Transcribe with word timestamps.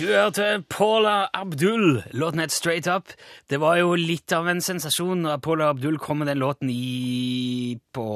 Du 0.00 0.06
hørte 0.08 0.62
Paula 0.68 1.28
Abdul, 1.36 2.02
låten 2.10 2.40
het 2.40 2.52
Straight 2.52 2.86
Up. 2.86 3.10
Det 3.46 3.58
var 3.60 3.76
jo 3.76 3.92
litt 3.98 4.32
av 4.32 4.48
en 4.48 4.62
sensasjon 4.64 5.26
da 5.26 5.34
Paula 5.36 5.68
Abdul 5.74 5.98
kom 6.00 6.22
med 6.22 6.30
den 6.30 6.40
låten 6.40 6.70
i 6.72 7.76
på 7.92 8.06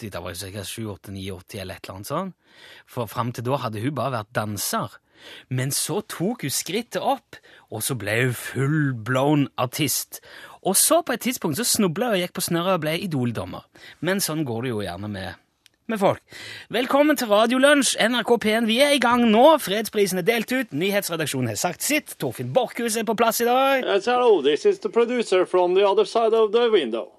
80, 0.00 0.12
da 0.14 0.22
var 0.24 0.32
det 0.32 0.40
sikkert 0.40 0.70
7, 0.70 0.86
8, 0.94 1.12
9, 1.12 1.26
80 1.36 1.60
eller 1.60 1.76
et 1.76 1.84
eller 1.84 1.98
annet 1.98 2.08
sånt. 2.08 2.56
For 2.88 3.10
fram 3.12 3.34
til 3.36 3.44
da 3.44 3.60
hadde 3.60 3.84
hun 3.84 3.94
bare 3.98 4.14
vært 4.16 4.32
danser. 4.40 4.96
Men 5.52 5.68
så 5.76 6.00
tok 6.08 6.46
hun 6.46 6.56
skrittet 6.56 7.04
opp, 7.04 7.36
og 7.68 7.84
så 7.84 7.96
ble 8.00 8.16
hun 8.22 8.34
full-blown 8.40 9.46
artist. 9.60 10.22
Og 10.64 10.80
så 10.80 11.02
på 11.04 11.12
et 11.12 11.26
tidspunkt 11.28 11.60
så 11.60 11.68
snubla 11.68 12.14
hun 12.14 12.22
og 12.22 12.24
gikk 12.24 12.38
på 12.40 12.48
snørret 12.48 12.78
og 12.78 12.86
ble 12.86 12.96
idoldommer. 13.04 13.68
Men 14.00 14.24
sånn 14.24 14.46
går 14.48 14.64
det 14.64 14.72
jo 14.72 14.84
gjerne 14.88 15.12
med 15.12 15.43
med 15.86 15.98
folk. 16.00 16.22
Velkommen 16.72 17.16
til 17.16 17.28
Radiolunsj, 17.28 17.96
NRK 18.08 18.30
P1. 18.44 18.66
Vi 18.70 18.78
er 18.80 18.94
i 18.96 19.00
gang 19.02 19.26
nå. 19.30 19.44
Fredsprisen 19.60 20.18
er 20.22 20.26
delt 20.28 20.52
ut. 20.52 20.72
Nyhetsredaksjonen 20.72 21.48
har 21.52 21.58
sagt 21.60 21.82
sitt. 21.84 22.16
Torfinn 22.20 22.52
Borchhus 22.56 22.96
er 22.96 23.04
på 23.08 23.14
plass 23.18 23.40
i 23.44 23.48
dag. 23.48 23.84
Yes, 23.84 24.06
hello, 24.08 24.40
this 24.42 24.64
is 24.64 24.78
the 24.80 24.88
producer 24.88 25.44
from 25.46 25.74
the 25.74 25.84
other 25.84 26.04
side 26.04 26.32
of 26.34 26.52
the 26.52 26.70
window. 26.72 27.10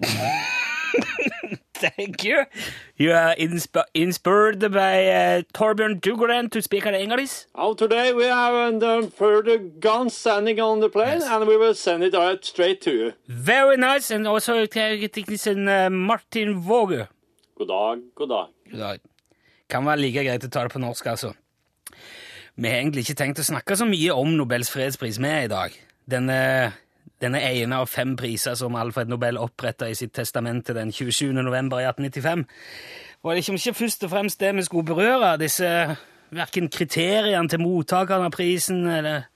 Thank 1.76 2.24
you. 2.24 2.44
You 2.96 3.12
are 3.12 3.34
insp 3.36 3.76
inspired 3.94 4.60
by 4.72 4.94
uh, 5.12 5.42
Torbjørn 5.52 6.00
Dugren 6.00 6.48
to 6.50 6.60
speak 6.62 6.86
English. 6.86 7.44
Oh, 7.54 7.74
today 7.74 8.14
we 8.14 8.24
have 8.24 8.54
um, 8.82 9.10
further 9.10 9.58
guns 9.80 10.14
standing 10.14 10.58
on 10.60 10.80
the 10.80 10.88
plane, 10.88 11.20
Yes. 11.20 11.28
and 11.30 11.44
we 11.46 11.56
will 11.58 11.74
send 11.74 12.02
it 12.02 12.14
out 12.14 12.44
straight 12.46 12.80
to 12.80 12.90
you. 12.90 13.12
Very 13.28 13.76
nice. 13.76 14.10
And 14.14 14.26
also 14.26 14.64
technician 14.66 15.68
uh, 15.68 15.90
Martin 15.90 16.54
Våge. 16.62 17.08
God 17.58 17.68
dag, 17.68 18.02
god 18.14 18.28
dag. 18.28 18.46
Ja, 18.72 18.96
Kan 19.70 19.86
være 19.86 19.98
like 19.98 20.22
greit 20.22 20.44
å 20.46 20.50
ta 20.50 20.62
det 20.62 20.72
på 20.72 20.82
norsk, 20.82 21.06
altså. 21.10 21.32
Vi 22.56 22.68
har 22.70 22.78
egentlig 22.78 23.02
ikke 23.04 23.18
tenkt 23.18 23.40
å 23.42 23.46
snakke 23.46 23.76
så 23.76 23.84
mye 23.88 24.14
om 24.14 24.36
Nobels 24.38 24.70
fredspris 24.70 25.18
med 25.20 25.44
i 25.44 25.50
dag. 25.50 25.74
Denne, 26.08 26.38
denne 27.20 27.40
ene 27.42 27.80
av 27.82 27.90
fem 27.90 28.14
priser 28.16 28.54
som 28.56 28.78
Alfred 28.78 29.10
Nobel 29.10 29.40
oppretta 29.42 29.88
i 29.90 29.96
sitt 29.98 30.14
testamente 30.16 30.74
den 30.76 30.92
27. 30.94 31.34
november 31.34 31.82
i 31.82 31.88
1895. 31.88 32.46
Var 33.26 33.34
det 33.34 33.42
ikke, 33.42 33.58
ikke 33.58 33.78
først 33.82 34.06
og 34.06 34.12
fremst 34.14 34.40
det 34.40 34.54
vi 34.54 34.64
skulle 34.64 34.86
berøre, 34.86 35.34
disse 35.42 35.68
verken 36.30 36.70
kriteriene 36.72 37.50
til 37.50 37.62
mottakerne 37.62 38.30
av 38.30 38.34
prisen, 38.34 38.86
eller 38.86 39.26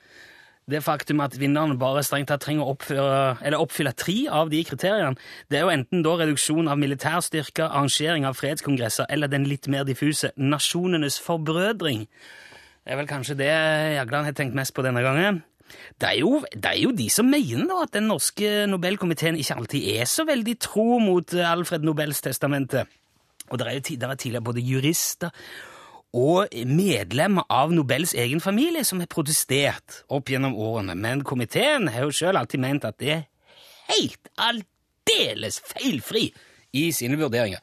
det 0.70 0.82
faktum 0.86 1.20
at 1.24 1.36
vinneren 1.40 1.78
bare 1.80 2.02
strengt 2.06 2.30
tatt 2.30 2.42
trenger 2.44 2.64
å 2.64 2.74
oppføre, 2.74 3.56
oppfylle 3.58 3.92
tre 3.98 4.16
av 4.40 4.52
de 4.52 4.62
kriteriene, 4.66 5.18
det 5.50 5.58
er 5.58 5.66
jo 5.66 5.74
enten 5.74 6.04
da 6.06 6.16
reduksjon 6.20 6.70
av 6.70 6.80
militærstyrker, 6.80 7.68
arrangering 7.68 8.26
av 8.28 8.38
fredskongresser 8.38 9.10
eller 9.10 9.30
den 9.30 9.48
litt 9.50 9.68
mer 9.72 9.86
diffuse 9.88 10.32
nasjonenes 10.38 11.20
forbrødring. 11.24 12.06
Det 12.80 12.94
er 12.94 13.00
vel 13.00 13.10
kanskje 13.10 13.38
det 13.38 13.52
Jagland 13.98 14.30
har 14.30 14.36
tenkt 14.38 14.56
mest 14.58 14.74
på 14.74 14.84
denne 14.86 15.02
gangen. 15.04 15.42
Det 16.00 16.08
er, 16.08 16.16
jo, 16.24 16.40
det 16.50 16.66
er 16.66 16.80
jo 16.80 16.94
de 16.96 17.06
som 17.12 17.28
mener 17.30 17.68
da 17.70 17.84
at 17.84 17.92
den 17.94 18.08
norske 18.10 18.64
Nobelkomiteen 18.66 19.38
ikke 19.38 19.60
alltid 19.60 19.90
er 20.00 20.08
så 20.10 20.24
veldig 20.26 20.56
tro 20.58 20.98
mot 21.02 21.34
Alfred 21.46 21.86
Nobels 21.86 22.22
testamente. 22.24 22.86
Og 23.50 23.58
det 23.58 23.66
er 23.66 23.76
jo 23.78 23.82
er 23.82 24.14
tidligere 24.16 24.46
både 24.46 24.64
jurister 24.64 25.30
og 26.16 26.50
medlemmer 26.66 27.46
av 27.52 27.70
Nobels 27.74 28.14
egen 28.18 28.42
familie 28.42 28.82
som 28.86 29.02
har 29.02 29.10
protestert 29.10 30.02
opp 30.10 30.30
gjennom 30.32 30.56
årene, 30.58 30.96
men 30.98 31.24
komiteen 31.26 31.90
har 31.92 32.08
jo 32.08 32.14
sjøl 32.14 32.40
alltid 32.40 32.62
ment 32.62 32.86
at 32.88 32.98
det 32.98 33.12
er 33.14 33.26
helt 33.90 34.30
aldeles 34.38 35.60
feilfri 35.70 36.30
i 36.74 36.90
sine 36.94 37.18
vurderinger. 37.20 37.62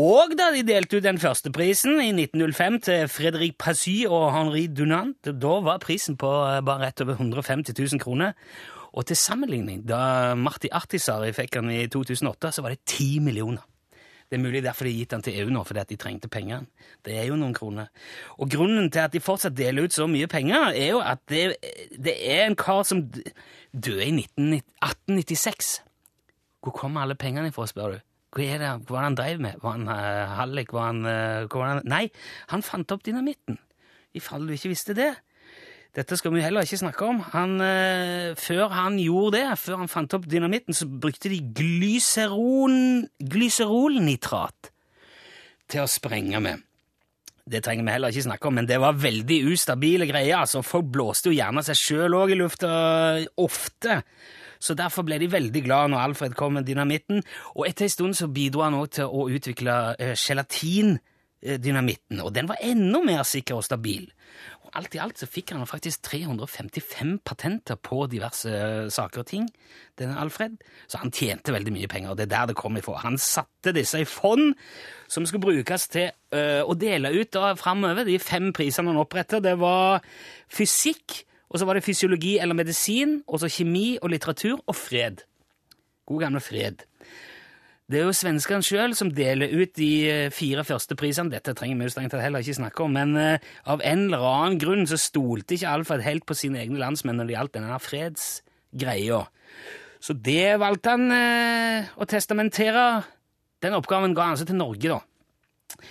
Og 0.00 0.32
da 0.34 0.48
de 0.50 0.64
delte 0.66 0.98
ut 0.98 1.04
den 1.06 1.20
første 1.22 1.52
prisen 1.54 2.00
i 2.02 2.10
1905 2.10 2.78
til 2.82 3.04
Fredrik 3.08 3.54
Passy 3.62 4.00
og 4.08 4.32
Henri 4.34 4.66
Dunant, 4.66 5.20
da 5.22 5.58
var 5.62 5.78
prisen 5.84 6.18
på 6.18 6.30
bare 6.66 6.88
rett 6.88 7.04
over 7.04 7.14
150 7.14 7.76
000 7.78 8.02
kroner. 8.02 8.34
Og 8.94 9.06
til 9.06 9.18
sammenligning, 9.18 9.84
da 9.86 10.34
Marti 10.38 10.70
Artisari 10.70 11.30
fikk 11.34 11.54
den 11.54 11.70
i 11.70 11.86
2008, 11.90 12.50
så 12.56 12.62
var 12.62 12.74
det 12.74 12.82
10 12.86 13.22
millioner. 13.22 13.62
Det 14.34 14.40
er 14.40 14.42
mulig 14.42 14.64
derfor 14.64 14.88
de 14.88 14.90
har 14.90 14.98
gitt 14.98 15.12
den 15.14 15.22
til 15.22 15.36
EU 15.38 15.50
nå, 15.54 15.60
fordi 15.62 15.78
at 15.78 15.90
de 15.92 15.96
trengte 16.00 16.26
pengene. 16.26 16.66
Det 17.06 17.12
er 17.14 17.28
jo 17.28 17.36
noen 17.38 17.52
kroner. 17.54 17.92
Og 18.42 18.48
grunnen 18.50 18.88
til 18.90 19.04
at 19.04 19.12
de 19.14 19.20
fortsatt 19.22 19.54
deler 19.54 19.86
ut 19.86 19.94
så 19.94 20.08
mye 20.10 20.26
penger, 20.26 20.72
er 20.74 20.88
jo 20.90 20.98
at 20.98 21.22
det, 21.30 21.44
det 21.94 22.16
er 22.18 22.48
en 22.48 22.56
kar 22.58 22.82
som 22.88 23.04
døde 23.06 24.08
i 24.08 24.10
19, 24.10 24.56
1896. 24.58 25.70
Hvor 26.66 26.74
kommer 26.74 27.04
alle 27.04 27.14
pengene 27.14 27.52
ifra, 27.52 27.68
spør 27.70 27.94
du? 27.94 28.02
Hva 28.34 28.48
er 28.56 28.64
det 28.64 28.72
hva 28.90 29.04
han 29.04 29.20
drev 29.20 29.46
med? 29.46 29.62
Var 29.62 29.76
han 29.76 29.86
uh, 29.86 30.34
hallik? 30.40 30.74
Var 30.74 30.90
han, 30.90 31.06
uh, 31.06 31.54
var 31.54 31.70
han 31.76 31.86
Nei, 31.94 32.08
han 32.50 32.66
fant 32.66 32.90
opp 32.90 33.06
dynamitten. 33.06 33.60
I 34.18 34.24
fall 34.24 34.50
du 34.50 34.56
ikke 34.58 34.72
visste 34.74 34.98
det. 34.98 35.12
Dette 35.94 36.16
skal 36.18 36.32
vi 36.34 36.42
heller 36.42 36.66
ikke 36.66 36.80
snakke 36.80 37.06
om. 37.06 37.20
Han, 37.32 37.60
eh, 37.62 38.34
før 38.34 38.72
han 38.74 38.98
gjorde 38.98 39.38
det, 39.38 39.58
før 39.62 39.76
han 39.84 39.88
fant 39.88 40.14
opp 40.16 40.26
dynamitten, 40.26 40.74
så 40.74 40.88
brukte 40.90 41.30
de 41.30 41.38
glyseron, 41.54 43.06
glyserolnitrat 43.22 44.72
til 45.70 45.80
å 45.84 45.90
sprenge 45.90 46.40
med. 46.42 46.62
Det 47.44 47.60
trenger 47.62 47.84
vi 47.84 47.92
heller 47.92 48.08
ikke 48.08 48.24
snakke 48.24 48.48
om, 48.48 48.54
men 48.56 48.66
det 48.66 48.80
var 48.80 48.96
veldig 48.96 49.52
ustabile 49.52 50.06
greier. 50.08 50.40
altså 50.40 50.62
Folk 50.64 50.86
blåste 50.90 51.28
jo 51.28 51.36
gjerne 51.36 51.62
seg 51.62 51.76
sjøl 51.76 52.14
òg 52.16 52.30
i 52.32 52.38
lufta, 52.40 52.68
ofte. 53.36 54.02
Så 54.58 54.74
derfor 54.74 55.04
ble 55.04 55.18
de 55.20 55.28
veldig 55.28 55.62
glad 55.66 55.90
når 55.92 56.00
Alfred 56.08 56.34
kom 56.38 56.54
med 56.56 56.64
dynamitten. 56.64 57.20
Og 57.54 57.66
etter 57.68 57.84
en 57.84 57.90
stund 57.92 58.16
så 58.16 58.28
bidro 58.32 58.62
han 58.64 58.74
òg 58.78 58.88
til 58.96 59.04
å 59.04 59.28
utvikle 59.28 59.94
eh, 59.98 60.16
gelatindynamitten, 60.16 62.20
og 62.24 62.32
den 62.32 62.48
var 62.48 62.56
enda 62.64 63.02
mer 63.04 63.22
sikker 63.28 63.54
og 63.60 63.64
stabil. 63.66 64.08
Alt 64.74 64.96
i 64.96 65.00
alt 65.02 65.20
så 65.20 65.28
fikk 65.30 65.52
han 65.54 65.66
faktisk 65.70 66.02
355 66.08 67.18
patenter 67.26 67.78
på 67.78 68.04
diverse 68.10 68.50
eh, 68.50 68.88
saker 68.90 69.22
og 69.22 69.28
ting, 69.30 69.44
denne 70.00 70.16
Alfred. 70.18 70.56
Så 70.90 70.98
han 70.98 71.12
tjente 71.14 71.54
veldig 71.54 71.74
mye 71.76 71.90
penger, 71.90 72.10
og 72.10 72.18
det 72.18 72.26
er 72.26 72.32
der 72.32 72.50
det 72.50 72.56
kom 72.58 72.78
ifra. 72.80 72.96
Han 73.04 73.18
satte 73.20 73.74
disse 73.76 74.02
i 74.02 74.08
fond 74.08 74.56
som 75.06 75.26
skulle 75.28 75.44
brukes 75.46 75.86
til 75.92 76.08
eh, 76.34 76.62
å 76.62 76.74
dele 76.78 77.12
ut 77.14 77.30
da 77.36 77.52
framover. 77.58 78.02
De 78.08 78.18
fem 78.18 78.50
prisene 78.56 78.90
han 78.90 79.02
oppretta, 79.02 79.42
det 79.44 79.54
var 79.62 80.02
fysikk, 80.50 81.20
og 81.54 81.60
så 81.60 81.68
var 81.68 81.78
det 81.78 81.86
fysiologi 81.86 82.34
eller 82.42 82.58
medisin, 82.58 83.20
og 83.30 83.44
så 83.44 83.52
kjemi 83.52 83.94
og 84.00 84.10
litteratur 84.10 84.58
og 84.58 84.74
fred. 84.74 85.22
God 86.10 86.26
gamle 86.26 86.42
fred. 86.42 86.82
Det 87.84 87.98
er 88.00 88.06
jo 88.06 88.14
svenskene 88.16 88.64
sjøl 88.64 88.94
som 88.96 89.10
deler 89.12 89.50
ut 89.52 89.74
de 89.76 89.88
eh, 90.08 90.30
fire 90.32 90.64
første 90.64 90.96
prisene. 90.96 91.28
Dette 91.34 91.52
trenger 91.56 91.76
vi 91.76 91.88
jo 91.88 91.92
strengt 91.92 92.14
tatt 92.14 92.24
heller 92.24 92.40
ikke 92.40 92.56
snakke 92.56 92.86
om, 92.86 92.96
men 92.96 93.12
eh, 93.20 93.44
av 93.68 93.84
en 93.84 94.06
eller 94.06 94.24
annen 94.24 94.56
grunn 94.62 94.88
så 94.88 94.96
stolte 95.00 95.58
ikke 95.58 95.68
Alfred 95.68 96.04
helt 96.06 96.24
på 96.24 96.36
sine 96.38 96.62
egne 96.62 96.80
landsmenn 96.80 97.20
når 97.20 97.28
det 97.28 97.36
gjaldt 97.36 97.58
denne 97.58 97.82
fredsgreia. 97.84 99.20
Så 100.00 100.16
det 100.16 100.56
valgte 100.64 100.96
han 100.96 101.12
eh, 101.12 101.92
å 102.00 102.08
testamentere. 102.08 102.88
Den 103.60 103.76
oppgaven 103.76 104.16
ga 104.16 104.30
han 104.30 104.38
altså 104.38 104.48
til 104.48 104.60
Norge, 104.62 104.96
da. 104.96 105.84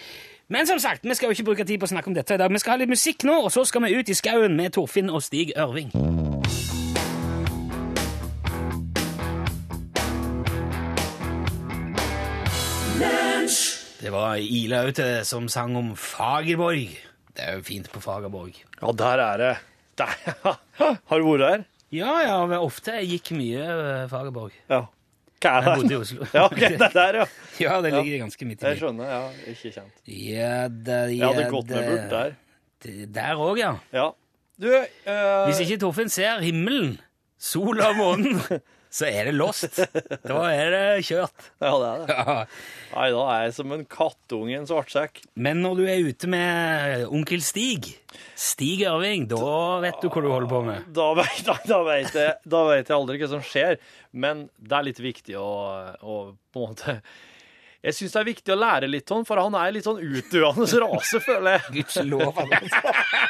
Men 0.50 0.66
som 0.70 0.82
sagt, 0.82 1.06
vi 1.06 1.14
skal 1.14 1.30
jo 1.30 1.38
ikke 1.38 1.50
bruke 1.52 1.66
tid 1.70 1.78
på 1.82 1.86
å 1.86 1.94
snakke 1.94 2.10
om 2.10 2.18
dette 2.18 2.34
i 2.34 2.42
dag. 2.42 2.50
Vi 2.50 2.62
skal 2.62 2.76
ha 2.76 2.82
litt 2.82 2.94
musikk 2.94 3.26
nå, 3.30 3.38
og 3.46 3.54
så 3.54 3.70
skal 3.70 3.86
vi 3.86 3.98
ut 4.00 4.10
i 4.10 4.18
skauen 4.18 4.58
med 4.58 4.74
Torfinn 4.74 5.14
og 5.14 5.22
Stig 5.26 5.54
Ørving. 5.54 5.94
Det 14.04 14.12
var 14.12 14.36
Ila 14.42 14.82
Aute 14.84 15.06
som 15.28 15.46
sang 15.52 15.76
om 15.80 15.94
Fagerborg. 15.96 16.90
Det 17.34 17.44
er 17.46 17.56
jo 17.58 17.64
fint 17.66 17.88
på 17.94 18.02
Fagerborg. 18.04 18.58
Ja, 18.82 18.92
der 19.00 19.22
er 19.24 19.38
det. 19.42 19.54
Der. 19.98 20.58
Har 21.10 21.22
du 21.22 21.30
vært 21.30 21.44
der? 21.46 21.64
Ja, 21.94 22.16
ja, 22.26 22.36
men 22.50 22.58
ofte 22.60 22.96
jeg 22.98 23.08
gikk 23.14 23.32
mye 23.38 23.64
øh, 23.64 24.10
Fagerborg. 24.12 24.52
Ja. 24.70 24.82
Hva 25.44 25.54
er 25.60 25.64
det? 25.64 25.72
Jeg 25.72 25.80
bodde 25.80 25.94
i? 25.94 26.00
Oslo. 26.02 26.28
Ja, 26.36 26.44
ok, 26.50 26.60
det 26.60 26.90
er 26.90 26.98
der, 26.98 27.20
ja. 27.22 27.26
Ja, 27.64 27.78
det 27.86 27.94
ligger 27.96 28.24
ganske 28.26 28.48
midt 28.50 28.60
i. 28.64 28.66
Jeg 28.68 28.76
i. 28.76 28.82
skjønner, 28.82 29.14
ja. 29.14 29.52
Ikke 29.54 29.72
kjent. 29.78 30.04
Ja, 30.10 30.52
da, 30.68 31.00
Jeg 31.14 31.24
hadde 31.30 31.48
gått 31.54 31.72
med 31.74 31.90
burt 31.92 32.12
der. 32.18 32.36
det- 32.84 33.10
Der 33.16 33.40
òg, 33.48 33.58
ja. 33.62 33.74
Ja. 33.96 34.10
Du, 34.62 34.68
uh... 34.70 35.46
Hvis 35.48 35.64
ikke 35.66 35.80
Torfinn 35.82 36.12
ser 36.14 36.44
himmelen, 36.44 36.98
sola 37.42 37.90
og 37.94 37.98
månen, 38.02 38.42
så 38.94 39.08
er 39.10 39.26
det 39.26 39.34
lost. 39.34 39.80
Da 40.22 40.40
er 40.54 40.70
det 40.70 40.86
kjørt. 41.08 41.48
Ja, 41.64 41.72
det 41.82 41.88
er 41.90 42.02
det. 42.04 42.14
Ja. 42.14 42.36
Nei, 42.94 43.08
da 43.16 43.24
er 43.34 43.44
jeg 43.48 43.56
som 43.58 43.74
en 43.74 43.86
kattunge 43.90 44.54
i 44.54 44.58
en 44.60 44.68
svartsekk. 44.70 45.24
Men 45.42 45.64
når 45.66 45.80
du 45.80 45.84
er 45.90 46.06
ute 46.12 46.30
med 46.30 47.08
onkel 47.10 47.42
Stig, 47.42 47.90
Stig 48.38 48.84
Ørving, 48.86 49.26
da 49.32 49.42
vet 49.82 49.98
du 50.04 50.10
hva 50.12 50.22
du 50.22 50.30
holder 50.30 50.50
på 50.52 50.62
med. 50.68 50.88
Da 50.94 51.10
vet, 51.18 51.42
da, 51.48 51.58
da, 51.66 51.82
vet 51.90 52.18
jeg, 52.22 52.38
da 52.54 52.64
vet 52.70 52.92
jeg 52.92 52.98
aldri 53.00 53.20
hva 53.24 53.32
som 53.34 53.46
skjer. 53.50 53.80
Men 54.14 54.48
det 54.62 54.78
er 54.78 54.90
litt 54.92 55.02
viktig 55.02 55.38
å, 55.42 55.50
å 55.98 56.18
på 56.54 56.62
en 56.62 56.76
måte 56.76 57.00
Jeg 57.82 57.98
syns 57.98 58.14
det 58.14 58.20
er 58.22 58.30
viktig 58.30 58.54
å 58.54 58.60
lære 58.62 58.92
litt 58.94 59.10
sånn, 59.10 59.26
for 59.26 59.42
han 59.42 59.58
er 59.58 59.74
litt 59.74 59.90
sånn 59.90 60.04
utdøende 60.06 60.70
rase, 60.86 61.24
føler 61.26 61.58
jeg. 61.58 61.80
Gudskjelov. 61.80 62.44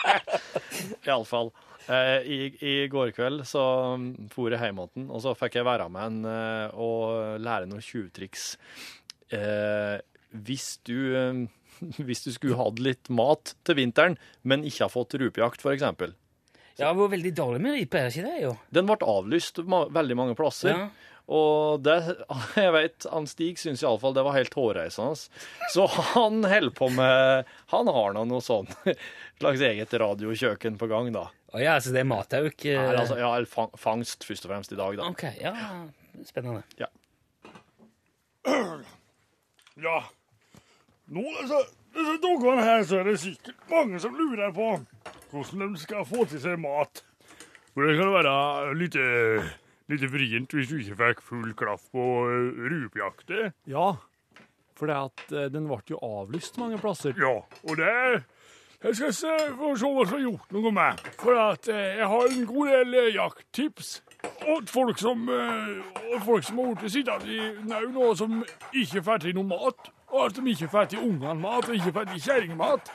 Iallfall. 1.08 1.54
Eh, 1.92 2.20
i, 2.24 2.40
I 2.64 2.76
går 2.92 3.12
kveld 3.16 3.44
så 3.48 3.64
um, 3.98 4.12
for 4.32 4.54
jeg 4.54 4.62
hjem 4.62 4.80
igjen, 4.86 5.10
og 5.12 5.24
så 5.26 5.34
fikk 5.36 5.60
jeg 5.60 5.68
være 5.68 5.90
med 5.92 6.06
en 6.08 6.30
eh, 6.32 6.78
og 6.80 7.42
lære 7.44 7.68
noen 7.68 7.84
tjuvtriks. 7.84 8.54
Eh, 9.34 9.98
hvis 10.48 10.70
du 10.88 10.98
eh, 11.20 11.44
hvis 12.08 12.26
du 12.26 12.34
skulle 12.34 12.60
hatt 12.60 12.82
litt 12.84 13.10
mat 13.14 13.56
til 13.66 13.80
vinteren, 13.80 14.20
men 14.44 14.66
ikke 14.68 14.88
har 14.88 14.94
fått 14.94 15.18
rupejakt, 15.20 15.64
f.eks. 15.64 16.14
Ja, 16.80 16.90
det 16.90 16.98
var 16.98 17.12
veldig 17.12 17.34
dårlig 17.38 17.62
med 17.62 17.76
rype, 17.78 18.00
er 18.00 18.10
det 18.10 18.18
ikke 18.18 18.30
det? 18.30 18.38
jo? 18.48 18.54
Den 18.74 18.88
ble 18.90 18.98
avlyst 19.14 19.62
veldig 19.62 20.18
mange 20.18 20.38
plasser. 20.38 20.74
Ja. 20.74 21.12
Og 21.34 21.84
det, 21.86 22.00
jeg 22.66 22.74
vet, 22.76 23.06
han 23.12 23.28
Stig 23.30 23.62
syns 23.62 23.84
iallfall 23.86 24.16
det 24.16 24.26
var 24.26 24.36
helt 24.36 24.58
hårreisende. 24.58 25.30
Så 25.76 25.86
han 26.14 26.42
holder 26.44 26.74
på 26.76 26.90
med 26.92 27.54
Han 27.72 27.92
har 27.96 28.18
nå 28.18 28.26
noe 28.28 28.44
sånn 28.44 28.68
slags 29.40 29.64
eget 29.64 29.94
radiokjøkken 30.02 30.80
på 30.82 30.90
gang, 30.92 31.14
da. 31.16 31.30
Å 31.54 31.62
ja, 31.62 31.76
så 31.82 31.92
det 31.94 32.02
er 32.02 32.10
matauk? 32.10 32.66
eh, 32.66 32.74
Eller, 32.80 33.04
altså, 33.04 33.18
ja, 33.22 33.30
eller 33.36 33.50
fang, 33.50 33.70
fangst 33.78 34.26
først 34.26 34.48
og 34.48 34.54
fremst 34.56 34.74
i 34.74 34.80
dag, 34.80 34.98
da. 34.98 35.10
OK, 35.12 35.24
ja, 35.38 35.54
spennende. 36.26 36.64
Ja. 36.82 36.90
Nå, 41.14 41.24
disse, 41.42 41.60
disse 41.94 42.16
dagene 42.24 42.64
her, 42.66 42.84
så 42.90 43.00
er 43.02 43.10
det 43.12 43.20
sikkert 43.22 43.70
mange 43.70 44.02
som 44.02 44.16
lurer 44.18 44.54
på 44.56 44.70
hvordan 45.34 45.74
de 45.76 45.82
skal 45.82 46.06
få 46.10 46.26
til 46.30 46.42
seg 46.42 46.58
mat. 46.62 47.04
For 47.74 47.86
det 47.90 48.00
kan 48.00 48.12
være 48.14 48.34
litt, 48.78 48.98
eh, 48.98 49.54
litt 49.94 50.06
vrient 50.14 50.54
hvis 50.54 50.70
du 50.70 50.78
ikke 50.80 50.98
fikk 51.02 51.24
full 51.26 51.54
klaff 51.58 51.86
på 51.94 52.08
uh. 52.30 53.46
Ja, 53.70 53.88
for 54.78 54.90
det 54.90 54.98
at 54.98 55.26
eh, 55.34 55.50
den 55.54 55.70
ble 55.70 55.82
jo 55.90 56.02
avlyst 56.02 56.58
mange 56.62 56.82
plasser. 56.82 57.14
Ja, 57.18 57.36
og 57.42 57.78
det 57.82 58.24
jeg 58.84 58.96
skal 58.96 59.14
se, 59.14 59.34
få 59.58 59.70
se 59.80 59.90
hva 59.96 60.06
som 60.06 60.18
har 60.18 60.24
gjort 60.26 60.56
noe 60.56 60.72
med. 60.76 61.04
For 61.22 61.40
at 61.40 61.68
eh, 61.72 62.00
jeg 62.02 62.08
har 62.12 62.34
en 62.34 62.46
god 62.50 62.72
del 62.74 62.98
eh, 63.00 63.14
jakttips. 63.16 63.92
Og 64.52 64.68
folk 64.68 65.00
som, 65.00 65.24
eh, 65.32 66.02
og 66.14 66.26
folk 66.26 66.44
som 66.44 66.60
har 66.60 66.74
blitt 66.82 66.96
sittende 66.96 67.32
i 67.32 67.52
nau 67.70 67.86
nå, 67.94 68.10
som 68.20 68.42
ikke 68.76 69.04
får 69.06 69.24
til 69.24 69.38
noe 69.40 69.48
mat. 69.54 69.92
Og 70.12 70.26
at 70.26 70.36
de 70.36 70.44
ikke 70.52 70.70
får 70.76 70.92
til 70.92 71.06
ungene 71.06 71.40
mat, 71.40 71.70
og 71.70 71.78
ikke 71.78 71.96
får 71.96 72.10
til 72.12 72.26
kjerringmat. 72.28 72.92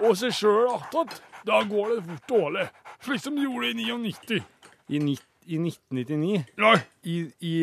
Og 0.00 0.16
seg 0.16 0.32
sjøl 0.34 0.72
attåt. 0.72 1.20
Da 1.46 1.60
går 1.68 1.94
det 1.94 2.00
fort 2.08 2.28
dårlig. 2.28 2.66
Slik 3.04 3.20
som 3.20 3.36
de 3.36 3.44
gjorde 3.44 3.70
i 3.70 3.76
99. 3.76 4.40
I, 4.88 4.98
ni, 5.04 5.18
i 5.46 5.60
1999. 5.60 6.44
Nei, 6.60 6.76
I, 7.04 7.16
I 7.40 7.54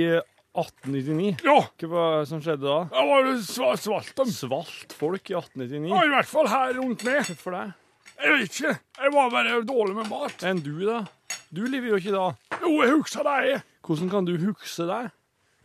1899. 0.57 1.36
ja, 1.45 1.57
Hva 1.88 2.06
som 2.27 2.42
skjedde 2.42 2.65
da? 2.65 2.77
da 2.92 3.04
var 3.06 3.27
det 3.27 3.36
sva- 3.45 3.75
svalt 3.80 4.13
dem. 4.18 4.31
Svalt 4.33 4.95
folk 4.98 5.30
i 5.31 5.36
1899? 5.38 5.92
Ja, 5.94 6.01
i 6.06 6.13
hvert 6.15 6.31
fall 6.31 6.50
her 6.51 6.74
rundt 6.80 7.04
meg. 7.07 7.21
Hvorfor 7.30 7.57
det? 7.57 7.65
Jeg 8.18 8.33
vet 8.33 8.50
ikke. 8.57 8.74
Jeg 9.04 9.13
var 9.13 9.30
bare 9.30 9.59
dårlig 9.69 9.95
med 10.00 10.09
mat. 10.09 10.44
Enn 10.50 10.63
du, 10.65 10.74
da? 10.88 11.04
Du 11.54 11.62
lever 11.69 11.92
jo 11.94 12.00
ikke 12.01 12.15
da. 12.15 12.25
Jo, 12.63 12.71
jeg 12.81 12.95
husker 12.95 13.27
det. 13.30 13.59
Hvordan 13.86 14.09
kan 14.12 14.25
du 14.25 14.33
huske 14.42 14.88
det? 14.89 15.04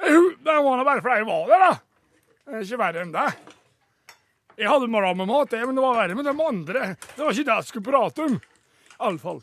Jeg 0.03 0.21
Det 0.45 0.59
var 0.67 0.77
nå 0.77 0.85
bare 0.85 1.01
fordi 1.01 1.17
jeg 1.23 1.29
var 1.31 1.49
der, 1.49 1.65
da. 1.65 1.73
Det 2.43 2.55
er 2.59 2.67
ikke 2.67 2.81
verre 2.83 3.03
enn 3.07 3.15
det. 3.15 3.27
Jeg 4.61 4.69
hadde 4.69 4.89
bra 4.93 5.15
med 5.17 5.27
mat, 5.31 5.55
jeg, 5.57 5.65
men 5.67 5.79
det 5.79 5.83
var 5.87 5.97
verre 5.97 6.15
med 6.19 6.27
de 6.29 6.35
andre. 6.45 6.83
Det 7.17 7.23
var 7.25 7.33
ikke 7.33 7.47
det 7.49 7.57
jeg 7.57 7.69
skulle 7.71 7.89
prate 7.89 8.27
om. 8.29 8.35
Iallfall. 9.01 9.41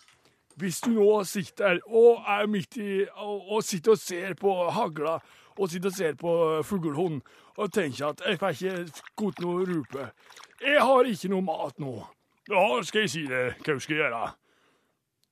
Hvis 0.59 0.81
du 0.83 0.89
nå 0.91 1.07
sitter 1.25 1.79
og 1.87 2.25
er 2.27 2.45
midt 2.51 2.77
i 2.83 3.05
og, 3.15 3.55
og 3.55 3.63
sitter 3.65 3.95
og 3.95 4.01
ser 4.01 4.33
på 4.39 4.53
hagla 4.75 5.17
og 5.59 5.69
sitter 5.69 5.91
og 5.91 5.95
ser 5.97 6.15
på 6.19 6.33
fuglehund 6.63 7.19
og 7.59 7.71
tenker 7.75 8.13
at 8.13 8.21
jeg 8.25 8.39
får 8.39 8.55
ikke 8.55 9.01
skutt 9.01 9.41
noe 9.43 9.65
rupe 9.67 10.05
Jeg 10.63 10.79
har 10.79 11.09
ikke 11.11 11.31
noe 11.33 11.43
mat 11.43 11.79
nå. 11.83 11.95
Da 12.49 12.61
skal 12.87 13.03
jeg 13.05 13.11
si 13.13 13.25
det 13.29 13.41
hva 13.65 13.75
skal 13.79 13.95
jeg 13.95 14.03
gjøre. 14.05 14.21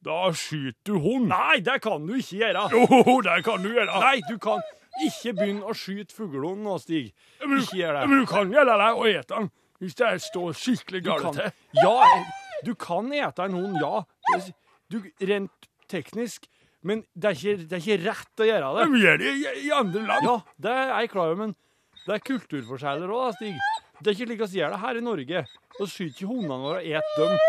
Da 0.07 0.17
skyter 0.37 0.75
du 0.85 0.99
hund. 1.01 1.29
Nei, 1.31 1.59
det 1.65 1.79
kan 1.83 2.05
du 2.07 2.13
ikke 2.19 2.41
gjøre. 2.43 2.65
Jo, 2.75 3.15
det 3.25 3.37
kan 3.47 3.63
du 3.63 3.71
gjøre. 3.73 4.01
Nei, 4.03 4.19
du 4.29 4.35
kan 4.39 4.61
ikke 5.03 5.33
begynne 5.37 5.67
å 5.67 5.75
skyte 5.77 6.15
fuglehund 6.15 6.63
nå, 6.65 6.77
Stig. 6.81 7.13
Men 7.41 7.57
du, 7.57 7.63
Ikke 7.63 7.79
gjør 7.81 7.97
det. 7.97 8.03
Men 8.11 8.21
du 8.21 8.29
kan 8.29 8.53
gjøre 8.53 8.77
det 8.83 8.91
og 8.93 9.07
ete 9.09 9.33
den 9.33 9.49
hvis 9.77 9.93
det 9.99 10.07
står 10.25 10.55
skikkelig 10.57 11.03
galt 11.05 11.35
til. 11.37 11.51
ja, 11.77 12.23
du 12.65 12.71
kan 12.81 13.11
ete 13.13 13.45
en 13.45 13.57
hund, 13.59 13.75
ja. 13.77 13.99
Du, 14.89 15.03
rent 15.21 15.67
teknisk. 15.91 16.47
Men 16.87 17.03
det 17.13 17.29
er, 17.29 17.37
ikke, 17.37 17.65
det 17.67 17.77
er 17.77 17.83
ikke 17.83 17.97
rett 18.05 18.43
å 18.43 18.47
gjøre 18.47 18.71
det. 18.77 18.87
De 18.87 19.01
gjør 19.03 19.21
det 19.21 19.31
i, 19.33 19.45
i 19.67 19.71
andre 19.75 20.03
land. 20.07 20.27
Ja, 20.29 20.35
det 20.65 20.73
er 20.73 20.91
jeg 20.93 21.11
klar 21.13 21.31
over, 21.31 21.39
men 21.41 21.55
det 22.05 22.15
er 22.15 22.25
kulturforskjeller 22.29 23.13
òg, 23.13 23.29
Stig. 23.35 23.55
Det 23.97 24.11
er 24.11 24.15
ikke 24.15 24.27
slik 24.29 24.43
vi 24.45 24.59
gjør 24.61 24.75
det 24.75 24.81
her 24.83 24.99
i 24.99 25.03
Norge. 25.03 25.45
Vi 25.77 25.87
skyter 25.89 26.11
ikke 26.13 26.29
hundene 26.29 26.59
våre 26.61 26.81
og 26.83 26.91
et 26.99 27.15
dem 27.17 27.39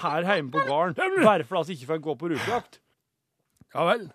her 0.00 0.28
hjemme 0.30 0.54
på 0.54 0.62
gården 0.64 1.24
bare 1.26 1.44
fordi 1.44 1.74
vi 1.74 1.76
ikke 1.76 1.90
får 1.90 2.00
gå 2.06 2.14
på 2.20 2.30
rupejakt. 2.32 2.78
Ja 3.74 3.84
vel. 3.86 4.06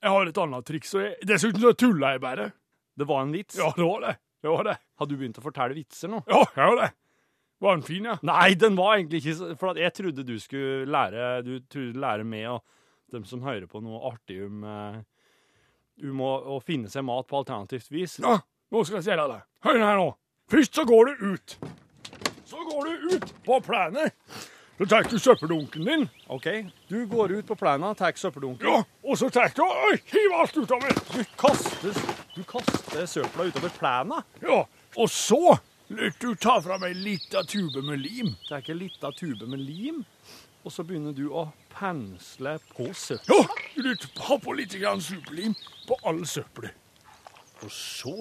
Jeg 0.00 0.14
har 0.14 0.30
et 0.30 0.40
annet 0.42 0.66
triks, 0.66 0.94
og 0.96 1.04
jeg, 1.04 1.14
dessuten 1.28 1.62
så 1.62 1.72
tulla 1.76 2.14
jeg 2.14 2.22
bare. 2.24 2.48
Det 2.98 3.06
var 3.08 3.22
en 3.24 3.32
vits. 3.34 3.58
Ja, 3.60 3.68
det 3.76 3.86
var 3.86 4.02
det. 4.06 4.14
Det 4.40 4.50
var 4.50 4.66
det. 4.66 4.74
Har 5.00 5.08
du 5.08 5.14
begynt 5.20 5.38
å 5.40 5.44
fortelle 5.44 5.76
vitser 5.76 6.10
nå? 6.12 6.22
Ja, 6.28 6.40
jeg 6.56 6.64
har 6.64 6.76
det. 6.80 6.90
Var 7.60 7.76
den 7.76 7.84
fin, 7.84 8.06
ja? 8.08 8.16
Nei, 8.24 8.54
den 8.56 8.76
var 8.78 8.96
egentlig 8.96 9.20
ikke 9.20 9.36
sånn. 9.36 9.56
For 9.60 9.76
jeg 9.76 9.92
trodde 9.96 10.24
du 10.24 10.36
skulle 10.40 10.88
lære 10.88 11.26
Du 11.44 11.52
trodde 11.68 12.00
lære 12.00 12.24
med 12.24 12.46
og 12.54 12.62
dem 13.12 13.26
som 13.28 13.42
hører 13.44 13.66
på, 13.70 13.82
noe 13.84 14.00
artig 14.12 14.40
om, 14.46 14.64
eh, 14.64 15.00
om 16.10 16.22
å, 16.24 16.30
å 16.56 16.60
finne 16.64 16.90
seg 16.92 17.04
mat 17.06 17.28
på 17.30 17.42
alternativt 17.42 17.90
vis. 17.92 18.18
Ja, 18.22 18.38
nå 18.70 18.84
skal 18.86 19.00
jeg 19.00 19.10
se 19.10 19.18
deg. 19.20 19.44
Hør 19.66 19.82
her 19.84 20.00
nå. 20.00 20.08
Først 20.50 20.74
så 20.74 20.86
går 20.88 21.10
du 21.12 21.26
ut. 21.34 21.58
Så 22.50 22.64
går 22.66 22.88
du 22.88 23.12
ut 23.14 23.28
på 23.46 23.60
planet. 23.62 24.16
Så 24.80 24.86
tar 24.86 25.04
du 25.04 25.18
søppeldunken 25.18 25.84
din. 25.84 26.08
OK, 26.26 26.46
du 26.88 27.06
går 27.06 27.32
ut 27.32 27.46
på 27.46 27.54
plenen, 27.54 27.94
tar 27.94 28.14
søppeldunken. 28.16 28.64
Ja, 28.64 28.80
og 29.04 29.18
så 29.20 29.28
tar 29.30 29.52
du 29.52 29.60
og 29.60 29.98
hiver 30.08 30.38
alt 30.40 30.56
utover. 30.56 30.94
Du 31.12 31.20
kaster, 31.36 31.98
du 32.32 32.40
kaster 32.48 33.04
søpla 33.06 33.44
utover 33.50 33.74
plenen. 33.76 34.24
Ja, 34.40 34.62
og 34.96 35.12
så 35.12 35.58
lar 35.92 36.14
du 36.22 36.30
ta 36.40 36.56
fram 36.64 36.86
ei 36.88 36.94
lita 36.96 37.42
tube 37.44 37.82
med 37.84 38.00
lim. 38.00 38.32
Tar 38.48 38.64
ikke 38.64 38.78
lita 38.78 39.12
tube 39.12 39.50
med 39.52 39.60
lim, 39.60 40.00
og 40.64 40.72
så 40.74 40.84
begynner 40.84 41.14
du 41.16 41.26
å 41.32 41.46
pensle 41.72 42.58
på 42.74 42.90
søpla. 42.94 43.38
Ja, 43.40 43.82
du 43.82 43.94
ha 44.26 44.36
på 44.38 44.52
litt 44.58 44.74
superlim 44.76 45.54
på 45.88 45.96
all 46.04 46.20
søppelet. 46.26 46.74
Og 47.64 47.70
så 47.72 48.14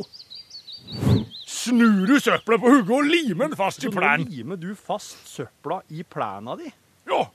snur 1.49 2.05
du 2.07 2.15
søppelet 2.19 2.61
på 2.61 2.71
hodet 2.71 2.93
og 2.95 3.09
limer 3.09 3.49
den 3.51 3.57
fast 3.59 3.83
i 3.83 3.89
Så 3.89 3.91
plenen. 3.91 4.29
limer 4.31 4.55
du 4.59 4.71
fast 4.75 5.27
søpla 5.27 5.81
i 5.89 6.03
plena 6.03 6.55
di. 6.55 6.71
Ja, 7.09 7.27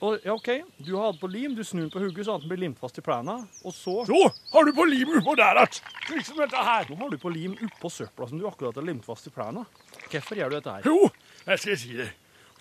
Og, 0.00 0.20
ja, 0.22 0.30
OK, 0.32 0.48
du 0.78 0.92
har 0.94 1.08
hatt 1.08 1.18
på 1.18 1.26
lim, 1.26 1.56
du 1.58 1.64
snur 1.66 1.88
den 1.88 1.90
på 1.90 1.98
hodet 1.98 2.28
at 2.30 2.40
den 2.44 2.48
blir 2.48 2.60
limt 2.62 2.78
fast 2.78 2.98
i 2.98 3.02
plena, 3.02 3.40
og 3.66 3.72
så 3.74 4.04
så 4.06 4.18
har 4.52 4.64
du 4.64 4.70
på 4.72 4.84
lim 4.86 5.08
oppå 5.18 5.34
der 5.34 5.58
igjen, 5.58 5.80
Slik 6.06 6.24
som 6.28 6.36
dette 6.38 6.54
her. 6.56 6.86
Nå 6.88 6.94
har 7.00 7.10
du 7.10 7.18
på 7.18 7.32
lim 7.34 7.56
oppå 7.66 7.90
søpla 7.90 8.28
som 8.28 8.38
du 8.38 8.46
akkurat 8.46 8.76
har 8.78 8.86
limt 8.86 9.04
fast 9.04 9.26
i 9.26 9.30
plena. 9.34 9.64
Hvorfor 10.08 10.38
gjør 10.38 10.50
du 10.50 10.56
dette 10.60 10.70
her? 10.76 10.86
Jo, 10.86 11.10
jeg 11.48 11.58
skal 11.58 11.76
si 11.82 11.96
det. 11.98 12.12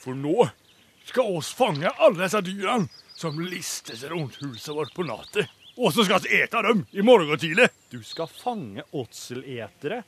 For 0.02 0.18
nå 0.18 0.48
skal 1.12 1.36
oss 1.38 1.50
fange 1.56 1.90
alle 1.98 2.24
disse 2.24 2.42
dyrene 2.46 2.90
som 3.18 3.40
lister 3.42 3.98
seg 3.98 4.12
rundt 4.14 4.38
huset 4.44 4.74
vårt 4.76 4.94
på 4.94 5.06
natta. 5.08 5.46
Og 5.78 5.94
så 5.94 6.04
skal 6.08 6.22
vi 6.26 6.40
ete 6.42 6.62
dem 6.66 6.84
i 6.98 7.04
morgen 7.06 7.38
tidlig. 7.42 7.68
Du 7.94 8.00
skal 8.06 8.30
fange 8.30 8.84
åtseletere 8.98 10.02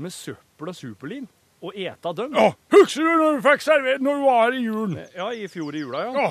med 0.00 0.12
søppel 0.14 0.70
og 0.72 0.76
superlim 0.78 1.26
og 1.60 1.74
ete 1.76 2.12
dem. 2.16 2.32
Ja, 2.36 2.50
Husker 2.72 3.04
du 3.04 3.10
når 3.20 3.34
du 3.36 3.42
fikk 3.44 3.64
servert 3.66 4.00
når 4.04 4.16
du 4.20 4.24
var 4.24 4.38
her 4.46 4.56
i 4.56 4.62
julen? 4.64 4.94
Ja, 5.16 5.26
i 5.36 5.44
fjor 5.52 5.76
i 5.76 5.82
jula, 5.84 6.06
ja. 6.08 6.14
Ja, 6.24 6.30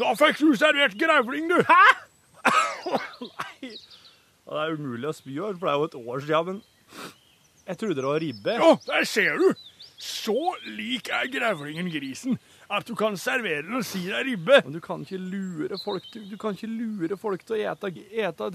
Da 0.00 0.14
fikk 0.18 0.40
du 0.40 0.54
servert 0.58 0.96
grevling, 0.98 1.50
du. 1.52 1.60
Hæ? 1.68 1.82
Ja, 4.44 4.52
Det 4.52 4.60
er 4.60 4.74
umulig 4.76 5.08
å 5.08 5.14
spy 5.16 5.38
over, 5.40 5.54
for 5.56 5.68
det 5.68 5.72
er 5.72 5.78
jo 5.80 5.86
et 5.88 5.94
år 6.00 6.24
siden, 6.26 6.48
men 6.48 7.12
jeg 7.64 7.78
trodde 7.80 7.96
det 7.96 8.04
var 8.10 8.20
ribbe. 8.20 8.56
Ja, 8.60 8.72
der 8.88 9.06
ser 9.08 9.38
du. 9.40 9.46
Så 10.04 10.34
lik 10.68 11.08
er 11.14 11.30
grevlingen 11.32 11.88
grisen 11.92 12.36
at 12.68 12.86
du 12.86 12.94
kan 12.98 13.16
servere 13.20 13.62
den 13.66 13.78
og 13.80 13.86
si 13.86 14.06
det 14.06 14.16
er 14.18 14.28
ribbe. 14.28 14.60
Men 14.64 14.76
du 14.76 14.80
kan 14.84 15.04
ikke 15.04 15.20
lure 15.20 15.78
folk 15.84 16.06
til, 16.12 16.26
du 16.30 16.36
kan 16.40 16.56
ikke 16.56 16.70
lure 16.70 17.18
folk 17.20 17.44
til 17.46 17.58
å 17.58 17.72
ete, 17.72 17.92
ete 18.12 18.50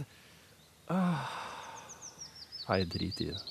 ah. 0.89 1.27
Nei, 2.69 2.83
drit 2.85 3.21
i 3.21 3.31
det. 3.31 3.41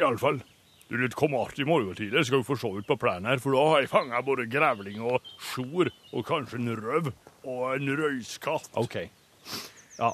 Iallfall. 0.00 0.42
Du 0.88 0.98
litt 1.00 1.14
kom 1.14 1.34
att 1.34 1.58
i 1.58 1.64
morgen 1.64 1.94
tidlig, 1.94 2.26
skal 2.26 2.38
vi 2.38 2.44
få 2.44 2.56
se 2.56 2.68
ut 2.68 2.86
på 2.86 2.96
plenen 2.96 3.24
her, 3.24 3.40
for 3.40 3.56
da 3.56 3.62
har 3.70 3.80
jeg 3.80 3.90
fanga 3.92 4.20
både 4.22 4.44
grevling 4.52 5.00
og 5.00 5.24
sjor, 5.40 5.88
og 6.12 6.26
kanskje 6.28 6.60
en 6.60 6.74
røv 6.76 7.10
og 7.42 7.64
en 7.72 7.96
røyskatt. 7.98 8.68
OK. 8.76 8.98
Ja. 9.98 10.12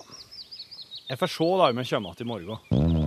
Jeg 1.11 1.19
får 1.19 1.35
se 1.35 1.53
da 1.59 1.71
om 1.73 1.83
jeg 1.83 1.91
kommer 1.91 2.15
igjen 2.15 2.27
i 2.27 2.31
morgen. 2.31 3.00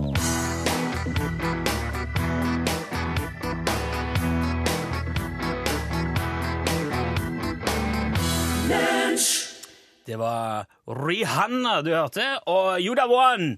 Det 10.14 10.20
var 10.20 10.68
Rihanna 10.86 11.80
du 11.82 11.88
hørte, 11.90 12.22
og 12.46 12.76
Yoda 12.78 13.08
One 13.10 13.56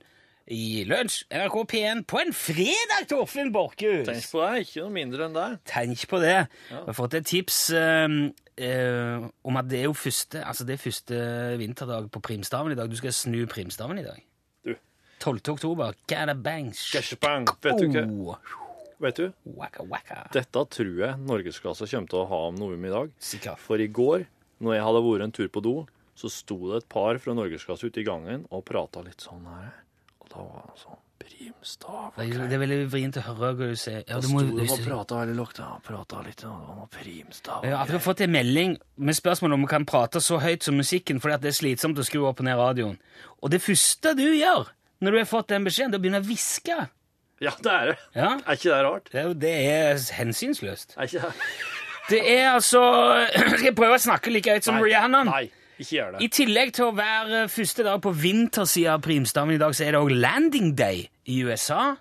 i 0.49 0.87
Lunsj, 0.89 1.27
NRK 1.29 1.57
P1, 1.69 1.99
på 2.09 2.21
en 2.23 2.31
fredag, 2.33 3.03
Torfinn 3.11 3.51
Borchhus! 3.53 4.07
Tenk 4.07 4.29
på 4.31 4.41
det, 4.41 4.63
ikke 4.63 4.85
noe 4.87 4.95
mindre 4.95 5.27
enn 5.27 5.35
det. 5.37 5.49
Tenk 5.69 6.07
på 6.09 6.21
det. 6.23 6.47
Vi 6.71 6.79
har 6.79 6.97
fått 6.97 7.17
et 7.19 7.27
tips 7.29 7.59
eh, 7.77 8.15
eh, 8.57 9.27
om 9.45 9.59
at 9.61 9.69
det 9.69 9.83
er 9.83 9.85
jo 9.91 9.97
første, 10.01 10.41
altså 10.41 10.65
det 10.65 10.79
er 10.79 10.81
første 10.81 11.19
vinterdag 11.61 12.07
på 12.15 12.23
primstaven 12.25 12.73
i 12.73 12.79
dag. 12.79 12.89
Du 12.89 12.97
skal 13.03 13.13
snu 13.13 13.43
primstaven 13.53 14.01
i 14.01 14.07
dag. 14.07 14.23
Du. 14.65 14.73
12. 15.27 15.43
oktober. 15.59 15.99
Gada 16.09 16.33
bang. 16.33 16.71
Gashapang. 16.73 17.51
Vet 17.67 17.83
du 17.83 17.91
hva? 17.91 18.07
Oh. 18.07 18.63
vet 19.05 19.21
du, 19.21 19.27
Waka, 19.59 19.85
waka. 19.85 20.23
dette 20.33 20.65
tror 20.73 21.05
jeg 21.05 21.21
norgesklasse 21.21 21.91
kommer 21.93 22.09
til 22.15 22.23
å 22.23 22.31
ha 22.33 22.41
om 22.49 22.57
noe 22.57 22.81
om 22.81 22.89
i 22.89 22.95
dag. 22.97 23.13
Sikkert. 23.21 23.61
For 23.61 23.77
i 23.77 23.91
går, 23.93 24.25
når 24.65 24.79
jeg 24.79 24.89
hadde 24.89 25.05
vært 25.11 25.27
en 25.27 25.37
tur 25.37 25.53
på 25.53 25.61
do, 25.69 25.77
så 26.17 26.31
sto 26.33 26.57
det 26.71 26.83
et 26.83 26.89
par 26.93 27.19
fra 27.23 27.35
norgesklasse 27.37 27.91
ute 27.91 28.01
i 28.01 28.07
gangen 28.07 28.47
og 28.51 28.65
prata 28.69 29.03
litt 29.05 29.21
sånn 29.25 29.45
her. 29.51 29.75
Og 30.25 30.31
da 30.33 30.45
var 30.47 30.63
han 30.65 30.79
sånn 30.81 31.03
primstav. 31.21 32.13
Det 32.17 32.25
er, 32.27 32.47
det 32.49 32.57
er 32.57 32.61
veldig 32.63 32.79
vrient 32.93 33.19
å 33.21 33.25
høre 33.27 33.51
hva 33.57 33.69
du 33.73 33.77
sier. 33.79 34.03
Ja, 34.09 34.19
du 34.23 34.29
må, 34.33 34.43
og 34.45 34.59
hvis 34.61 34.81
prata 34.85 35.21
veldig 35.23 35.37
lågt. 35.37 35.61
Ja, 35.63 35.71
prata 35.85 36.23
litt, 36.27 36.45
noe 36.47 36.87
primstav. 36.93 37.65
Ja, 37.69 37.81
at 37.83 37.91
vi 37.93 37.97
har 37.99 38.05
fått 38.05 38.23
en 38.25 38.33
melding 38.35 38.77
med 38.97 39.17
spørsmål 39.19 39.57
om 39.57 39.65
vi 39.67 39.71
kan 39.73 39.87
prate 39.89 40.23
så 40.25 40.41
høyt 40.43 40.67
som 40.67 40.77
musikken, 40.81 41.21
fordi 41.23 41.37
at 41.39 41.45
det 41.45 41.53
er 41.53 41.59
slitsomt 41.61 42.01
å 42.01 42.07
skru 42.07 42.25
opp 42.29 42.43
og 42.45 42.49
ned 42.49 42.59
radioen. 42.61 42.99
Og 43.43 43.53
det 43.53 43.63
første 43.65 44.15
du 44.19 44.27
gjør 44.29 44.71
når 45.05 45.13
du 45.13 45.19
har 45.21 45.29
fått 45.29 45.51
den 45.53 45.67
beskjeden, 45.67 45.93
det 45.93 45.99
er 45.99 46.01
å 46.01 46.05
begynne 46.07 46.23
å 46.23 46.27
hviske. 46.27 46.77
Ja, 47.45 47.53
det 47.61 47.73
er 47.73 47.91
det. 47.91 47.97
Ja, 48.17 48.31
Er 48.41 48.57
ikke 48.57 48.71
det 48.71 48.79
rart? 48.87 49.11
det 49.13 49.25
det 49.43 49.55
er 49.69 49.99
hensynsløst. 50.17 50.95
Er 50.97 51.11
ikke 51.11 51.27
det? 51.27 51.51
Det 52.07 52.21
er 52.33 52.47
altså 52.55 52.81
Skal 53.59 53.67
jeg 53.67 53.77
prøve 53.77 53.99
å 53.99 54.01
snakke 54.01 54.33
like 54.33 54.55
høyt 54.57 54.65
som 54.65 54.79
Rihanna? 54.81 55.25
Nei, 55.29 55.43
ikke 55.79 55.93
gjør 55.99 56.17
det. 56.17 56.25
I 56.25 56.31
tillegg 56.33 56.73
til 56.77 56.89
å 56.89 56.95
være 56.97 57.45
første 57.53 57.85
dag 57.87 58.01
på 58.05 58.13
vintersida 58.17 58.97
av 58.97 59.05
primstaven 59.05 59.55
i 59.57 59.61
dag, 59.61 59.77
så 59.77 59.87
er 59.87 59.97
det 59.97 60.03
òg 60.03 60.13
landing 60.17 60.75
day 60.79 61.07
i 61.29 61.43
USA. 61.47 61.95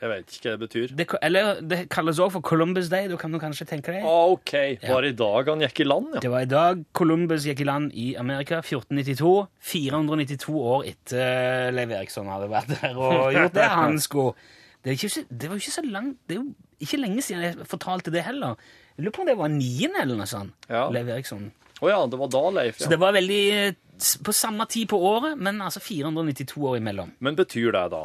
Jeg 0.00 0.08
vet 0.08 0.30
ikke 0.32 0.48
hva 0.48 0.52
det 0.56 0.60
betyr. 0.64 0.92
Det, 0.96 1.04
eller 1.26 1.58
det 1.60 1.78
kalles 1.92 2.16
òg 2.24 2.30
for 2.32 2.40
Columbus 2.40 2.88
Day. 2.88 3.04
Du 3.10 3.18
kan 3.20 3.34
du 3.34 3.36
kanskje 3.42 3.66
tenke 3.68 3.92
deg. 3.92 4.06
OK. 4.08 4.54
Var 4.80 5.04
det 5.04 5.10
i 5.12 5.16
dag 5.18 5.50
han 5.52 5.64
gikk 5.66 5.82
i 5.84 5.86
land, 5.90 6.14
ja? 6.14 6.22
Det 6.24 6.30
var 6.32 6.46
i 6.46 6.48
dag 6.48 6.80
Columbus 6.96 7.44
gikk 7.44 7.60
i 7.60 7.66
land 7.68 7.92
i 7.92 8.06
Amerika, 8.16 8.62
1492. 8.64 9.34
492 9.74 10.56
år 10.72 10.88
etter 10.94 11.76
Leiv 11.76 11.92
Eriksson 11.98 12.32
hadde 12.32 12.48
vært 12.48 12.72
der 12.78 12.96
og 12.96 13.28
gjort 13.36 13.58
det 13.58 13.68
han 13.74 14.00
skulle. 14.00 14.32
Det, 14.80 14.96
ikke, 14.96 15.26
det 15.28 15.50
var 15.50 15.58
ikke 15.60 15.74
så 15.74 15.82
langt 15.84 16.16
Det 16.24 16.32
er 16.32 16.38
jo 16.38 16.46
ikke 16.80 16.96
lenge 17.02 17.20
siden 17.20 17.42
jeg 17.44 17.68
fortalte 17.68 18.08
det 18.14 18.22
heller. 18.24 18.56
Jeg 18.96 19.04
lurer 19.04 19.16
på 19.18 19.20
om 19.26 19.28
det 19.28 19.36
var 19.36 19.52
niende 19.52 20.00
eller 20.00 20.16
noe 20.16 20.30
sånt. 20.30 20.56
Ja. 20.72 20.86
Leiv 20.88 21.12
Eriksson. 21.12 21.50
Å 21.80 21.88
ja, 21.88 22.00
det 22.06 22.18
var 22.20 22.28
da, 22.28 22.42
Leif. 22.50 22.78
Så 22.78 22.84
Ja. 22.84 22.88
det 22.94 22.98
var 23.00 23.12
veldig 23.16 23.42
eh, 23.52 23.74
s- 23.98 24.16
på 24.22 24.32
samme 24.36 24.66
tid 24.68 24.88
på 24.88 24.98
året, 25.00 25.38
men 25.38 25.60
altså 25.64 25.80
492 25.80 26.60
år 26.68 26.76
imellom. 26.80 27.12
Men 27.20 27.36
betyr 27.36 27.72
det 27.72 27.86
da, 27.90 28.02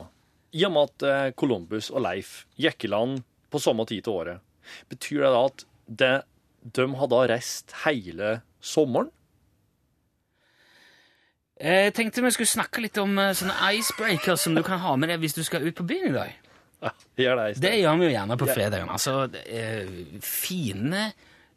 i 0.56 0.64
og 0.66 0.72
med 0.72 0.84
at 0.90 1.04
eh, 1.04 1.32
Columbus 1.36 1.90
og 1.92 2.02
Leif 2.06 2.46
gikk 2.58 2.86
i 2.86 2.88
land 2.94 3.24
på 3.52 3.60
samme 3.60 3.86
tid 3.86 4.04
til 4.06 4.14
året, 4.14 4.40
betyr 4.90 5.22
det 5.26 5.34
da 5.36 5.46
at 5.46 5.66
det, 5.88 6.14
de 6.74 6.88
hadde 6.96 7.20
reist 7.30 7.76
hele 7.84 8.42
sommeren? 8.62 9.12
Jeg 11.56 11.94
tenkte 11.96 12.20
vi 12.24 12.32
skulle 12.36 12.52
snakke 12.52 12.82
litt 12.84 12.98
om 13.00 13.14
eh, 13.22 13.32
sånne 13.38 13.56
icebreakers 13.78 14.42
som 14.44 14.56
du 14.58 14.64
kan 14.66 14.80
ha 14.84 14.96
med 15.00 15.10
deg 15.14 15.22
hvis 15.24 15.38
du 15.38 15.44
skal 15.48 15.64
ut 15.64 15.76
på 15.78 15.86
byen 15.88 16.10
i 16.12 16.16
dag. 16.16 16.34
Ja, 16.84 16.92
gjør 17.18 17.38
det 17.40 17.46
i 17.46 17.54
Det 17.54 17.58
stedet. 17.62 17.78
gjør 17.80 18.00
vi 18.02 18.06
jo 18.10 18.12
gjerne 18.12 18.38
på 18.42 18.48
fredagen. 18.52 18.90
Altså, 18.92 19.14
eh, 19.48 20.20
fine 20.22 21.06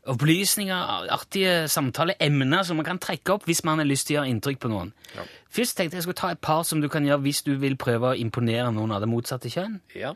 opplysninger, 0.08 1.08
artige 1.14 1.68
samtaleemner 1.70 2.64
som 2.66 2.78
man 2.80 2.86
kan 2.86 3.00
trekke 3.02 3.34
opp 3.34 3.48
hvis 3.48 3.64
man 3.66 3.82
har 3.82 3.88
lyst 3.88 4.08
til 4.08 4.16
å 4.16 4.20
gjøre 4.20 4.32
inntrykk 4.32 4.62
på 4.62 4.70
noen. 4.72 4.92
Ja. 5.16 5.26
Først 5.54 5.76
tenkte 5.78 5.98
jeg 5.98 6.06
skulle 6.06 6.20
ta 6.20 6.32
et 6.34 6.42
par 6.44 6.64
som 6.68 6.82
du 6.82 6.88
kan 6.92 7.06
gjøre 7.06 7.22
hvis 7.26 7.42
du 7.46 7.54
vil 7.60 7.76
prøve 7.80 8.12
å 8.12 8.18
imponere 8.18 8.70
noen 8.74 8.94
av 8.94 9.04
det 9.04 9.10
motsatte 9.10 9.52
kjønn. 9.52 9.78
Ja. 9.98 10.14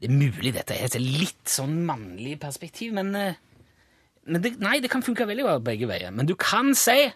Det 0.00 0.10
er 0.10 0.16
mulig 0.16 0.52
dette 0.56 0.76
er 0.76 0.88
et 0.88 0.98
litt 1.00 1.48
sånn 1.48 1.78
mannlig 1.88 2.36
perspektiv, 2.40 2.92
men, 2.96 3.14
eh, 3.16 3.38
men 4.26 4.42
det, 4.44 4.56
Nei, 4.60 4.80
det 4.80 4.90
kan 4.92 5.04
funke 5.04 5.28
veldig 5.28 5.46
bra 5.46 5.58
begge 5.58 5.88
veier. 5.88 6.12
Men 6.12 6.28
du 6.28 6.34
kan 6.36 6.74
si 6.74 7.12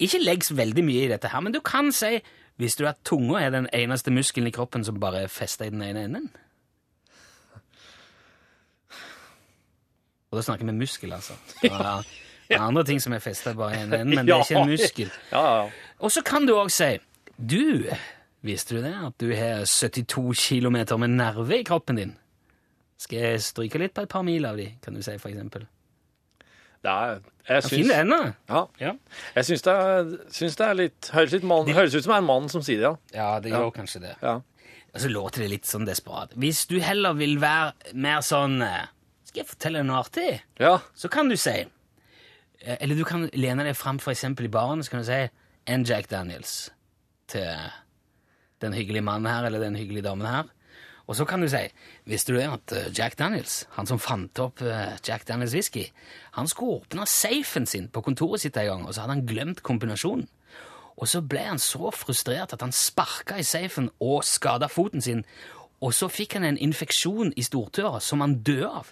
Ikke 0.00 0.16
legg 0.16 0.40
så 0.40 0.54
veldig 0.56 0.80
mye 0.80 1.00
i 1.04 1.08
dette 1.10 1.28
her, 1.28 1.42
men 1.44 1.52
du 1.52 1.60
kan 1.60 1.90
si 1.92 2.22
hvis 2.60 2.76
du 2.76 2.86
at 2.88 3.02
tunga 3.04 3.40
er 3.40 3.50
den 3.52 3.66
eneste 3.72 4.12
muskelen 4.12 4.48
i 4.48 4.52
kroppen 4.54 4.84
som 4.84 5.00
bare 5.00 5.26
er 5.26 5.32
festa 5.32 5.66
i 5.66 5.72
den 5.72 5.82
ene 5.84 6.06
enden. 6.06 6.30
Og 10.30 10.38
da 10.38 10.42
snakker 10.46 10.66
vi 10.68 10.72
muskel, 10.78 11.12
altså. 11.16 11.34
Ja, 11.66 12.00
det 12.50 12.56
er 12.58 12.64
andre 12.66 12.82
ting 12.86 12.98
som 13.02 13.12
er 13.14 13.22
festa 13.22 13.52
i 13.54 13.76
en 13.78 13.92
ende, 13.94 14.04
men 14.16 14.26
det 14.26 14.34
er 14.34 14.42
ikke 14.42 14.58
en 14.58 14.70
muskel. 14.70 15.10
Ja, 15.30 15.42
ja, 15.46 15.64
ja. 15.64 15.90
Og 16.02 16.10
så 16.14 16.22
kan 16.26 16.46
du 16.48 16.54
òg 16.58 16.70
si 16.74 16.96
Du, 17.38 17.86
visste 18.42 18.74
du 18.76 18.82
det? 18.82 18.94
At 19.06 19.14
du 19.22 19.30
har 19.36 19.62
72 19.66 20.34
km 20.48 20.76
med 20.98 21.14
nerve 21.14 21.60
i 21.60 21.64
kroppen 21.64 21.96
din? 22.00 22.16
Skal 23.00 23.18
jeg 23.22 23.42
stryke 23.46 23.78
litt 23.80 23.94
på 23.96 24.02
et 24.04 24.10
par 24.12 24.22
mil 24.26 24.44
av 24.44 24.58
de, 24.60 24.66
kan 24.84 24.94
du 24.94 25.00
si, 25.02 25.14
for 25.22 25.30
eksempel? 25.30 25.64
Det 26.84 26.90
er, 26.90 27.18
jeg 27.48 27.64
Fin 27.68 27.84
syns, 27.84 27.92
ende. 27.92 28.18
ja, 28.48 28.60
Ja. 28.80 28.92
jeg 29.36 29.44
syns 29.50 29.62
det, 29.66 29.74
syns 30.32 30.56
det 30.56 30.66
er 30.66 30.76
litt 30.78 31.10
høres, 31.12 31.32
litt 31.36 31.44
mann, 31.48 31.68
høres 31.76 31.94
ut 31.96 32.04
som 32.06 32.14
en 32.16 32.24
mann 32.28 32.48
som 32.52 32.62
sier 32.64 32.80
det, 32.80 32.86
ja. 32.88 32.94
ja, 33.16 33.40
det 33.44 33.52
gjør 33.52 33.70
kanskje 33.76 34.00
det. 34.06 34.14
ja. 34.24 34.38
Og 34.90 35.00
så 35.04 35.08
låter 35.12 35.44
det 35.44 35.50
litt 35.52 35.68
sånn 35.68 35.84
desperat. 35.86 36.32
Hvis 36.40 36.64
du 36.66 36.80
heller 36.82 37.14
vil 37.14 37.36
være 37.38 37.92
mer 37.94 38.24
sånn 38.26 38.56
eh, 38.64 38.88
Skal 39.30 39.44
jeg 39.44 39.50
fortelle 39.52 39.78
deg 39.78 39.86
noe 39.86 40.00
artig? 40.02 40.40
Ja, 40.58 40.80
Så 40.98 41.06
kan 41.06 41.28
du 41.30 41.36
si 41.38 41.52
eh, 41.62 42.76
Eller 42.80 42.98
du 42.98 43.04
kan 43.06 43.28
lene 43.30 43.62
deg 43.62 43.78
fram 43.78 44.00
eksempel 44.02 44.48
i 44.48 44.50
baren, 44.50 44.82
så 44.82 44.90
kan 44.90 45.04
du 45.04 45.06
si 45.06 45.20
en 45.70 45.84
Jack 45.86 46.10
Daniels 46.10 46.72
til 47.30 47.46
den 48.60 48.74
hyggelige 48.74 49.06
mannen 49.06 49.30
her, 49.30 49.46
eller 49.46 49.62
den 49.62 49.76
hyggelige 49.78 50.02
damen 50.02 50.26
her. 50.26 50.50
Og 51.06 51.14
så 51.14 51.24
kan 51.24 51.40
du 51.42 51.48
si, 51.48 51.62
visste 52.10 52.34
du 52.34 52.40
det 52.40 52.48
at 52.50 52.74
eh, 52.74 52.90
Jack 52.96 53.16
Daniels, 53.22 53.68
han 53.78 53.86
som 53.86 54.02
fant 54.02 54.42
opp 54.42 54.64
eh, 54.66 54.98
Jack 55.06 55.28
Daniels 55.30 55.54
whisky, 55.54 55.86
han 56.34 56.50
skulle 56.50 56.80
åpne 56.82 57.06
safen 57.06 57.70
sin 57.70 57.86
på 57.88 58.02
kontoret 58.02 58.42
sitt 58.42 58.58
en 58.58 58.66
gang, 58.66 58.86
og 58.86 58.94
så 58.94 59.04
hadde 59.04 59.20
han 59.20 59.26
glemt 59.30 59.62
kombinasjonen. 59.62 60.26
Og 60.98 61.08
så 61.08 61.22
ble 61.22 61.46
han 61.52 61.62
så 61.62 61.94
frustrert 61.94 62.52
at 62.52 62.66
han 62.66 62.74
sparka 62.74 63.38
i 63.38 63.46
safen 63.46 63.92
og 64.02 64.24
skada 64.26 64.66
foten 64.66 65.06
sin, 65.06 65.22
og 65.80 65.94
så 65.94 66.10
fikk 66.12 66.34
han 66.36 66.44
en 66.44 66.58
infeksjon 66.60 67.30
i 67.38 67.46
stortøra 67.46 68.02
som 68.04 68.26
han 68.26 68.40
døde 68.42 68.68
av. 68.82 68.90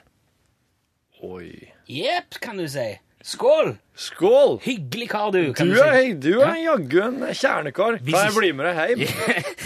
oi. 1.22 1.72
Jepp, 1.88 2.38
kan 2.40 2.58
du 2.60 2.66
si. 2.68 2.86
Skål! 3.22 3.74
Skål! 3.98 4.58
Hyggelig 4.62 5.08
kar, 5.10 5.30
du. 5.34 5.52
Kan 5.52 5.68
Du 5.68 5.74
du, 5.74 5.80
er, 5.82 6.00
si. 6.02 6.12
du 6.14 6.40
er 6.40 6.54
jaggu 6.62 7.00
en 7.02 7.20
kjernekar. 7.34 7.98
Hvis 8.02 8.14
Kan 8.14 8.22
jeg 8.22 8.30
ikke- 8.30 8.38
bli 8.38 8.52
med 8.52 8.64
deg 8.66 8.76
hjem? 8.88 9.08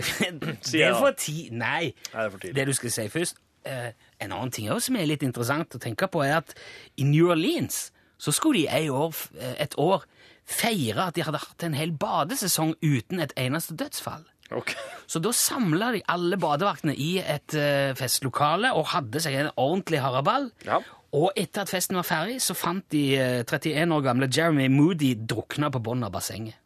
det 0.72 0.82
er 0.86 0.94
for 0.94 1.10
tid. 1.18 1.50
Nei. 1.52 1.90
Nei, 1.90 1.92
det 2.14 2.24
er 2.26 2.30
for 2.30 2.38
tidlig. 2.38 2.54
Det 2.56 2.66
du 2.66 2.72
skal 2.78 2.90
si 2.94 3.08
først 3.12 3.40
eh, 3.66 3.90
En 4.20 4.32
annen 4.32 4.50
ting 4.54 4.70
også 4.70 4.86
som 4.90 4.96
er 5.00 5.08
litt 5.10 5.22
interessant 5.26 5.74
å 5.76 5.80
tenke 5.82 6.06
på, 6.08 6.22
er 6.24 6.36
at 6.38 6.54
i 6.96 7.04
New 7.08 7.30
Orleans 7.34 7.90
så 8.20 8.32
skulle 8.36 8.62
de 8.62 8.68
ei 8.68 8.88
år, 8.92 9.16
eh, 9.40 9.54
et 9.64 9.74
år 9.80 10.04
feire 10.50 11.06
at 11.08 11.14
de 11.16 11.22
hadde 11.26 11.38
hatt 11.42 11.62
en 11.66 11.74
hel 11.74 11.92
badesesong 11.92 12.74
uten 12.82 13.20
et 13.20 13.32
eneste 13.36 13.74
dødsfall. 13.80 14.24
Ok. 14.56 14.72
Så 15.10 15.20
da 15.22 15.30
samla 15.34 15.92
de 15.94 16.00
alle 16.10 16.38
badevaktene 16.40 16.94
i 16.98 17.12
et 17.22 17.54
eh, 17.58 17.92
festlokale 17.98 18.72
og 18.74 18.88
hadde 18.94 19.22
seg 19.22 19.36
en 19.38 19.52
ordentlig 19.54 20.00
haraball. 20.02 20.48
Ja. 20.66 20.80
Og 21.14 21.32
etter 21.38 21.64
at 21.64 21.70
festen 21.72 21.98
var 21.98 22.06
ferdig, 22.06 22.38
så 22.42 22.54
fant 22.58 22.84
de 22.94 23.04
eh, 23.18 23.38
31 23.46 23.94
år 23.96 24.04
gamle 24.06 24.28
Jeremy 24.30 24.68
Moody 24.70 25.14
drukna 25.18 25.70
på 25.74 25.82
bunnen 25.82 26.06
av 26.06 26.12
bassenget 26.14 26.58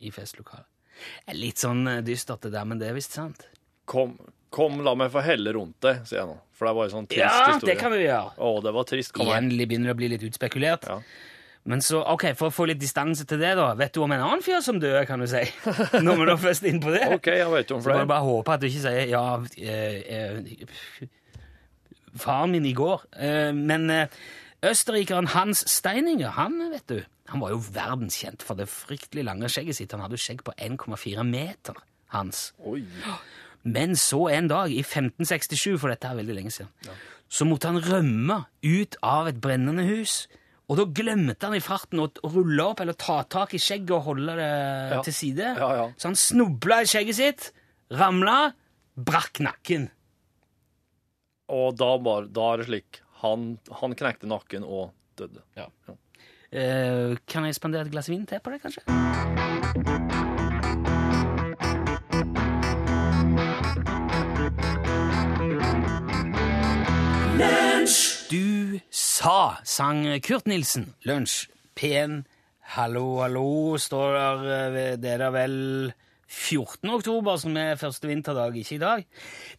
i 0.00 0.12
festlokalet. 0.14 0.66
Litt 1.38 1.62
sånn 1.62 1.86
eh, 1.90 2.02
dystert, 2.06 2.42
det 2.46 2.52
der, 2.54 2.66
men 2.68 2.78
det 2.82 2.90
er 2.90 2.94
visst 2.98 3.16
sant. 3.18 3.42
Kom, 3.90 4.14
kom, 4.54 4.78
la 4.86 4.94
meg 4.98 5.10
få 5.14 5.22
helle 5.26 5.54
rundt 5.56 5.78
det, 5.86 5.96
sier 6.06 6.22
jeg 6.22 6.30
nå. 6.30 6.38
For 6.58 6.68
det 6.68 6.76
var 6.76 6.86
en 6.90 6.94
sånn 6.98 7.08
trist 7.10 7.22
Ja, 7.24 7.34
historie. 7.54 7.66
det 7.72 7.80
kan 7.80 7.94
vi 7.94 8.02
gjøre. 8.04 8.34
Å, 8.36 8.52
det 8.66 8.72
var 8.76 8.86
trist. 8.90 9.14
Kom. 9.16 9.26
Igjen 9.26 9.50
begynner 9.56 9.90
det 9.90 9.94
å 9.96 10.00
bli 10.02 10.10
litt 10.12 10.26
utspekulert. 10.28 10.86
Ja. 10.90 10.98
Men 11.70 11.82
så, 11.84 12.00
ok, 12.14 12.24
For 12.38 12.50
å 12.50 12.54
få 12.54 12.66
litt 12.70 12.80
distanse 12.80 13.26
til 13.28 13.38
det, 13.42 13.52
da. 13.58 13.68
Vet 13.78 13.94
du 13.94 14.02
om 14.02 14.10
en 14.10 14.24
annen 14.24 14.42
fyr 14.42 14.58
som 14.64 14.80
døde, 14.82 15.04
kan 15.06 15.22
du 15.22 15.28
si? 15.30 15.44
Når 16.06 16.18
vi 16.18 16.28
da 16.30 16.36
først 16.40 16.66
er 16.66 16.72
inne 16.72 16.82
på 16.82 16.94
det. 16.94 17.04
OK, 17.14 17.30
jeg 17.38 17.52
vet 17.54 17.74
om 17.76 17.84
Så 17.84 17.94
må 17.94 18.02
du 18.02 18.10
bare 18.10 18.26
håpe 18.26 18.56
at 18.56 18.64
du 18.64 18.68
ikke 18.70 18.84
sier 18.88 19.12
ja 19.12 19.24
eh, 19.54 20.00
eh, 20.16 21.08
Faren 22.18 22.56
min 22.56 22.66
i 22.66 22.74
går. 22.74 23.04
Eh, 23.22 23.52
men 23.54 23.86
eh, 23.94 24.18
østerrikeren 24.66 25.30
Hans 25.36 25.62
Steininger, 25.70 26.34
han 26.34 26.58
vet 26.72 26.86
du, 26.90 26.98
han 27.30 27.44
var 27.44 27.54
jo 27.54 27.60
verdenskjent 27.62 28.42
for 28.42 28.58
det 28.58 28.66
fryktelig 28.72 29.24
lange 29.28 29.50
skjegget 29.52 29.78
sitt. 29.78 29.94
Han 29.94 30.02
hadde 30.02 30.18
jo 30.18 30.24
skjegg 30.24 30.42
på 30.46 30.56
1,4 30.58 31.26
meter, 31.28 31.78
Hans. 32.10 32.48
Oi. 32.66 32.82
Men 33.62 33.94
så 33.94 34.24
en 34.34 34.50
dag, 34.50 34.72
i 34.72 34.82
1567, 34.82 35.76
for 35.78 35.92
dette 35.92 36.08
er 36.08 36.18
veldig 36.18 36.34
lenge 36.34 36.54
siden, 36.54 36.72
så 37.30 37.46
måtte 37.46 37.70
han 37.70 37.78
rømme 37.84 38.40
ut 38.66 38.96
av 39.06 39.30
et 39.30 39.38
brennende 39.38 39.84
hus. 39.86 40.24
Og 40.70 40.78
da 40.78 40.84
glemte 40.94 41.48
han 41.48 41.56
i 41.58 41.62
farten 41.64 41.98
å 42.04 42.06
rulle 42.30 42.62
opp 42.70 42.80
eller 42.84 42.94
ta 42.94 43.20
tak 43.26 43.56
i 43.58 43.58
skjegget 43.58 43.90
og 43.96 44.04
holde 44.06 44.36
det 44.38 44.50
Ja. 44.94 45.00
til 45.02 45.12
side. 45.16 45.48
Ja, 45.58 45.70
ja. 45.80 45.86
Så 45.98 46.06
han 46.12 46.14
snubla 46.18 46.82
i 46.84 46.86
skjegget 46.86 47.18
sitt, 47.18 47.48
ramla, 47.90 48.52
brakk 48.94 49.40
nakken. 49.42 49.88
Og 51.50 51.74
da, 51.76 51.96
var, 51.98 52.28
da 52.30 52.52
er 52.52 52.62
det 52.62 52.68
slik 52.70 53.00
han, 53.24 53.58
han 53.80 53.96
knekte 53.98 54.30
nakken 54.30 54.62
og 54.62 54.92
døde. 55.18 55.42
Eh, 56.52 57.16
kan 57.26 57.44
jeg 57.46 57.58
spandere 57.58 57.86
et 57.88 57.92
glass 57.92 58.08
vin 58.08 58.22
til 58.26 58.38
på 58.38 58.54
det, 58.54 58.62
kanskje? 58.62 59.99
Du 68.70 68.78
sa, 68.94 69.56
sang 69.66 70.04
Kurt 70.22 70.46
Nilsen. 70.46 70.92
Lunsj. 71.02 71.48
P1. 71.74 72.20
Hallo, 72.76 73.18
hallo, 73.18 73.76
står 73.82 74.12
der. 74.14 74.44
eh, 74.78 74.96
Det 74.96 75.10
er 75.10 75.18
da 75.18 75.30
vel 75.34 75.92
14. 76.28 76.88
oktober, 76.94 77.36
som 77.36 77.56
er 77.56 77.74
første 77.74 78.06
vinterdag, 78.06 78.54
ikke 78.54 78.74
i 78.76 78.78
dag. 78.78 79.04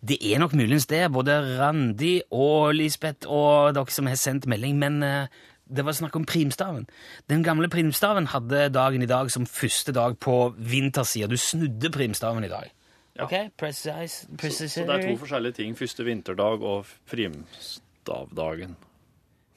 Det 0.02 0.18
er 0.22 0.40
nok 0.40 0.54
muligens 0.54 0.86
det, 0.88 1.12
både 1.12 1.58
Randi 1.60 2.22
og 2.32 2.74
Lisbeth 2.74 3.28
og 3.28 3.74
dere 3.76 3.92
som 3.92 4.08
har 4.08 4.16
sendt 4.16 4.48
melding, 4.48 4.78
men 4.80 5.04
eh, 5.04 5.28
det 5.68 5.84
var 5.84 5.92
snakk 5.92 6.16
om 6.16 6.24
primstaven. 6.26 6.88
Den 7.28 7.44
gamle 7.44 7.68
primstaven 7.68 8.28
hadde 8.32 8.70
dagen 8.72 9.02
i 9.04 9.10
dag 9.12 9.30
som 9.32 9.46
første 9.46 9.92
dag 9.92 10.16
på 10.20 10.54
vintersida. 10.58 11.28
Du 11.28 11.36
snudde 11.36 11.92
primstaven 11.92 12.44
i 12.48 12.48
dag. 12.54 12.72
Ja. 13.18 13.26
Ok, 13.26 13.52
precise, 13.58 14.08
Så, 14.40 14.70
så 14.70 14.86
det 14.88 15.04
er 15.04 15.10
to 15.10 15.18
forskjellige 15.18 15.54
ting. 15.60 15.76
Første 15.76 16.04
vinterdag 16.08 16.64
og 16.64 16.86
primstavdagen. 17.12 18.78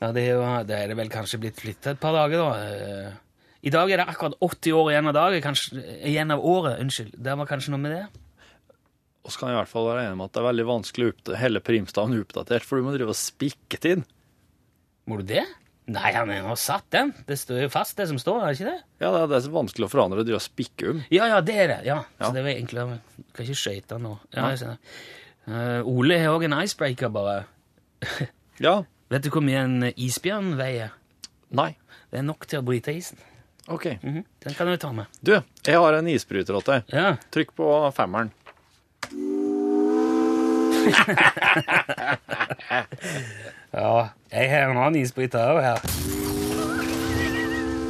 Ja, 0.03 0.11
det 0.13 0.25
er, 0.25 0.33
jo, 0.35 0.43
det 0.69 0.79
er 0.79 0.95
vel 0.99 1.13
kanskje 1.13 1.39
blitt 1.41 1.61
flyttet 1.63 1.95
et 1.95 2.01
par 2.03 2.13
dager, 2.17 2.43
da. 2.43 2.51
Eh, 2.59 3.13
I 3.65 3.73
dag 3.73 3.91
er 3.95 4.03
det 4.03 4.09
akkurat 4.11 4.35
80 4.43 4.75
år 4.77 4.91
igjen 4.93 5.09
av 5.09 5.15
dagen, 5.17 5.45
kanskje, 5.45 5.81
igjen 6.11 6.35
av 6.35 6.43
året. 6.45 6.81
Unnskyld. 6.83 7.15
Det 7.25 7.37
var 7.41 7.49
kanskje 7.49 7.73
noe 7.73 7.81
med 7.81 7.95
det? 7.97 8.05
Og 9.25 9.33
så 9.33 9.41
kan 9.41 9.49
jeg 9.53 9.57
i 9.57 9.61
hvert 9.63 9.73
fall 9.73 9.87
være 9.89 10.03
enig 10.09 10.19
med 10.21 10.29
at 10.29 10.35
det 10.37 10.43
er 10.43 10.49
veldig 10.51 10.67
vanskelig 10.69 11.11
å 11.13 11.37
hele 11.41 11.63
primstaven 11.65 12.19
oppdatert, 12.21 12.67
for 12.67 12.77
du 12.77 12.85
må 12.85 12.93
drive 12.93 13.15
og 13.15 13.17
spikke 13.17 13.81
til 13.81 13.95
den. 14.01 14.05
Må 15.09 15.21
du 15.23 15.29
det? 15.31 15.47
Nei, 15.95 16.11
han 16.17 16.31
har 16.33 16.57
satt 16.61 16.87
den. 16.93 17.11
Det 17.29 17.37
står 17.37 17.67
jo 17.67 17.73
fast, 17.73 17.97
det 17.97 18.07
som 18.09 18.17
står, 18.21 18.39
er 18.41 18.53
det 18.53 18.59
ikke 18.59 18.71
det? 18.71 18.79
Ja, 19.05 19.09
det 19.13 19.19
er, 19.23 19.27
det 19.29 19.37
er 19.37 19.43
så 19.47 19.53
vanskelig 19.53 19.89
å 19.89 19.93
forandre 19.93 20.25
drive 20.25 20.39
og 20.41 20.45
spikke 20.45 20.93
om. 20.95 21.03
Ja, 21.13 21.27
ja, 21.33 21.41
det 21.45 21.57
er 21.61 21.69
det. 21.73 21.81
ja. 21.89 21.99
Ja. 22.19 22.25
Så 22.25 22.33
det 22.37 22.45
var 22.47 22.53
enklere. 22.57 22.99
Kan 23.37 23.45
ikke 23.49 23.61
skøyte 23.61 23.99
nå. 24.01 24.15
Ja, 24.33 24.47
jeg 24.53 24.63
det. 24.65 24.77
Eh, 25.45 25.91
Ole 25.93 26.17
har 26.23 26.37
òg 26.37 26.47
en 26.49 26.57
icebreaker, 26.63 27.13
bare. 27.13 27.43
Ja. 28.63 28.79
Vet 29.15 29.23
du 29.23 29.31
hvor 29.31 29.45
mye 29.47 29.61
en 29.63 29.93
isbjørn 29.95 30.57
veier? 30.59 30.91
Nei. 31.55 31.77
Det 32.11 32.19
er 32.19 32.25
nok 32.27 32.49
til 32.51 32.59
å 32.59 32.65
bryte 32.67 32.91
isen. 32.91 33.21
OK. 33.71 33.85
Mhm, 34.03 34.25
Den 34.43 34.55
kan 34.59 34.67
du 34.67 34.75
ta 34.77 34.91
med. 34.93 35.07
Du, 35.23 35.37
jeg 35.63 35.79
har 35.79 35.95
en 35.95 36.09
isbryter 36.11 36.59
til 36.59 36.73
deg. 36.73 36.83
Ja. 36.91 37.13
Trykk 37.31 37.55
på 37.55 37.69
femmeren. 37.95 38.33
Ja, 43.75 44.09
jeg 44.31 44.51
har 44.51 44.71
en 44.71 44.79
annen 44.79 45.01
isbryter 45.01 45.51
òg 45.51 45.61
her. 45.65 45.81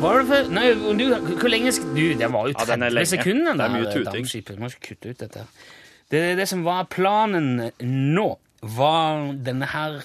Hva 0.00 0.11
var 0.12 0.21
det 0.21 0.28
for 0.28 0.52
Nei, 0.52 0.66
du, 0.97 1.04
hvor 1.40 1.50
lenge 1.52 1.73
skal 1.76 1.90
du 1.97 2.07
Det 2.19 2.28
var 2.33 2.49
jo 2.49 2.54
Ja, 2.54 2.64
den 2.69 2.85
er 2.87 2.93
30 2.93 3.00
ja, 3.00 3.11
sekunder. 3.11 3.52
Det 3.57 3.64
er 3.64 3.75
mye 3.75 3.93
tuting. 3.93 4.61
må 4.61 4.71
ikke 4.73 4.87
kutte 4.90 5.12
ut 5.12 5.25
dette. 5.25 5.45
Det, 6.12 6.23
det 6.40 6.47
som 6.49 6.64
var 6.64 6.88
planen 6.93 7.71
nå, 7.81 8.28
var 8.76 9.33
denne 9.45 9.69
her 9.73 10.00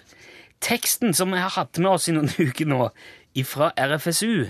teksten 0.64 1.14
som 1.16 1.32
vi 1.34 1.42
har 1.42 1.54
hatt 1.56 1.80
med 1.82 1.92
oss 1.92 2.08
i 2.10 2.16
noen 2.16 2.32
uker 2.50 2.70
nå, 2.70 2.90
fra 3.48 3.72
RFSU. 3.78 4.50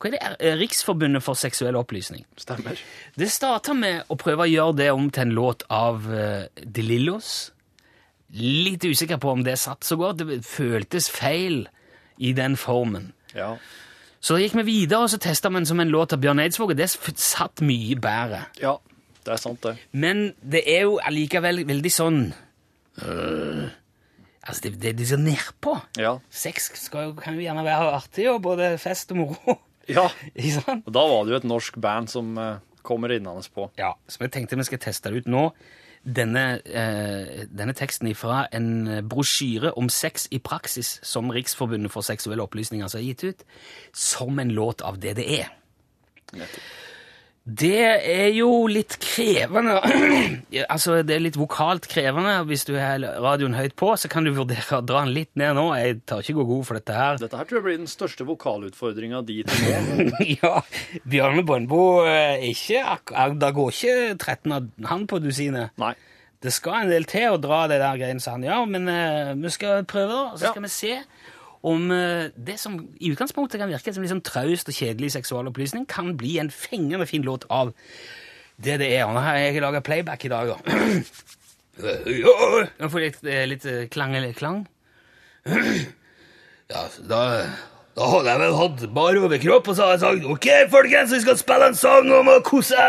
Hva 0.00 0.10
er 0.10 0.36
det? 0.36 0.52
Riksforbundet 0.60 1.24
for 1.24 1.38
seksuell 1.38 1.76
opplysning. 1.78 2.24
Stemmer. 2.40 2.80
Det 3.16 3.30
starta 3.32 3.76
med 3.76 4.08
å 4.12 4.18
prøve 4.20 4.46
å 4.46 4.50
gjøre 4.50 4.78
det 4.82 4.90
om 4.92 5.08
til 5.12 5.26
en 5.26 5.36
låt 5.36 5.64
av 5.72 6.08
uh, 6.10 6.44
De 6.64 6.84
Lillos. 6.84 7.30
Litt 8.34 8.84
usikker 8.84 9.20
på 9.22 9.32
om 9.32 9.44
det 9.46 9.56
satt 9.62 9.86
så 9.86 9.96
godt. 10.00 10.24
Det 10.24 10.40
føltes 10.48 11.08
feil 11.12 11.66
i 12.16 12.32
den 12.36 12.58
formen. 12.60 13.12
Ja. 13.36 13.54
Så 14.24 14.38
gikk 14.40 14.56
vi 14.60 14.66
videre 14.70 15.04
og 15.04 15.12
så 15.12 15.20
testa 15.20 15.50
vi 15.52 15.60
den 15.60 15.68
som 15.68 15.80
en 15.80 15.92
låt 15.92 16.16
av 16.16 16.20
Bjørn 16.22 16.40
Eidsvåg, 16.42 16.72
og 16.72 16.80
det 16.80 16.88
satt 16.90 17.64
mye 17.64 17.96
bedre. 18.00 18.46
ja. 18.62 18.78
Det 19.24 19.32
er 19.32 19.40
sant, 19.40 19.62
det. 19.64 19.78
Men 19.96 20.34
det 20.44 20.60
er 20.68 20.82
jo 20.84 20.98
allikevel 21.00 21.62
veldig 21.64 21.92
sånn 21.92 22.18
øh, 23.00 23.62
Altså, 24.44 24.66
det, 24.66 24.74
det 24.82 24.94
de 24.98 25.06
ser 25.08 25.20
nedpå. 25.22 25.76
Ja. 26.00 26.18
Sex 26.30 26.70
skal 26.84 27.08
jo, 27.08 27.14
kan 27.18 27.36
jo 27.38 27.44
gjerne 27.44 27.64
være 27.64 27.94
artig, 27.96 28.28
og 28.32 28.42
både 28.44 28.74
fest 28.82 29.14
og 29.14 29.22
moro. 29.22 29.56
Ja. 29.88 30.08
Og 30.86 30.92
da 30.92 31.04
var 31.08 31.24
det 31.24 31.34
jo 31.34 31.40
et 31.42 31.48
norsk 31.48 31.80
band 31.80 32.08
som 32.12 32.36
eh, 32.40 32.60
kommer 32.84 33.12
innende 33.12 33.44
på. 33.54 33.68
Ja, 33.80 33.94
så 34.08 34.24
jeg 34.24 34.32
tenkte 34.32 34.56
vi 34.60 34.68
skal 34.68 34.80
teste 34.80 35.12
det 35.12 35.24
ut 35.24 35.32
nå. 35.32 35.48
Denne, 36.04 36.44
eh, 36.68 37.44
denne 37.48 37.72
teksten 37.76 38.10
fra 38.16 38.42
en 38.52 39.06
brosjyre 39.08 39.72
om 39.80 39.88
sex 39.88 40.28
i 40.36 40.40
praksis 40.44 40.98
som 41.04 41.32
Riksforbundet 41.32 41.92
for 41.92 42.04
seksuelle 42.04 42.44
opplysninger 42.44 42.88
har 42.92 43.04
gitt 43.04 43.24
ut, 43.24 43.44
som 43.92 44.40
en 44.40 44.52
låt 44.52 44.84
av 44.84 45.00
DDE. 45.00 45.46
Det 47.44 47.76
er 47.76 48.30
jo 48.32 48.48
litt 48.72 48.94
krevende 49.04 49.74
Altså, 50.72 51.02
det 51.04 51.16
er 51.18 51.24
litt 51.26 51.36
vokalt 51.36 51.84
krevende. 51.92 52.38
Hvis 52.48 52.64
du 52.64 52.72
har 52.80 53.02
radioen 53.20 53.52
høyt 53.58 53.74
på, 53.76 53.90
så 54.00 54.08
kan 54.08 54.24
du 54.24 54.30
vurdere 54.32 54.78
å 54.78 54.84
dra 54.86 55.02
den 55.04 55.12
litt 55.12 55.28
ned 55.36 55.52
nå. 55.58 55.66
Jeg 55.76 55.98
tar 56.08 56.22
ikke 56.24 56.38
gå 56.40 56.46
god 56.54 56.64
for 56.70 56.78
dette 56.80 56.96
her. 56.96 57.20
Dette 57.20 57.36
her 57.36 57.44
tror 57.50 57.60
jeg 57.60 57.66
blir 57.66 57.78
den 57.82 57.90
største 57.92 58.24
vokalutfordringa 58.30 59.20
di 59.28 59.42
til 59.44 59.68
nå. 59.68 60.08
ja, 60.40 60.54
Bjørne 61.04 61.44
Brøndbo 61.44 61.82
ak- 62.08 63.14
Det 63.44 63.52
går 63.60 63.76
ikke 63.76 63.94
13 64.16 64.56
av 64.56 64.72
han 64.88 65.04
på 65.10 65.20
dusinet. 65.24 65.76
Nei. 65.84 65.92
Det 66.44 66.52
skal 66.52 66.82
en 66.84 66.90
del 66.92 67.06
til 67.08 67.32
å 67.32 67.38
dra 67.40 67.62
det 67.70 67.78
der 67.80 67.96
greiene 67.96 68.20
som 68.20 68.34
han 68.36 68.42
gjør, 68.44 68.64
men 68.68 68.88
uh, 68.88 69.30
vi 69.40 69.52
skal 69.54 69.84
prøve, 69.88 70.12
da. 70.12 70.24
Så 70.36 70.44
Ja. 70.44 70.50
skal 70.52 70.64
vi 70.66 70.72
se 70.72 70.96
om 71.64 71.88
eh, 71.94 72.28
det 72.36 72.58
som 72.60 72.76
i 73.00 73.10
utgangspunktet 73.14 73.60
kan 73.60 73.70
virke 73.72 73.94
som 73.94 74.04
litt 74.04 74.12
sånn 74.12 74.24
traust 74.24 74.68
og 74.68 74.76
kjedelig 74.76 75.14
seksualopplysning, 75.16 75.86
kan 75.90 76.12
bli 76.20 76.36
en 76.42 76.52
fengende 76.52 77.08
fin 77.08 77.24
låt 77.24 77.46
av 77.48 77.72
det 78.60 78.78
det 78.82 78.90
er. 78.92 79.06
Og 79.08 79.16
nå 79.16 79.24
har 79.24 79.40
jeg 79.40 79.64
laga 79.64 79.82
playback 79.84 80.26
i 80.28 80.32
dag, 80.32 80.54
da. 80.54 80.58
Nå 82.78 82.88
får 82.88 83.00
jeg 83.00 83.08
litt, 83.10 83.24
eh, 83.26 83.46
litt 83.50 83.64
eh, 83.66 83.86
klang 83.92 84.16
eller 84.16 84.36
klang. 84.36 84.64
Ja, 86.64 86.86
da 87.04 87.18
da 87.94 88.06
hadde 88.10 88.30
jeg 88.32 88.40
vel 88.40 88.54
hatt 88.58 88.80
bar 88.96 89.18
overkropp, 89.20 89.68
og 89.70 89.76
så 89.76 89.84
hadde 89.86 89.98
jeg 89.98 90.02
sagt 90.02 90.30
OK, 90.32 90.46
folkens, 90.72 91.12
vi 91.14 91.20
skal 91.22 91.36
spille 91.38 91.68
en 91.70 91.76
sang 91.78 92.08
om 92.16 92.30
å 92.32 92.40
kose. 92.42 92.86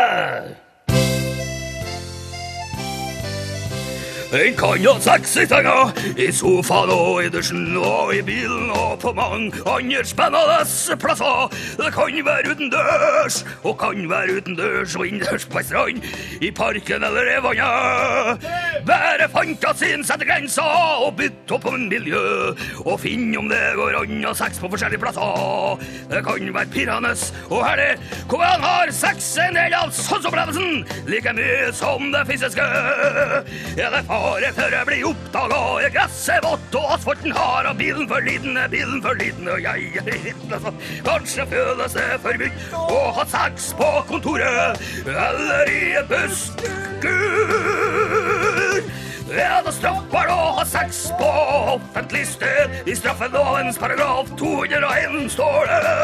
En 4.36 4.54
kan 4.56 4.82
ha 4.84 4.92
seks 5.00 5.30
i 5.40 5.44
senga, 5.48 5.74
i 6.20 6.26
sofaen 6.34 6.90
og 6.92 7.22
i 7.24 7.28
dusjen 7.32 7.76
og 7.80 8.10
i 8.12 8.18
bilen 8.26 8.68
og 8.74 8.98
på 9.00 9.12
mange 9.16 9.62
andre 9.64 10.02
spennende 10.04 10.96
plasser. 11.00 11.54
Det 11.78 11.88
kan 11.94 12.18
være 12.26 12.52
utendørs, 12.52 13.38
og 13.64 13.78
kan 13.80 14.02
være 14.10 14.36
utendørs 14.36 14.96
og 14.98 15.06
innendørs 15.08 15.46
på 15.48 15.62
ei 15.62 15.64
strand, 15.64 16.08
i 16.44 16.50
parken 16.52 17.06
eller 17.08 17.30
i 17.32 17.38
vannet. 17.46 18.44
Bare 18.86 19.28
fantasien 19.32 20.04
setter 20.04 20.28
grenser, 20.28 20.68
og 21.06 21.16
bytter 21.16 21.56
opp 21.56 21.70
om 21.72 21.86
miljø, 21.88 22.52
og 22.84 23.00
finn 23.00 23.32
om 23.40 23.48
det 23.48 23.62
går 23.80 23.96
an 24.02 24.28
å 24.28 24.34
sex 24.36 24.60
på 24.60 24.70
forskjellige 24.74 25.00
plasser. 25.00 25.88
Det 26.12 26.22
kan 26.28 26.52
være 26.58 26.72
pirrende 26.76 27.14
og 27.48 27.64
herlig, 27.64 27.96
hvor 28.28 28.44
han 28.44 28.68
har 28.68 28.92
sex 28.92 29.32
en 29.46 29.56
del 29.56 29.78
av 29.80 29.96
sanseopplevelsen, 29.96 30.84
like 31.08 31.36
mye 31.40 31.72
som 31.80 32.10
det 32.12 32.26
fysiske. 32.28 32.68
Ja, 33.80 33.88
det 33.96 34.04
fare 34.26 34.50
før 34.56 34.74
jeg 34.74 34.86
bli 34.88 34.98
oppdaga, 35.06 35.58
er 35.84 35.92
gresset 35.94 36.42
vått 36.44 36.76
og 36.80 36.94
asfalten 36.96 37.34
hard, 37.36 37.68
og 37.70 37.78
bilen 37.78 38.08
for 38.10 38.26
liten, 38.26 38.58
er 38.58 38.72
bilen 38.72 39.02
for 39.04 39.18
liten, 39.20 39.50
og 39.52 39.62
jeg 39.62 40.02
er 40.02 40.10
liten, 40.24 40.56
altså. 40.56 40.74
Kanskje 41.06 41.46
føles 41.52 41.96
det 41.98 42.08
forbudt 42.24 42.76
å 42.80 43.00
ha 43.20 43.28
sex 43.36 43.70
på 43.78 43.92
kontoret, 44.10 44.84
eller 45.06 45.72
i 45.72 45.82
en 46.02 46.10
buss. 46.10 46.46
Gud! 47.04 48.15
Er 49.36 49.64
det 49.66 50.32
å 50.32 50.44
ha 50.56 50.62
sex 50.64 51.10
på 51.18 51.26
offentlig 51.74 52.22
sted? 52.30 52.72
I 52.88 52.94
straffelovens 52.96 53.76
paragraf 53.76 54.30
201 54.40 55.26
står 55.34 55.66
det 55.68 55.96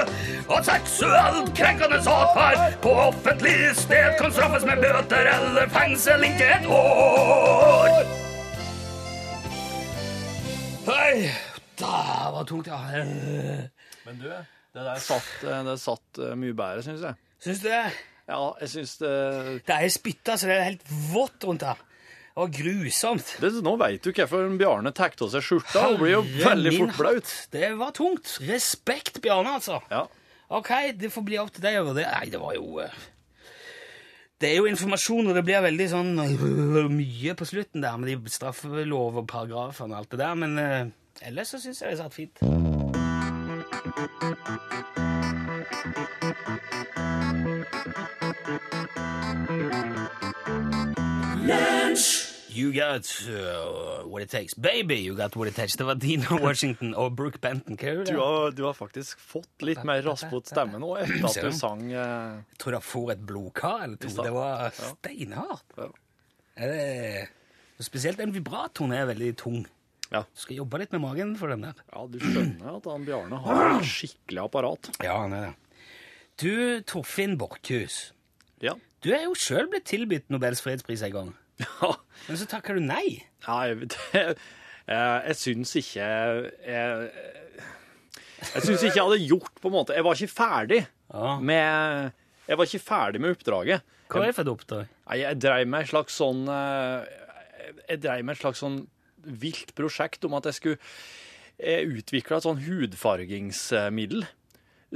at 0.53 0.67
seksuelt 0.67 1.53
krenkende 1.57 2.01
atferd 2.13 2.77
på 2.85 2.93
offentlig 3.07 3.55
sted 3.79 4.19
kan 4.19 4.35
straffes 4.37 4.67
med 4.69 4.83
bøter 4.85 5.31
eller 5.33 5.71
fengsel 5.73 6.27
inntil 6.29 6.53
et 6.59 6.67
år. 6.77 7.97
Hei, 10.91 11.15
det 11.81 11.93
var 12.37 12.45
tungt, 12.51 12.69
ja. 12.69 12.83
Men 14.05 14.21
du, 14.21 14.29
det 14.29 14.85
der 14.91 15.01
satt, 15.01 15.31
eh, 15.47 15.63
det 15.71 15.79
satt 15.81 16.21
eh, 16.21 16.35
mye 16.37 16.59
bedre, 16.59 16.85
syns 16.85 17.07
jeg. 17.07 17.17
Syns 17.47 17.65
du 17.65 17.71
det? 17.71 17.87
Ja, 18.29 18.43
jeg 18.61 18.75
syns 18.75 18.99
det, 19.01 19.15
Det 19.71 19.79
er 19.79 19.97
spytta, 19.97 20.37
så 20.37 20.51
det 20.51 20.59
er 20.59 20.69
helt 20.69 20.93
vått 21.15 21.49
rundt 21.49 21.65
her. 21.71 21.81
Det 22.33 22.41
var 22.41 22.49
grusomt. 22.49 23.37
det 23.41 23.51
Nå 23.61 23.75
veit 23.77 24.01
du 24.01 24.09
hvorfor 24.09 24.47
Bjarne 24.57 24.93
tar 24.97 25.13
av 25.13 25.29
seg 25.35 25.43
skjorta. 25.45 25.83
Hun 25.85 25.99
blir 26.01 26.15
jo 26.15 26.23
veldig 26.25 26.73
fort 26.79 26.97
blaut. 26.97 27.33
Det 27.53 27.69
var 27.77 27.93
tungt. 27.93 28.39
Respekt, 28.49 29.21
Bjarne, 29.21 29.59
altså. 29.59 29.83
Ja. 29.93 30.07
Ok, 30.49 30.71
det 30.97 31.13
får 31.13 31.27
bli 31.29 31.37
opp 31.41 31.53
til 31.53 31.65
deg 31.67 31.77
å 31.83 31.85
vurdere. 31.91 32.09
Nei, 32.09 32.31
det 32.33 32.41
var 32.41 32.57
jo 32.57 32.81
eh, 32.81 32.97
Det 34.41 34.49
er 34.49 34.57
jo 34.63 34.71
informasjon, 34.71 35.29
og 35.29 35.37
det 35.37 35.45
blir 35.45 35.61
veldig 35.61 35.89
sånn 35.93 36.11
mye 36.97 37.37
på 37.37 37.51
slutten 37.53 37.85
der 37.85 38.01
med 38.01 38.09
de 38.09 38.33
straffelov 38.33 39.21
og 39.21 39.29
paragrafene 39.29 39.93
og 39.93 40.01
alt 40.01 40.17
det 40.17 40.23
der, 40.25 40.35
men 40.41 40.57
uh, 40.57 40.89
ellers 41.29 41.53
så 41.53 41.61
syns 41.61 41.85
jeg 41.85 41.93
det 41.93 42.01
satt 42.01 42.17
fint. 42.17 42.41
You 51.43 52.71
got 52.73 53.09
uh, 53.29 54.07
what 54.07 54.23
it 54.23 54.31
takes. 54.31 54.55
Baby, 54.55 54.97
you 54.97 55.17
got 55.17 55.35
what 55.37 55.49
it 55.49 55.57
takes. 55.57 55.77
Det 55.77 55.85
var 55.85 55.95
Dino 55.95 56.39
Washington 56.47 56.95
og 56.95 57.17
Brooke 57.17 57.39
Benton. 57.41 57.79
Hva 57.81 57.89
er 57.89 58.03
det? 58.03 58.13
Du 58.13 58.21
har, 58.21 58.53
du 58.53 58.63
har 58.67 58.77
faktisk 58.77 59.19
fått 59.19 59.65
litt 59.65 59.81
mer 59.89 60.05
raspete 60.07 60.53
stemme 60.53 60.79
nå 60.79 60.93
etter 61.01 61.25
at 61.27 61.39
du 61.41 61.49
du? 61.49 61.57
sang 61.57 61.83
uh... 61.89 62.43
Jeg 62.53 62.61
tror 62.63 62.77
jeg 62.77 62.87
får 62.87 63.13
et 63.17 63.25
blodkar 63.33 63.87
eller 63.87 63.97
to. 64.05 64.13
Det 64.19 64.35
var 64.37 64.77
steinhardt. 64.77 65.79
Ja. 65.81 65.89
Det... 66.61 67.27
Spesielt 67.83 68.21
en 68.23 68.37
vibratoren 68.37 68.95
er 68.95 69.09
veldig 69.11 69.33
tung. 69.41 69.65
Ja. 70.13 70.23
Du 70.29 70.45
skal 70.45 70.61
jobbe 70.61 70.83
litt 70.85 70.93
med 70.93 71.03
magen 71.03 71.35
for 71.41 71.51
den 71.51 71.65
der. 71.65 71.83
Ja, 71.89 72.05
du 72.07 72.21
skjønner 72.21 72.77
at 72.77 72.89
han 72.93 73.09
Bjarne 73.09 73.43
har 73.49 73.63
et 73.81 73.89
skikkelig 73.89 74.45
apparat. 74.45 74.93
Ja, 75.01 75.17
han 75.25 75.35
er 75.35 75.49
det. 75.49 75.55
Du, 76.43 76.53
Torfinn 76.87 77.39
Borchhus. 77.41 78.11
Ja. 78.63 78.77
Du 79.03 79.11
er 79.15 79.25
jo 79.27 79.35
sjøl 79.39 79.67
blitt 79.73 79.87
tilbudt 79.91 80.29
Nobels 80.31 80.61
fredspris 80.63 81.03
en 81.09 81.15
gang. 81.15 81.31
Ja, 81.63 81.93
Men 82.29 82.39
så 82.41 82.47
takker 82.51 82.79
du 82.79 82.85
nei. 82.87 83.23
ja 83.47 83.57
jeg, 83.69 83.77
vet- 83.83 83.97
jeg, 84.15 84.37
jeg 85.29 85.37
syns 85.39 85.73
ikke 85.79 86.07
Jeg, 86.67 87.11
jeg 88.43 88.63
syns 88.65 88.83
ikke 88.83 88.97
jeg 88.97 89.05
hadde 89.05 89.19
gjort 89.29 89.61
på 89.63 89.69
en 89.71 89.75
måte 89.77 89.95
Jeg 89.95 90.07
var 90.07 90.17
ikke 90.19 90.33
ferdig 90.33 90.81
Ja. 91.13 91.35
med 91.39 92.13
Jeg 92.49 92.59
var 92.59 92.67
ikke 92.71 92.83
ferdig 92.83 93.21
med 93.23 93.37
oppdraget. 93.37 93.85
Hva 94.13 94.23
er 94.23 94.31
det 94.33 94.37
for 94.37 94.43
et 94.47 94.53
oppdrag? 94.55 94.89
Jeg, 95.13 95.21
jeg 95.23 95.41
dreiv 95.45 95.69
med 95.73 95.85
et 95.85 95.93
slags 95.93 96.17
sånn 96.19 96.43
eh, 96.51 97.13
Jeg 97.91 98.03
dreiv 98.03 98.25
med 98.27 98.35
et 98.37 98.43
slags 98.43 98.63
sånn 98.65 98.81
vilt 99.23 99.71
prosjekt 99.79 100.25
om 100.27 100.35
at 100.41 100.49
jeg 100.51 100.57
skulle 100.59 100.79
eh, 101.63 101.85
utvikle 101.87 102.41
et 102.41 102.47
sånn 102.49 102.59
hudfargingsmiddel 102.65 104.25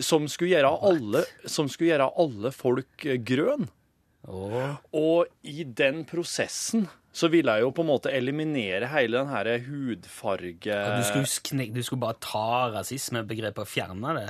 som 0.03 0.27
skulle 0.29 0.51
gjøre 0.57 0.73
alle, 0.85 1.23
som 1.49 1.69
skulle 1.73 1.93
gjøre 1.95 2.09
alle 2.21 2.51
folk 2.53 3.07
eh, 3.09 3.17
grønn. 3.25 3.69
Åh. 4.27 4.77
Og 4.97 5.27
i 5.47 5.65
den 5.67 6.05
prosessen 6.09 6.87
så 7.17 7.31
ville 7.33 7.55
jeg 7.57 7.65
jo 7.65 7.73
på 7.73 7.85
en 7.85 7.89
måte 7.89 8.13
eliminere 8.13 8.91
hele 8.93 9.23
den 9.23 9.31
her 9.33 9.49
hudfarge... 9.65 10.61
Du 10.61 11.29
skulle, 11.31 11.69
du 11.73 11.81
skulle 11.87 12.03
bare 12.03 12.19
ta 12.21 12.49
rasismebegrepet 12.75 13.63
og 13.63 13.71
fjerne 13.71 14.17
det? 14.19 14.27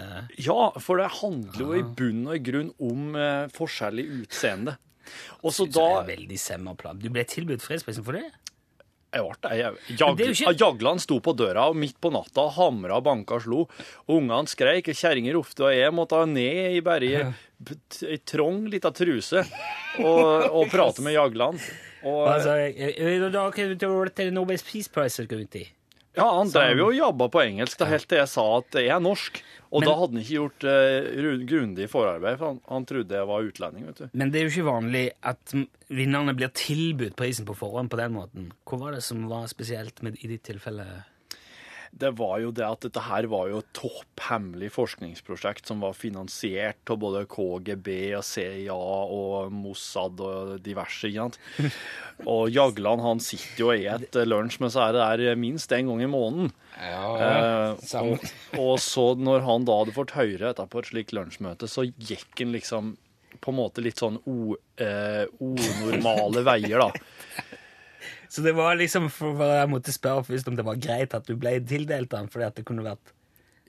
Ja, 0.47 0.71
for 0.79 1.03
det 1.03 1.09
handler 1.19 1.65
jo 1.65 1.73
i 1.75 1.83
bunn 1.83 2.23
og 2.29 2.37
i 2.37 2.45
grunn 2.47 2.71
om 2.79 3.17
eh, 3.19 3.49
i 3.51 4.07
utseende. 4.21 4.77
Og 5.43 5.55
så 5.55 5.67
da 5.67 5.83
det 5.83 5.99
er 5.99 6.11
veldig 6.13 6.39
semmeplan. 6.39 7.03
Du 7.03 7.11
ble 7.15 7.27
tilbudt 7.27 7.65
fredsprisen 7.65 8.07
for 8.07 8.19
det? 8.19 8.31
Jag, 9.89 10.21
er 10.21 10.31
ikke- 10.33 10.59
Jagland 10.61 11.01
sto 11.01 11.19
på 11.21 11.35
døra 11.37 11.69
og 11.71 11.77
midt 11.77 11.99
på 12.01 12.11
natta 12.13 12.49
hamra, 12.57 13.01
banka 13.01 13.41
slo. 13.41 13.69
Ungene 14.09 14.47
skreik, 14.47 14.85
kjerringer 14.93 15.35
ropte, 15.35 15.65
og 15.65 15.73
jeg 15.75 15.93
måtte 15.93 16.27
ned 16.29 16.77
i 16.77 16.81
bare 16.81 17.35
ei 18.03 18.19
trang 18.29 18.67
lita 18.69 18.91
truse 18.93 19.41
og, 19.99 20.51
og 20.53 20.69
prate 20.71 21.01
med 21.03 21.15
Jagland. 21.17 21.61
Og, 22.07 22.29
Altså, 22.29 22.53
ja, 26.17 26.27
han 26.39 26.51
drev 26.53 26.79
jo 26.81 26.89
og 26.91 26.97
jabba 26.97 27.29
på 27.33 27.43
engelsk 27.45 27.79
da, 27.79 27.89
helt 27.91 28.09
til 28.09 28.19
jeg 28.23 28.29
sa 28.33 28.45
at 28.59 28.79
jeg 28.81 28.93
er 28.95 29.01
norsk. 29.05 29.43
Og 29.67 29.81
Men- 29.83 29.89
da 29.89 29.95
hadde 29.99 30.13
han 30.15 30.23
ikke 30.23 30.37
gjort 30.39 30.65
eh, 30.71 31.41
grundig 31.51 31.89
forarbeid, 31.91 32.39
for 32.39 32.47
han, 32.53 32.61
han 32.71 32.85
trodde 32.87 33.17
jeg 33.19 33.27
var 33.27 33.43
utlending. 33.49 33.87
vet 33.87 33.97
du. 33.99 34.09
Men 34.15 34.31
det 34.31 34.41
er 34.41 34.45
jo 34.47 34.53
ikke 34.55 34.69
vanlig 34.71 35.05
at 35.27 35.55
vinnerne 35.91 36.37
blir 36.39 36.53
tilbudt 36.55 37.17
prisen 37.19 37.45
på 37.49 37.57
forhånd 37.59 37.91
på 37.91 37.99
den 37.99 38.15
måten. 38.15 38.53
Hva 38.65 38.79
var 38.79 38.93
det 38.97 39.03
som 39.03 39.27
var 39.29 39.47
spesielt 39.51 40.03
med, 40.07 40.17
i 40.23 40.29
ditt 40.31 40.45
tilfelle? 40.47 40.87
Det 41.97 42.11
var 42.19 42.41
jo 42.43 42.51
det 42.53 42.65
at 42.67 42.83
dette 42.85 43.03
her 43.07 43.29
var 43.33 43.49
jo 43.49 43.61
et 43.63 43.71
topphemmelig 43.77 44.69
forskningsprosjekt 44.75 45.71
som 45.71 45.81
var 45.85 45.97
finansiert 45.97 46.93
av 46.93 47.01
både 47.01 47.23
KGB 47.33 47.89
og 48.19 48.25
CIA 48.27 48.77
og 48.77 49.55
Mossad 49.55 50.21
og 50.21 50.57
diverse. 50.65 51.09
ikke 51.09 51.25
sant? 51.25 51.41
Og 52.33 52.49
Jagland 52.49 53.03
han 53.05 53.19
sitter 53.21 53.61
jo 53.61 53.73
i 53.75 53.83
et 53.93 54.17
lunsj 54.25 54.57
med 54.63 54.73
seg 54.73 54.95
der 54.97 55.35
minst 55.37 55.73
en 55.77 55.91
gang 55.91 56.01
i 56.01 56.09
måneden. 56.09 56.47
Eh, 56.81 57.83
samme. 57.85 58.17
og, 58.17 58.63
og 58.63 58.79
så 58.81 59.11
når 59.21 59.45
han 59.45 59.67
da 59.69 59.77
hadde 59.83 59.97
fått 59.97 60.15
høre 60.17 60.47
dette 60.47 60.65
på 60.73 60.81
et 60.81 60.89
slikt 60.89 61.13
lunsjmøte, 61.17 61.69
så 61.69 61.85
gikk 61.85 62.41
han 62.41 62.57
liksom 62.57 62.95
på 63.41 63.53
en 63.53 63.59
måte 63.59 63.85
litt 63.85 64.01
sånn 64.01 64.17
o, 64.25 64.57
eh, 64.81 65.25
onormale 65.45 66.43
veier, 66.47 66.81
da. 66.81 66.89
Så 68.29 68.43
det 68.43 68.55
var 68.57 68.75
liksom 68.79 69.09
for 69.13 69.37
for 69.39 69.53
jeg 69.61 69.69
måtte 69.73 69.93
spørre 69.95 70.25
først 70.27 70.49
om 70.51 70.57
det 70.59 70.65
var 70.67 70.77
greit 70.83 71.15
at 71.15 71.27
du 71.29 71.37
ble 71.37 71.57
tildelt 71.69 72.11
den, 72.11 72.29
fordi 72.33 72.45
at 72.49 72.57
det 72.59 72.65
kunne 72.69 72.85
vært 72.87 73.13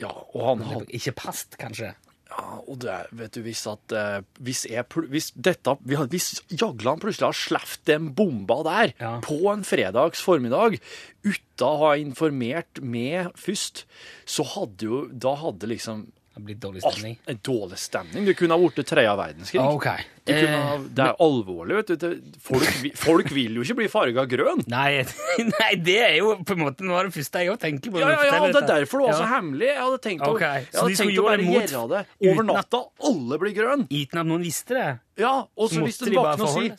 Ja, 0.02 0.12
og 0.34 0.44
han 0.46 0.60
hadde 0.68 0.94
ikke 0.94 1.16
past, 1.18 1.58
kanskje. 1.58 1.94
Ja, 2.28 2.58
og 2.68 2.82
det, 2.84 2.96
vet 3.16 3.32
du, 3.38 3.40
hvis 3.46 3.62
at 3.72 3.94
eh, 3.96 4.18
hvis, 4.44 4.66
jeg, 4.68 4.84
hvis 5.10 5.30
dette 5.32 5.78
Hvis 6.12 6.42
Jagland 6.52 7.00
plutselig 7.00 7.30
har 7.30 7.38
sluppet 7.40 7.86
den 7.88 8.10
bomba 8.14 8.58
der 8.68 8.92
Ja. 9.00 9.14
på 9.24 9.38
en 9.54 9.64
fredags 9.64 10.20
formiddag 10.22 10.76
uten 11.24 11.64
å 11.66 11.72
ha 11.86 11.94
informert 11.96 12.82
meg 12.84 13.32
først, 13.40 13.86
så 14.28 14.44
hadde 14.44 14.86
jo 14.90 15.00
Da 15.08 15.36
hadde 15.40 15.72
liksom 15.72 16.10
Det 16.38 16.46
blitt 16.46 16.60
dårlig 16.62 16.84
alt 16.86 16.94
stemning. 16.96 17.18
en 17.28 17.40
dårlig 17.44 17.78
stemning. 17.82 18.26
Det 18.30 18.36
kunne 18.38 18.54
ha 18.54 18.60
blitt 18.62 18.88
tredje 18.88 19.16
verdenskrig. 19.18 19.62
Okay. 19.76 20.06
Det, 20.28 20.36
kunne 20.44 20.58
Eh, 20.58 20.66
ha, 20.68 20.78
det 20.78 21.04
er 21.08 21.16
alvorlig, 21.24 21.76
vet 21.80 22.00
du. 22.00 22.22
Folk, 22.44 22.70
folk 23.00 23.32
vil 23.32 23.56
jo 23.58 23.64
ikke 23.64 23.76
bli 23.80 23.88
farga 23.92 24.26
grønn. 24.30 24.64
Nei, 24.72 25.04
nei, 25.54 25.70
det 25.82 25.98
er 26.04 26.16
jo 26.20 26.36
på 26.44 26.54
en 26.58 26.64
måte 26.66 26.84
noe 26.88 27.00
av 27.02 27.10
det 27.10 27.16
første 27.18 27.44
jeg 27.44 27.52
òg 27.54 27.60
tenker 27.62 27.92
på. 27.92 28.00
Ja, 28.04 28.10
ja, 28.14 28.26
ja, 28.30 28.42
det 28.52 28.62
er 28.64 28.68
derfor 28.74 29.04
det 29.04 29.08
var 29.10 29.20
så 29.20 29.26
Ja. 29.28 29.32
hemmelig. 29.36 29.68
Jeg 29.74 29.82
hadde 29.84 30.02
tenkt 30.08 30.28
å, 30.28 30.34
jeg 30.40 30.68
hadde 30.74 30.98
tenkt 31.02 31.22
å 31.22 31.28
bare 31.28 31.48
gjøre 31.52 31.86
det 31.94 32.32
over 32.32 32.44
natta. 32.54 32.84
Alle 33.12 33.40
blir 33.40 33.56
grønn. 33.58 33.88
Uten 33.90 34.20
at 34.24 34.26
noen 34.28 34.44
visste 34.46 34.78
det. 34.78 34.90
Ja, 35.18 35.36
og 35.58 35.72
så 35.72 35.82
hvis 35.84 35.98
du 36.04 36.12
våkner 36.12 36.44
og 36.44 36.54
sier 36.60 36.78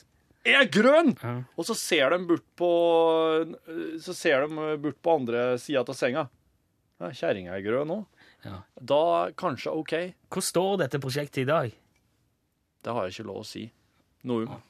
'Jeg 0.49 0.55
er 0.55 0.69
grønn', 0.73 1.17
Ja. 1.21 1.43
og 1.59 1.65
så 1.67 1.75
ser 1.77 2.11
de 2.11 2.19
bort 2.25 2.45
på 2.57 2.69
Så 4.01 4.15
ser 4.15 4.47
de 4.47 4.77
bort 4.79 4.97
på 5.03 5.15
andre 5.19 5.59
sida 5.59 5.81
av 5.81 5.95
senga. 5.97 6.29
Ja, 7.01 7.11
Kjerringa 7.15 7.53
er 7.55 7.63
grønn 7.63 7.91
òg. 7.95 8.07
Ja. 8.47 8.61
Da 8.81 9.31
kanskje 9.37 9.73
OK. 9.75 9.95
Hvor 10.31 10.45
står 10.45 10.77
dette 10.85 11.01
prosjektet 11.03 11.43
i 11.43 11.49
dag? 11.49 11.73
Det 12.85 12.93
har 12.95 13.09
jeg 13.09 13.17
ikke 13.19 13.27
lov 13.31 13.41
å 13.43 13.47
si. 13.47 13.65
Noe. 14.31 14.61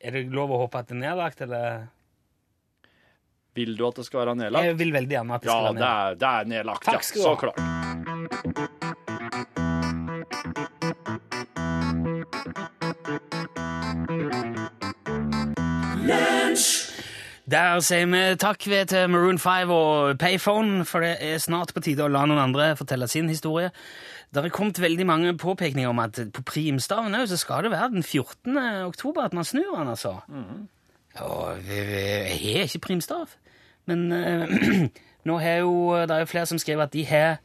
Er 0.00 0.14
det 0.14 0.26
lov 0.30 0.52
å 0.54 0.58
håpe 0.64 0.78
at 0.82 0.90
det 0.90 0.96
er 0.98 1.00
nedlagt, 1.08 1.40
eller? 1.46 1.86
Vil 3.58 3.72
du 3.76 3.82
at 3.88 3.96
det 3.98 4.04
skal 4.06 4.20
være 4.22 4.36
nedlagt? 4.38 4.68
Jeg 4.68 4.76
vil 4.78 4.92
veldig 4.94 5.16
gjerne 5.16 5.34
at 5.34 5.42
det 5.42 5.48
Ja, 5.50 5.56
skal 5.56 5.74
det 5.74 5.82
være 5.82 5.88
nedlagt. 5.88 6.20
det 6.20 6.28
er 6.28 6.52
nedlagt. 6.52 6.84
Takk 6.84 7.02
ja, 7.02 7.22
så 7.24 7.32
klart. 7.40 8.67
Der 17.48 17.78
sier 17.80 18.04
vi 18.12 18.18
takk 18.36 18.66
ved 18.68 18.90
til 18.90 19.06
Maroon 19.08 19.38
5 19.40 19.70
og 19.72 20.18
Payphone, 20.20 20.82
for 20.84 21.00
det 21.00 21.14
er 21.24 21.38
snart 21.40 21.70
på 21.72 21.80
tide 21.80 22.04
å 22.04 22.10
la 22.12 22.26
noen 22.28 22.42
andre 22.42 22.74
fortelle 22.76 23.06
sin 23.08 23.28
historie. 23.32 23.70
Det 24.28 24.42
har 24.44 24.52
kommet 24.52 24.76
veldig 24.82 25.06
mange 25.08 25.32
påpekninger 25.40 25.88
om 25.88 26.02
at 26.02 26.18
på 26.36 26.42
primstaven 26.44 27.14
også, 27.16 27.30
så 27.32 27.38
skal 27.40 27.64
det 27.64 27.70
være 27.72 27.88
den 27.94 28.02
14. 28.04 28.58
oktober 28.84 29.24
at 29.24 29.32
man 29.38 29.48
snur 29.48 29.78
den, 29.78 29.88
altså. 29.94 30.18
Og 31.24 31.56
vi- 31.64 31.84
vi- 31.88 32.52
jeg 32.52 32.56
har 32.58 32.68
ikke 32.68 32.84
primstav, 32.84 33.28
men 33.86 34.12
eh, 34.12 34.88
nå 35.24 35.38
har 35.40 35.56
jo, 35.64 35.72
det 36.04 36.10
er 36.10 36.18
jo 36.26 36.32
flere 36.34 36.46
som 36.46 36.58
skriver 36.60 36.82
at 36.84 36.92
de 36.92 37.04
har 37.08 37.38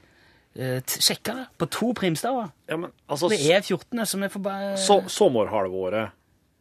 uh, 0.59 0.81
sjekka 0.85 1.33
det 1.39 1.47
på 1.57 1.69
to 1.71 1.93
primstaver. 1.93 2.51
Ja, 2.69 2.75
men 2.77 2.91
altså, 3.09 3.29
Det 3.31 3.39
er 3.55 3.61
14., 3.63 4.05
så 4.05 4.19
vi 4.19 4.27
får 4.29 4.43
bare 4.43 4.75
sommerhalvåret 5.09 6.11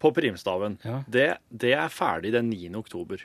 på 0.01 0.11
primstaven, 0.15 0.79
Ja. 0.85 1.03
det, 1.11 1.29
det 1.51 1.75
er 1.75 1.89
ferdig 1.89 2.33
den 2.33 2.49
9. 2.51 2.71
oktober. 2.79 3.19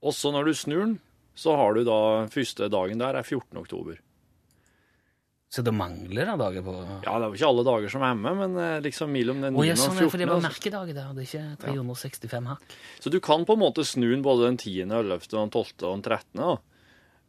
Også 0.00 0.32
når 0.32 0.48
du 0.48 0.54
snur 0.56 0.84
den, 0.84 0.94
så 1.36 1.56
har 1.56 1.76
du 1.76 1.84
da 1.86 1.98
første 2.32 2.68
dagen 2.72 3.00
der 3.00 3.18
er 3.18 3.26
14. 3.26 3.58
oktober. 3.60 3.98
Så 5.50 5.64
det 5.66 5.72
mangler 5.74 6.28
da 6.28 6.36
dager 6.38 6.62
på 6.62 6.72
Ja, 6.78 7.16
det 7.18 7.24
er 7.24 7.24
jo 7.26 7.34
ikke 7.34 7.48
alle 7.48 7.62
dager 7.66 7.90
som 7.90 8.04
er 8.06 8.18
med, 8.18 8.36
men 8.38 8.58
eh, 8.62 8.76
liksom 8.84 9.10
mellom 9.10 9.40
den 9.42 9.56
9. 9.56 9.58
Oh, 9.58 9.66
ja, 9.66 9.74
sånn, 9.74 9.96
og 9.96 10.04
14. 10.04 10.10
for 10.12 10.22
det 10.22 10.28
var 10.28 10.36
altså. 10.36 10.50
merkedager 10.52 10.94
der. 10.94 11.08
Det 11.16 11.24
er 11.24 11.26
ikke 11.26 11.64
365 11.64 12.50
hakk. 12.52 12.76
Så 13.02 13.10
du 13.10 13.18
kan 13.24 13.46
på 13.48 13.56
en 13.58 13.62
måte 13.64 13.84
snu 13.88 14.06
den 14.12 14.22
både 14.22 14.46
den 14.46 14.60
10., 14.60 14.76
11., 14.86 15.26
den 15.32 15.50
12. 15.50 15.72
og 15.80 15.88
den 15.88 16.04
13., 16.06 16.38
da. 16.38 16.52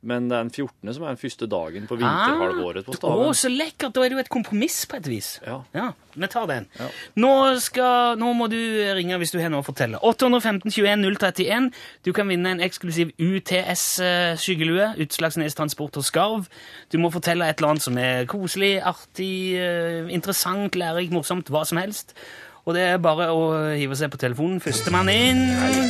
Men 0.02 0.30
det 0.32 0.34
er 0.38 0.46
den 0.48 0.50
14. 0.50 0.94
som 0.96 1.04
er 1.06 1.12
den 1.14 1.20
første 1.22 1.48
dagen 1.50 1.84
på 1.86 1.98
vinterhalvåret 2.00 2.88
på 2.88 2.96
Å, 2.96 2.98
staven. 2.98 3.36
så 3.38 3.52
lekkert! 3.54 3.94
Da 3.94 4.02
er 4.02 4.10
det 4.10 4.18
jo 4.18 4.24
et 4.24 4.32
kompromiss 4.34 4.80
på 4.90 4.98
et 4.98 5.10
vis. 5.12 5.28
Ja. 5.46 5.92
vi 6.16 6.30
tar 6.32 6.48
den. 6.50 6.66
Ja. 6.80 6.88
Nå, 7.22 7.32
skal, 7.62 8.18
nå 8.18 8.32
må 8.34 8.48
du 8.50 8.58
ringe 8.98 9.20
hvis 9.22 9.34
du 9.36 9.38
har 9.38 9.54
noe 9.54 9.62
å 9.62 9.68
fortelle. 9.68 10.02
815 10.02 10.74
21 10.74 11.06
031. 11.06 11.70
Du 12.02 12.12
kan 12.18 12.30
vinne 12.34 12.56
en 12.56 12.64
eksklusiv 12.66 13.14
UTS-skyggelue. 13.22 14.92
Utslagsnes 15.06 15.58
Transport 15.58 16.02
og 16.02 16.08
Skarv. 16.08 16.50
Du 16.90 16.98
må 17.02 17.14
fortelle 17.14 17.46
et 17.46 17.62
eller 17.62 17.76
annet 17.76 17.86
som 17.86 17.98
er 18.02 18.26
koselig, 18.32 18.80
artig, 18.82 19.34
eh, 19.62 20.10
interessant, 20.10 20.74
lærerikt, 20.76 21.14
morsomt, 21.14 21.54
hva 21.54 21.62
som 21.68 21.78
helst. 21.82 22.16
Og 22.62 22.76
det 22.78 22.82
er 22.86 23.00
bare 23.02 23.32
å 23.34 23.46
hive 23.74 23.96
seg 23.98 24.12
på 24.14 24.20
telefonen. 24.22 24.60
Førstemann 24.62 25.10
inn 25.10 25.40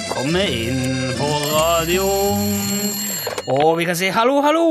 kommer 0.08 0.48
inn 0.48 1.10
på 1.18 1.28
radioen. 1.52 2.46
Og 3.52 3.74
vi 3.82 3.88
kan 3.90 3.98
si 4.00 4.08
hallo, 4.16 4.38
hallo. 4.46 4.68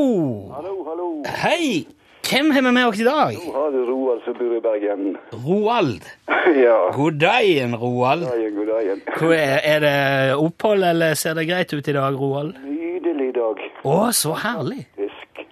Hallo, 0.54 0.78
hallo. 0.86 1.08
Hei! 1.42 1.84
Hvem 2.30 2.54
har 2.54 2.64
vi 2.64 2.72
med 2.72 2.86
oss 2.88 3.02
i 3.02 3.04
dag? 3.04 3.36
Nå 3.36 3.52
har 3.52 3.68
du 3.74 3.78
Roald 3.84 4.24
som 4.24 4.38
bor 4.38 4.56
i 4.56 4.62
Bergen. 4.64 5.12
Roald. 5.44 6.08
ja. 6.64 6.78
God 6.96 7.20
dagen, 7.20 7.76
Roald. 7.76 8.24
Dagen, 8.30 8.56
god 8.56 8.72
dagen. 8.72 9.04
Hvor 9.18 9.36
er, 9.36 9.54
er 9.60 9.84
det 9.84 9.94
opphold, 10.40 10.88
eller 10.94 11.20
ser 11.20 11.36
det 11.36 11.48
greit 11.52 11.76
ut 11.76 11.84
i 11.84 11.98
dag, 12.00 12.16
Roald? 12.16 12.56
Nydelig 12.64 13.30
dag. 13.36 13.64
Å, 13.84 14.00
så 14.16 14.36
herlig. 14.40 14.86
Fisk. 14.96 15.44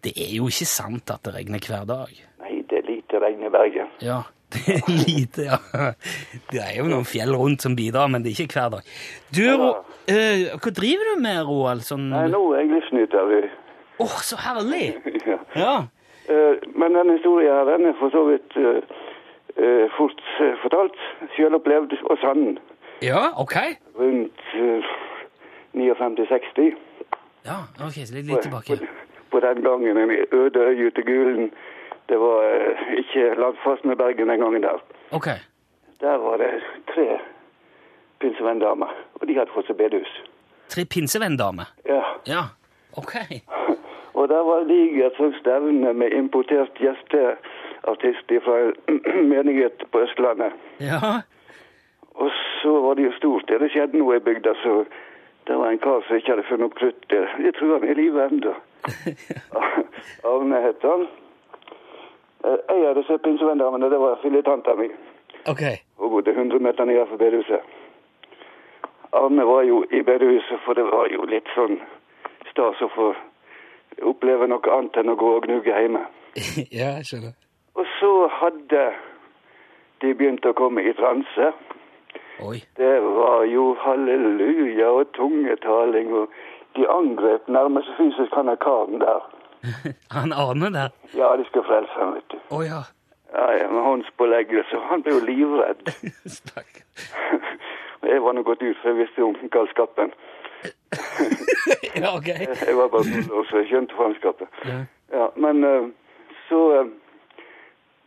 Det 0.00 0.16
er 0.16 0.32
jo 0.38 0.48
ikke 0.48 0.72
sant 0.72 1.12
at 1.12 1.28
det 1.28 1.36
regner 1.36 1.60
hver 1.60 1.88
dag. 1.92 2.20
Nei, 2.40 2.60
det 2.70 2.80
er 2.80 2.92
lite 2.94 3.20
regn 3.20 3.44
i 3.44 3.52
Bergen. 3.52 3.90
Ja, 4.00 4.22
det 4.54 4.76
er 4.76 4.90
lite, 4.90 5.46
ja. 5.46 5.58
Det 6.50 6.60
er 6.64 6.74
jo 6.80 6.88
noen 6.90 7.06
fjell 7.08 7.34
rundt 7.36 7.62
som 7.62 7.76
bidrar, 7.78 8.10
men 8.10 8.24
det 8.24 8.32
er 8.32 8.44
ikke 8.44 8.58
hver 8.58 8.74
dag. 8.76 8.90
Du, 9.30 9.44
Ro 9.60 9.70
eh, 10.10 10.50
hva 10.56 10.72
driver 10.74 11.12
du 11.12 11.22
med, 11.22 11.42
Roald? 11.46 11.86
Sånn 11.86 12.08
Nei, 12.10 12.26
nå 12.32 12.42
er 12.54 12.64
jeg 12.64 12.72
livsnyter. 12.74 13.48
Å, 14.00 14.08
så 14.24 14.38
herlig! 14.40 14.94
ja. 15.32 15.38
Ja. 15.54 15.76
Eh, 16.30 16.56
Men 16.74 16.94
den 16.94 17.14
historien 17.16 17.52
her, 17.52 17.64
den 17.64 17.88
er 17.90 17.96
for 17.98 18.12
så 18.14 18.24
vidt 18.28 18.56
eh, 18.56 18.82
eh, 19.56 19.86
fort 19.96 20.20
fortalt 20.62 20.98
Selv 21.36 21.60
opplevd 21.60 21.96
og 22.02 22.18
sann. 22.22 22.58
Ja, 23.02 23.30
ok. 23.40 23.56
Rundt 23.96 24.42
uh, 24.60 24.90
59-60. 25.72 26.74
Ja, 27.46 27.62
ok, 27.80 27.96
så 28.04 28.14
litt, 28.14 28.26
litt 28.28 28.42
tilbake. 28.44 28.76
På, 28.76 29.30
på 29.30 29.40
den 29.40 29.62
gangen 29.64 29.96
en 29.96 30.12
øde 30.36 30.66
øy 30.68 30.82
ute 30.90 31.00
i 31.00 31.06
Gulen. 31.08 31.48
Det 32.10 32.18
var 32.18 32.42
eh, 32.50 32.94
ikke 33.04 33.28
landfast 33.38 33.84
med 33.86 33.96
Bergen 34.00 34.28
den 34.32 34.42
gangen 34.42 34.62
der. 34.66 34.80
Ok. 35.14 35.28
Der 36.00 36.16
var 36.18 36.36
det 36.42 36.50
tre 36.94 37.06
pinsevenndamer, 38.20 38.90
og 39.14 39.28
de 39.28 39.36
hadde 39.38 39.52
fått 39.54 39.68
seg 39.70 39.78
bedehus. 39.78 40.10
Tre 40.70 40.84
pinsevenndame. 40.84 41.66
Ja. 41.86 42.02
Ja, 42.26 42.42
ok. 42.98 43.14
Og 44.18 44.26
der 44.28 44.42
var 44.42 44.64
digert 44.68 45.14
sånn 45.16 45.36
stevne 45.38 45.92
med 45.94 46.12
importert 46.12 46.76
gjesteartist 46.82 48.32
fra 48.44 48.56
en 48.90 48.98
menighet 49.30 49.84
på 49.94 50.02
Østlandet. 50.02 50.52
Ja, 50.82 51.20
Og 52.18 52.28
så 52.60 52.72
var 52.84 52.98
det 52.98 53.06
jo 53.06 53.12
stort. 53.16 53.48
Det 53.48 53.70
skjedde 53.72 53.96
noe 54.02 54.18
i 54.18 54.24
bygda, 54.26 54.52
så 54.64 54.82
det 55.48 55.56
var 55.56 55.70
en 55.70 55.78
kar 55.80 56.02
som 56.08 56.18
ikke 56.18 56.34
hadde 56.34 56.48
funnet 56.50 56.66
opp 56.66 56.76
kruttet. 56.82 57.38
Jeg 57.46 57.54
tror 57.56 57.78
han 57.78 57.86
er 57.86 57.94
i 57.94 58.00
live 58.02 58.26
ennå. 58.26 58.52
Arne 60.32 60.60
het 60.66 60.84
han. 60.84 61.06
Eh, 62.44 62.58
En 62.68 62.86
av 62.86 62.94
disse 62.96 63.18
pinsevennene, 63.18 63.90
det 63.90 63.98
var 64.00 64.18
filletanta 64.22 64.74
mi. 64.74 64.88
ok. 65.50 65.62
Hun 65.98 66.10
bodde 66.10 66.30
100 66.30 66.58
meter 66.58 66.84
nede 66.84 67.06
fra 67.06 67.16
bedehuset. 67.16 67.60
Arne 69.12 69.46
var 69.46 69.62
jo 69.62 69.84
i 69.90 70.02
bedehuset, 70.02 70.60
for 70.64 70.74
det 70.74 70.84
var 70.84 71.08
jo 71.12 71.24
litt 71.26 71.48
sånn 71.54 71.80
stas 72.50 72.80
å 72.82 72.88
få 72.94 73.14
oppleve 74.06 74.46
noe 74.48 74.72
annet 74.76 74.96
enn 74.96 75.10
å 75.12 75.16
gå 75.18 75.34
og 75.36 75.46
gnugge 75.46 75.74
hjemme. 75.74 76.04
ja, 76.80 76.94
jeg 77.00 77.08
skjønner. 77.10 77.34
Og 77.74 77.86
så 77.98 78.12
hadde 78.40 78.84
de 80.00 80.14
begynt 80.14 80.46
å 80.46 80.54
komme 80.56 80.82
i 80.82 80.94
transe. 80.96 81.50
Oi. 82.40 82.62
Det 82.76 82.94
var 83.04 83.44
jo 83.44 83.74
halleluja 83.82 84.88
og 84.96 85.12
tungetaling, 85.18 86.12
og 86.14 86.30
de 86.78 86.86
angrep 86.88 87.48
nærmest 87.48 87.90
fysisk 87.98 88.32
han 88.34 88.48
karen 88.62 89.02
der. 89.02 89.26
Han 90.16 90.32
Arne 90.32 90.72
der. 90.74 90.90
Ja, 91.14 91.36
de 91.36 91.44
skal 91.50 91.64
frelse 91.68 91.92
ham, 91.98 92.14
vet 92.14 92.32
du. 92.32 92.38
Oh, 92.50 92.64
ja. 92.66 92.82
Ja, 93.32 93.46
ja, 93.58 93.68
med 93.70 93.82
håndspåleggelse. 93.82 94.80
Han 94.90 95.02
ble 95.02 95.14
jo 95.14 95.24
livredd. 95.24 95.92
Stakkar. 96.38 96.86
Jeg 98.10 98.22
var 98.24 98.32
nå 98.32 98.42
gått 98.42 98.62
ut, 98.62 98.78
for 98.80 98.88
jeg 98.88 98.96
visste 98.96 99.22
om 99.22 99.34
galskapen. 99.52 100.12
ja, 102.00 102.14
ok. 102.16 102.28
Jeg 102.32 102.76
var 102.78 102.88
bare 102.88 103.20
og 103.28 103.44
så 103.50 103.60
jeg 103.60 103.68
skjønte 103.68 103.94
faenskapet. 103.98 104.48
Ja. 104.64 104.78
Ja, 105.12 105.26
men 105.36 105.64
eh, 105.64 105.90
så 106.48 106.60
eh, 106.78 106.88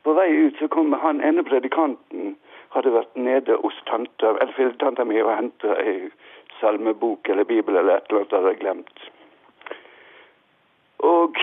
På 0.04 0.16
vei 0.18 0.28
ut 0.34 0.58
så 0.60 0.68
kom 0.68 0.92
han 1.00 1.22
ene 1.22 1.46
predikanten 1.48 2.34
hadde 2.74 2.92
vært 2.92 3.14
nede 3.16 3.56
hos 3.62 3.78
tanta, 3.88 4.34
eller 4.42 4.74
tanta 4.82 5.06
mi 5.08 5.22
og 5.22 5.30
henta 5.32 5.78
ei 5.80 6.10
salmebok 6.60 7.30
eller 7.30 7.48
bibel 7.48 7.78
eller 7.78 8.02
et 8.02 8.10
eller 8.10 8.24
annet 8.24 8.36
hadde 8.36 8.52
jeg 8.52 8.62
glemt. 8.64 9.06
Og 11.04 11.38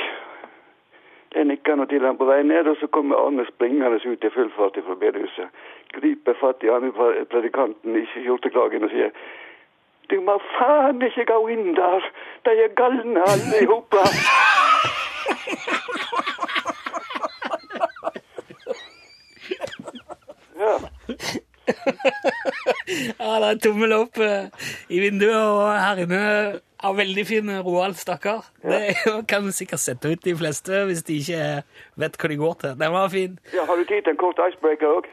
jeg 1.35 1.45
nikker 1.45 1.77
nå 1.77 1.85
til 1.91 2.07
han 2.07 2.19
på 2.19 2.27
vei 2.29 2.41
ned, 2.43 2.67
og 2.67 2.77
så 2.81 2.87
kommer 2.95 3.21
Arne 3.21 3.45
springende 3.49 4.01
ut 4.13 4.25
i 4.25 4.31
full 4.35 4.51
fart 4.57 4.79
fra 4.87 4.97
bedehuset. 5.03 5.49
Griper 5.95 6.35
fatt 6.41 6.65
i 6.65 6.73
han 6.73 6.93
predikanten 7.31 7.97
i 8.01 8.07
skjorteklagen 8.15 8.85
og 8.89 8.91
sier 8.95 9.11
Du 10.11 10.19
må 10.27 10.39
faen 10.57 11.03
ikke 11.07 11.29
gå 11.29 11.39
inn 11.55 11.75
der! 11.77 12.09
De 12.45 12.57
er 12.65 12.75
galne 12.81 13.23
alle 13.35 13.63
i 13.63 13.71
hopa! 13.71 14.03
Ja. 20.61 20.77
Ja, 23.21 23.37
det 23.39 23.49
er 23.49 23.59
tommel 23.63 23.93
opp 23.95 24.19
eh, 24.19 24.49
i 24.91 24.99
vinduet, 25.03 25.37
og 25.37 25.69
her 25.79 26.01
inne 26.03 26.21
er 26.81 26.97
veldig 26.97 27.25
fin 27.29 27.51
Roald, 27.63 27.95
stakkar. 28.01 28.49
Det 28.63 28.95
kan 29.31 29.47
sikkert 29.55 29.83
sette 29.83 30.11
ut 30.11 30.25
de 30.25 30.35
fleste 30.37 30.85
hvis 30.89 31.05
de 31.07 31.19
ikke 31.21 31.45
vet 32.03 32.19
hva 32.19 32.31
de 32.33 32.39
går 32.41 32.55
til. 32.63 32.77
Den 32.83 32.95
var 32.97 33.09
fin. 33.13 33.39
ja, 33.55 33.65
har 33.69 33.77
du 33.77 33.85
tid 33.85 34.03
til 34.03 34.15
en 34.15 34.21
kort 34.21 34.41
icebreaker 34.49 34.99
òg? 34.99 35.11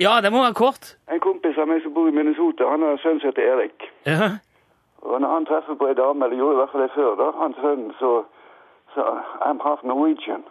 Ja, 0.00 0.18
det 0.24 0.32
må 0.32 0.42
være 0.44 0.56
kort. 0.56 0.94
En 1.12 1.20
kompis 1.20 1.58
av 1.58 1.68
meg 1.68 1.82
som 1.84 1.94
bor 1.96 2.08
i 2.08 2.14
Minnesota, 2.14 2.70
han 2.72 2.86
har 2.86 2.96
en 2.96 3.02
sønn 3.04 3.20
som 3.20 3.32
heter 3.32 3.50
Erik. 3.52 3.88
Ja. 4.06 4.38
Og 5.02 5.20
når 5.20 5.34
han 5.34 5.48
treffer 5.50 5.78
på 5.78 5.90
ei 5.90 5.98
dame, 5.98 6.24
eller 6.24 6.40
gjorde 6.40 6.56
i 6.56 6.60
hvert 6.62 6.72
fall 6.72 6.86
det 6.86 6.94
før, 6.94 7.12
da, 7.20 7.28
han 7.42 7.54
sønnen, 7.60 7.92
så, 8.00 8.12
så 8.94 9.04
I'm 9.46 9.60
half 9.62 9.84
Norwegian. 9.86 10.46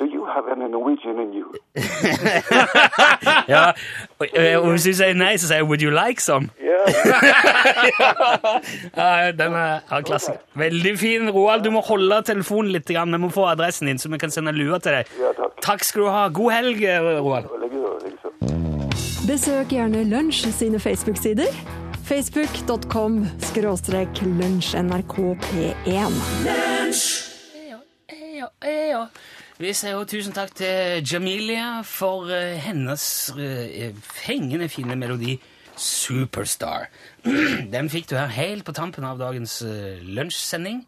Do 0.00 0.06
you 0.06 0.24
have 0.34 0.44
any 0.48 0.66
Norwegian 0.72 1.18
in 1.20 1.32
you? 1.38 1.48
ja. 3.54 3.72
Og, 4.18 4.26
eh, 4.32 4.56
hvis 4.70 4.84
du 4.88 4.92
sier 4.96 5.14
nei, 5.14 5.34
så 5.36 5.46
sier 5.50 5.56
jeg 5.60 5.66
'would 5.68 5.82
you 5.84 5.90
like 5.92 6.22
some'? 6.24 6.48
Ja, 6.56 6.80
Ja, 8.96 9.30
den 9.32 9.52
er 9.52 9.80
ja, 9.90 10.00
klassiker. 10.00 10.38
Veldig 10.54 10.98
fin, 10.98 11.30
Roald. 11.30 11.64
Du 11.64 11.70
må 11.70 11.80
holde 11.80 12.22
telefonen 12.22 12.72
litt. 12.72 12.86
grann. 12.88 13.12
Vi 13.12 13.18
må 13.18 13.28
få 13.28 13.44
adressen 13.52 13.86
din, 13.86 13.98
så 13.98 14.08
vi 14.08 14.18
kan 14.18 14.30
sende 14.30 14.52
lua 14.52 14.78
til 14.78 14.92
deg. 14.92 15.04
ja 15.20 15.32
takk. 15.36 15.60
Takk 15.62 15.84
skal 15.84 16.02
du 16.02 16.08
ha. 16.08 16.28
God 16.28 16.52
helg, 16.52 16.82
eh, 16.82 17.20
Roald. 17.20 17.44
Besøk 19.28 19.68
gjerne 19.68 20.04
Lunsj 20.10 20.48
sine 20.50 20.80
Facebook-sider. 20.80 21.46
Facebook.com 22.08 23.26
skråstrek 23.38 24.08
lunsjnrkp1. 24.22 26.12
Ja, 28.40 28.48
ja. 28.90 29.06
Vi 29.60 29.74
sier 29.76 29.92
jo 29.92 30.06
tusen 30.08 30.32
takk 30.32 30.54
til 30.56 31.04
Jamilia 31.04 31.82
for 31.84 32.30
eh, 32.32 32.56
hennes 32.64 33.02
eh, 33.36 33.90
fengende 34.00 34.70
fine 34.72 34.96
melodi 34.96 35.34
Superstar. 35.76 36.88
Den 37.74 37.90
fikk 37.92 38.08
du 38.08 38.16
her 38.16 38.32
helt 38.32 38.64
på 38.64 38.72
tampen 38.76 39.04
av 39.04 39.20
dagens 39.20 39.58
uh, 39.64 40.00
lunsjsending. 40.00 40.82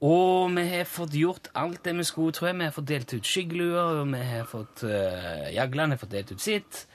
Og 0.00 0.48
vi 0.56 0.64
har 0.70 0.88
fått 0.88 1.12
gjort 1.16 1.52
alt 1.52 1.82
det 1.84 1.94
vi 1.98 2.06
skulle, 2.08 2.32
tror 2.32 2.50
jeg. 2.50 2.58
Vi 2.60 2.68
har 2.70 2.76
fått 2.76 2.88
delt 2.88 3.12
ut 3.12 3.32
skyggeluer, 3.34 4.00
og 4.00 4.14
vi 4.14 4.22
har 4.30 4.48
fått 4.48 4.84
uh, 4.88 5.48
Jagland 5.52 5.92
har 5.92 6.00
fått 6.00 6.16
delt 6.16 6.32
ut 6.32 6.40
sitt. 6.40 6.86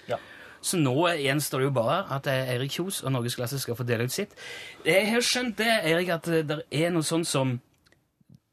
Så 0.65 0.79
nå 0.81 0.95
gjenstår 1.21 1.61
det 1.61 1.67
jo 1.67 1.75
bare 1.75 1.99
at 2.15 2.27
eh, 2.31 2.49
Eirik 2.55 2.73
Kjos 2.73 3.03
og 3.05 3.13
Norgesklasse 3.13 3.59
skal 3.61 3.77
få 3.77 3.85
dele 3.85 4.07
ut 4.07 4.13
sitt. 4.13 4.33
Jeg 4.85 5.05
har 5.11 5.21
skjønt 5.21 5.59
det, 5.59 5.69
Eirik, 5.85 6.09
at 6.15 6.29
eh, 6.31 6.41
det 6.47 6.63
er 6.73 6.93
noe 6.93 7.05
sånn 7.05 7.25
som 7.27 7.59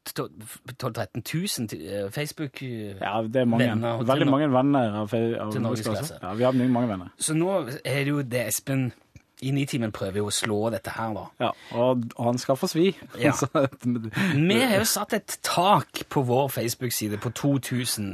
12 0.03 0.31
000-13 0.81 1.21
000 1.23 2.11
Facebook-venner. 2.11 2.99
Ja, 3.01 3.21
det 3.23 3.41
er 3.41 3.45
mange. 3.45 3.69
Venner 3.69 4.03
Veldig 4.03 4.27
mange 4.27 4.49
venner 4.51 4.99
av, 5.03 5.13
av 5.13 5.55
Norgesklasse. 5.61 6.19
Ja, 6.21 6.33
vi 6.33 6.43
har 6.43 6.57
mange 6.59 6.89
venner. 6.89 7.13
Så 7.17 7.35
nå 7.37 7.55
er 7.83 8.03
det 8.03 8.11
jo 8.11 8.21
det 8.21 8.47
Espen 8.49 8.91
i 9.43 9.51
Nitimen 9.51 9.91
prøver 9.91 10.21
jo 10.21 10.27
å 10.29 10.33
slå 10.33 10.59
dette 10.73 10.93
her, 10.95 11.15
da. 11.15 11.23
Ja, 11.41 11.49
og, 11.79 12.05
han 12.19 12.37
skal 12.39 12.57
få 12.59 12.69
svi. 12.71 12.91
Ja. 13.19 13.33
Vi 14.49 14.59
har 14.59 14.77
jo 14.77 14.85
satt 14.87 15.15
et 15.17 15.39
tak 15.43 16.05
på 16.11 16.23
vår 16.27 16.51
Facebook-side 16.53 17.19
på 17.23 17.33
2000. 17.35 18.13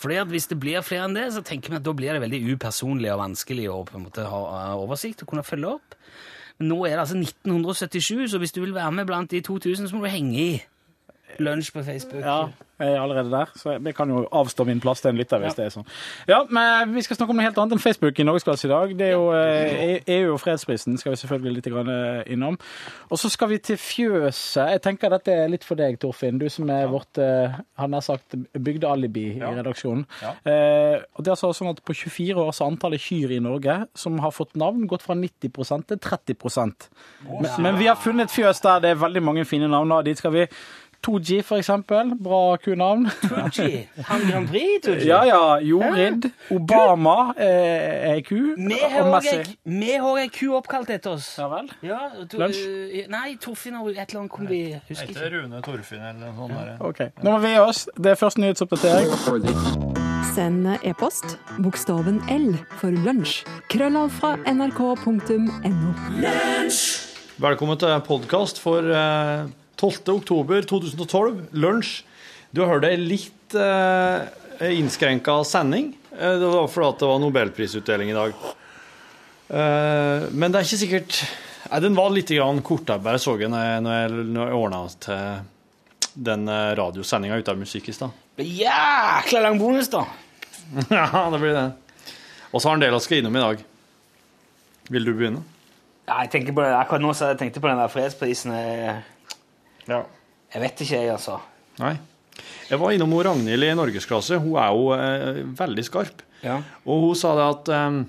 Fordi 0.00 0.16
at 0.20 0.32
Hvis 0.32 0.48
det 0.48 0.58
blir 0.60 0.80
flere 0.84 1.08
enn 1.08 1.16
det, 1.16 1.26
så 1.34 1.42
tenker 1.44 1.74
vi 1.74 1.76
at 1.76 1.84
da 1.84 1.92
blir 1.92 2.16
det 2.16 2.22
veldig 2.22 2.54
upersonlig 2.54 3.10
og 3.12 3.20
vanskelig 3.20 3.66
å 3.68 3.82
på 3.84 3.98
en 3.98 4.06
måte 4.06 4.24
ha 4.24 4.76
oversikt 4.80 5.22
og 5.22 5.32
kunne 5.32 5.44
følge 5.44 5.74
opp. 5.76 5.96
Men 6.58 6.72
nå 6.72 6.78
er 6.88 6.96
det 6.96 7.04
altså 7.04 7.18
1977, 7.20 8.30
så 8.32 8.40
hvis 8.40 8.56
du 8.56 8.62
vil 8.62 8.72
være 8.76 8.94
med 8.96 9.08
blant 9.08 9.30
de 9.30 9.42
2000, 9.44 9.88
så 9.88 9.96
må 9.96 10.04
du 10.06 10.12
henge 10.12 10.40
i. 10.40 10.54
Lunsj 11.38 11.72
på 11.72 11.82
Facebook. 11.86 12.24
ja, 12.24 12.48
jeg 12.80 12.94
er 12.94 13.00
allerede 13.00 13.30
der, 13.30 13.50
så 13.56 13.70
jeg, 13.70 13.94
kan 13.94 14.08
jo 14.08 14.22
avstå 14.32 14.64
min 14.64 14.80
plass 14.80 15.02
til 15.04 15.10
en 15.10 15.18
lytter 15.20 15.40
hvis 15.42 15.56
det 15.58 15.66
er 15.66 15.72
sånn. 15.74 15.86
Ja, 16.28 16.40
men 16.48 16.94
Vi 16.94 17.02
skal 17.04 17.18
snakke 17.18 17.34
om 17.34 17.36
noe 17.36 17.44
helt 17.44 17.58
annet 17.60 17.76
enn 17.76 17.82
Facebook 17.82 18.18
i 18.18 18.24
Norgesklasse 18.24 18.68
i 18.68 18.70
dag. 18.70 18.94
Det 18.96 19.06
er 19.10 19.12
jo 19.12 19.26
eh, 19.36 20.00
EU 20.16 20.32
og 20.34 20.40
fredsprisen 20.40 20.96
skal 21.00 21.12
vi 21.12 21.20
selvfølgelig 21.20 21.58
litt 21.58 21.68
grann 21.68 21.90
eh, 21.92 22.32
innom. 22.32 22.56
Og 23.10 23.20
så 23.20 23.28
skal 23.32 23.52
vi 23.52 23.58
til 23.60 23.76
fjøset. 23.80 24.72
Jeg 24.72 24.82
tenker 24.86 25.12
dette 25.12 25.34
er 25.42 25.52
litt 25.52 25.66
for 25.66 25.76
deg, 25.80 25.98
Torfinn. 26.00 26.40
Du 26.40 26.48
som 26.52 26.72
er 26.72 26.88
vårt 26.88 27.20
eh, 27.20 27.60
han 27.82 27.96
har 27.98 28.04
sagt 28.06 28.38
bygdealibi 28.56 29.26
i 29.36 29.44
redaksjonen. 29.44 30.06
Eh, 30.24 30.96
og 31.04 31.20
det 31.24 31.28
er 31.28 31.36
altså 31.36 31.52
sånn 31.56 31.74
at 31.74 31.84
På 31.84 31.96
24 31.96 32.40
år 32.40 32.52
så 32.56 32.68
antallet 32.70 33.02
kyr 33.02 33.36
i 33.36 33.42
Norge 33.44 33.76
som 33.98 34.16
har 34.24 34.32
fått 34.32 34.56
navn, 34.60 34.88
gått 34.88 35.04
fra 35.04 35.16
90% 35.18 35.90
til 35.90 36.00
30 36.00 36.36
men, 36.40 37.48
men 37.60 37.78
vi 37.78 37.88
har 37.88 37.98
funnet 38.00 38.28
et 38.28 38.32
fjøs 38.32 38.60
der 38.64 38.80
det 38.80 38.94
er 38.94 39.00
veldig 39.00 39.22
mange 39.22 39.44
fine 39.44 39.68
navn. 39.68 39.92
og 39.92 40.04
Dit 40.06 40.20
skal 40.20 40.32
vi 40.32 40.46
2G, 41.06 41.40
for 41.42 41.56
eksempel. 41.58 42.10
Bra 42.20 42.56
kunavn. 42.60 43.06
Tucci. 43.22 43.86
Han 44.08 44.20
Grand 44.28 44.48
Prix, 44.50 44.82
Tucci. 44.84 45.06
Ja, 45.08 45.22
ja. 45.24 45.58
Jorid. 45.64 46.26
Obama 46.52 47.32
eh, 47.38 48.10
er 48.16 48.20
ku. 48.26 48.54
Vi 48.56 48.78
har 48.82 49.22
ei- 49.22 50.20
ei 50.20 50.28
ku 50.28 50.50
oppkalt 50.58 50.90
etter 50.90 51.14
oss. 51.16 51.30
Ja 51.38 51.48
vel. 51.48 51.70
Ja, 51.82 52.00
Lunsj? 52.32 52.60
eh, 52.92 53.06
Nei, 53.08 53.36
Torfinn 53.40 53.76
og 53.80 53.88
et 53.90 53.96
eller 54.10 54.20
annet 54.20 54.30
kombi. 54.34 54.60
Husker 54.88 55.08
ikke. 55.14 55.30
Rune 55.38 55.62
Torfinn 55.64 56.02
eller 56.04 56.20
noe 56.20 56.34
sånt. 56.36 56.52
Der. 56.58 56.76
Ok. 56.86 57.00
Nå 57.24 57.30
må 57.32 57.38
vi 57.46 57.54
gi 57.54 57.58
oss. 57.64 57.86
Det 57.96 58.12
er 58.12 58.20
første 58.20 58.40
nyhetsoppdatering. 58.44 59.08
Send 60.34 60.66
e-post 60.86 61.38
bokstaven 61.64 62.20
L 62.30 62.52
for 62.78 62.92
lunsj. 62.92 63.40
Krøllav 63.72 64.10
fra 64.20 64.36
nrk.no. 64.46 65.94
Velkommen 67.40 67.78
til 67.80 67.96
podkast 68.06 68.60
for 68.60 68.92
eh, 69.80 69.90
12. 70.04 70.14
oktober 70.20 70.62
2012, 70.62 71.42
lunsj. 71.52 72.04
Du 72.50 72.62
har 72.62 72.74
hørt 72.74 72.88
ei 72.88 72.96
litt 72.98 73.54
eh, 73.54 74.70
innskrenka 74.76 75.40
sending. 75.46 75.92
Eh, 76.16 76.36
det 76.40 76.48
var 76.50 76.68
fordi 76.70 76.98
det 77.00 77.10
var 77.12 77.22
nobelprisutdeling 77.22 78.10
i 78.10 78.16
dag. 78.16 78.34
Eh, 79.50 80.26
men 80.32 80.50
det 80.50 80.60
er 80.60 80.68
ikke 80.68 80.84
sikkert 80.84 81.22
Nei, 81.70 81.78
Den 81.84 81.94
var 81.94 82.10
litt 82.10 82.30
kortere, 82.66 82.98
bare 82.98 83.18
så 83.22 83.36
jeg 83.38 83.50
når 83.52 83.62
jeg, 83.62 83.82
når 83.84 83.94
jeg, 83.94 84.22
når 84.34 84.48
jeg 84.48 84.56
ordna 84.58 84.78
til 85.04 86.14
den 86.30 86.48
radiosendinga 86.50 87.36
ute 87.38 87.52
av 87.52 87.60
musikk 87.60 87.92
i 87.92 87.94
stad. 87.94 88.16
Jækla 88.42 89.42
lang 89.44 89.60
bonus, 89.60 89.90
da! 89.92 90.00
ja, 90.90 91.28
det 91.30 91.38
blir 91.38 91.54
det. 91.54 91.68
Og 92.50 92.58
så 92.58 92.68
har 92.68 92.74
en 92.74 92.82
del 92.82 92.96
av 92.96 93.04
skal 93.04 93.20
innom 93.20 93.36
i 93.38 93.44
dag. 93.44 93.62
Vil 94.90 95.06
du 95.06 95.12
begynne? 95.14 95.44
Ja, 96.08 96.24
jeg 96.24 96.32
tenker 96.32 96.56
på 96.56 96.64
det, 96.64 96.72
akkurat 96.74 97.04
nå 97.04 97.12
så 97.14 97.30
jeg 97.30 97.38
tenkte 97.44 97.62
på 97.62 97.70
den 97.70 97.78
der 97.78 97.92
fredsprisen. 97.92 98.56
Jeg, 98.56 98.96
Ja. 99.90 100.04
jeg 100.54 100.62
vet 100.64 100.82
ikke, 100.84 101.00
jeg, 101.00 101.10
altså. 101.14 101.40
Nei. 101.80 101.96
Jeg 102.70 102.78
var 102.80 102.94
innom 102.94 103.12
Ragnhild 103.18 103.66
i 103.66 103.74
norgesklasse. 103.76 104.38
Hun 104.40 104.56
er 104.62 104.74
jo 104.74 104.90
eh, 104.94 105.40
veldig 105.58 105.84
skarp. 105.86 106.24
Ja. 106.44 106.60
Og 106.86 107.06
hun 107.08 107.18
sa 107.18 107.34
det 107.36 107.46
at 107.46 107.70
eh, 107.74 108.00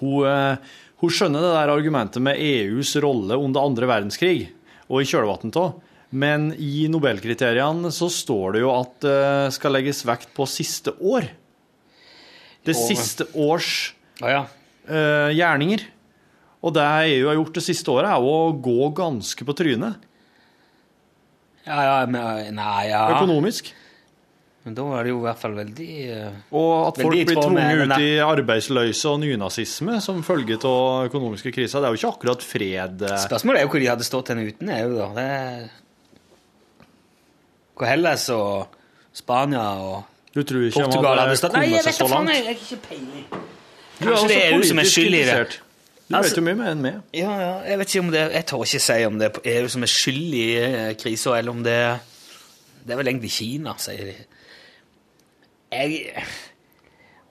hun, 0.00 0.28
eh, 0.30 0.76
hun 1.02 1.12
skjønner 1.12 1.44
det 1.44 1.54
der 1.54 1.74
argumentet 1.74 2.24
med 2.24 2.40
EUs 2.40 2.94
rolle 3.04 3.38
under 3.38 3.68
andre 3.68 3.90
verdenskrig 3.90 4.48
og 4.88 5.02
i 5.02 5.08
kjølvannet 5.08 5.60
av. 5.60 5.76
Men 6.16 6.48
i 6.62 6.86
Nobelkriteriene 6.88 7.90
så 7.92 8.08
står 8.12 8.56
det 8.56 8.62
jo 8.62 8.70
at 8.72 8.94
det 9.02 9.54
skal 9.56 9.74
legges 9.74 10.04
vekt 10.06 10.30
på 10.36 10.46
siste 10.48 10.94
år. 11.02 11.26
Det 12.66 12.74
siste 12.78 13.26
års 13.34 13.92
ja, 14.22 14.30
ja. 14.32 14.42
eh, 14.88 15.30
gjerninger. 15.36 15.84
Og 16.66 16.72
det 16.74 16.86
EU 17.12 17.28
har 17.28 17.36
gjort 17.38 17.58
det 17.58 17.66
siste 17.66 17.92
året, 17.92 18.08
er 18.10 18.22
jo 18.22 18.32
å 18.32 18.54
gå 18.64 18.90
ganske 18.96 19.46
på 19.46 19.54
trynet 19.58 20.02
Ja, 21.66 21.80
ja, 21.82 21.96
men 22.06 22.54
Nei, 22.54 22.86
ja. 22.92 23.02
økonomisk. 23.16 23.72
Men 24.66 24.74
da 24.74 24.82
var 24.82 25.06
det 25.06 25.12
jo 25.12 25.20
i 25.20 25.22
hvert 25.22 25.38
fall 25.38 25.52
veldig 25.54 25.88
eh, 26.10 26.38
Og 26.58 26.70
at 26.88 26.96
folk 26.98 27.12
blir 27.14 27.38
tvunget 27.38 27.82
ut 27.84 27.92
i 28.02 28.08
arbeidsløse 28.18 29.12
og 29.12 29.20
nynazisme 29.22 30.00
som 30.02 30.24
følge 30.26 30.56
av 30.66 31.06
økonomiske 31.06 31.52
kriser. 31.54 31.84
Det 31.84 31.86
er 31.86 31.94
jo 31.94 32.00
ikke 32.00 32.10
akkurat 32.16 32.42
fred. 32.42 33.04
eh. 33.06 33.20
Spørsmålet 33.28 33.60
er 33.60 33.68
jo 33.68 33.70
hvor 33.70 33.84
de 33.84 33.90
hadde 33.92 34.06
stått 34.08 34.32
henne 34.34 34.48
uten 34.48 34.72
EU, 34.74 34.90
da. 34.96 35.06
Det 35.14 35.26
er... 35.36 35.68
Hvor 37.76 37.90
Hellas 37.92 38.26
og 38.34 38.74
Spania 39.14 39.68
og 39.86 40.02
Portugal 40.34 41.22
hadde 41.22 41.38
stått 41.38 41.54
Nei, 41.54 41.68
jeg 41.70 41.78
vet 41.78 41.86
da 41.86 41.94
så 41.94 42.10
faen, 42.10 42.32
jeg 42.34 42.44
har 42.48 42.58
ikke 42.58 42.80
peiling. 42.88 43.28
Du 43.30 44.02
er 44.02 44.10
Kanskje 44.10 44.28
det 44.32 44.40
er 44.40 44.56
EU 44.56 44.66
som 44.66 44.82
er 44.82 44.90
skyld 44.96 45.14
i 45.14 45.22
det. 45.30 45.38
Du 46.08 46.14
Altså- 46.14 46.30
vet 46.30 46.38
jo 46.38 46.42
mye 46.46 46.54
mer 46.54 46.70
enn 46.70 46.82
meg. 46.82 46.98
Ja, 47.12 47.32
ja, 47.40 47.54
jeg 47.66 47.78
vet 47.78 47.88
ikke 47.94 48.04
om 48.04 48.10
det 48.12 48.20
Jeg 48.32 48.46
tør 48.46 48.62
ikke 48.62 48.80
si 48.80 49.04
om 49.04 49.18
det 49.18 49.26
er 49.32 49.40
EU 49.62 49.68
som 49.68 49.82
er 49.82 49.90
skyld 49.90 50.34
i 50.38 50.44
eh, 50.56 50.94
krisa, 50.94 51.32
eller 51.34 51.50
om 51.50 51.62
det 51.64 52.00
Det 52.86 52.92
er 52.92 52.96
vel 53.00 53.08
egentlig 53.08 53.30
Kina, 53.34 53.74
sier 53.82 54.04
de. 54.12 54.14
Jeg 55.72 56.12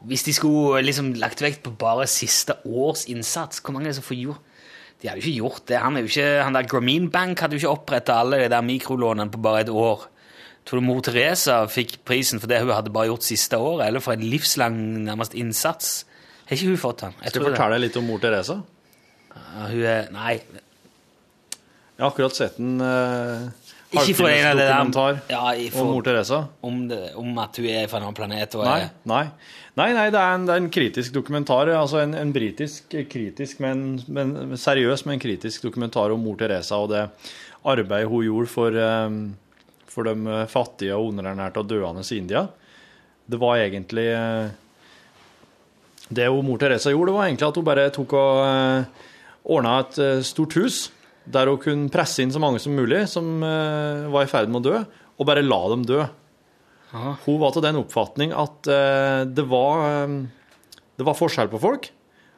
Hvis 0.06 0.24
de 0.24 0.34
skulle 0.34 0.84
liksom 0.86 1.14
lagt 1.18 1.42
vekt 1.42 1.64
på 1.64 1.72
bare 1.78 2.06
siste 2.08 2.54
års 2.66 3.06
innsats, 3.08 3.62
hvor 3.64 3.74
mange 3.74 3.88
er 3.88 3.94
det 3.94 3.96
som 3.96 4.04
får 4.04 4.20
gjort 4.22 4.42
De 5.02 5.08
har 5.08 5.16
jo 5.16 5.22
ikke 5.24 5.40
gjort 5.40 5.66
det. 5.68 5.78
Han, 5.80 5.98
ikke, 5.98 6.44
han 6.44 6.54
der 6.56 6.68
Grameen 6.68 7.10
Bank 7.12 7.40
hadde 7.40 7.56
jo 7.56 7.64
ikke 7.64 7.80
oppretta 7.80 8.20
alle 8.20 8.44
de 8.44 8.50
der 8.50 8.62
mikrolånene 8.62 9.32
på 9.32 9.42
bare 9.42 9.62
et 9.62 9.70
år. 9.70 10.08
Tror 10.66 10.80
du 10.80 10.86
mor 10.86 11.02
Teresa 11.02 11.66
fikk 11.70 12.00
prisen 12.08 12.40
for 12.40 12.48
det 12.48 12.62
hun 12.64 12.72
hadde 12.74 12.94
bare 12.94 13.08
gjort 13.12 13.24
siste 13.24 13.58
året, 13.58 13.88
eller 13.88 14.00
for 14.02 14.14
en 14.14 14.24
livslang 14.24 14.78
nærmest 15.06 15.36
innsats? 15.36 16.06
Har 16.46 16.58
ikke 16.58 16.72
hun 16.72 16.80
fått 16.80 17.02
den? 17.02 17.20
Jeg 17.24 17.34
Skal 17.34 17.44
du 17.44 17.50
fortelle 17.50 17.82
litt 17.82 17.96
om 17.98 18.06
mor 18.06 18.22
Teresa? 18.22 18.60
Uh, 19.36 19.68
hun 19.72 19.84
er 19.90 20.10
Nei, 20.14 20.34
Jeg 20.38 22.04
har 22.04 22.12
akkurat 22.12 22.38
sett 22.38 22.60
en 22.62 22.76
uh, 22.84 23.48
Ikke 23.96 24.18
for 24.20 24.30
en 24.30 24.50
av 24.52 24.60
det 24.60 24.68
der 24.68 24.74
dokumentar 24.76 25.22
ja, 25.32 25.42
om 25.82 25.90
mor 25.90 26.06
Teresa. 26.06 26.42
om, 26.62 26.82
det, 26.92 27.00
om 27.20 27.40
at 27.42 27.58
hun 27.62 27.70
er 27.72 27.88
fra 27.90 28.02
en 28.02 28.06
annen 28.08 28.18
planet. 28.18 28.58
Nei, 28.60 28.76
er, 28.84 28.92
nei. 29.10 29.24
Nei, 29.76 29.88
nei, 29.96 30.06
det 30.14 30.20
er 30.20 30.36
en, 30.36 30.46
det 30.48 30.54
er 30.54 30.62
en 30.64 30.70
kritisk 30.72 31.16
dokumentar. 31.16 31.72
Altså 31.76 32.04
en, 32.04 32.14
en 32.16 32.34
britisk 32.36 32.94
kritisk, 33.12 33.64
men, 33.64 33.98
men 34.08 34.56
seriøs, 34.60 35.06
men 35.10 35.24
kritisk 35.24 35.66
dokumentar 35.66 36.14
om 36.14 36.22
mor 36.24 36.38
Teresa 36.40 36.80
og 36.84 36.94
det 36.94 37.08
arbeidet 37.66 38.12
hun 38.12 38.28
gjorde 38.28 38.52
for, 38.52 38.78
um, 38.78 39.18
for 39.90 40.08
de 40.08 40.44
fattige 40.52 40.96
og 40.96 41.10
underernærte 41.10 41.64
og 41.64 41.72
døende 41.72 42.06
i 42.06 42.20
India. 42.22 42.46
Det 43.26 43.40
var 43.42 43.58
egentlig 43.58 44.06
eh, 44.14 44.54
Det 46.10 46.28
hun 46.30 46.46
mor 46.46 46.60
Teresa 46.62 46.94
gjorde, 46.94 47.16
var 47.16 47.28
egentlig 47.28 47.48
at 47.48 47.58
hun 47.58 47.66
bare 47.66 47.90
tok 47.94 48.14
og 48.14 48.42
uh, 48.46 49.06
ordna 49.46 49.80
et 49.84 49.98
eh, 50.02 50.22
stort 50.26 50.54
hus 50.60 50.86
der 51.26 51.50
hun 51.50 51.62
kunne 51.62 51.92
presse 51.94 52.22
inn 52.22 52.34
så 52.34 52.42
mange 52.42 52.62
som 52.62 52.76
mulig 52.78 53.06
som 53.10 53.42
eh, 53.44 54.06
var 54.14 54.26
i 54.26 54.30
ferd 54.30 54.52
med 54.52 54.62
å 54.62 54.70
dø, 54.70 54.80
og 55.18 55.28
bare 55.28 55.46
la 55.46 55.60
dem 55.72 55.86
dø. 55.88 56.06
Hun 56.96 57.40
var 57.42 57.52
til 57.52 57.66
den 57.66 57.80
oppfatning 57.82 58.34
at 58.36 58.70
eh, 58.72 59.26
det, 59.28 59.46
var, 59.50 59.84
eh, 60.06 60.80
det 60.96 61.08
var 61.08 61.18
forskjell 61.18 61.50
på 61.52 61.62
folk, 61.64 61.90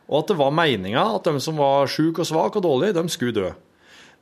og 0.08 0.22
at 0.22 0.32
det 0.32 0.40
var 0.40 0.56
meninga 0.56 1.04
at 1.18 1.28
de 1.28 1.44
som 1.44 1.60
var 1.60 1.92
syke 1.92 2.24
og 2.24 2.30
svake 2.30 2.62
og 2.62 2.66
dårlige, 2.66 2.96
de 2.98 3.12
skulle 3.12 3.36
dø. 3.36 3.52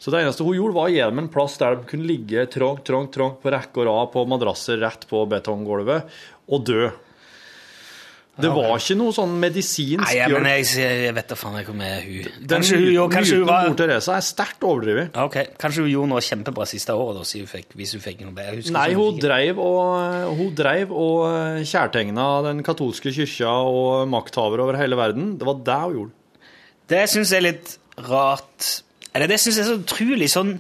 Så 0.02 0.12
det 0.12 0.26
eneste 0.26 0.44
hun 0.44 0.58
gjorde, 0.58 0.76
var 0.76 0.90
å 0.90 0.92
gi 0.92 1.00
dem 1.00 1.22
en 1.22 1.32
plass 1.32 1.56
der 1.62 1.78
de 1.78 1.88
kunne 1.88 2.10
ligge 2.10 2.50
trangt, 2.52 2.84
trangt, 2.88 3.14
trangt 3.16 3.38
på 3.40 3.54
rekke 3.54 3.80
og 3.80 3.88
rad 3.88 4.10
på 4.12 4.26
madrasser 4.28 4.82
rett 4.82 5.06
på 5.08 5.22
betonggulvet 5.32 6.10
og 6.52 6.66
dø. 6.68 6.90
Det 8.36 8.50
var 8.52 8.74
ikke 8.76 8.98
noe 9.00 9.14
sånn 9.16 9.34
medisinsk 9.40 10.04
Nei, 10.04 10.16
ja, 10.18 10.26
men 10.28 10.50
jeg, 10.50 10.66
jeg 10.76 11.14
vet 11.16 11.30
da 11.32 11.38
faen 11.40 11.56
ikke 11.62 11.72
om 11.72 11.84
jeg 11.86 12.02
hun. 12.04 12.34
Den 12.42 12.50
Kanskje 12.52 12.80
hun, 12.82 12.88
jo, 12.92 13.06
kanskje 13.14 13.38
hun 13.38 13.46
om 13.46 13.52
var 13.52 13.70
mor 13.70 13.78
Teresa 13.80 14.18
er 14.18 14.26
sterkt 14.28 14.66
overdrevet. 14.68 15.16
Ok, 15.24 15.38
Kanskje 15.62 15.86
hun 15.86 15.92
gjorde 15.94 16.12
noe 16.12 16.24
kjempebra 16.26 16.68
siste 16.68 16.98
året, 17.00 17.22
da, 17.22 17.24
siden 17.30 17.48
hun 17.48 17.54
fikk, 17.54 17.78
hvis 17.80 17.96
hun 17.96 18.04
fikk 18.04 18.26
noe 18.26 18.36
bedre. 18.36 18.66
Nei, 18.76 18.90
hun, 18.92 19.16
hun 19.16 19.24
drev 19.24 19.46
dreiv 19.46 19.62
og, 19.64 20.36
hun 20.40 20.52
dreiv 20.58 20.92
og 20.92 21.64
kjærtegna 21.70 22.28
den 22.50 22.62
katolske 22.66 23.14
kyrkja 23.16 23.56
og 23.72 24.10
makthavere 24.12 24.66
over 24.66 24.80
hele 24.80 25.00
verden. 25.00 25.36
Det 25.40 25.48
var 25.48 25.62
det 25.70 25.80
hun 25.86 25.98
gjorde. 26.00 26.16
Det 26.92 27.04
syns 27.10 27.34
jeg 27.34 27.42
er 27.42 27.48
litt 27.48 27.72
rart 28.06 28.68
Eller 29.16 29.32
det 29.32 29.40
syns 29.42 29.58
jeg 29.58 29.64
er 29.64 29.72
så 29.72 29.80
utrolig 29.80 30.28
sånn 30.30 30.58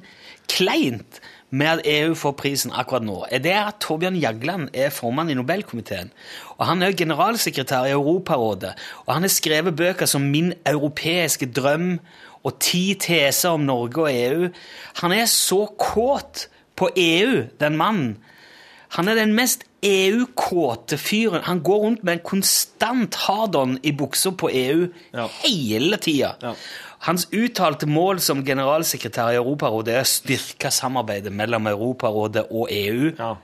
kleint 0.50 1.20
med 1.56 1.70
at 1.78 1.86
EU 1.88 2.16
får 2.20 2.34
prisen 2.40 2.74
akkurat 2.76 3.06
nå, 3.06 3.16
er 3.32 3.40
det 3.44 3.54
at 3.56 3.80
Torbjørn 3.84 4.18
Jagland 4.20 4.68
er 4.76 4.92
formann 4.92 5.32
i 5.32 5.38
Nobelkomiteen. 5.38 6.12
Og 6.58 6.66
han 6.68 6.84
er 6.84 6.96
generalsekretær 6.98 7.88
i 7.88 7.94
Europarådet. 7.96 8.74
Og 9.06 9.14
han 9.14 9.24
har 9.24 9.32
skrevet 9.32 9.76
bøker 9.76 10.10
som 10.10 10.28
Min 10.34 10.54
europeiske 10.68 11.48
drøm 11.56 11.96
og 12.46 12.60
Ti 12.60 12.84
teser 13.00 13.56
om 13.56 13.64
Norge 13.66 14.04
og 14.04 14.12
EU. 14.12 14.50
Han 15.02 15.16
er 15.16 15.30
så 15.32 15.64
kåt 15.80 16.48
på 16.76 16.90
EU, 16.96 17.46
den 17.60 17.78
mannen. 17.80 18.18
Han 19.00 19.08
er 19.08 19.16
den 19.16 19.34
mest 19.36 19.64
EU-kåte 19.86 20.98
fyren. 20.98 21.44
Han 21.46 21.62
går 21.64 21.80
rundt 21.86 22.04
med 22.04 22.18
en 22.18 22.24
konstant 22.26 23.16
hard-on 23.28 23.78
i 23.84 23.92
buksa 23.94 24.32
på 24.32 24.50
EU 24.50 24.88
Ja. 25.14 25.28
hele 25.44 25.98
tida. 25.98 26.36
Ja. 26.42 26.54
Hans 27.06 27.28
uttalte 27.32 27.86
mål 27.86 28.20
som 28.20 28.44
generalsekretær 28.46 29.32
i 29.34 29.36
Europarådet 29.38 29.94
er 29.94 30.02
å 30.02 30.10
styrke 30.10 30.72
samarbeidet 30.74 31.32
mellom 31.34 31.68
Europarådet 31.68 32.48
og 32.50 32.68
EU. 32.72 33.12
Ja. 33.20 33.36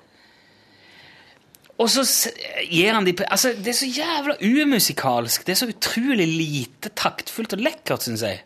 Og 1.82 1.89
så 1.89 2.04
gir 2.69 2.93
han 2.93 3.06
de 3.06 3.13
Altså, 3.27 3.54
Det 3.58 3.67
er 3.67 3.73
så 3.73 3.86
jævla 3.89 4.36
umusikalsk. 4.41 5.45
Det 5.45 5.51
er 5.54 5.60
så 5.62 5.67
utrolig 5.69 6.27
lite 6.27 6.89
taktfullt 6.95 7.54
og 7.54 7.60
lekkert, 7.62 8.04
syns 8.06 8.21
jeg. 8.21 8.41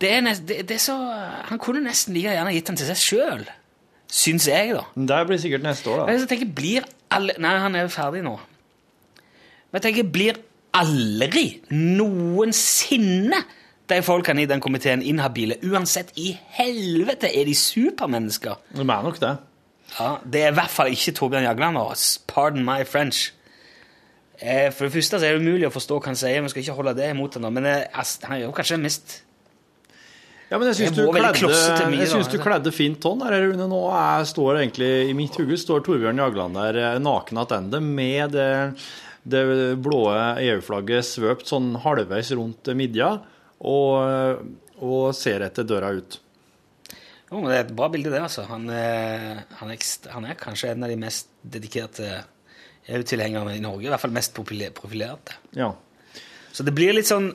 Det 0.00 0.12
er, 0.14 0.20
nest, 0.24 0.46
det, 0.48 0.62
det 0.68 0.74
er 0.78 0.78
så 0.78 0.96
Han 1.50 1.58
kunne 1.58 1.82
nesten 1.84 2.14
like 2.14 2.30
gjerne 2.32 2.52
gitt 2.54 2.66
den 2.70 2.76
til 2.76 2.86
seg 2.86 2.96
sjøl. 2.96 3.48
Syns 4.10 4.48
jeg, 4.50 4.72
da. 4.74 4.84
Det 4.96 5.18
blir 5.28 5.38
sikkert 5.38 5.62
neste 5.62 5.90
år, 5.92 6.02
da. 6.04 6.12
Jeg 6.16 6.28
tenker, 6.30 6.48
blir 6.56 6.86
alle 7.14 7.34
Nei, 7.42 7.52
han 7.62 7.76
er 7.78 7.86
jo 7.86 7.92
ferdig 7.94 8.22
nå. 8.26 8.36
Men 9.70 9.78
jeg 9.78 9.84
tenker, 9.86 10.08
blir 10.10 10.40
aldri 10.74 11.44
noensinne 11.74 13.38
de 13.90 13.98
folkene 14.06 14.44
i 14.44 14.48
den 14.50 14.62
komiteen 14.62 15.02
inhabile? 15.02 15.56
Uansett 15.66 16.12
i 16.18 16.32
helvete 16.58 17.30
er 17.30 17.46
de 17.48 17.54
supermennesker. 17.58 18.58
De 18.74 18.82
er 18.84 19.06
nok 19.06 19.18
det. 19.22 19.36
Ja, 19.98 20.16
Det 20.26 20.42
er 20.44 20.52
i 20.52 20.58
hvert 20.58 20.70
fall 20.70 20.92
ikke 20.94 21.12
Torbjørn 21.18 21.46
Jagland. 21.48 21.78
Pardon 22.30 22.64
my 22.64 22.84
French. 22.86 23.32
Eh, 24.40 24.70
For 24.72 24.86
det 24.86 24.92
første 24.92 25.18
så 25.18 25.26
er 25.26 25.34
det 25.38 25.42
umulig 25.42 25.66
å 25.66 25.74
forstå 25.74 25.98
hva 25.98 26.06
han 26.12 26.16
sier. 26.18 26.42
Vi 26.42 26.48
skal 26.48 26.62
ikke 26.62 26.76
holde 26.78 26.94
det 26.96 27.10
imot 27.10 27.36
nå, 27.42 27.50
men 27.50 27.66
eh, 27.66 27.82
han 28.24 28.36
er 28.38 28.44
jo 28.44 28.52
kanskje 28.56 28.78
mest 28.80 29.22
Ja, 30.50 30.58
men 30.58 30.66
jeg 30.72 30.80
syns 30.80 30.96
du, 30.98 31.04
du 31.06 32.42
kledde 32.42 32.72
fint 32.74 33.04
hånd 33.06 33.22
der, 33.22 33.36
Rune. 33.44 33.68
Nå 33.70 33.84
er, 33.94 34.24
står 34.26 34.58
egentlig 34.64 34.88
i 35.06 35.12
mitt 35.14 35.36
hode 35.38 35.58
står 35.60 35.84
Torbjørn 35.86 36.18
Jagland 36.18 36.58
der 36.58 36.78
eh, 36.80 36.96
naken 37.02 37.38
tilbake 37.44 37.80
med 37.86 38.34
det, 38.34 38.48
det 39.30 39.44
blå 39.84 40.00
EU-flagget 40.42 41.06
svøpt 41.06 41.46
sånn 41.52 41.76
halvveis 41.84 42.32
rundt 42.34 42.72
midja 42.74 43.12
og, 43.60 44.42
og 44.82 45.14
ser 45.14 45.46
etter 45.46 45.68
døra 45.68 45.92
ut. 45.94 46.18
Jo, 47.30 47.38
men 47.38 47.46
det 47.52 47.56
er 47.60 47.64
et 47.68 47.76
bra 47.78 47.86
bilde, 47.92 48.10
det, 48.10 48.24
altså. 48.26 48.42
Han 48.50 48.66
er, 48.74 49.44
han 49.60 49.70
er, 49.70 49.84
han 50.10 50.26
er 50.26 50.38
kanskje 50.40 50.72
en 50.72 50.82
av 50.82 50.90
de 50.90 50.98
mest 50.98 51.30
dedikerte 51.46 52.08
EU-tilhengerne 52.90 53.54
i 53.54 53.62
Norge. 53.62 53.86
I 53.86 53.92
hvert 53.92 54.02
fall 54.02 54.16
mest 54.16 54.34
profile- 54.34 54.72
profilerte. 54.74 55.38
Ja. 55.54 55.70
Så 56.50 56.66
det 56.66 56.74
blir 56.74 56.96
litt 56.96 57.06
sånn 57.06 57.30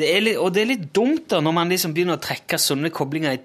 det 0.00 0.10
litt, 0.24 0.38
Og 0.40 0.52
det 0.54 0.64
er 0.64 0.70
litt 0.72 0.88
dumt 0.96 1.28
da, 1.32 1.40
når 1.44 1.54
man 1.56 1.70
liksom 1.72 1.94
begynner 1.96 2.18
å 2.18 2.22
trekke 2.24 2.58
sånne 2.60 2.90
koblinger 2.94 3.36
i 3.36 3.42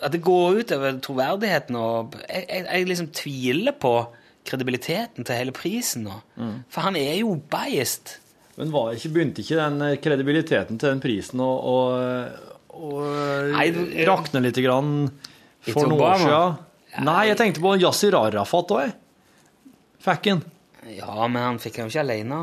At 0.00 0.14
det 0.14 0.22
går 0.24 0.62
ut 0.62 0.72
over 0.72 0.98
troverdigheten. 1.04 1.76
og 1.76 2.16
Jeg, 2.24 2.46
jeg, 2.48 2.66
jeg 2.66 2.88
liksom 2.88 3.10
tviler 3.12 3.76
på 3.76 3.94
kredibiliteten 4.48 5.26
til 5.28 5.36
hele 5.36 5.52
prisen 5.52 6.06
nå. 6.08 6.14
For 6.72 6.86
han 6.86 6.96
er 6.96 7.18
jo 7.20 7.34
biased. 7.52 8.14
Men 8.56 8.72
var 8.72 8.94
ikke, 8.96 9.12
begynte 9.14 9.44
ikke 9.44 9.58
den 9.60 9.82
eh, 9.84 9.98
kredibiliteten 10.00 10.80
til 10.80 10.94
den 10.94 11.02
prisen 11.04 11.40
å, 11.44 11.76
rakne 14.08 14.42
litt 14.44 14.58
grann 14.64 14.94
for 15.68 15.88
noen 15.88 16.02
år 16.06 16.24
siden? 16.24 16.58
Nei, 17.06 17.20
jeg 17.28 17.38
tenkte 17.38 17.62
på 17.62 17.76
Yasir 17.78 18.16
Arafat 18.18 18.72
òg, 18.74 18.82
jeg. 18.88 18.96
Fikk 20.00 20.30
han. 20.32 20.42
Ja, 20.96 21.28
men 21.28 21.42
han 21.44 21.60
fikk 21.62 21.78
han 21.78 21.88
jo 21.88 21.92
ikke 21.92 22.02
alene. 22.02 22.40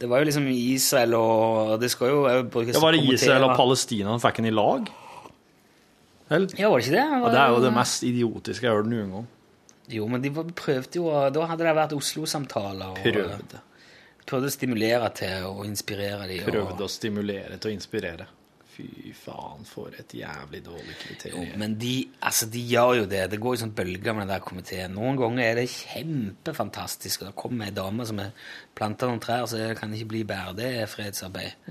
Det 0.00 0.08
var 0.10 0.20
jo 0.20 0.26
liksom 0.28 0.46
Israel 0.50 1.14
og 1.16 1.74
Det 1.80 1.90
skal 1.92 2.10
jo 2.10 2.22
brukes 2.50 2.74
ja, 2.74 2.80
var 2.82 2.96
det 2.96 3.04
Israel 3.14 3.46
og. 3.46 3.54
Palestina 3.56 4.10
han 4.10 4.22
fikk 4.22 4.40
en 4.42 4.50
i 4.50 4.54
lag? 4.54 4.90
Vel? 6.32 6.48
Ja, 6.58 6.70
var 6.72 6.80
det 6.80 6.88
ikke 6.88 6.96
det? 6.96 7.06
Og 7.20 7.28
det 7.30 7.40
er 7.40 7.52
jo 7.54 7.62
det 7.62 7.72
mest 7.76 8.06
idiotiske 8.08 8.66
jeg 8.66 8.72
har 8.72 8.80
hørt 8.80 8.90
noen 8.90 9.12
gang. 9.18 9.26
Jo, 9.92 10.06
men 10.08 10.22
de 10.24 10.30
prøvde 10.32 10.96
jo 10.96 11.10
Da 11.30 11.46
hadde 11.50 11.66
det 11.66 11.74
vært 11.76 11.92
Oslo-samtaler. 11.96 12.96
Prøvde. 13.04 13.60
Prøvde 14.24 14.48
å 14.48 14.54
stimulere 14.54 15.10
til 15.12 15.44
å 15.50 15.66
inspirere 15.68 16.26
de. 16.30 16.38
Prøvde 16.46 16.78
Og, 16.78 16.86
å 16.86 16.88
stimulere 16.88 17.58
til 17.60 17.70
å 17.70 17.74
inspirere. 17.76 18.26
Fy 18.74 19.12
faen, 19.14 19.62
for 19.68 19.94
et 19.94 20.10
jævlig 20.18 20.60
dårlig 20.66 20.96
kriterium. 20.98 21.52
men 21.60 21.76
de, 21.78 21.92
altså, 22.26 22.48
de 22.50 22.62
gjør 22.66 22.94
jo 23.00 23.04
det. 23.10 23.20
Det 23.30 23.38
går 23.42 23.54
jo 23.54 23.60
sånn 23.62 23.74
bølger 23.76 24.16
med 24.16 24.26
den 24.26 24.32
der 24.32 24.42
komiteen. 24.42 24.96
Noen 24.98 25.18
ganger 25.20 25.44
er 25.44 25.60
det 25.60 25.68
kjempefantastisk, 25.70 27.22
og 27.22 27.28
det 27.30 27.36
kommer 27.38 27.68
ei 27.68 27.76
dame 27.76 28.06
som 28.08 28.18
er 28.24 28.32
planta 28.74 29.06
noen 29.06 29.22
trær, 29.22 29.46
så 29.46 29.60
det 29.60 29.76
kan 29.78 29.94
ikke 29.94 30.10
bli 30.10 30.24
bedre. 30.26 30.56
Det 30.58 30.72
er 30.80 30.90
fredsarbeid. 30.90 31.70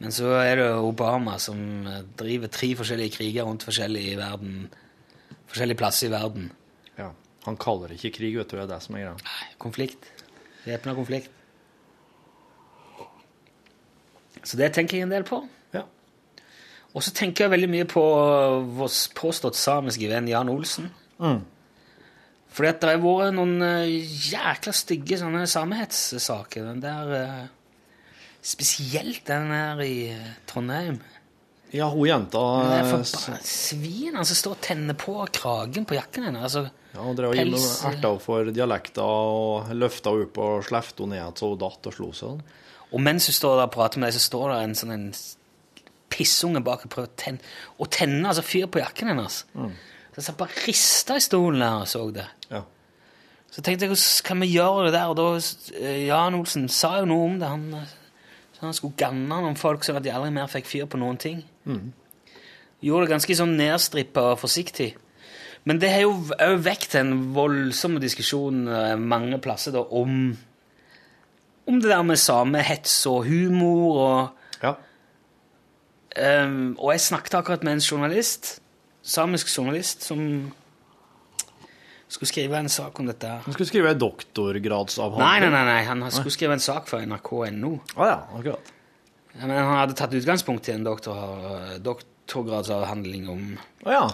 Men 0.00 0.16
så 0.16 0.32
er 0.40 0.54
det 0.62 0.70
Obama 0.80 1.36
som 1.42 1.60
driver 2.16 2.48
tre 2.48 2.72
forskjellige 2.78 3.18
kriger 3.18 3.44
rundt 3.44 3.66
forskjellige, 3.68 4.14
i 4.14 4.16
verden, 4.16 4.70
forskjellige 5.52 5.80
plasser 5.82 6.08
i 6.08 6.14
verden. 6.14 6.48
Ja. 6.96 7.10
Han 7.44 7.60
kaller 7.60 7.92
det 7.92 8.00
ikke 8.00 8.16
krig, 8.16 8.32
vet 8.40 8.48
du. 8.48 8.56
Det 8.56 8.64
er 8.64 8.72
det 8.72 8.80
som 8.86 8.96
er 8.96 9.04
greia. 9.04 9.18
Nei, 9.28 9.52
konflikt. 9.60 10.08
Væpna 10.64 10.96
konflikt. 10.96 11.36
Så 14.40 14.56
det 14.56 14.72
tenker 14.72 14.96
jeg 14.96 15.04
en 15.04 15.12
del 15.12 15.28
på. 15.28 15.42
Og 16.90 17.04
så 17.06 17.12
tenker 17.14 17.46
jeg 17.46 17.54
veldig 17.54 17.70
mye 17.70 17.86
på 17.88 18.02
vår 18.80 18.94
påstått 19.18 19.58
samiske 19.58 20.10
venn 20.10 20.28
Jan 20.30 20.50
Olsen. 20.50 20.90
Mm. 21.22 21.44
Fordi 22.50 22.70
at 22.72 22.82
det 22.82 22.90
har 22.90 23.02
vært 23.04 23.36
noen 23.36 23.62
eh, 23.62 24.10
jækla 24.32 24.74
stygge 24.74 25.20
sånne 25.20 25.46
samehetssaker. 25.50 26.66
Den 26.72 26.82
der 26.82 27.16
eh, 27.20 27.48
Spesielt 28.40 29.26
den 29.28 29.50
her 29.52 29.80
i 29.84 30.14
Trondheim. 30.48 30.96
Ja, 31.76 31.90
hun 31.92 32.08
jenta 32.08 32.40
svin 33.44 34.16
som 34.16 34.36
står 34.36 34.54
og 34.56 34.62
tenner 34.64 34.96
på 34.98 35.12
kragen 35.36 35.84
på 35.86 35.94
jakken 35.98 36.24
hennes. 36.26 36.48
Altså, 36.48 36.70
Ja, 36.94 37.04
hun 37.04 37.18
drev 37.18 37.36
og 37.36 37.36
erta 37.36 37.92
henne 37.92 38.14
for 38.24 38.48
dialekter 38.50 39.04
og 39.04 39.68
løfta 39.76 40.10
henne 40.10 40.26
opp 40.26 40.40
og 40.42 40.64
slefte 40.66 41.04
henne 41.04 41.20
ned 41.20 41.38
så 41.38 41.52
hun 41.52 41.60
datt 41.60 41.90
og 41.92 41.94
slo 41.94 42.08
seg. 42.16 42.40
Og 42.90 43.04
mens 43.04 43.28
hun 43.28 43.36
står 43.36 43.60
der 43.60 43.68
og 43.68 43.74
prater 43.76 44.02
med 44.02 44.10
deg, 44.10 44.16
så 44.16 44.24
står 44.24 44.48
det 44.50 44.56
en 44.64 44.74
sånn 44.80 44.96
en 44.96 45.06
pissunge 46.20 46.60
bak 46.64 46.84
og 46.84 46.92
prøvde 46.92 47.10
å 47.10 47.20
tenne, 47.24 47.54
å 47.80 47.88
tenne 47.88 48.28
altså 48.28 48.44
fyr 48.44 48.68
på 48.68 48.84
jakken 48.84 49.14
hennes. 49.14 49.40
Så 50.10 50.18
jeg 50.18 50.26
satt 50.26 50.38
bare 50.40 50.66
rista 50.66 51.16
i 51.16 51.24
stolen 51.24 51.62
der 51.64 51.80
og 51.80 51.88
så 51.88 52.04
det. 52.14 52.26
Ja. 52.50 52.64
Så 53.50 53.62
tenkte 53.62 53.86
jeg, 53.86 53.94
hvordan 53.94 54.26
kan 54.26 54.42
vi 54.44 54.52
gjøre 54.52 54.84
det 54.86 54.94
der? 54.94 55.10
Og 55.10 55.16
da, 55.18 55.28
eh, 55.80 56.06
Jan 56.06 56.36
Olsen 56.38 56.68
sa 56.70 56.98
jo 57.00 57.08
noe 57.10 57.26
om 57.26 57.38
det. 57.40 57.48
Han, 57.50 57.74
eh, 57.74 57.94
så 58.54 58.66
han 58.66 58.74
skulle 58.74 58.98
ganne 58.98 59.26
noen 59.28 59.58
folk 59.58 59.86
sånn 59.86 59.98
at 59.98 60.06
de 60.06 60.12
aldri 60.14 60.30
mer 60.34 60.50
fikk 60.50 60.68
fyr 60.70 60.86
på 60.90 61.00
noen 61.00 61.18
ting. 61.18 61.42
Gjorde 62.80 63.06
det 63.06 63.14
ganske 63.14 63.36
sånn 63.36 63.56
nedstrippa 63.58 64.32
og 64.32 64.42
forsiktig. 64.44 64.92
Men 65.68 65.80
det 65.80 65.90
har 65.92 66.06
jo 66.06 66.14
òg 66.40 66.62
vekt 66.64 66.94
en 66.96 67.32
voldsom 67.36 67.98
diskusjon 68.00 68.68
eh, 68.68 68.94
mange 68.96 69.40
plasser 69.42 69.74
da, 69.74 69.82
om, 69.82 70.36
om 71.66 71.80
det 71.80 71.90
der 71.90 72.06
med 72.06 72.20
samehets 72.22 72.94
og 73.10 73.26
humor 73.26 73.98
og 74.04 74.62
ja. 74.62 74.76
Ehm, 76.18 76.74
og 76.78 76.94
jeg 76.94 77.04
snakket 77.06 77.36
akkurat 77.38 77.62
med 77.66 77.78
en 77.78 77.84
journalist, 77.84 78.56
samisk 79.02 79.50
journalist, 79.52 80.02
som 80.08 80.50
skulle 82.10 82.30
skrive 82.32 82.58
en 82.58 82.68
sak 82.72 82.98
om 82.98 83.06
dette. 83.06 83.28
Han 83.44 83.54
skulle 83.54 83.68
skrive 83.70 83.92
en 83.94 84.00
doktorgradsavhandling. 84.02 85.22
Nei, 85.22 85.38
nei, 85.44 85.50
nei, 85.54 85.64
nei, 85.68 85.82
han 85.86 86.02
skulle 86.10 86.34
skrive 86.34 86.56
en 86.58 86.64
sak 86.64 86.90
for 86.90 87.04
nrk.no. 87.06 87.76
Å 87.94 88.08
ja, 88.08 88.16
akkurat. 88.38 88.72
Men 89.36 89.54
han 89.54 89.76
hadde 89.78 89.94
tatt 89.98 90.16
utgangspunkt 90.18 90.66
i 90.66 90.74
en 90.74 90.82
doktor, 90.82 91.78
doktorgradsavhandling 91.86 93.28
om 93.30 93.44
Å 93.86 93.94
ja. 93.94 94.08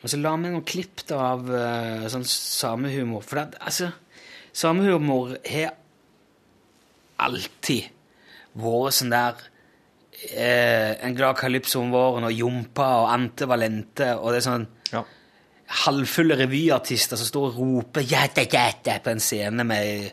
Og 0.00 0.08
så 0.08 0.16
la 0.20 0.34
vi 0.36 0.48
noen 0.48 0.64
klipp 0.64 1.02
av 1.12 1.48
uh, 1.48 2.04
sånn 2.12 2.24
samehumor. 2.28 3.24
For 3.24 3.40
det, 3.40 3.60
altså, 3.60 3.90
samehumor 4.56 5.34
har 5.48 5.74
alltid 7.20 7.90
vært 8.56 8.96
sånn 8.96 9.12
der 9.12 9.42
eh, 10.28 10.92
En 11.06 11.14
glad 11.16 11.38
kalypso 11.40 11.80
om 11.80 11.90
våren 11.94 12.26
og 12.28 12.34
Jompa 12.36 12.88
og 13.02 13.10
Ante 13.14 13.48
Valente 13.48 14.12
og 14.18 14.32
det 14.32 14.40
er 14.40 14.46
sånn 14.46 14.66
ja. 14.92 15.02
halvfulle 15.84 16.36
revyartister 16.40 17.20
som 17.20 17.28
står 17.28 17.50
og 17.50 17.60
roper 17.60 18.04
jæta, 18.06 18.44
jæta 18.44 18.98
på 19.04 19.12
en 19.14 19.22
scene 19.22 19.64
med 19.64 20.10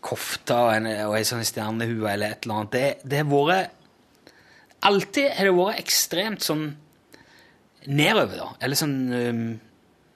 kofte 0.00 0.56
og, 0.56 0.70
en, 0.78 0.88
og 1.08 1.16
ei 1.18 1.26
sånn 1.28 1.44
stjernehue 1.44 2.08
eller 2.08 2.32
et 2.32 2.46
eller 2.46 2.62
annet. 2.62 2.72
Det, 2.72 3.10
det 3.10 3.22
har 3.22 3.28
vært 3.30 3.76
Alltid 4.80 5.34
har 5.36 5.44
det 5.44 5.52
vært 5.52 5.80
ekstremt 5.82 6.40
sånn 6.40 6.62
nedover, 7.84 8.38
da. 8.38 8.46
Eller 8.64 8.78
sånn 8.80 8.94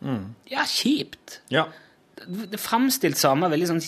um, 0.01 0.21
Ja, 0.49 0.65
kjipt. 0.69 1.43
ja. 1.53 1.67
Det, 2.17 2.47
det 2.55 2.61
framstilt 2.63 3.19
samme 3.21 3.51
veldig 3.53 3.69
sånn 3.69 3.83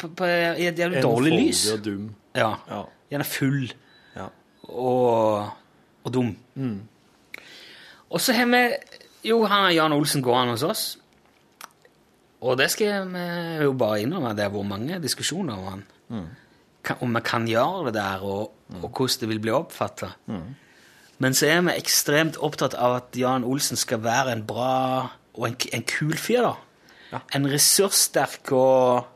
på, 0.00 0.08
på, 0.16 0.28
i 0.56 0.68
et 0.70 0.78
jævlig 0.80 1.02
dårlig 1.04 1.32
Enfoldig 1.34 1.42
lys. 1.42 1.64
og 1.74 1.82
dum. 1.84 2.06
Ja. 2.36 2.48
Ja. 2.70 2.80
Gjerne 3.12 3.26
full. 3.28 3.66
Og, 4.68 5.50
og 6.04 6.12
dum. 6.14 6.32
Og 8.10 8.20
så 8.22 8.32
har 8.36 8.46
vi 8.50 8.62
jo 9.26 9.42
han 9.50 9.72
Jan 9.74 9.94
Olsen 9.96 10.22
gående 10.22 10.54
hos 10.54 10.62
oss. 10.66 10.84
Og 12.46 12.58
det 12.60 12.68
skal 12.70 13.08
vi 13.10 13.24
jo 13.64 13.72
bare 13.78 14.02
innrømme. 14.04 14.34
Det 14.36 14.44
har 14.46 14.52
vært 14.54 14.70
mange 14.70 14.98
diskusjoner 15.02 15.56
om 15.56 15.70
han. 15.72 15.86
Mm. 16.08 16.26
om 17.02 17.16
vi 17.16 17.20
kan 17.26 17.48
gjøre 17.50 17.88
det 17.88 17.94
der, 17.96 18.22
og, 18.22 18.52
og 18.78 18.90
hvordan 18.94 19.20
det 19.20 19.28
vil 19.32 19.40
bli 19.42 19.50
oppfatta. 19.50 20.12
Men 21.18 21.34
så 21.34 21.48
er 21.50 21.64
vi 21.66 21.74
ekstremt 21.80 22.36
opptatt 22.38 22.76
av 22.78 23.00
at 23.00 23.16
Jan 23.18 23.44
Olsen 23.44 23.76
skal 23.80 24.04
være 24.04 24.36
en 24.36 24.44
bra 24.46 25.08
og 25.34 25.48
en, 25.48 25.56
en 25.72 25.86
kul 25.88 26.14
fyr. 26.14 26.46
da. 26.46 27.20
En 27.34 27.48
ressurssterk 27.50 28.52
og 28.52 29.12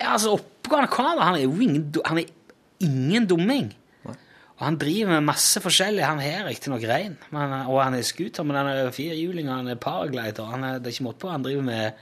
Ja, 0.00 0.14
altså, 0.16 0.32
oppegående 0.34 0.90
kar. 0.90 1.20
Han 1.22 1.36
er 1.38 1.44
jo 1.44 1.52
ingen, 1.62 1.84
han 2.04 2.18
er 2.18 2.32
ingen 2.82 3.26
dumming. 3.30 3.72
Og 4.54 4.62
han 4.68 4.76
driver 4.78 5.10
med 5.16 5.26
masse 5.26 5.58
forskjellig. 5.60 6.04
Han 6.06 6.20
har 6.22 6.44
riktignok 6.46 6.84
rein, 6.86 7.16
men, 7.34 7.54
og 7.66 7.80
han 7.82 7.96
er 7.98 8.04
scooter, 8.06 8.46
men 8.46 8.56
han 8.60 8.68
er 8.70 8.92
firehjuling, 8.94 9.48
han 9.50 9.66
er 9.72 9.80
paraglider. 9.82 10.46
Han 10.46 10.62
er, 10.62 10.78
det 10.78 10.92
er 10.92 10.94
ikke 10.94 11.06
måte 11.08 11.22
på. 11.24 11.32
Han 11.32 11.42
driver 11.42 11.66
med 11.66 11.92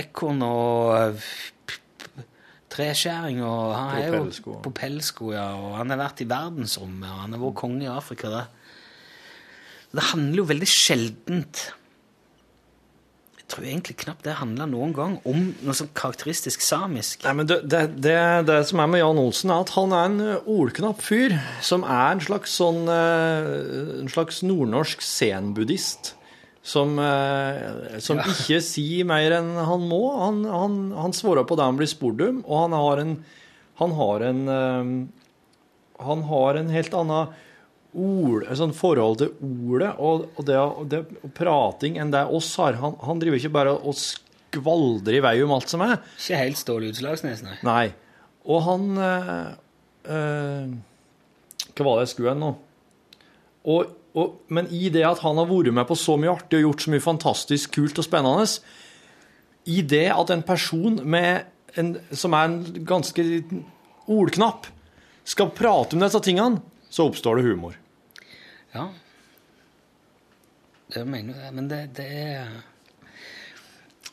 ekorn 0.00 0.40
og 0.46 1.20
p- 1.68 2.24
treskjæring 2.74 3.42
og 3.44 3.74
han 3.76 3.90
er 4.00 4.08
jo 4.08 4.22
på 4.48 4.56
propellsko, 4.64 5.28
ja. 5.36 5.44
Og 5.60 5.76
han 5.78 5.92
har 5.92 6.00
vært 6.00 6.24
i 6.24 6.28
verdensrommet, 6.30 7.06
og 7.06 7.20
han 7.26 7.36
har 7.36 7.44
vært 7.44 7.60
konge 7.60 7.84
i 7.84 7.92
Afrika. 7.92 8.32
Det. 8.32 8.44
det 9.94 10.08
handler 10.14 10.40
jo 10.40 10.48
veldig 10.50 10.70
sjeldent 10.72 11.66
tror 13.54 13.66
egentlig 13.68 13.96
knapt 14.02 14.26
det 14.26 14.36
handler 14.40 14.68
noen 14.70 14.92
gang 14.96 15.14
om 15.28 15.46
noe 15.64 15.76
sånn 15.76 15.92
karakteristisk 15.96 16.64
samisk. 16.64 17.22
Nei, 17.26 17.34
men 17.38 17.48
det, 17.50 17.60
det, 17.70 17.82
det, 18.02 18.16
det 18.48 18.58
som 18.68 18.82
er 18.82 18.90
med 18.90 19.02
Jan 19.02 19.20
Olsen, 19.22 19.52
er 19.54 19.64
at 19.64 19.72
han 19.76 19.94
er 19.94 20.10
en 20.10 20.18
eh, 20.24 20.50
ordknapp 20.56 21.00
fyr. 21.04 21.36
Som 21.64 21.86
er 21.86 22.16
en 22.16 22.24
slags 22.24 22.56
sånn 22.58 22.84
eh, 22.90 24.02
En 24.02 24.12
slags 24.12 24.42
nordnorsk 24.46 25.04
zen-buddhist. 25.04 26.14
Som, 26.64 26.96
eh, 26.98 27.98
som 28.00 28.22
ikke 28.24 28.60
sier 28.64 29.06
mer 29.08 29.36
enn 29.38 29.52
han 29.56 29.88
må. 29.88 30.02
Han, 30.20 30.44
han, 30.48 30.78
han 30.96 31.16
svarer 31.16 31.46
på 31.46 31.58
det 31.60 31.68
han 31.68 31.80
blir 31.80 31.90
spurt 31.90 32.22
om, 32.24 32.44
og 32.44 32.66
han 32.66 32.78
har 32.80 33.04
en 33.04 33.16
Han 33.80 33.90
har 33.98 34.22
en 34.22 34.40
Han 35.98 36.22
har 36.30 36.54
en 36.54 36.68
helt 36.70 36.94
annen 36.94 37.34
ord, 37.94 38.46
sånn 38.58 38.74
forhold 38.76 39.20
til 39.22 39.32
ordet 39.40 39.92
og, 40.02 40.26
og, 40.34 40.44
det, 40.48 40.58
og 40.58 40.86
det 40.90 41.00
og 41.22 41.32
prating 41.36 41.98
enn 42.00 42.12
det 42.14 42.24
oss 42.26 42.50
har. 42.60 42.78
Han, 42.80 42.96
han 43.02 43.20
driver 43.22 43.40
ikke 43.40 43.54
bare 43.54 43.74
og 43.74 43.96
skvaldrer 43.98 45.18
i 45.18 45.24
vei 45.24 45.34
om 45.44 45.54
alt 45.56 45.72
som 45.72 45.84
er. 45.86 45.98
Ikke 46.18 46.40
helt 46.40 46.60
Ståle 46.60 46.90
Utslagsnes, 46.92 47.44
nei. 47.46 47.58
Nei. 47.66 47.86
Og 48.44 48.60
han 48.66 48.88
øh, 49.00 49.44
øh, 50.12 50.72
Hva 51.72 51.86
var 51.86 51.96
det 51.96 52.04
jeg 52.04 52.12
skulle 52.12 52.34
hen 52.34 52.42
nå? 52.44 52.54
Men 54.52 54.68
i 54.68 54.90
det 54.92 55.06
at 55.08 55.22
han 55.24 55.40
har 55.40 55.48
vært 55.48 55.72
med 55.74 55.88
på 55.88 55.96
så 55.98 56.18
mye 56.20 56.34
artig 56.34 56.60
og 56.60 56.68
gjort 56.68 56.84
så 56.84 56.92
mye 56.92 57.04
fantastisk 57.04 57.78
kult 57.78 57.98
og 57.98 58.06
spennende, 58.06 58.44
i 59.64 59.80
det 59.80 60.10
at 60.12 60.30
en 60.30 60.44
person 60.44 61.00
med 61.08 61.48
en, 61.80 61.94
som 62.12 62.34
er 62.36 62.50
en 62.50 62.84
ganske 62.86 63.24
ordknapp, 64.04 64.68
skal 65.24 65.54
prate 65.56 65.96
om 65.96 66.02
disse 66.04 66.20
tingene, 66.20 66.60
så 66.92 67.08
oppstår 67.08 67.40
det 67.40 67.46
humor. 67.48 67.78
Ja. 68.74 68.88
Det 70.94 71.06
mener 71.08 71.44
jeg, 71.44 71.54
men 71.54 71.70
det, 71.70 71.80
det 71.96 72.06
er 72.06 72.46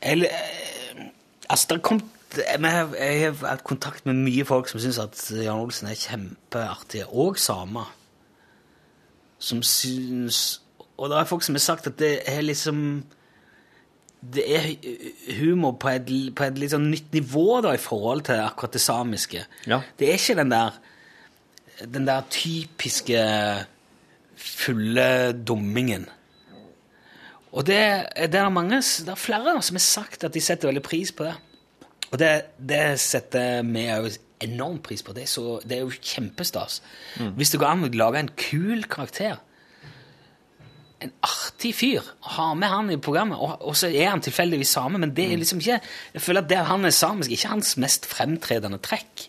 Eller 0.01 0.28
eh, 0.32 1.05
Altså, 1.49 1.68
det 1.70 1.82
kom 1.84 2.01
jeg 2.32 2.72
har 2.72 2.93
jeg 2.95 3.22
har 3.26 3.47
hatt 3.47 3.64
kontakt 3.68 4.05
med 4.07 4.22
mye 4.24 4.45
folk 4.47 4.70
som 4.72 4.80
syns 4.80 4.99
at 5.01 5.18
Jan 5.36 5.59
Olsen 5.59 5.89
er 5.91 5.99
kjempeartig, 5.99 7.01
og 7.12 7.36
samer. 7.36 7.89
Som 9.39 9.59
syns 9.64 10.62
Og 10.97 11.09
det 11.09 11.18
er 11.18 11.28
folk 11.28 11.43
som 11.43 11.57
har 11.57 11.66
sagt 11.66 11.89
at 11.89 11.99
det 11.99 12.22
er 12.30 12.41
liksom 12.41 13.03
Det 14.22 14.45
er 14.55 14.70
humor 15.41 15.72
på 15.82 15.89
et, 15.89 16.07
på 16.38 16.45
et 16.45 16.57
litt 16.62 16.72
sånn 16.72 16.91
nytt 16.91 17.12
nivå 17.18 17.62
da, 17.66 17.74
i 17.74 17.82
forhold 17.82 18.22
til 18.28 18.38
akkurat 18.38 18.78
det 18.78 18.82
samiske. 18.82 19.45
Ja. 19.66 19.82
Det 19.97 20.07
er 20.07 20.20
ikke 20.20 20.38
den 20.38 20.51
der 20.53 20.78
den 21.82 22.05
der 22.05 22.22
typiske 22.30 23.18
fulle 24.42 25.06
dummingen. 25.38 26.08
Og 27.52 27.66
det, 27.68 27.82
det 28.32 28.39
er 28.39 28.52
mange, 28.54 28.80
det 28.80 29.12
er 29.12 29.20
flere 29.20 29.58
som 29.62 29.78
har 29.78 29.84
sagt 29.84 30.24
at 30.24 30.34
de 30.34 30.44
setter 30.44 30.72
veldig 30.72 30.84
pris 30.86 31.12
på 31.12 31.28
det. 31.28 31.36
Og 32.12 32.20
det, 32.20 32.32
det 32.58 32.84
setter 33.00 33.64
vi 33.68 33.86
òg 33.92 34.10
enormt 34.42 34.84
pris 34.84 35.04
på. 35.04 35.14
Det 35.16 35.26
er, 35.26 35.32
så, 35.32 35.60
det 35.68 35.78
er 35.78 35.86
jo 35.86 36.02
kjempestas. 36.02 36.82
Hvis 37.38 37.54
det 37.54 37.62
går 37.62 37.72
an 37.72 37.88
å 37.88 37.92
lage 37.94 38.24
en 38.24 38.32
kul 38.39 38.86
karakter, 38.92 39.39
en 41.02 41.14
artig 41.26 41.72
fyr, 41.74 42.06
ha 42.36 42.52
med 42.54 42.70
han 42.70 42.92
i 42.94 43.00
programmet, 43.02 43.39
og, 43.42 43.56
og 43.66 43.78
så 43.78 43.89
er 43.89 44.12
han 44.12 44.22
tilfeldigvis 44.22 44.74
same, 44.78 45.00
men 45.02 45.16
det 45.18 45.32
er 45.32 45.39
liksom 45.42 45.62
ikke 45.64 45.80
Jeg 45.82 46.22
føler 46.22 46.44
at 46.44 46.50
det 46.52 46.60
han 46.68 46.86
er 46.86 46.94
samisk, 46.94 47.32
ikke 47.34 47.54
hans 47.56 47.74
mest 47.82 48.06
fremtredende 48.10 48.78
trekk. 48.86 49.26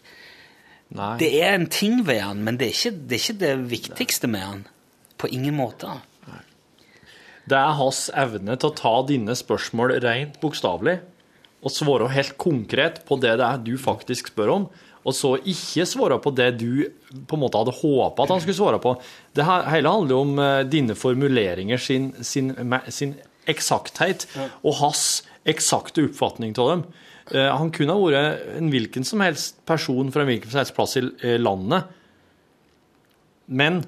Nei. 0.92 1.14
Det 1.22 1.30
er 1.40 1.54
en 1.56 1.70
ting 1.72 2.02
ved 2.04 2.20
han, 2.20 2.42
men 2.44 2.58
det 2.60 2.68
er 2.68 2.76
ikke 2.76 2.96
det, 3.08 3.16
er 3.16 3.22
ikke 3.22 3.40
det 3.40 3.54
viktigste 3.70 4.28
med 4.28 4.44
han. 4.44 4.66
På 5.22 5.30
ingen 5.30 5.54
måte. 5.54 6.00
Det 7.46 7.58
er 7.58 7.78
hans 7.78 8.06
evne 8.14 8.54
til 8.58 8.70
å 8.70 8.76
ta 8.78 8.92
dine 9.06 9.34
spørsmål 9.38 9.96
rent 10.02 10.38
bokstavelig 10.42 11.00
og 11.62 11.70
svare 11.70 12.08
helt 12.10 12.34
konkret 12.42 13.04
på 13.06 13.18
det 13.22 13.36
det 13.38 13.46
er 13.46 13.60
du 13.62 13.76
faktisk 13.78 14.32
spør 14.32 14.50
om, 14.56 14.64
og 15.02 15.14
så 15.14 15.34
ikke 15.38 15.86
svare 15.86 16.18
på 16.22 16.32
det 16.34 16.48
du 16.60 16.88
på 17.26 17.36
en 17.36 17.42
måte 17.42 17.58
hadde 17.58 17.74
håpa 17.74 18.24
at 18.24 18.32
han 18.34 18.42
skulle 18.42 18.58
svare 18.58 18.80
på. 18.82 18.94
Det 19.34 19.46
hele 19.46 19.90
handler 19.94 20.14
jo 20.14 20.20
om 20.22 20.34
eh, 20.42 20.62
dine 20.70 20.96
formuleringer 20.98 21.82
sin, 21.82 22.12
sin, 22.22 22.52
sin 22.90 23.16
eksakthet 23.50 24.28
og 24.62 24.76
hans 24.78 25.06
eksakte 25.48 26.06
oppfatning 26.06 26.54
av 26.62 26.70
dem. 26.70 26.84
Eh, 27.34 27.50
Han 27.50 27.72
kunne 27.74 27.96
ha 27.98 28.04
vært 28.04 28.58
en 28.58 28.70
hvilken 28.70 29.06
som 29.06 29.22
helst 29.26 29.58
person 29.66 30.10
fra 30.14 30.22
en 30.22 30.30
hvilken 30.30 30.50
som 30.50 30.62
helst 30.62 30.76
plass 30.78 30.98
i 30.98 31.06
eh, 31.22 31.38
landet, 31.42 31.90
men 33.46 33.82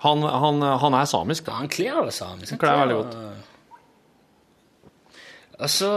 han, 0.00 0.24
han, 0.24 0.62
han 0.82 0.96
er 0.96 1.08
samisk, 1.08 1.46
da. 1.48 1.58
Han 1.60 1.70
kler 1.72 2.02
det 2.08 2.14
samisk. 2.16 2.54
Han 2.54 2.60
kler 2.62 2.82
veldig 2.82 2.98
godt. 3.00 3.16
Altså, 5.60 5.88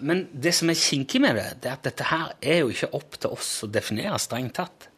men 0.00 0.22
det 0.32 0.54
som 0.56 0.70
er 0.72 0.78
kinkig 0.80 1.20
med 1.20 1.36
det, 1.36 1.48
det 1.60 1.68
er 1.68 1.76
at 1.76 1.88
dette 1.90 2.06
her 2.08 2.30
er 2.40 2.62
jo 2.62 2.70
ikke 2.72 2.88
opp 2.96 3.18
til 3.20 3.34
oss 3.36 3.50
å 3.66 3.68
definere 3.68 4.16
strengt 4.22 4.56
tatt. 4.56 4.88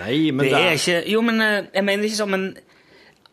Nei, 0.00 0.30
men 0.32 0.46
det, 0.46 0.52
det 0.52 0.62
er 0.62 0.74
ikke 0.76 0.96
Jo, 1.08 1.20
men 1.24 1.40
eh, 1.40 1.68
jeg 1.72 1.84
mener 1.86 2.08
ikke 2.08 2.18
sånn, 2.18 2.32
men 2.34 2.48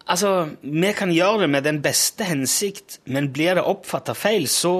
Altså, 0.03 0.29
vi 0.59 0.89
kan 0.95 1.11
gjøre 1.15 1.45
det 1.45 1.47
med 1.53 1.63
den 1.63 1.77
beste 1.83 2.25
hensikt, 2.27 2.97
men 3.07 3.29
blir 3.31 3.55
det 3.55 3.63
oppfatta 3.63 4.11
feil, 4.11 4.49
så 4.51 4.73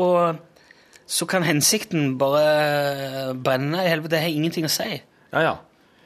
så 1.14 1.28
kan 1.30 1.43
hensikten 1.43 2.18
bare 2.18 3.34
brenne 3.36 3.84
i 3.84 3.89
helvete. 3.91 4.16
Det 4.16 4.22
har 4.24 4.36
ingenting 4.36 4.68
å 4.68 4.72
si. 4.72 4.89
Ja, 5.34 5.43
ja. 5.43 5.54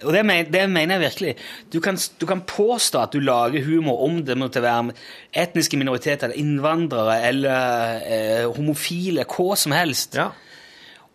Og 0.06 0.14
det, 0.14 0.22
men, 0.26 0.50
det 0.54 0.64
mener 0.70 0.98
jeg 0.98 1.04
virkelig. 1.08 1.32
Du 1.74 1.80
kan, 1.82 1.98
du 2.22 2.26
kan 2.30 2.43
påstå 2.45 3.00
at 3.02 3.16
du 3.16 3.24
lager 3.24 3.66
humor 3.66 4.04
om 4.06 4.20
det 4.26 4.38
måtte 4.38 4.62
være 4.62 4.93
etniske 5.34 5.78
minoriteter, 5.80 6.28
eller 6.28 6.38
innvandrere 6.38 7.16
eller 7.26 8.04
eh, 8.06 8.43
homofile, 8.58 9.26
hva 9.26 9.56
som 9.58 9.74
helst, 9.74 10.20
ja. 10.20 10.30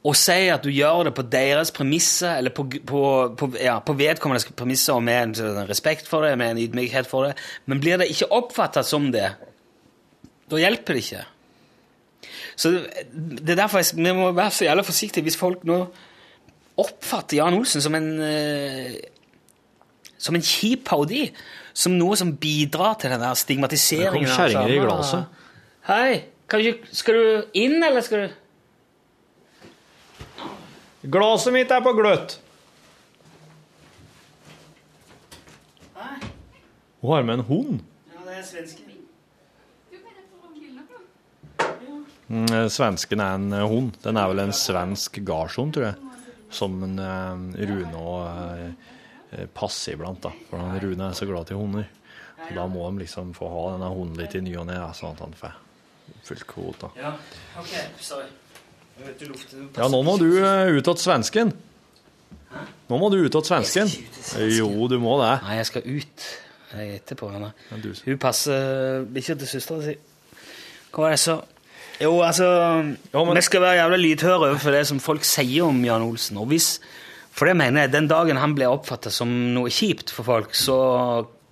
og 0.02 0.18
si 0.18 0.48
at 0.50 0.66
du 0.66 0.72
gjør 0.74 1.06
det 1.08 1.14
på 1.14 1.26
deres 1.30 1.70
premisser, 1.74 2.40
eller 2.40 2.54
på, 2.56 2.66
på, 2.86 3.04
på, 3.38 3.50
ja, 3.62 3.78
på 3.78 3.94
vedkommendes 3.98 4.50
premisser, 4.50 4.98
og 4.98 5.06
med 5.06 5.38
en 5.38 5.68
respekt 5.70 6.10
for 6.10 6.26
det, 6.26 6.34
med 6.40 6.56
en 6.56 6.64
ydmykhet 6.64 7.06
for 7.06 7.30
det, 7.30 7.36
men 7.70 7.82
blir 7.82 8.02
det 8.02 8.10
ikke 8.10 8.32
oppfattet 8.34 8.88
som 8.88 9.12
det, 9.14 9.30
da 10.50 10.58
hjelper 10.58 10.98
det 10.98 11.06
ikke. 11.06 11.26
Så 12.58 12.74
det 13.12 13.54
er 13.54 13.62
derfor 13.62 13.78
jeg, 13.78 13.94
vi 13.94 14.12
må 14.16 14.32
være 14.34 14.50
så 14.50 14.66
jævla 14.66 14.82
forsiktige 14.84 15.24
hvis 15.24 15.38
folk 15.38 15.62
nå 15.64 15.84
oppfatter 16.80 17.36
Jan 17.36 17.56
Olsen 17.58 17.82
som 17.84 17.94
en 17.94 18.08
eh, 18.24 18.94
som 20.22 20.38
en 20.38 20.44
kjip 20.44 20.84
parodi. 20.88 21.26
Som 21.72 21.96
noe 21.96 22.16
som 22.20 22.34
bidrar 22.36 22.98
til 23.00 23.10
den 23.10 23.22
der 23.22 23.34
stigmatiseringen. 23.38 24.28
Det 24.28 24.28
kom 24.28 24.36
kjerringer 24.36 24.74
i 24.74 24.80
glasset. 24.84 25.40
Hei, 25.88 26.10
kan 26.46 26.62
du, 26.62 26.86
skal 26.94 27.16
du 27.16 27.58
inn, 27.58 27.80
eller 27.82 28.04
skal 28.04 28.26
du 28.26 28.38
Glasset 31.12 31.50
mitt 31.50 31.72
er 31.74 31.82
på 31.82 31.90
gløtt. 31.98 32.36
Hun 37.02 37.10
har 37.16 37.24
med 37.26 37.40
en 37.40 37.46
hund. 37.48 37.80
Ja, 38.12 38.20
det 38.28 38.36
er 38.38 38.44
svensken. 38.46 38.92
Mm, 42.32 42.46
eh, 42.46 42.68
Svensken 42.72 43.20
er 43.20 43.34
en 43.34 43.52
eh, 43.52 43.66
hund. 43.68 43.96
Den 44.04 44.16
er 44.16 44.30
vel 44.30 44.40
en 44.40 44.54
svensk 44.56 45.18
gardshund, 45.26 45.74
tror 45.74 45.90
jeg. 45.90 46.11
Som 46.52 46.78
en, 46.84 46.98
eh, 47.00 47.66
Rune 47.70 47.96
og 47.96 48.62
eh, 49.32 49.46
passer 49.56 49.96
iblant, 49.96 50.20
da. 50.24 50.32
For 50.50 50.60
han, 50.60 50.78
Rune 50.82 51.08
er 51.08 51.18
så 51.18 51.28
glad 51.28 51.48
til 51.48 51.60
hunder. 51.60 51.88
Så 52.42 52.54
da 52.56 52.66
må 52.68 52.84
de 52.90 53.04
liksom 53.04 53.32
få 53.36 53.48
ha 53.52 53.66
denne 53.76 53.90
hunden 53.94 54.18
litt 54.18 54.34
i 54.34 54.42
ny 54.44 54.54
og 54.58 54.66
ne, 54.68 54.78
sånn 54.98 55.14
at 55.14 55.24
han 55.24 55.34
får 55.38 55.58
fullt 56.26 56.46
kvot. 56.50 56.80
da. 56.82 56.90
Ja, 56.98 57.12
ok, 57.60 57.74
sorry. 58.02 58.30
Ja, 59.78 59.88
nå 59.88 60.02
må 60.04 60.18
du 60.20 60.28
eh, 60.36 60.70
ut 60.76 60.84
til 60.84 61.00
svensken. 61.00 61.52
Nå 62.90 62.98
må 63.00 63.08
du 63.12 63.22
ut 63.22 63.32
til 63.32 63.46
svensken. 63.48 63.92
Jo, 64.52 64.68
du 64.90 64.98
må 65.00 65.16
det. 65.22 65.34
Nei, 65.46 65.58
jeg 65.62 65.70
skal 65.70 65.86
ut 65.88 66.26
jeg 66.72 66.88
er 66.88 67.00
etterpå. 67.00 67.28
henne. 67.32 67.52
Hun 68.06 68.18
passer 68.20 69.04
bikkja 69.12 69.36
til 69.40 69.48
søstera 69.50 69.82
si. 69.84 69.96
Hva 70.92 71.04
var 71.04 71.12
det 71.12 71.18
jeg 71.18 71.24
sa? 71.26 71.34
Jo, 72.02 72.16
altså 72.26 72.46
jo, 73.12 73.24
men- 73.24 73.36
Vi 73.38 73.44
skal 73.46 73.60
være 73.62 73.78
jævla 73.78 73.96
lydhøre 74.00 74.38
overfor 74.48 74.74
det 74.74 74.86
som 74.88 74.98
folk 75.00 75.24
sier 75.24 75.64
om 75.68 75.84
Jan 75.84 76.02
Olsen. 76.02 76.36
Og 76.42 76.46
hvis, 76.50 76.80
for 77.30 77.46
det 77.46 77.56
mener 77.56 77.84
jeg, 77.86 77.92
den 77.92 78.08
dagen 78.10 78.36
han 78.40 78.54
blir 78.56 78.72
oppfatta 78.72 79.10
som 79.10 79.28
noe 79.54 79.70
kjipt 79.70 80.10
for 80.10 80.26
folk, 80.26 80.54
så, 80.54 80.78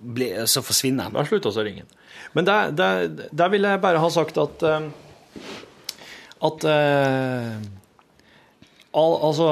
ble, 0.01 0.45
så 0.49 0.61
forsvinner 0.65 1.07
han. 1.07 1.13
Da 1.15 1.23
slutter 1.23 1.49
også 1.53 1.63
ringen. 1.63 1.87
Men 2.33 2.45
der, 2.47 2.71
der, 2.71 3.07
der 3.31 3.49
vil 3.53 3.61
jeg 3.67 3.81
bare 3.83 3.99
ha 3.99 4.09
sagt 4.09 4.37
at 4.37 4.63
eh, 4.63 4.89
At 6.41 6.63
uh, 6.65 7.57
all, 8.97 9.15
Altså 9.27 9.47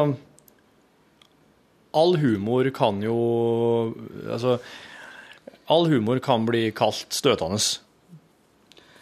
All 1.94 2.16
humor 2.18 2.70
kan 2.74 3.02
jo 3.04 3.94
Altså 4.32 4.58
All 5.70 5.86
humor 5.92 6.20
kan 6.24 6.46
bli 6.48 6.72
kalt 6.72 7.14
støtende. 7.14 7.60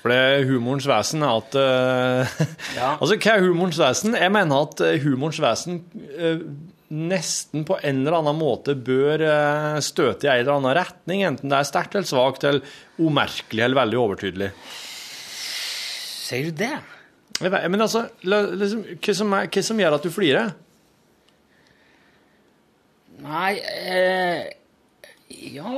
For 0.07 0.13
det 0.15 0.23
er 0.23 0.45
humorens 0.47 0.85
vesen 0.87 1.23
er 1.27 1.33
at 1.35 1.55
uh, 1.59 2.35
Ja. 2.77 2.93
Altså, 2.95 3.17
hva 3.19 3.33
er 3.35 3.43
humorens 3.43 3.79
vesen? 3.81 4.13
Jeg 4.15 4.31
mener 4.31 4.61
at 4.63 4.83
eh, 4.87 5.01
humorens 5.03 5.39
vesen 5.43 5.81
uh, 6.15 6.45
nesten 6.87 7.65
på 7.67 7.75
en 7.83 7.97
eller 8.05 8.15
annen 8.21 8.37
måte 8.39 8.71
bør 8.79 9.19
uh, 9.27 9.79
støte 9.83 10.29
i 10.29 10.31
en 10.31 10.45
eller 10.45 10.53
annen 10.53 10.75
retning, 10.77 11.25
enten 11.27 11.51
det 11.51 11.57
er 11.59 11.67
sterkt 11.67 11.97
eller 11.99 12.07
svakt, 12.07 12.45
eller 12.47 12.63
umerkelig 13.03 13.65
eller 13.65 13.81
veldig 13.81 13.99
overtydelig. 13.99 14.47
Sier 16.29 16.47
du 16.47 16.55
det? 16.63 16.71
Jeg 17.41 17.51
vet- 17.51 17.67
Men 17.75 17.83
altså, 17.83 18.05
liksom, 18.23 18.85
hva, 18.95 19.17
som 19.19 19.35
er, 19.41 19.51
hva 19.51 19.65
som 19.73 19.83
gjør 19.83 19.97
at 19.99 20.07
du 20.07 20.13
flirer? 20.15 20.55
Nei 23.27 23.51
eh, 23.59 24.47
Ja, 25.27 25.71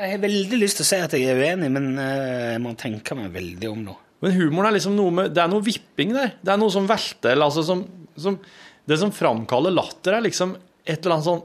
jeg 0.00 0.16
har 0.16 0.22
veldig 0.24 0.58
lyst 0.58 0.80
til 0.80 0.86
å 0.86 0.88
si 0.88 0.98
at 0.98 1.12
jeg 1.14 1.28
er 1.30 1.38
uenig, 1.38 1.68
men 1.70 1.92
eh, 2.02 2.54
jeg 2.56 2.62
må 2.64 2.72
tenke 2.78 3.14
meg 3.14 3.30
veldig 3.34 3.68
om 3.70 3.84
nå. 3.86 3.94
Men 4.20 4.34
humoren 4.34 4.68
er 4.68 4.74
liksom 4.76 4.96
noe 4.98 5.12
med 5.16 5.30
Det 5.32 5.40
er 5.40 5.48
noe 5.48 5.64
vipping 5.64 6.10
der. 6.12 6.34
Det 6.42 6.52
er 6.52 6.58
noe 6.60 6.72
som 6.74 6.88
velter, 6.88 7.32
eller 7.32 7.46
altså 7.46 7.62
som, 7.64 7.84
som 8.20 8.36
Det 8.84 8.98
som 9.00 9.14
framkaller 9.14 9.72
latter, 9.72 10.18
er 10.18 10.26
liksom 10.26 10.56
et 10.84 10.98
eller 10.98 11.16
annet 11.16 11.28
sånn 11.28 11.44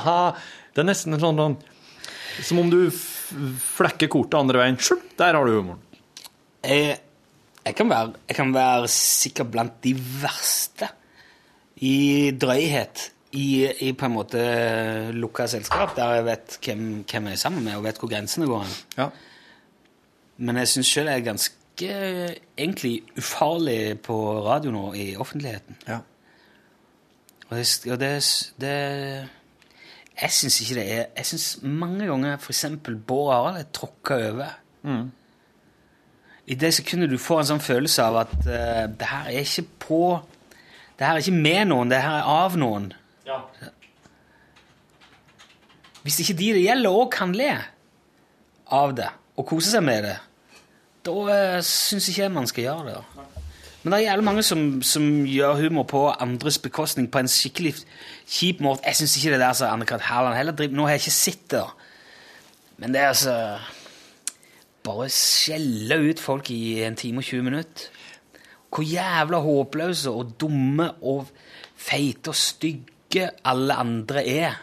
Det 0.74 0.82
er 0.82 0.88
nesten 0.88 1.14
en 1.14 1.22
sånn, 1.22 1.42
sånn 1.44 2.40
Som 2.48 2.62
om 2.64 2.72
du 2.72 2.80
flekker 2.90 4.10
kortet 4.10 4.40
andre 4.40 4.62
veien. 4.62 4.80
Sjup, 4.80 5.04
Der 5.20 5.36
har 5.36 5.46
du 5.46 5.54
humoren. 5.54 5.84
Jeg, 6.64 6.96
jeg, 7.62 7.76
kan 7.76 7.92
være, 7.92 8.16
jeg 8.26 8.40
kan 8.40 8.56
være 8.56 8.90
sikkert 8.92 9.52
blant 9.52 9.78
de 9.84 9.94
verste 9.94 10.90
i 11.80 12.32
drøyhet 12.36 13.10
i, 13.32 13.66
i 13.86 13.92
på 13.92 14.08
en 14.08 14.14
måte 14.14 14.44
lukka 15.14 15.46
selskap, 15.46 15.94
der 15.96 16.14
jeg 16.18 16.26
vet 16.26 16.58
hvem, 16.64 16.86
hvem 17.10 17.26
jeg 17.30 17.38
er 17.38 17.42
sammen 17.42 17.64
med, 17.64 17.76
og 17.78 17.84
vet 17.84 17.98
hvor 17.98 18.10
grensene 18.10 18.46
går. 18.50 18.64
hen. 18.66 18.78
Ja. 18.98 19.08
Men 20.38 20.56
jeg 20.56 20.68
syns 20.72 20.90
sjøl 20.90 21.10
jeg 21.10 21.20
er 21.20 21.26
ganske 21.26 21.90
egentlig 22.58 23.02
ufarlig 23.18 24.00
på 24.04 24.16
radio 24.46 24.72
nå 24.74 24.92
i 24.94 25.12
offentligheten. 25.16 25.76
ja. 25.88 26.00
Og 27.50 27.56
det, 27.56 27.86
og 27.90 28.00
det, 28.00 28.10
det 28.60 29.28
Jeg 30.22 30.30
syns 30.30 30.60
ikke 30.60 30.74
det 30.74 30.92
er 30.92 31.04
Jeg 31.16 31.26
syns 31.26 31.58
mange 31.62 32.06
ganger 32.06 32.36
f.eks. 32.36 32.66
Bård 33.06 33.32
Harald 33.34 33.56
er 33.58 33.66
tråkka 33.72 34.14
over. 34.30 34.52
I 36.46 36.54
det 36.54 36.74
sekundet 36.74 37.10
du 37.10 37.18
får 37.18 37.40
en 37.40 37.48
sånn 37.52 37.62
følelse 37.62 38.02
av 38.02 38.20
at 38.24 38.36
uh, 38.46 38.86
det 38.86 39.06
her 39.06 39.26
er 39.30 39.42
ikke 39.42 39.66
på 39.86 40.20
Det 40.98 41.06
her 41.06 41.14
er 41.14 41.24
ikke 41.24 41.42
med 41.42 41.64
noen, 41.70 41.90
det 41.90 42.02
her 42.02 42.20
er 42.20 42.30
av 42.30 42.56
noen. 42.60 42.92
Hvis 46.02 46.20
ikke 46.22 46.38
de 46.38 46.52
det 46.56 46.64
gjelder, 46.64 46.96
òg 46.96 47.10
kan 47.12 47.34
le 47.36 47.52
av 48.70 48.94
det 48.96 49.10
og 49.36 49.46
kose 49.48 49.72
seg 49.72 49.84
med 49.84 50.04
det, 50.04 50.16
da 51.06 51.12
uh, 51.12 51.60
syns 51.64 52.08
ikke 52.10 52.22
jeg 52.26 52.32
man 52.32 52.48
skal 52.48 52.66
gjøre 52.66 52.92
det. 52.92 53.28
Men 53.80 53.92
det 53.92 53.98
er 53.98 54.10
jævlig 54.10 54.24
mange 54.26 54.42
som, 54.44 54.64
som 54.84 55.04
gjør 55.24 55.62
humor 55.62 55.86
på 55.88 56.02
andres 56.12 56.58
bekostning 56.60 57.06
på 57.08 57.22
en 57.22 57.30
skikkelig 57.32 57.72
kjip 58.28 58.60
måte. 58.60 58.84
Jeg 58.84 58.98
syns 58.98 59.16
ikke 59.16 59.32
det 59.32 59.40
der 59.40 59.56
som 59.56 59.72
Anne-Kat. 59.72 60.04
Hærland 60.04 60.36
heller 60.36 60.52
driver 60.52 60.76
Nå 60.76 60.84
har 60.84 60.98
jeg 60.98 61.06
ikke 61.06 61.16
sett 61.16 61.46
det, 61.54 61.62
men 62.76 62.92
det 62.92 63.00
er 63.00 63.12
altså 63.14 63.36
Bare 64.84 65.10
skjelle 65.12 65.98
ut 66.08 66.20
folk 66.20 66.50
i 66.50 66.80
en 66.86 66.94
time 66.96 67.20
og 67.20 67.24
20 67.24 67.42
minutter. 67.44 67.88
Hvor 68.72 68.84
jævla 68.86 69.40
håpløse 69.44 70.10
og 70.10 70.30
dumme 70.40 70.86
og 71.04 71.26
feite 71.76 72.32
og 72.32 72.38
stygge 72.38 72.99
alle 73.44 73.74
andre 73.74 74.22
er. 74.26 74.58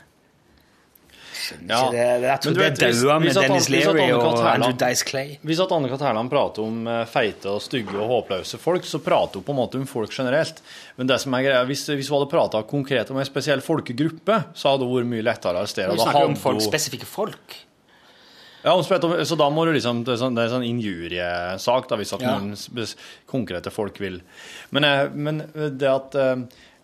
Ja. 1.68 1.90
det. 1.92 2.22
Det 2.22 2.42
tror 2.42 2.54
hvis- 2.54 3.02
daua 3.04 3.20
med 3.20 3.34
Dennis 3.36 3.70
Leary 3.70 4.12
og 4.12 4.40
Andrew 4.48 4.74
Dice 4.74 5.06
Clay. 5.06 5.38
Hvis 5.44 5.60
at 5.60 5.70
Anne-Kat. 5.72 6.00
Hærland 6.02 6.30
prater 6.30 6.64
om 6.64 6.88
eh, 6.88 7.06
feite 7.06 7.50
og 7.50 7.62
stygge 7.62 7.96
og 7.96 8.08
håpløse 8.10 8.58
folk, 8.58 8.84
så 8.84 9.00
prater 9.00 9.40
hun 9.40 9.44
på 9.44 9.52
en 9.54 9.60
måte 9.60 9.76
om 9.78 9.86
folk 9.88 10.12
generelt. 10.12 10.62
Men 10.98 11.08
det 11.08 11.20
som 11.22 11.34
er 11.34 11.44
greia, 11.46 11.64
hvis, 11.66 11.86
hvis 11.88 12.10
hun 12.10 12.20
hadde 12.20 12.32
prata 12.32 12.64
konkret 12.64 13.12
om 13.12 13.18
en 13.18 13.26
spesiell 13.26 13.62
folkegruppe, 13.62 14.44
så 14.56 14.74
hadde 14.74 14.88
hun 14.88 14.98
vært 14.98 15.12
mye 15.14 15.24
lettere 15.24 15.54
å 15.54 15.64
arrestere. 15.64 15.90
Hun 15.94 16.00
snakker 16.04 16.26
om 16.34 16.36
folk, 16.36 16.62
spesifikke 16.62 17.06
folk. 17.06 17.56
Ja, 18.66 18.74
så 18.82 19.38
da 19.38 19.50
må 19.54 19.64
du 19.66 19.72
liksom, 19.72 20.04
det 20.04 20.18
er 20.18 20.26
en 20.26 20.38
er 20.42 20.50
sånn 20.52 20.66
injuriesak, 20.66 21.88
da, 21.88 21.96
hvis 21.96 22.14
at 22.14 22.22
Ja. 22.22 22.38
noen 22.40 22.56
konkrete 23.30 23.72
folk 23.72 23.98
vil. 24.00 24.22
Men, 24.72 24.84
eh, 24.84 25.10
men 25.14 25.38
det 25.78 25.88
at 25.88 26.16
eh, 26.16 26.36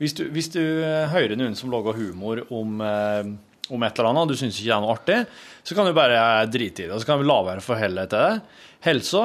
hvis 0.04 0.18
du, 0.20 0.26
hvis 0.36 0.52
du 0.52 0.62
eh, 0.62 1.08
hører 1.12 1.38
noen 1.40 1.56
som 1.56 1.72
lager 1.72 1.96
humor 1.96 2.44
om, 2.52 2.84
eh, 2.84 3.32
om 3.72 3.86
et 3.88 3.98
eller 3.98 4.12
annet, 4.12 4.28
og 4.28 4.34
du 4.34 4.40
syns 4.40 4.60
ikke 4.60 4.68
det 4.68 4.76
er 4.76 4.84
noe 4.84 4.98
artig, 4.98 5.18
så 5.64 5.78
kan 5.78 5.88
du 5.88 5.96
bare 5.96 6.20
drite 6.52 6.84
i 6.84 6.90
det, 6.90 6.94
og 6.94 7.02
så 7.02 7.10
kan 7.10 7.22
vi 7.22 7.30
la 7.30 7.40
være 7.48 7.64
å 7.64 7.66
forholde 7.66 8.04
deg 8.04 8.12
til 8.12 8.28
det. 8.28 8.62
Helsa 8.84 9.24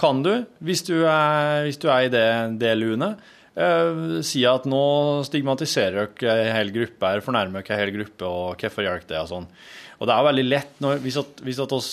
kan 0.00 0.20
du, 0.26 0.32
hvis 0.66 0.84
du 0.88 0.96
er, 0.98 1.62
hvis 1.68 1.80
du 1.80 1.86
er 1.88 2.08
i 2.08 2.12
det, 2.12 2.26
det 2.60 2.74
lunet, 2.76 3.22
eh, 3.54 4.18
si 4.26 4.42
at 4.48 4.66
nå 4.68 4.82
stigmatiserer 5.28 6.12
dere 6.18 6.50
en 6.50 6.58
hel 6.58 6.74
gruppe, 6.74 7.14
her, 7.14 7.24
fornærmer 7.24 7.62
dere 7.62 7.78
en 7.78 7.84
hel 7.84 7.94
gruppe, 8.00 8.26
og 8.26 8.60
hvorfor 8.60 8.86
gjør 8.86 9.06
det, 9.06 9.22
og 9.22 9.30
sånn. 9.32 9.48
Og 9.96 10.10
det 10.10 10.12
er 10.12 10.28
veldig 10.28 10.46
lett 10.50 10.84
når, 10.84 11.00
hvis, 11.06 11.16
at, 11.22 11.42
hvis, 11.46 11.62
at 11.62 11.72
oss, 11.72 11.90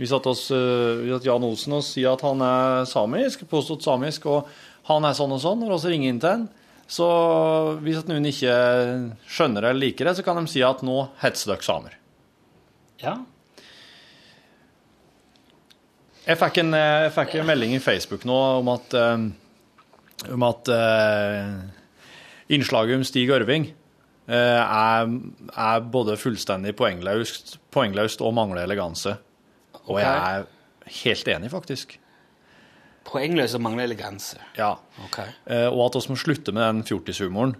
hvis, 0.00 0.16
at 0.16 0.26
oss, 0.26 0.48
uh, 0.50 1.04
Jan 1.22 1.46
Olsen 1.46 1.76
sier 1.86 2.16
at 2.16 2.24
han 2.26 2.40
er 2.42 2.88
samisk, 2.90 3.44
påstått 3.50 3.86
samisk, 3.86 4.26
og 4.26 4.48
han 4.88 5.06
er 5.06 5.14
sånn 5.14 5.36
og 5.36 5.42
sånn, 5.44 5.62
når 5.62 5.76
vi 5.76 5.92
ringer 5.92 6.10
inn 6.10 6.22
til 6.24 6.32
han, 6.32 6.48
så 6.90 7.06
hvis 7.80 8.02
noen 8.08 8.26
ikke 8.28 8.54
skjønner 9.30 9.64
det 9.64 9.70
eller 9.70 9.86
liker 9.86 10.08
det, 10.08 10.16
så 10.18 10.24
kan 10.26 10.40
de 10.40 10.50
si 10.50 10.62
at 10.64 10.82
nå 10.84 10.98
hetser 11.22 11.54
dere 11.54 11.66
samer. 11.66 11.96
Ja. 13.02 13.14
Jeg 16.24 16.40
fikk 16.40 16.60
en, 16.62 16.76
jeg 16.76 17.12
fikk 17.12 17.38
en 17.40 17.48
melding 17.48 17.74
i 17.76 17.82
Facebook 17.84 18.24
nå 18.28 18.36
om 18.60 18.70
at, 18.72 18.94
eh, 18.96 19.24
om 20.32 20.46
at 20.46 20.70
uh, 20.72 21.50
innslaget 22.48 22.96
om 22.96 23.04
Stig 23.04 23.32
Ørving 23.34 23.66
uh, 23.68 24.32
er, 24.32 25.10
er 25.52 25.84
både 25.92 26.16
fullstendig 26.20 26.72
poengløst, 26.78 27.58
poengløst 27.74 28.24
og 28.24 28.32
mangler 28.38 28.64
eleganse. 28.64 29.18
Og 29.84 30.00
jeg 30.00 30.08
er 30.08 30.48
helt 31.02 31.28
enig, 31.34 31.52
faktisk. 31.52 31.98
Poengløs 33.04 33.54
og 33.54 33.60
mangler 33.60 33.84
eleganse. 33.84 34.38
Ja. 34.56 34.72
Okay. 35.06 35.28
Eh, 35.46 35.66
og 35.68 35.82
at 35.90 35.98
vi 36.00 36.12
må 36.14 36.16
slutte 36.18 36.52
med 36.56 36.62
den 36.64 36.82
fjortishumoren. 36.88 37.54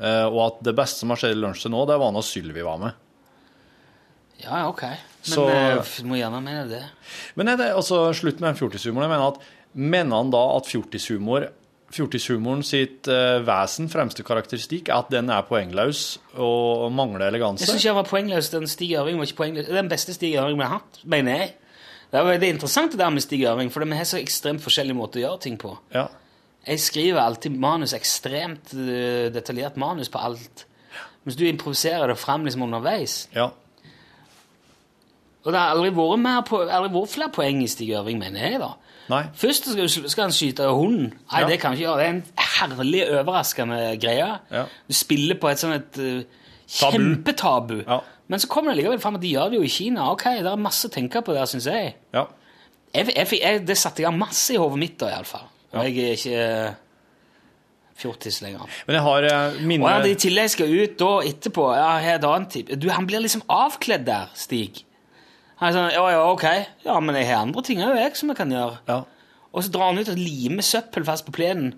Eh, 0.00 0.26
og 0.26 0.40
at 0.46 0.62
det 0.66 0.74
beste 0.78 0.98
som 1.04 1.12
har 1.14 1.20
skjedd 1.20 1.36
i 1.36 1.40
lunsj 1.42 1.62
til 1.66 1.70
nå, 1.74 1.84
det 1.86 1.98
var 2.02 2.12
når 2.16 2.24
Sylvi 2.26 2.64
var 2.66 2.78
med. 2.82 2.92
Ja, 4.42 4.64
ok. 4.68 4.82
Men 4.82 4.98
Så- 5.22 5.48
jeg 5.48 5.78
f- 5.78 6.02
må 6.04 6.16
gjerne 6.18 6.42
mene 6.42 6.68
det. 6.68 6.82
Men 7.36 7.48
er 7.48 7.56
det 7.56 7.70
altså 7.76 8.12
slutt 8.12 8.40
med 8.40 8.54
den 8.54 8.56
fjortishumoren? 8.68 9.08
Jeg 9.10 9.18
mener 9.18 9.28
at 9.36 9.38
Mener 9.74 10.16
han 10.16 10.30
da 10.30 10.56
at 10.58 10.66
fjortishumor 10.68 11.46
Fjortishumoren 11.92 12.62
sitt 12.62 13.06
eh, 13.08 13.38
vesen, 13.40 13.88
fremste 13.88 14.22
karakteristikk, 14.24 14.88
er 14.88 14.98
at 14.98 15.08
den 15.10 15.30
er 15.30 15.42
poengløs 15.42 16.18
og 16.36 16.90
mangler 16.92 17.26
eleganse. 17.28 17.60
Jeg 17.64 17.68
syns 17.68 17.84
ikke 17.84 17.94
han 17.94 18.04
var 18.04 18.10
poengløs. 18.10 18.50
Den 18.50 18.66
Stig 18.66 18.90
var 18.96 19.06
ikke 19.08 19.36
poengløs. 19.36 19.66
Den 19.68 19.88
beste 19.88 20.12
Stig 20.14 20.34
Øring 20.36 20.56
vi 20.56 20.62
har 20.64 20.78
hatt, 20.78 21.00
mener 21.04 21.36
jeg. 21.38 21.54
Det 22.12 22.20
er 22.20 22.26
veldig 22.28 22.48
interessant 22.58 22.92
det 22.92 23.00
der 23.00 23.10
med 23.14 23.24
Stig 23.24 23.40
Ørving, 23.48 23.70
for 23.72 23.84
vi 23.88 23.96
har 23.96 24.04
så 24.04 24.18
ekstremt 24.20 24.60
forskjellige 24.60 24.96
måter 24.98 25.22
å 25.22 25.24
gjøre 25.24 25.40
ting 25.46 25.56
på. 25.60 25.70
Ja. 25.94 26.06
Jeg 26.66 26.78
skriver 26.84 27.22
alltid 27.22 27.56
manus, 27.58 27.94
ekstremt 27.96 28.74
eh, 28.76 29.30
detaljert 29.32 29.78
manus 29.80 30.12
på 30.12 30.20
alt. 30.20 30.66
Mens 31.24 31.38
du 31.38 31.46
improviserer 31.48 32.06
det 32.12 32.18
fram 32.20 32.44
liksom 32.44 32.62
underveis. 32.68 33.26
ja. 33.34 33.48
Og 35.42 35.50
det 35.50 35.58
har 35.58 35.72
aldri 35.74 35.88
vært, 35.90 36.20
mer 36.22 36.42
på, 36.46 36.60
aldri 36.70 36.92
vært 36.94 37.10
flere 37.16 37.32
poeng 37.34 37.62
i 37.64 37.66
Stig 37.70 37.88
Ørving, 37.98 38.20
mener 38.22 38.44
jeg. 38.44 38.60
da. 38.62 38.68
Nei. 39.10 39.24
Først 39.34 39.66
skal, 39.72 39.88
skal 39.90 40.28
han 40.28 40.34
skyte 40.36 40.68
hunden. 40.70 41.08
Nei, 41.32 41.40
Ja. 41.42 41.48
det 41.48 41.56
kan 41.58 41.72
han 41.72 41.78
ikke 41.80 41.88
gjøre. 41.88 41.98
Det 41.98 42.06
er 42.06 42.12
en 42.12 42.22
herlig 42.52 43.00
overraskende 43.18 43.80
greie. 43.98 44.28
Ja. 44.54 44.62
Du 44.86 44.94
spiller 44.94 45.34
på 45.42 45.50
et 45.50 45.58
sånn 45.58 45.74
et 45.80 45.98
uh, 45.98 46.22
Tabu. 46.70 46.92
kjempetabu. 46.94 47.74
Ja. 47.88 47.98
Men 48.32 48.40
så 48.40 48.48
kommer 48.48 48.72
det 48.72 48.80
likevel 48.80 49.00
fram 49.02 49.18
at 49.18 49.24
de 49.24 49.34
gjør 49.34 49.50
det 49.52 49.58
jo 49.58 49.66
i 49.66 49.72
Kina. 49.72 50.06
Ok, 50.14 50.24
det 50.40 50.48
er 50.48 50.60
masse 50.60 50.88
å 50.88 50.92
tenke 50.92 51.20
på 51.24 51.34
der, 51.36 51.48
syns 51.50 51.68
jeg. 51.68 51.92
ja. 52.16 52.24
jeg, 52.94 53.12
jeg, 53.12 53.28
jeg. 53.42 53.64
Det 53.68 53.76
satte 53.76 54.04
jeg 54.04 54.16
masse 54.16 54.54
i 54.54 54.60
hodet 54.60 54.80
mitt 54.80 54.96
da, 55.02 55.10
iallfall. 55.12 55.50
Og 55.72 55.84
jeg 55.88 56.06
er 56.06 56.16
ikke 56.16 56.38
eh, 56.40 56.80
fjortis 58.00 58.40
lenger. 58.44 58.72
Men 58.88 58.98
jeg 58.98 59.04
har 59.06 59.28
mine 59.60 59.68
minne 59.68 59.92
Og 60.00 60.08
i 60.08 60.16
tillegg 60.24 60.52
skal 60.54 60.72
ut 60.72 60.96
da 61.00 61.12
etterpå 61.28 61.68
ja, 61.76 61.90
her 62.02 62.16
er 62.16 62.20
et 62.20 62.26
annet 62.28 62.56
typ. 62.56 62.74
Du, 62.80 62.88
Han 62.92 63.08
blir 63.08 63.24
liksom 63.24 63.44
avkledd 63.52 64.08
der, 64.08 64.32
Stig. 64.38 64.82
Han 65.60 65.70
er 65.70 65.76
sånn, 65.76 65.90
ja, 65.94 66.04
ja, 66.10 66.26
ok, 66.32 66.46
ja, 66.88 66.98
men 67.04 67.16
jeg 67.20 67.28
har 67.28 67.44
andre 67.44 67.62
ting 67.68 67.80
òg, 67.84 67.94
jeg, 68.00 68.16
som 68.18 68.32
jeg 68.32 68.40
kan 68.40 68.52
gjøre. 68.52 68.80
Ja. 68.88 69.02
Og 69.52 69.64
så 69.64 69.72
drar 69.72 69.92
han 69.92 70.00
ut 70.00 70.10
og 70.10 70.18
limer 70.18 70.64
søppel 70.66 71.04
fast 71.06 71.28
på 71.28 71.34
plenen. 71.36 71.74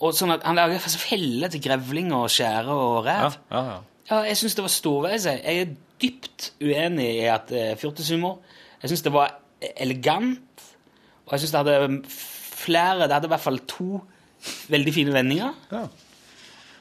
Og 0.00 0.14
sånn 0.16 0.32
at 0.32 0.44
Han 0.46 0.56
lager 0.56 0.80
fast 0.80 1.00
feller 1.00 1.50
til 1.52 1.62
grevling 1.64 2.12
og 2.16 2.28
skjære 2.32 2.72
og 2.72 3.08
rev. 3.08 3.36
Ja, 3.50 3.56
ja, 3.56 3.62
ja. 3.72 3.78
Ja, 4.10 4.22
jeg 4.26 4.36
syns 4.40 4.56
det 4.58 4.64
var 4.64 4.72
storveis. 4.74 5.26
jeg. 5.28 5.40
Er 5.44 5.74
dypt 6.02 6.52
uenig 6.60 7.08
i 7.20 7.26
at 7.30 7.48
det 7.52 7.60
er 7.70 7.78
fjortishumor. 7.78 8.40
Jeg 8.82 8.90
syns 8.90 9.04
det 9.06 9.12
var 9.14 9.36
elegant, 9.76 10.64
og 11.26 11.34
jeg 11.34 11.42
syns 11.44 11.52
det 11.52 11.60
hadde 11.60 12.00
flere 12.60 13.06
Det 13.06 13.12
hadde 13.14 13.28
i 13.28 13.32
hvert 13.34 13.44
fall 13.44 13.60
to 13.70 14.00
veldig 14.72 14.94
fine 14.94 15.12
vendinger. 15.14 15.52
Ja. 15.72 15.84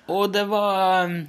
Og 0.10 0.34
det 0.34 0.46
var 0.50 1.06
um, 1.06 1.20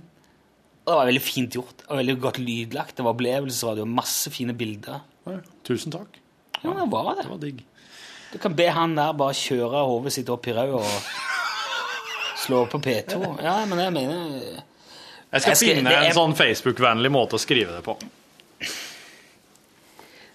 Det 0.86 0.94
var 0.96 1.06
veldig 1.10 1.22
fint 1.22 1.54
gjort. 1.54 1.84
Og 1.88 1.98
veldig 2.00 2.16
godt 2.20 2.38
lydlagt. 2.38 2.96
Det 2.96 3.04
var 3.04 3.12
opplevelsesradio. 3.12 3.84
Masse 3.84 4.30
fine 4.32 4.54
bilder. 4.56 5.02
Ja, 5.26 5.36
Tusen 5.64 5.92
takk. 5.92 6.16
Ja, 6.62 6.70
det 6.70 6.86
var 6.92 7.14
det. 7.14 7.24
Det 7.26 7.30
var 7.30 7.42
digg. 7.44 7.60
Du 8.32 8.38
kan 8.38 8.54
be 8.56 8.66
han 8.70 8.96
der 8.96 9.12
bare 9.12 9.34
kjøre 9.34 9.84
hodet 9.86 10.12
sitt 10.14 10.28
opp 10.30 10.46
i 10.46 10.54
røda 10.54 10.80
og 10.80 12.40
slå 12.40 12.64
på 12.70 12.78
P2. 12.78 13.20
Ja, 13.42 13.58
men 13.66 13.78
jeg 13.82 13.92
mener 13.92 14.62
Jeg 15.32 15.40
skal, 15.42 15.50
Jeg 15.50 15.56
skal- 15.56 15.76
finne 15.76 15.92
er- 15.94 16.08
en 16.08 16.16
sånn 16.16 16.34
Facebook-vennlig 16.36 17.10
måte 17.14 17.38
å 17.38 17.40
skrive 17.42 17.76
det 17.76 17.84
på. 17.86 17.96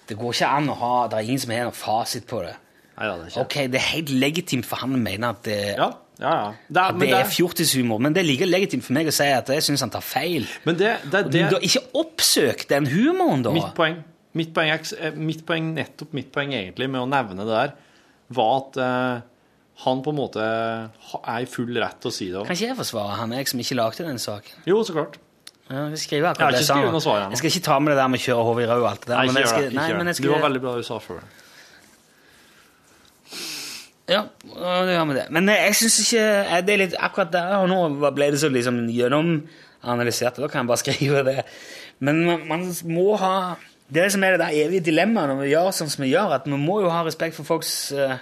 Det 0.08 0.18
går 0.18 0.34
ikke 0.38 0.48
an 0.48 0.68
å 0.70 0.76
ha 0.78 0.93
Det 1.08 1.18
er 1.20 1.28
ingen 1.30 1.39
som 1.39 1.52
har 1.56 1.66
noen 1.68 1.74
fasit 1.78 2.28
på 2.30 2.41
det. 2.46 2.56
Nei, 2.96 3.06
det 3.10 3.14
er 3.16 3.30
ikke. 3.32 3.41
Ok, 3.43 3.56
det 3.74 3.76
er 3.82 3.88
helt 3.91 4.10
legitimt 4.10 4.66
for 4.70 4.78
han 4.78 4.93
å 4.96 5.00
mene 5.02 5.30
at 5.34 5.41
det, 5.43 5.58
Ja, 5.76 5.89
ja, 6.20 6.32
ja. 6.32 6.54
Det 6.72 6.78
er, 6.80 6.93
at 6.93 7.00
det 7.02 7.10
er 7.12 7.26
fjortishumor, 7.28 8.00
men 8.00 8.14
det 8.16 8.22
er 8.24 8.28
like 8.30 8.48
legitimt 8.48 8.84
for 8.84 8.93
meg 8.96 9.08
å 9.08 9.12
si 9.12 9.26
at 9.36 9.48
jeg 9.52 9.66
syns 9.66 9.82
han 9.84 9.89
tar 9.91 10.02
feil. 10.06 10.48
men 10.64 10.78
det, 10.80 10.93
det 11.12 11.24
det... 11.32 11.41
Du 11.50 11.56
har 11.58 11.66
ikke 11.68 11.84
oppsøkt 11.93 12.70
den 12.72 12.88
humoren, 12.88 13.43
da. 13.43 13.52
Mitt 13.52 13.74
poeng, 13.76 13.98
mitt 14.34 14.54
poeng, 14.56 14.72
eh, 14.72 15.12
mitt 15.12 15.43
poeng, 15.46 15.74
nettopp 15.76 16.14
mitt 16.16 16.32
poeng 16.32 16.54
egentlig 16.56 16.88
med 16.89 17.02
å 17.02 17.10
nevne 17.10 17.36
det 17.43 17.48
der, 17.52 17.74
var 18.39 18.62
at 18.62 18.78
eh, 18.78 19.28
han 19.84 20.01
på 20.05 20.13
en 20.13 20.17
måte 20.17 20.41
er 20.45 21.43
i 21.43 21.47
full 21.49 21.76
rett 21.76 21.97
til 21.99 22.11
å 22.11 22.15
si 22.15 22.30
det. 22.32 22.45
Kan 22.47 22.55
ikke 22.55 22.69
jeg 22.69 22.80
forsvare 22.80 23.19
han, 23.19 23.36
jeg 23.36 23.51
som 23.51 23.61
ikke 23.65 23.76
lagde 23.76 24.07
den 24.07 24.21
saken? 24.21 24.65
Jo, 24.69 24.80
så 24.88 24.95
klart. 24.95 25.17
Ja, 25.65 25.88
jeg 25.89 25.99
skriver 25.99 26.28
Jeg 26.28 26.32
akkurat 26.36 26.53
det 26.53 26.61
jeg 26.61 26.67
sa 26.67 26.76
skrevet 26.78 26.93
noe 26.93 27.01
svar. 27.01 27.23
Jeg 27.34 27.41
skal 27.41 27.51
ikke 27.51 27.65
ta 27.65 27.80
med 27.82 27.91
det 27.91 27.97
der 27.97 28.11
med 28.13 28.21
å 28.21 28.23
kjøre 28.26 28.45
hodet 28.45 28.63
i 28.63 28.69
rød 28.69 28.84
og 28.84 28.88
alt 28.91 29.01
det 29.01 29.09
der. 29.09 29.17
Nei, 29.17 29.26
men 29.26 29.36
ikke 29.36 29.41
jeg 29.41 29.49
gjør 29.49 29.55
skal, 29.55 29.65
det. 29.65 29.80
Nei, 29.80 29.88
men 29.97 30.11
jeg 30.11 30.17
skal... 30.19 30.28
Du 30.28 30.34
var 30.36 30.45
veldig 30.45 30.61
bra 30.61 30.73
du 30.78 30.86
sa 30.86 30.99
før. 31.01 31.26
Ja, 34.05 34.21
det 34.45 34.93
gjør 34.93 35.07
vi 35.09 35.15
det. 35.17 35.23
Men 35.34 35.49
eh, 35.49 35.63
jeg 35.65 35.78
syns 35.80 35.95
ikke 36.03 36.26
eh, 36.43 36.59
det 36.65 36.76
er 36.76 36.82
litt, 36.84 36.97
Akkurat 37.07 37.32
der 37.34 37.55
og 37.57 37.71
nå 37.71 38.11
ble 38.13 38.30
det 38.36 38.41
så 38.43 38.51
liksom 38.53 38.84
gjennomanalysert, 38.93 40.38
da 40.38 40.49
kan 40.51 40.61
jeg 40.61 40.69
bare 40.69 40.84
skrive 40.86 41.23
det. 41.26 41.39
Men 42.05 42.21
man, 42.45 42.67
må 42.91 43.15
ha 43.17 43.34
Det 43.89 44.05
som 44.13 44.23
er 44.26 44.36
det 44.36 44.41
der 44.41 44.59
evige 44.65 44.86
dilemmaet 44.91 45.30
når 45.32 45.41
vi 45.41 45.51
gjør 45.51 45.73
sånn 45.73 45.89
som 45.93 46.05
vi 46.05 46.13
gjør, 46.13 46.38
at 46.38 46.45
vi 46.49 46.57
må 46.57 46.80
jo 46.86 46.93
ha 46.93 47.01
respekt 47.05 47.38
for 47.38 47.47
folks 47.49 47.73
eh, 47.93 48.21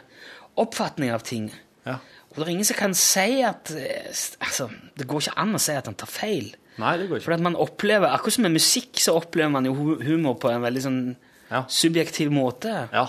oppfatning 0.59 1.11
av 1.13 1.23
ting. 1.27 1.49
Ja. 1.87 1.97
Og 2.33 2.37
det 2.39 2.45
er 2.47 2.51
ingen 2.55 2.65
som 2.67 2.77
kan 2.79 2.93
si 2.97 3.41
at 3.45 3.69
eh, 3.77 4.07
Altså, 4.41 4.69
det 4.97 5.05
går 5.09 5.21
ikke 5.27 5.39
an 5.43 5.55
å 5.57 5.61
si 5.61 5.73
at 5.77 5.85
han 5.89 5.97
tar 5.99 6.09
feil. 6.09 6.53
Nei, 6.81 6.93
det 6.97 7.09
går 7.09 7.19
ikke. 7.19 7.25
For 7.27 7.35
at 7.35 7.43
man 7.45 7.57
opplever, 7.59 8.09
Akkurat 8.09 8.33
som 8.37 8.47
med 8.47 8.55
musikk, 8.55 8.97
så 9.01 9.13
opplever 9.19 9.51
man 9.53 9.67
jo 9.69 9.75
humor 10.01 10.39
på 10.41 10.49
en 10.53 10.63
veldig 10.65 10.83
sånn 10.87 11.01
Ja. 11.51 11.65
subjektiv 11.69 12.31
måte. 12.33 12.87
Ja. 12.93 13.07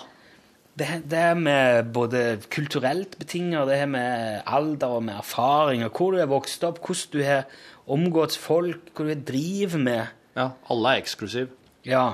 Det, 0.76 0.88
det 1.09 1.18
er 1.30 1.34
med 1.38 1.92
både 1.95 2.40
kulturelt 2.51 3.14
betinger, 3.20 3.64
det 3.64 3.76
er 3.78 3.86
med 3.86 4.42
alder 4.45 4.97
og 4.99 5.05
med 5.07 5.14
erfaring, 5.20 5.84
og 5.86 5.95
hvor 5.97 6.12
du 6.12 6.18
er 6.20 6.26
vokst 6.28 6.64
opp, 6.66 6.80
hvordan 6.84 7.12
du 7.14 7.22
har 7.24 7.45
omgått 7.86 8.34
folk, 8.36 8.90
hva 8.92 9.07
du 9.07 9.22
driver 9.30 9.78
med. 9.78 10.07
ja. 10.36 10.49
Alle 10.68 10.97
er 10.97 11.05
eksklusive. 11.05 11.49
Ja. 11.86 12.09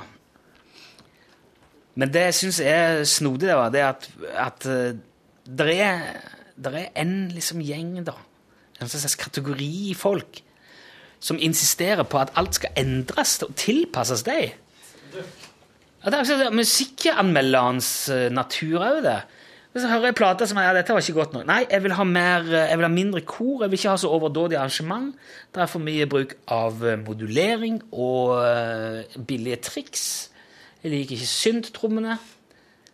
Men 1.99 2.13
det 2.15 2.23
jeg 2.29 2.35
syns 2.39 2.61
er 2.63 3.03
snodig, 3.09 3.49
det 3.73 3.81
er 3.81 3.89
at, 3.89 4.07
at 4.45 4.67
eh, 4.71 5.01
det 5.59 5.77
er, 5.81 6.91
en 7.01 7.15
liksom 7.35 7.63
gjeng, 7.65 7.99
da, 8.07 8.15
en 8.81 8.91
slags 8.91 9.17
kategori 9.21 9.95
folk, 9.99 10.43
som 11.21 11.39
insisterer 11.41 12.07
på 12.09 12.21
at 12.21 12.33
alt 12.41 12.57
skal 12.57 12.73
endres 12.81 13.39
og 13.45 13.53
tilpasses 13.61 14.25
deg. 14.25 14.55
Det 16.01 16.17
er 16.17 16.55
Musikkanmelderens 16.57 17.91
eh, 18.09 18.31
natur 18.33 18.81
òg, 18.81 19.03
det. 19.05 19.19
Så 19.77 19.87
hører 19.87 20.09
jeg 20.09 20.17
plate 20.19 20.47
som 20.49 20.59
ja, 20.59 20.73
dette 20.75 20.95
var 20.97 21.05
ikke 21.05 21.15
godt 21.15 21.35
nok 21.37 21.45
Nei, 21.47 21.61
jeg 21.71 21.85
vil 21.85 21.93
mer, 22.09 22.47
eh, 22.49 22.71
jeg 22.73 22.79
vil 22.81 22.87
ha 22.87 22.91
mindre 22.91 23.21
kor, 23.21 23.61
jeg 23.63 23.71
vil 23.71 23.79
ikke 23.79 23.93
ha 23.93 24.01
så 24.01 24.09
overdådig 24.09 24.57
arrangement. 24.57 25.13
Det 25.53 25.63
er 25.63 25.71
for 25.71 25.85
mye 25.85 26.09
bruk 26.09 26.35
av 26.49 26.81
eh, 26.87 26.97
modulering 26.99 27.83
og 27.93 28.41
billige 29.29 29.61
triks. 29.69 30.07
Jeg 30.81 30.95
liker 30.95 31.19
ikke 31.19 31.29
synttrommene. 31.29 32.17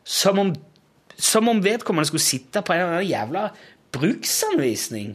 Som 0.07 0.39
om, 0.43 0.53
som 1.17 1.49
om 1.49 1.63
vedkommende 1.65 2.09
skulle 2.11 2.25
sitte 2.25 2.63
på 2.63 2.75
en 2.75 2.83
eller 2.83 2.99
annen 2.99 3.11
jævla 3.11 3.47
bruksanvisning. 3.97 5.15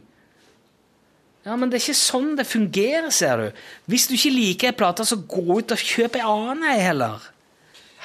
Ja, 1.45 1.55
men 1.57 1.71
det 1.71 1.79
er 1.79 1.85
ikke 1.87 1.97
sånn 1.97 2.35
det 2.37 2.45
fungerer, 2.49 3.09
ser 3.13 3.41
du. 3.41 3.61
Hvis 3.89 4.07
du 4.09 4.13
ikke 4.13 4.33
liker 4.33 4.71
ei 4.71 4.77
plate, 4.77 5.05
så 5.09 5.17
gå 5.17 5.57
ut 5.57 5.73
og 5.73 5.85
kjøp 5.91 6.19
ei 6.19 6.25
annen 6.25 6.65
ei 6.69 6.79
heller. 6.83 7.23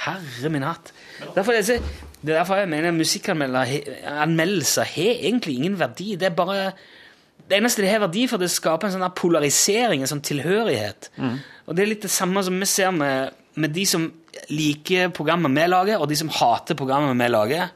Herre 0.07 0.53
min 0.53 0.64
hatt. 0.64 0.92
Derfor 1.34 1.57
er 1.57 1.64
det, 1.64 1.80
det 2.20 2.32
er 2.32 2.38
derfor 2.38 2.61
jeg 2.61 2.70
mener 2.72 2.97
musikkanmeldelser 2.97 4.88
har 4.97 5.24
egentlig 5.28 5.57
ingen 5.57 5.76
verdi. 5.80 6.14
Det 6.20 6.30
er 6.30 6.36
bare 6.36 6.72
det 7.47 7.61
eneste 7.61 7.84
det 7.84 7.92
har 7.92 8.03
verdi 8.03 8.24
for, 8.26 8.40
det 8.42 8.51
skaper 8.51 8.88
en 8.88 8.97
sånn 8.97 9.16
polarisering, 9.16 10.03
en 10.03 10.11
sånn 10.11 10.24
tilhørighet. 10.24 11.11
Og 11.66 11.76
det 11.76 11.84
er 11.84 11.90
litt 11.92 12.07
det 12.09 12.12
samme 12.12 12.42
som 12.44 12.57
vi 12.59 12.68
ser 12.68 12.90
med, 12.97 13.36
med 13.55 13.70
de 13.76 13.84
som 13.86 14.09
liker 14.53 15.12
programmet 15.14 15.53
vi 15.55 15.66
lager, 15.68 16.01
og 16.01 16.09
de 16.11 16.18
som 16.18 16.32
hater 16.32 16.78
programmet 16.78 17.16
vi 17.20 17.28
lager. 17.30 17.70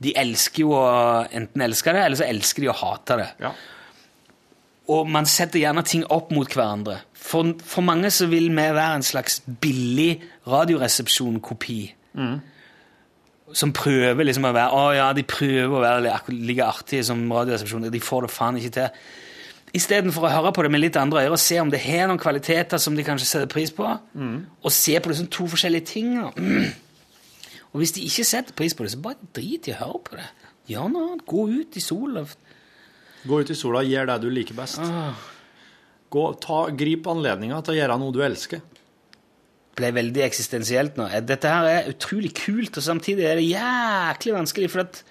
De 0.00 0.14
elsker 0.16 0.62
jo 0.64 0.72
å 0.78 0.84
enten 1.36 1.62
elske 1.66 1.92
det, 1.92 2.02
eller 2.06 2.16
så 2.16 2.24
elsker 2.28 2.64
de 2.64 2.70
å 2.72 2.76
hate 2.80 3.18
det. 3.20 3.28
Ja. 3.44 3.50
Og 4.90 5.06
man 5.12 5.28
setter 5.28 5.60
gjerne 5.60 5.84
ting 5.86 6.02
opp 6.10 6.32
mot 6.34 6.48
hverandre. 6.50 7.02
For, 7.20 7.52
for 7.62 7.84
mange 7.86 8.08
så 8.10 8.26
vil 8.30 8.48
vi 8.48 8.56
være 8.74 8.96
en 8.96 9.04
slags 9.06 9.38
billig 9.62 10.22
radioresepsjon-kopi. 10.50 11.80
Som 13.52 13.72
prøver 13.74 14.24
liksom 14.26 14.46
å 14.46 14.52
være 14.54 14.74
Å 14.78 14.82
ja, 14.94 15.08
de 15.14 15.24
prøver 15.26 15.74
å 15.74 15.82
være 15.82 16.14
like- 16.30 16.64
artige 16.66 17.04
som 17.06 17.22
Radioresepsjonen. 17.30 17.90
De 17.92 18.00
får 18.02 18.26
det 18.26 18.30
faen 18.34 18.58
ikke 18.58 18.74
til. 18.78 19.00
Istedenfor 19.78 20.26
å 20.26 20.32
høre 20.32 20.52
på 20.54 20.62
det 20.66 20.70
med 20.74 20.82
litt 20.82 20.96
andre 20.98 21.22
øyne 21.26 21.36
og 21.36 21.38
se 21.38 21.60
om 21.62 21.70
det 21.70 21.78
har 21.84 22.08
noen 22.10 22.18
kvaliteter 22.18 22.78
som 22.82 22.96
de 22.98 23.04
kanskje 23.06 23.28
setter 23.28 23.46
pris 23.50 23.70
på, 23.70 23.86
og 23.86 24.72
se 24.74 24.96
på 24.98 25.12
det 25.12 25.18
som 25.20 25.28
to 25.30 25.46
forskjellige 25.46 25.86
ting. 25.92 26.16
da. 26.18 26.30
Og 27.70 27.82
hvis 27.82 27.94
de 27.94 28.04
ikke 28.06 28.26
setter 28.26 28.56
pris 28.56 28.74
på 28.74 28.84
det, 28.84 28.92
så 28.94 29.02
bare 29.02 29.30
drit 29.36 29.68
i 29.70 29.74
å 29.74 29.80
høre 29.84 30.00
på 30.06 30.18
det. 30.18 30.26
Gjør 30.70 30.90
noe 30.90 31.06
annet. 31.06 31.26
Gå 31.28 31.44
ut 31.50 31.78
i 31.78 31.82
sola. 31.84 32.24
Gå 33.28 33.40
ut 33.42 33.52
i 33.52 33.58
sola, 33.58 33.84
gjør 33.86 34.10
det 34.10 34.18
du 34.22 34.28
liker 34.32 34.56
best. 34.58 34.80
Gå, 36.10 36.24
ta, 36.42 36.60
grip 36.74 37.06
anledninga 37.10 37.60
til 37.62 37.76
å 37.76 37.78
gjøre 37.78 37.98
noe 38.00 38.14
du 38.14 38.22
elsker. 38.26 38.62
ble 39.78 39.92
veldig 39.96 40.24
eksistensielt 40.26 40.98
nå. 40.98 41.06
Dette 41.24 41.48
her 41.48 41.68
er 41.68 41.92
utrolig 41.92 42.32
kult, 42.36 42.76
og 42.76 42.84
samtidig 42.84 43.24
er 43.24 43.38
det 43.38 43.46
jæklig 43.46 44.34
vanskelig, 44.34 44.70
for 44.72 44.82
at 44.82 45.02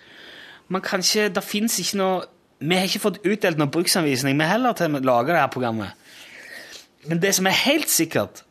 man 0.69 0.83
kan 0.85 1.01
ikke, 1.01 1.29
det 1.33 1.43
fins 1.43 1.79
ikke 1.81 1.97
noe 1.97 2.19
Vi 2.59 2.75
har 2.75 2.89
ikke 2.89 2.99
fått 2.99 3.21
utdelt 3.23 3.55
noen 3.55 3.71
bruksanvisning, 3.71 4.35
vi 4.35 4.43
heller 4.43 4.73
til 4.75 4.91
å 4.91 4.99
lage 4.99 5.31
det 5.31 5.39
her 5.39 5.51
programmet. 5.53 5.93
Men 7.07 7.21
det 7.23 7.31
som 7.37 7.47
er 7.47 7.55
helt 7.55 7.87
sikkert, 7.87 8.41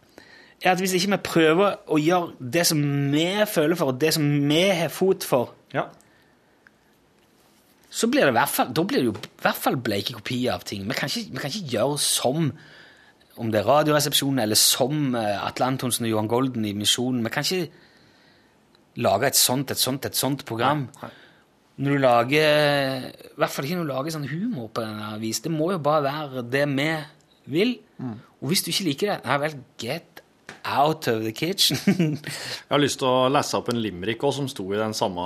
er 0.63 0.73
at 0.73 0.81
hvis 0.83 0.95
ikke 0.99 1.13
vi 1.15 1.21
prøver 1.29 1.77
å 1.87 1.99
gjøre 2.03 2.51
det 2.55 2.65
som 2.67 2.81
vi 3.13 3.27
føler 3.47 3.79
for, 3.79 3.93
og 3.93 4.01
det 4.03 4.13
som 4.17 4.25
vi 4.49 4.63
har 4.81 4.89
fot 4.91 5.25
for, 5.25 5.55
Ja. 5.75 5.85
så 7.91 8.09
blir 8.11 8.27
det 8.27 8.33
i 8.35 8.37
hvert 8.37 8.53
fall, 8.53 8.73
da 8.75 8.83
blir 8.85 9.01
det 9.01 9.07
jo 9.09 9.15
i 9.17 9.43
hvert 9.43 9.57
fall 9.63 9.77
bleike 9.81 10.15
kopier 10.17 10.53
av 10.55 10.65
ting. 10.69 10.85
Vi 10.89 10.95
kan 10.99 11.09
ikke, 11.09 11.31
vi 11.33 11.39
kan 11.43 11.51
ikke 11.53 11.73
gjøre 11.77 11.99
som 12.03 12.51
om 13.39 13.53
det 13.53 13.61
er 13.61 13.69
Radioresepsjonen 13.69 14.41
eller 14.43 14.59
som 14.59 15.15
eh, 15.15 15.47
Atle 15.47 15.69
Antonsen 15.71 16.05
og 16.05 16.11
Johan 16.11 16.29
Golden 16.29 16.65
i 16.67 16.73
Misjonen. 16.75 17.23
Vi 17.25 17.31
kan 17.31 17.47
ikke 17.47 17.71
lage 18.99 19.29
et 19.31 19.39
sånt, 19.39 19.71
et 19.71 19.79
sånt, 19.79 20.05
et 20.05 20.19
sånt 20.19 20.45
program. 20.45 20.89
Når 21.79 21.95
du 21.95 22.01
lager 22.03 23.05
I 23.07 23.37
hvert 23.39 23.55
fall 23.55 23.69
ikke 23.69 23.77
når 23.79 23.87
du 23.87 23.93
lager 23.93 24.17
sånn 24.17 24.27
humor 24.27 24.73
på 24.75 24.83
denne 24.83 25.13
vis. 25.23 25.39
Det 25.45 25.53
må 25.55 25.71
jo 25.71 25.79
bare 25.79 26.03
være 26.09 26.43
det 26.51 26.65
vi 26.75 26.89
vil. 27.55 27.77
Og 28.41 28.51
hvis 28.51 28.65
du 28.67 28.73
ikke 28.73 28.89
liker 28.91 29.13
det, 29.13 29.21
nei 29.25 29.39
vel, 29.45 29.55
get 29.79 30.18
out 30.65 31.09
of 31.09 31.25
the 31.25 31.33
kitchen. 31.33 31.79
Jeg 32.19 32.71
har 32.71 32.83
lyst 32.83 33.01
til 33.03 33.09
å 33.09 33.29
lese 33.33 33.59
opp 33.59 33.71
en 33.73 33.83
limerick 33.83 34.23
også, 34.23 34.43
som 34.43 34.51
sto 34.53 34.67
i 34.73 34.81
den 34.81 34.97
samme 34.97 35.25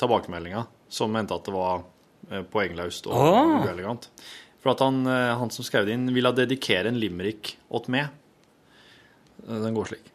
tilbakemeldinga, 0.00 0.64
som 0.90 1.12
mente 1.12 1.36
at 1.36 1.46
det 1.46 1.54
var 1.54 1.82
eh, 2.30 2.44
poengløst 2.50 3.10
og 3.10 3.16
oh. 3.16 3.56
uelegant. 3.64 4.08
For 4.60 4.74
at 4.74 4.82
han, 4.84 5.02
eh, 5.08 5.34
han 5.40 5.52
som 5.54 5.66
skrev 5.66 5.88
det 5.88 5.96
inn, 5.96 6.08
ville 6.14 6.32
dedikere 6.36 6.90
en 6.90 7.00
limerick 7.00 7.54
åt 7.68 7.88
meg. 7.92 8.10
Eh, 9.46 9.60
Den 9.60 9.76
går 9.76 9.92
slik. 9.92 10.10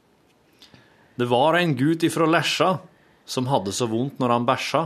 Det 1.16 1.30
var 1.32 1.56
en 1.56 1.78
gutt 1.80 2.04
ifra 2.04 2.28
Lesja 2.28 2.76
som 3.26 3.48
hadde 3.48 3.74
så 3.74 3.88
vondt 3.90 4.20
når 4.20 4.34
han 4.36 4.46
bæsja. 4.48 4.84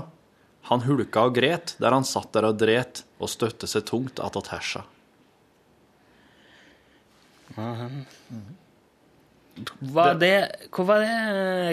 Han 0.69 0.85
hulka 0.85 1.25
og 1.25 1.35
gret 1.39 1.73
der 1.81 1.95
han 1.95 2.05
satt 2.05 2.31
der 2.35 2.45
og 2.51 2.59
dret 2.61 3.03
og 3.17 3.31
støtte 3.31 3.67
seg 3.67 3.87
tungt 3.89 4.21
attåt 4.21 4.51
hersa. 4.53 4.85
Var 9.95 10.19
det, 10.21 10.35
hva 10.75 10.85
var 10.87 11.03
det 11.03 11.15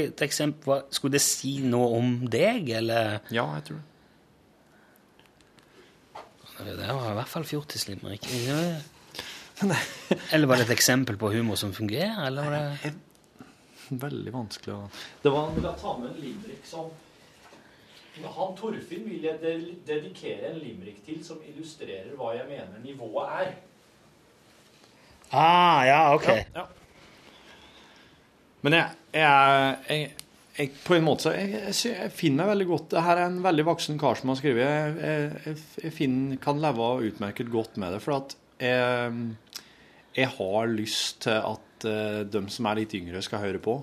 et 0.07 0.23
eksempel? 0.27 0.87
Skulle 0.95 1.17
det 1.19 1.25
si 1.25 1.59
noe 1.65 1.93
om 1.99 2.15
deg, 2.31 2.71
eller? 2.81 3.21
Ja, 3.35 3.47
jeg 3.59 3.69
tror 3.71 3.83
det. 3.83 3.93
Det 6.65 6.89
var 6.89 7.11
i 7.11 7.17
hvert 7.19 7.29
fall 7.29 7.45
fjortislimerick. 7.45 8.27
Eller 10.33 10.47
var 10.49 10.61
det 10.61 10.67
et 10.67 10.75
eksempel 10.77 11.17
på 11.21 11.31
humor 11.33 11.57
som 11.57 11.73
fungerer, 11.73 12.27
eller 12.27 12.45
var 12.45 12.53
det 12.57 12.93
Veldig 13.89 14.33
vanskelig 14.35 14.75
å 14.75 14.81
Det 15.23 15.31
var 15.33 15.47
Han 15.47 15.63
Jeg 15.65 15.79
ta 15.81 15.93
med 15.97 16.11
en 16.11 16.19
limerick 16.21 16.67
som 16.69 16.91
Han 18.35 18.57
Torfinn 18.59 19.07
vil 19.09 19.25
jeg 19.25 19.39
dedikere 19.87 20.51
en 20.51 20.59
limerick 20.61 20.99
til 21.07 21.23
som 21.25 21.41
illustrerer 21.47 22.13
hva 22.19 22.35
jeg 22.37 22.49
mener 22.49 22.81
nivået 22.85 23.33
er. 23.41 23.51
Ah, 25.33 25.83
ja, 25.85 26.01
ok. 26.15 26.29
Ja. 26.55 26.65
Men 28.65 28.79
jeg, 28.79 29.01
jeg, 29.13 29.75
jeg, 29.91 30.13
jeg 30.57 30.71
På 30.87 30.97
en 30.97 31.05
måte 31.05 31.33
jeg, 31.37 31.51
jeg, 31.53 31.75
jeg 31.93 32.13
finner 32.17 32.45
meg 32.45 32.53
veldig 32.55 32.69
godt 32.71 32.97
her 33.05 33.21
er 33.21 33.29
en 33.29 33.43
veldig 33.45 33.67
voksen 33.69 34.01
kar 34.01 34.17
som 34.21 34.33
har 34.33 34.41
skrevet. 34.41 34.65
Jeg, 34.65 34.95
jeg, 35.03 35.43
jeg, 35.45 35.65
jeg 35.85 35.97
finner, 35.99 36.41
kan 36.43 36.63
leve 36.63 36.93
utmerket 37.11 37.53
godt 37.53 37.77
med 37.83 37.97
det. 37.97 38.01
For 38.05 38.19
at 38.21 38.37
jeg, 38.63 39.27
jeg 40.17 40.33
har 40.39 40.73
lyst 40.73 41.21
til 41.27 41.37
at 41.37 41.89
eh, 41.91 42.23
de 42.25 42.43
som 42.53 42.71
er 42.71 42.81
litt 42.81 42.97
yngre, 42.97 43.21
skal 43.25 43.45
høre 43.45 43.61
på. 43.63 43.77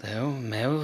Det 0.00 0.08
er 0.14 0.20
jo, 0.22 0.28
vi 0.40 0.56
er 0.56 0.62
jo 0.64 0.76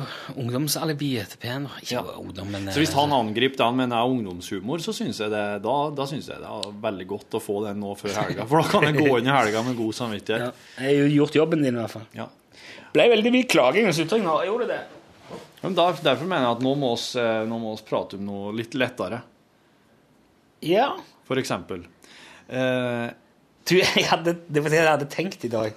ungdomsalibiet 0.43 1.31
til 1.33 1.39
P1. 1.41 1.67
Ikke 1.81 1.95
Ja. 1.95 2.03
ungdom, 2.21 2.51
men 2.53 2.67
Så 2.69 2.83
hvis 2.83 2.91
eh, 2.93 2.99
han 3.01 3.15
angriper 3.17 3.57
den 3.79 3.93
er 3.93 4.05
ungdomshumor, 4.05 4.79
så 4.85 4.93
syns 4.93 5.19
jeg, 5.23 5.31
det, 5.33 5.45
da, 5.65 5.77
da 5.97 6.05
synes 6.11 6.29
jeg 6.29 6.37
det 6.43 6.51
er 6.53 6.75
veldig 6.83 7.07
godt 7.09 7.37
å 7.39 7.41
få 7.41 7.63
den 7.65 7.81
nå 7.81 7.95
før 7.97 8.13
helga. 8.21 8.45
For 8.51 8.61
da 8.61 8.69
kan 8.75 8.85
jeg 8.91 8.99
gå 9.01 9.19
inn 9.19 9.31
i 9.31 9.33
helga 9.33 9.63
med 9.65 9.77
god 9.79 9.93
ja, 9.95 9.99
samvittighet. 10.03 10.61
Jeg 10.77 10.85
har 10.85 11.01
jo 11.01 11.09
gjort 11.15 11.39
jobben 11.41 11.65
din, 11.65 11.75
i 11.75 11.81
hvert 11.81 11.95
fall. 11.97 12.05
Ja. 12.13 12.29
Ble 12.93 13.09
veldig 13.15 13.33
mye 13.33 13.49
klaging 13.49 13.89
og 13.89 13.97
sutring 13.97 14.23
nå. 14.27 14.37
Jeg 14.45 14.53
gjorde 14.53 14.69
det. 14.75 14.83
Men 15.63 15.75
der, 15.81 15.97
derfor 16.05 16.29
mener 16.29 16.45
jeg 16.51 16.57
at 16.59 16.63
nå 16.69 16.75
må 16.77 16.93
oss, 16.93 17.09
eh, 17.17 17.41
nå 17.49 17.57
må 17.59 17.73
oss 17.73 17.83
prate 17.89 18.21
om 18.21 18.27
noe 18.29 18.53
litt 18.55 18.77
lettere. 18.77 19.23
Ja. 20.69 20.91
For 21.29 21.41
eksempel. 21.41 21.87
Eh, 22.49 23.09
Du, 23.67 23.75
jeg 23.81 24.05
hadde, 24.07 24.37
det 24.47 24.63
var 24.63 24.71
det 24.71 24.79
jeg 24.79 24.87
hadde 24.93 25.09
tenkt 25.11 25.45
i 25.49 25.49
dag. 25.51 25.73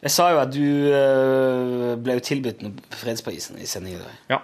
Jeg 0.00 0.12
sa 0.14 0.30
jo 0.32 0.38
at 0.40 0.52
du 0.54 0.64
øh, 0.64 1.96
ble 2.00 2.16
jo 2.16 2.24
tilbudt 2.24 2.62
fredsprisen 2.96 3.58
i 3.60 3.66
sendingen 3.68 4.00
i 4.00 4.04
dag. 4.04 4.20
Ja. 4.32 4.38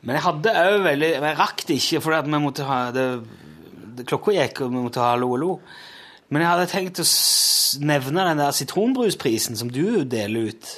Men 0.00 0.16
jeg 0.16 0.24
hadde 0.24 0.52
òg 0.56 0.82
veldig 0.84 1.08
Jeg 1.12 1.36
rakk 1.36 1.62
det 1.68 1.76
ikke, 1.76 2.00
for 2.00 2.16
vi 2.24 2.40
måtte 2.40 2.64
ha 2.68 2.78
det, 2.94 3.06
det, 3.96 4.06
Klokka 4.08 4.32
gikk, 4.36 4.62
og 4.64 4.72
vi 4.72 4.84
måtte 4.86 5.02
ha 5.02 5.14
Hallo, 5.14 5.32
hallo. 5.34 5.50
Men 6.30 6.44
jeg 6.44 6.50
hadde 6.52 6.68
tenkt 6.70 7.02
å 7.02 7.06
nevne 7.84 8.26
den 8.30 8.40
der 8.40 8.54
sitronbrusprisen 8.56 9.58
som 9.58 9.70
du 9.72 10.02
deler 10.08 10.52
ut. 10.52 10.70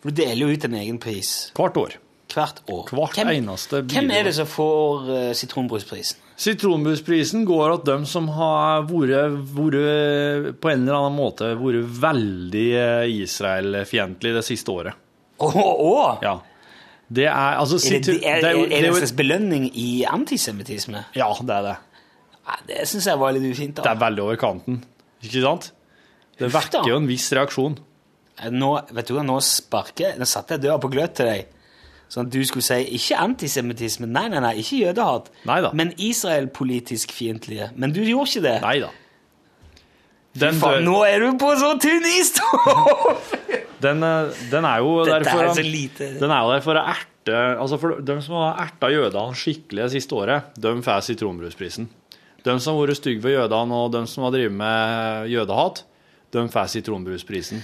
For 0.00 0.10
du 0.10 0.22
deler 0.22 0.46
jo 0.46 0.54
ut 0.54 0.66
en 0.68 0.78
egen 0.80 0.98
pris 1.02 1.32
Hvert 1.56 1.78
år. 1.80 1.98
hvert 2.32 2.62
år. 2.72 2.90
Hvert 2.92 3.20
eneste 3.26 3.82
hvem 3.82 4.10
er 4.12 4.26
det 4.28 4.34
som 4.38 4.48
får 4.48 5.10
uh, 5.10 5.32
sitronbrusprisen? 5.36 6.22
Sitronbussprisen 6.36 7.46
går 7.48 7.78
at 7.78 7.86
dem 7.88 8.04
som 8.08 8.28
har 8.36 8.84
vært, 8.90 9.38
vært 9.56 10.58
på 10.60 10.70
en 10.72 10.82
eller 10.84 10.98
annen 10.98 11.16
måte 11.16 11.54
vært 11.56 11.88
veldig 12.02 12.66
eh, 12.76 13.14
Israel-fiendtlig 13.22 14.34
det 14.36 14.44
siste 14.44 14.74
året. 14.74 14.98
Oh, 15.40 15.56
oh. 15.56 16.18
Ja. 16.24 16.36
Det 17.06 17.28
er 17.30 17.56
altså 17.60 17.78
Er 17.78 18.02
det, 18.02 18.16
er, 18.18 18.42
er, 18.42 18.58
er 18.66 18.68
det 18.68 18.78
er 18.82 18.88
en 18.90 18.98
slags 18.98 19.14
belønning 19.16 19.68
i 19.78 20.04
antisemittisme? 20.10 21.06
Ja, 21.16 21.30
det 21.40 21.56
er 21.60 21.66
det. 21.70 21.74
Ja, 22.46 22.60
det 22.68 22.84
syns 22.90 23.08
jeg 23.08 23.20
var 23.20 23.34
litt 23.34 23.46
ufint. 23.46 23.80
Det 23.80 23.90
er 23.90 24.00
veldig 24.00 24.24
over 24.26 24.38
kanten. 24.40 24.80
Ikke 25.24 25.42
sant? 25.44 25.70
Det 26.36 26.50
vekker 26.52 26.90
jo 26.90 26.98
en 27.00 27.08
viss 27.08 27.30
reaksjon. 27.34 27.78
Nå, 28.52 28.70
vet 28.92 29.08
du 29.08 29.16
nå 29.24 29.38
sparker 29.40 30.18
Nå 30.20 30.26
satte 30.28 30.58
jeg 30.58 30.66
døra 30.66 30.76
på 30.82 30.90
gløtt 30.92 31.14
til 31.16 31.30
deg. 31.30 31.54
Sånn 32.08 32.28
at 32.28 32.32
du 32.32 32.38
skulle 32.46 32.62
si 32.62 32.78
ikke 32.96 33.18
antisemittisme, 33.18 34.06
nei, 34.06 34.28
nei, 34.30 34.38
nei, 34.44 34.52
ikke 34.62 34.78
jødehat, 34.84 35.30
Neida. 35.48 35.72
men 35.74 35.90
Israel-politisk 35.98 37.10
fiendtlige. 37.14 37.72
Men 37.74 37.94
du 37.96 38.00
gjorde 38.04 38.30
ikke 38.30 38.44
det. 38.46 38.54
Nei 38.62 38.76
da. 38.84 38.92
Den, 40.36 40.58
Faen, 40.60 40.84
nå 40.84 41.00
er 41.08 41.24
du 41.24 41.38
på 41.40 41.50
så 41.58 41.72
tynn 41.80 42.04
is! 42.12 42.34
Den, 43.76 44.00
eh, 44.00 44.30
den 44.48 44.64
er 44.64 44.80
jo 44.80 45.02
Dette 45.04 45.18
der 45.28 45.50
er 45.50 45.54
så 45.54 45.62
lite. 45.62 46.06
Den 46.16 46.32
er 46.32 46.46
jo 46.46 46.52
der 46.54 46.62
for 46.64 46.78
å 46.80 46.84
erte 46.88 47.34
altså 47.60 47.76
for 47.82 47.98
De 48.00 48.14
som 48.24 48.38
har 48.38 48.62
erta 48.64 48.88
jødene 48.88 49.36
skikkelig 49.36 49.82
det 49.84 49.90
siste 49.98 50.16
året, 50.16 50.54
de 50.56 50.72
får 50.82 51.02
sitronbrusprisen. 51.10 51.88
De 52.46 52.54
som 52.62 52.72
har 52.72 52.86
vært 52.86 53.00
stygge 53.00 53.20
ved 53.24 53.34
jødene, 53.34 53.76
og 53.76 53.90
de 53.92 54.00
som 54.08 54.24
har 54.24 54.32
drevet 54.32 54.56
med 54.56 55.28
jødehat, 55.28 55.82
de 56.32 56.46
får 56.54 56.72
sitronbrusprisen. 56.76 57.60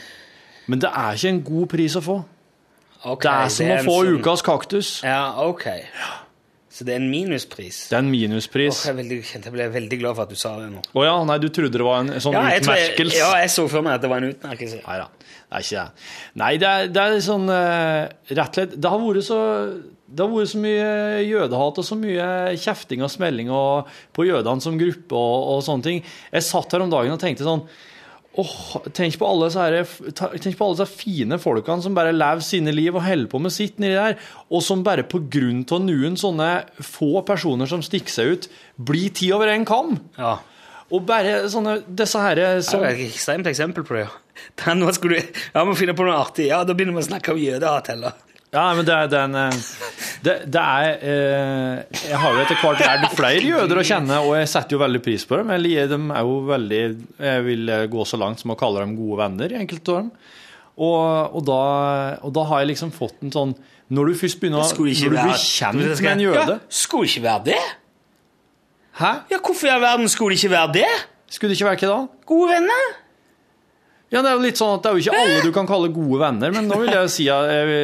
Men 0.68 0.82
det 0.82 0.90
er 0.92 1.16
ikke 1.16 1.32
en 1.32 1.42
god 1.46 1.70
pris 1.72 1.96
å 1.96 2.02
få. 2.04 2.18
Ok, 3.04 3.22
Det 3.22 3.32
er 3.32 3.48
som 3.50 3.66
å 3.66 3.78
få 3.82 3.96
sånn- 4.04 4.20
ukas 4.20 4.42
kaktus. 4.46 4.90
Ja, 5.02 5.34
ok. 5.42 5.66
Så 6.72 6.86
det 6.88 6.94
er 6.94 7.00
en 7.02 7.10
minuspris. 7.10 7.88
Det 7.90 7.96
er 7.98 8.00
en 8.00 8.10
minuspris. 8.10 8.78
minuspris. 8.78 8.84
jeg, 8.86 8.92
er 8.92 8.96
veldig, 9.02 9.18
jeg 9.44 9.52
ble 9.52 9.66
veldig 9.74 9.98
glad 10.00 10.14
for 10.16 10.22
at 10.22 10.30
du 10.30 10.38
sa 10.40 10.54
det 10.56 10.70
nå. 10.72 10.80
Å 10.96 11.04
ja, 11.04 11.16
nei, 11.28 11.36
du 11.42 11.50
trodde 11.52 11.76
det 11.76 11.84
var 11.84 12.00
en 12.00 12.14
sånn 12.16 12.32
Ja, 12.32 12.46
utmerkelse? 12.56 13.18
ja, 13.18 13.32
jeg 13.42 13.50
så 13.52 13.68
for 13.68 13.84
meg 13.84 13.98
at 13.98 14.00
det 14.00 14.08
var 14.08 14.22
en 14.24 14.32
utmerkelse. 14.32 14.80
Nei 14.86 14.96
da, 15.02 15.08
det 15.20 15.58
er 15.58 15.66
ikke 15.66 15.82
det. 15.82 16.06
Nei, 16.40 16.52
det 16.56 16.70
er, 16.70 16.88
det 16.88 17.02
er 17.02 17.18
sånn 17.20 17.44
uh, 17.52 18.08
Rett 18.32 18.48
og 18.48 18.54
slett 18.56 18.80
Det 18.80 18.88
har 18.94 19.04
vært 19.04 19.26
så 19.28 19.40
det 20.12 20.20
har 20.20 20.32
vært 20.32 20.50
så 20.52 20.58
mye 20.60 20.88
jødehat 21.24 21.78
og 21.80 21.84
så 21.88 21.96
mye 21.96 22.26
kjefting 22.60 23.00
og 23.04 23.08
smelling 23.12 23.48
og, 23.52 23.88
på 24.12 24.26
jødene 24.28 24.60
som 24.64 24.76
gruppe 24.80 25.16
og, 25.16 25.46
og 25.54 25.62
sånne 25.64 25.86
ting. 25.86 26.02
Jeg 26.32 26.44
satt 26.44 26.72
her 26.72 26.84
om 26.84 26.92
dagen 26.92 27.14
og 27.14 27.20
tenkte 27.20 27.46
sånn 27.48 27.64
åh, 28.40 28.86
tenk 28.96 29.18
på 29.20 29.28
alle 29.28 29.48
så 29.52 29.66
her, 29.66 29.82
tenk 30.16 30.56
på 30.58 30.66
alle 30.68 30.78
så 30.80 30.86
fine 30.88 31.38
folkene 31.42 31.84
som 31.84 31.96
bare 31.96 32.14
lever 32.14 32.44
sine 32.44 32.72
liv 32.74 32.94
og 32.94 33.04
holder 33.04 33.28
på 33.32 33.40
med 33.44 33.54
sitt 33.54 33.82
nedi 33.82 33.96
der, 33.98 34.16
og 34.48 34.64
som 34.64 34.84
bare 34.86 35.04
av 35.04 35.84
noen 35.84 36.16
sånne 36.20 36.48
få 36.80 37.22
personer 37.28 37.68
som 37.68 37.84
stikker 37.84 38.12
seg 38.12 38.32
ut, 38.32 38.48
blir 38.76 39.12
ti 39.14 39.32
over 39.34 39.52
en 39.52 39.68
kam. 39.68 39.98
Ja. 40.18 40.38
Og 40.92 41.06
bare 41.08 41.46
sånne 41.48 41.78
Disse 41.88 42.20
herre 42.20 42.58
som 42.64 42.82
Det 42.82 42.90
er 42.90 42.98
et 42.98 43.14
ekstremt 43.14 43.48
eksempel 43.48 43.84
på 43.88 43.96
det. 43.96 44.08
Da, 44.60 44.74
nå 44.78 44.90
skulle 44.96 45.22
du, 45.22 45.40
ja, 45.54 45.64
må 45.64 45.76
finne 45.78 45.96
på 45.96 46.04
noe 46.04 46.18
artig. 46.20 46.50
Ja, 46.50 46.62
Da 46.68 46.76
begynner 46.76 46.98
vi 46.98 47.04
å 47.04 47.10
snakke 47.10 47.32
om 47.34 47.40
jødehat 47.40 47.92
heller. 47.92 48.18
Ja, 48.52 48.66
men 48.76 48.84
det 48.84 48.92
er 48.92 49.08
den 49.08 49.36
eh, 49.38 49.54
Det, 50.24 50.34
det 50.52 50.60
er 50.60 50.98
eh, 51.08 52.00
Jeg 52.02 52.18
har 52.20 52.34
jo 52.36 52.42
etter 52.42 52.58
hvert 52.60 52.82
lært 52.84 53.14
flere 53.16 53.40
jøder 53.48 53.80
å 53.80 53.84
kjenne, 53.86 54.18
og 54.26 54.34
jeg 54.36 54.50
setter 54.52 54.76
jo 54.76 54.82
veldig 54.82 55.00
pris 55.04 55.24
på 55.28 55.38
dem. 55.40 55.52
Jeg 55.56 55.88
de 55.88 55.98
er 56.12 56.26
jo 56.28 56.34
veldig 56.50 56.80
Jeg 57.16 57.44
vil 57.46 57.72
eh, 57.72 57.86
gå 57.92 58.04
så 58.08 58.20
langt 58.20 58.42
som 58.42 58.52
å 58.52 58.58
kalle 58.60 58.84
dem 58.84 58.92
gode 58.98 59.22
venner, 59.22 59.56
enkelte 59.62 59.94
av 59.94 60.02
dem. 60.02 60.10
Og, 60.72 61.36
og, 61.36 61.40
da, 61.48 61.60
og 62.24 62.32
da 62.36 62.44
har 62.48 62.62
jeg 62.62 62.72
liksom 62.74 62.92
fått 62.96 63.24
en 63.24 63.32
sånn 63.32 63.50
Når 63.92 64.08
du 64.08 64.20
først 64.22 64.40
begynner 64.40 64.64
å 64.64 64.68
blir 65.12 65.40
kjent 65.40 65.80
med 65.80 66.12
en 66.12 66.22
jøde 66.26 66.56
Ja, 66.56 66.60
skulle 66.72 67.08
ikke 67.08 67.24
være 67.26 67.44
det? 67.50 67.62
Hæ? 69.00 69.12
Ja, 69.32 69.40
Hvorfor 69.40 69.68
i 69.68 69.72
all 69.72 69.84
verden 69.84 70.08
skulle 70.12 70.36
det 70.36 70.42
ikke 70.42 70.52
være 70.52 70.72
det? 70.76 70.90
Skulle 71.32 71.52
det 71.52 71.60
ikke 71.60 71.70
være 71.70 71.80
hva 71.86 71.92
da? 71.92 72.24
Gode 72.28 72.52
venner? 72.52 72.88
Ja, 74.12 74.20
det 74.20 74.28
er 74.28 74.36
jo 74.36 74.44
litt 74.44 74.60
sånn 74.60 74.74
at 74.76 74.84
det 74.84 74.90
er 74.90 74.98
jo 74.98 75.04
ikke 75.06 75.20
alle 75.22 75.44
du 75.44 75.52
kan 75.56 75.68
kalle 75.68 75.88
gode 75.92 76.20
venner, 76.20 76.52
men 76.52 76.68
nå 76.68 76.82
vil 76.82 76.92
jeg 76.92 77.12
si 77.14 77.28
at 77.32 77.48
jeg, 77.48 77.76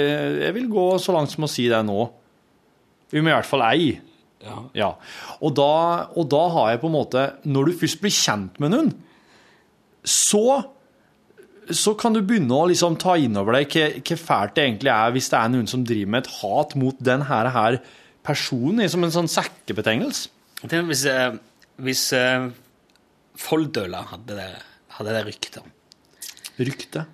jeg 0.44 0.56
vil 0.58 0.68
gå 0.70 0.86
så 1.00 1.14
langt 1.16 1.32
som 1.32 1.46
å 1.46 1.50
si 1.50 1.64
det 1.70 1.80
nå. 1.88 2.02
Vi 3.08 3.22
må 3.22 3.32
i 3.32 3.36
hvert 3.36 3.48
fall 3.48 3.64
ei. 3.70 3.94
Ja. 4.44 4.58
Ja. 4.76 4.88
Og 5.42 5.54
da, 5.56 5.72
og 6.14 6.28
da 6.30 6.42
har 6.54 6.72
jeg 6.72 6.78
på 6.78 6.86
en 6.86 6.94
måte 6.94 7.22
Når 7.42 7.66
du 7.66 7.72
først 7.80 7.98
blir 7.98 8.12
kjent 8.14 8.60
med 8.62 8.70
noen, 8.70 8.92
så 10.06 10.60
så 11.74 11.92
kan 12.00 12.14
du 12.14 12.22
begynne 12.24 12.54
å 12.56 12.68
liksom 12.70 12.94
ta 13.00 13.18
inn 13.20 13.36
over 13.36 13.58
deg 13.58 13.74
hva, 13.74 14.16
fælt 14.16 14.54
det 14.56 14.64
egentlig 14.64 14.92
er 14.92 15.10
hvis 15.12 15.28
det 15.28 15.36
er 15.36 15.50
noen 15.52 15.66
som 15.68 15.82
driver 15.84 16.12
med 16.14 16.24
et 16.24 16.30
hat 16.38 16.74
mot 16.80 17.02
den 17.04 17.26
her, 17.28 17.50
her 17.52 17.76
personen, 18.24 18.80
som 18.88 19.04
en 19.04 19.12
sånn 19.12 19.28
sekkebetegnelse. 19.28 20.30
Hvis, 20.64 21.04
eh, 21.12 21.36
hvis 21.84 22.06
uh, 22.16 22.48
Folldøla 23.38 24.00
hadde 24.14 24.38
det, 24.38 24.48
hadde 24.96 25.18
det 25.18 25.26
ryktet. 25.28 25.74
Rykte. 26.58 27.04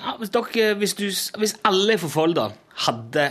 Ja, 0.00 0.14
hvis, 0.18 0.30
dere, 0.32 0.74
hvis, 0.80 0.94
du, 0.98 1.04
hvis 1.38 1.54
alle 1.68 1.98
fra 2.00 2.08
Folldal 2.08 2.54
hadde 2.86 3.26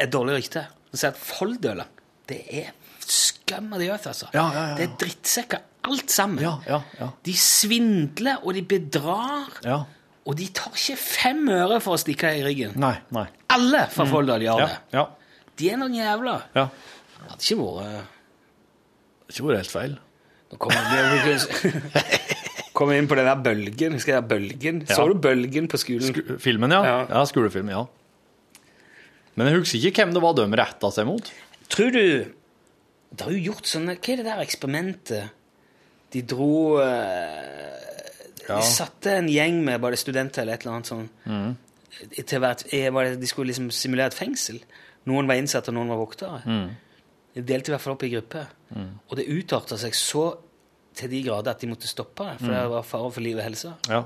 et 0.00 0.10
dårlig 0.14 0.36
rykte 0.38 0.62
og 0.92 0.96
sier 1.00 1.10
at 1.10 1.18
Folldøla 1.18 1.84
det 2.30 2.38
er 2.56 2.70
skum 3.04 3.72
av 3.74 3.82
de 3.82 3.88
gjør, 3.90 4.06
altså. 4.08 4.28
Ja, 4.32 4.44
ja, 4.54 4.60
ja. 4.70 4.76
Det 4.78 4.84
er 4.86 4.92
drittsekker 5.02 5.64
alt 5.84 6.08
sammen. 6.14 6.38
Ja, 6.40 6.54
ja, 6.64 6.78
ja. 7.00 7.08
De 7.26 7.34
svindler, 7.36 8.38
og 8.46 8.54
de 8.56 8.62
bedrar, 8.64 9.50
Ja. 9.66 9.82
og 10.24 10.38
de 10.38 10.46
tar 10.56 10.72
ikke 10.72 10.96
fem 10.96 11.42
øre 11.52 11.80
for 11.84 11.98
å 11.98 12.00
stikke 12.00 12.30
deg 12.30 12.40
i 12.40 12.46
ryggen. 12.46 12.78
Nei, 12.80 12.94
nei. 13.12 13.26
Alle 13.52 13.82
fra 13.92 14.06
Folldal 14.08 14.40
gjør 14.46 14.62
Ja, 14.62 14.66
det. 14.70 14.78
ja. 14.96 15.04
De 15.60 15.68
er 15.70 15.76
noen 15.82 15.94
jævler. 15.98 16.46
ja. 16.56 16.68
Det 17.24 17.30
hadde 17.30 17.44
ikke 17.44 17.58
vært 17.60 19.30
Ikke 19.34 19.44
vært 19.50 19.60
helt 19.60 19.74
feil. 19.74 19.98
Nå 20.52 20.58
kommer 20.60 20.88
vi 21.24 21.36
kommer 22.74 22.98
inn 22.98 23.06
på 23.10 23.16
den 23.18 23.28
der 23.28 23.40
bølgen. 23.44 23.94
Husker 23.98 24.16
jeg 24.18 24.26
bølgen? 24.30 24.80
Ja. 24.88 24.96
Så 24.98 25.06
du 25.10 25.14
bølgen 25.22 25.68
på 25.70 25.78
skolen? 25.80 26.10
Sk 26.10 26.40
Filmen, 26.42 26.74
ja. 26.74 26.80
Ja. 26.84 26.96
ja. 27.10 27.24
skolefilm, 27.30 27.70
ja. 27.72 27.84
Men 29.34 29.48
jeg 29.50 29.60
husker 29.62 29.86
ikke 29.88 30.04
hvem 30.04 30.14
det 30.14 30.22
var 30.22 30.34
de 30.38 30.46
retta 30.60 30.90
seg 30.94 31.06
mot. 31.08 31.30
Tror 31.72 31.90
du 31.94 32.04
Det 33.14 33.24
har 33.24 33.32
jo 33.32 33.44
gjort 33.52 33.66
sånne 33.70 33.94
Hva 33.96 34.12
er 34.12 34.20
det 34.20 34.26
der 34.26 34.42
eksperimentet? 34.44 35.30
De 36.14 36.22
dro 36.22 36.80
Ja. 38.44 38.58
De 38.60 38.62
satte 38.68 39.08
en 39.16 39.28
gjeng 39.32 39.62
med 39.64 39.80
bare 39.80 39.96
studenter 39.96 40.42
eller 40.42 40.58
et 40.58 40.66
eller 40.66 40.74
annet 40.76 40.90
sånn 40.90 41.06
Mm. 41.24 41.54
til 42.26 42.40
hvert, 42.42 42.64
eh, 42.74 42.90
De 43.16 43.26
skulle 43.26 43.48
liksom 43.48 43.70
simulere 43.70 44.06
et 44.12 44.14
fengsel. 44.14 44.58
Noen 45.06 45.26
var 45.26 45.36
innsatt, 45.36 45.68
og 45.68 45.74
noen 45.74 45.88
var 45.88 45.96
voktere. 45.96 46.42
Mm. 46.44 46.68
De 47.34 47.42
delte 47.42 47.70
i 47.70 47.72
hvert 47.72 47.80
fall 47.80 47.94
opp 47.94 48.02
i 48.02 48.10
grupper. 48.10 48.46
Og 49.08 49.16
det 49.16 49.28
utarta 49.28 49.78
seg 49.78 49.92
så 49.92 50.36
til 50.94 51.10
de 51.10 51.22
grader 51.26 51.50
at 51.50 51.60
de 51.60 51.66
måtte 51.70 51.88
stoppe 51.90 52.24
det, 52.28 52.38
for 52.40 52.46
Mm. 52.46 52.54
det 52.54 52.70
var 52.70 52.82
fare 52.82 53.10
for 53.12 53.20
liv 53.20 53.36
og 53.36 53.42
helse. 53.44 53.74
Ja. 53.88 54.04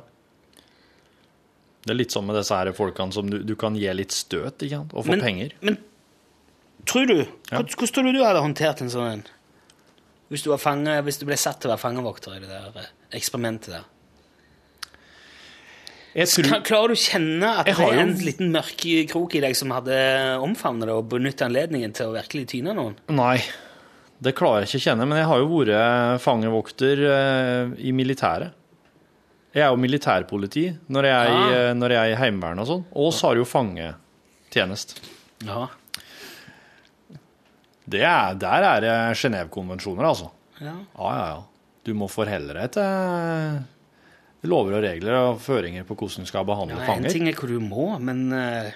Det 1.84 1.90
er 1.94 1.98
litt 1.98 2.10
sånn 2.12 2.26
med 2.26 2.36
disse 2.36 2.54
her 2.56 2.72
folkene 2.72 3.12
som 3.12 3.28
du, 3.30 3.38
du 3.44 3.54
kan 3.56 3.74
gi 3.76 3.88
litt 3.94 4.10
støt 4.12 4.58
ikke 4.64 4.70
sant? 4.82 4.92
og 4.94 5.04
få 5.06 5.10
Men- 5.16 5.20
penger. 5.20 5.52
Men 5.62 5.78
tror 6.84 7.06
du 7.06 7.18
Ja. 7.50 7.62
Hvordan 7.62 7.92
tror 7.92 8.02
du 8.04 8.12
du 8.12 8.24
hadde 8.24 8.40
håndtert 8.42 8.80
en 8.82 8.88
sånn 8.90 9.12
en? 9.12 9.24
Hvis 10.30 10.42
du, 10.44 10.50
var 10.50 10.58
fange, 10.58 11.02
hvis 11.04 11.18
du 11.18 11.24
ble 11.24 11.36
satt 11.36 11.60
til 11.60 11.70
å 11.70 11.76
være 11.76 11.80
fangevokter 11.80 12.36
i 12.36 12.40
det 12.40 12.48
der 12.48 12.72
eh, 12.82 12.86
eksperimentet 13.16 13.68
der? 13.72 13.84
Jeg 16.14 16.26
tror, 16.28 16.44
Kla- 16.48 16.62
Klarer 16.66 16.88
du 16.88 16.94
å 16.94 17.00
kjenne 17.00 17.48
at 17.60 17.66
det 17.66 17.74
er 17.78 17.82
er 17.82 17.94
jo- 17.94 18.00
en 18.00 18.14
liten 18.18 18.50
mørk 18.52 19.08
krok 19.08 19.34
i 19.36 19.40
deg 19.40 19.54
som 19.56 19.70
hadde 19.70 19.94
omfavnet 20.42 20.86
det 20.88 20.94
og 20.94 21.08
benyttet 21.08 21.46
anledningen 21.46 21.92
til 21.94 22.06
å 22.08 22.12
virkelig 22.16 22.46
tyne 22.48 22.74
noen? 22.74 22.96
nei, 23.08 23.42
det 24.20 24.32
klarer 24.38 24.64
jeg 24.64 24.68
ikke 24.72 24.80
å 24.80 24.84
kjenne, 24.88 25.06
men 25.08 25.18
jeg 25.20 25.28
har 25.30 25.38
jo 25.42 25.48
vært 25.52 26.22
fangevokter 26.24 27.02
eh, 27.06 27.74
i 27.86 27.92
militæret. 27.94 28.54
Jeg 29.54 29.64
er 29.64 29.70
jo 29.72 29.78
militærpoliti 29.80 30.64
når 30.92 31.06
jeg 31.08 31.28
i, 31.30 31.36
Ah. 31.38 31.52
eh, 31.58 31.74
når 31.78 31.94
jeg 31.94 31.98
er 32.02 32.14
i 32.14 32.18
Heimevernet 32.20 32.62
og 32.64 32.68
sånn. 32.72 32.82
Og 33.00 33.12
så 33.16 33.30
har 33.30 33.36
jo 33.40 33.46
fangetjenest. 33.48 34.98
Ja. 35.46 35.68
Det 37.88 38.02
er, 38.04 38.34
der 38.36 38.66
er 38.68 38.80
det 38.84 38.94
Genévekonvensjoner, 39.22 40.04
altså. 40.04 40.30
ja. 40.60 40.74
Ja, 40.98 41.12
ja, 41.16 41.26
ja. 41.36 41.42
Du 41.88 41.94
må 41.96 42.04
forholde 42.12 42.52
deg 42.52 42.72
til 42.74 44.48
lover 44.50 44.76
og 44.76 44.82
regler 44.84 45.14
og 45.16 45.38
føringer 45.40 45.86
på 45.88 45.96
hvordan 45.98 46.26
du 46.26 46.28
skal 46.28 46.44
behandle 46.46 46.76
ja 46.78 46.94
en 46.98 47.06
ting 47.10 47.26
er 47.30 47.34
hva 47.38 47.48
du 47.48 47.56
må, 47.64 47.86
men 48.04 48.20
eh, 48.36 48.68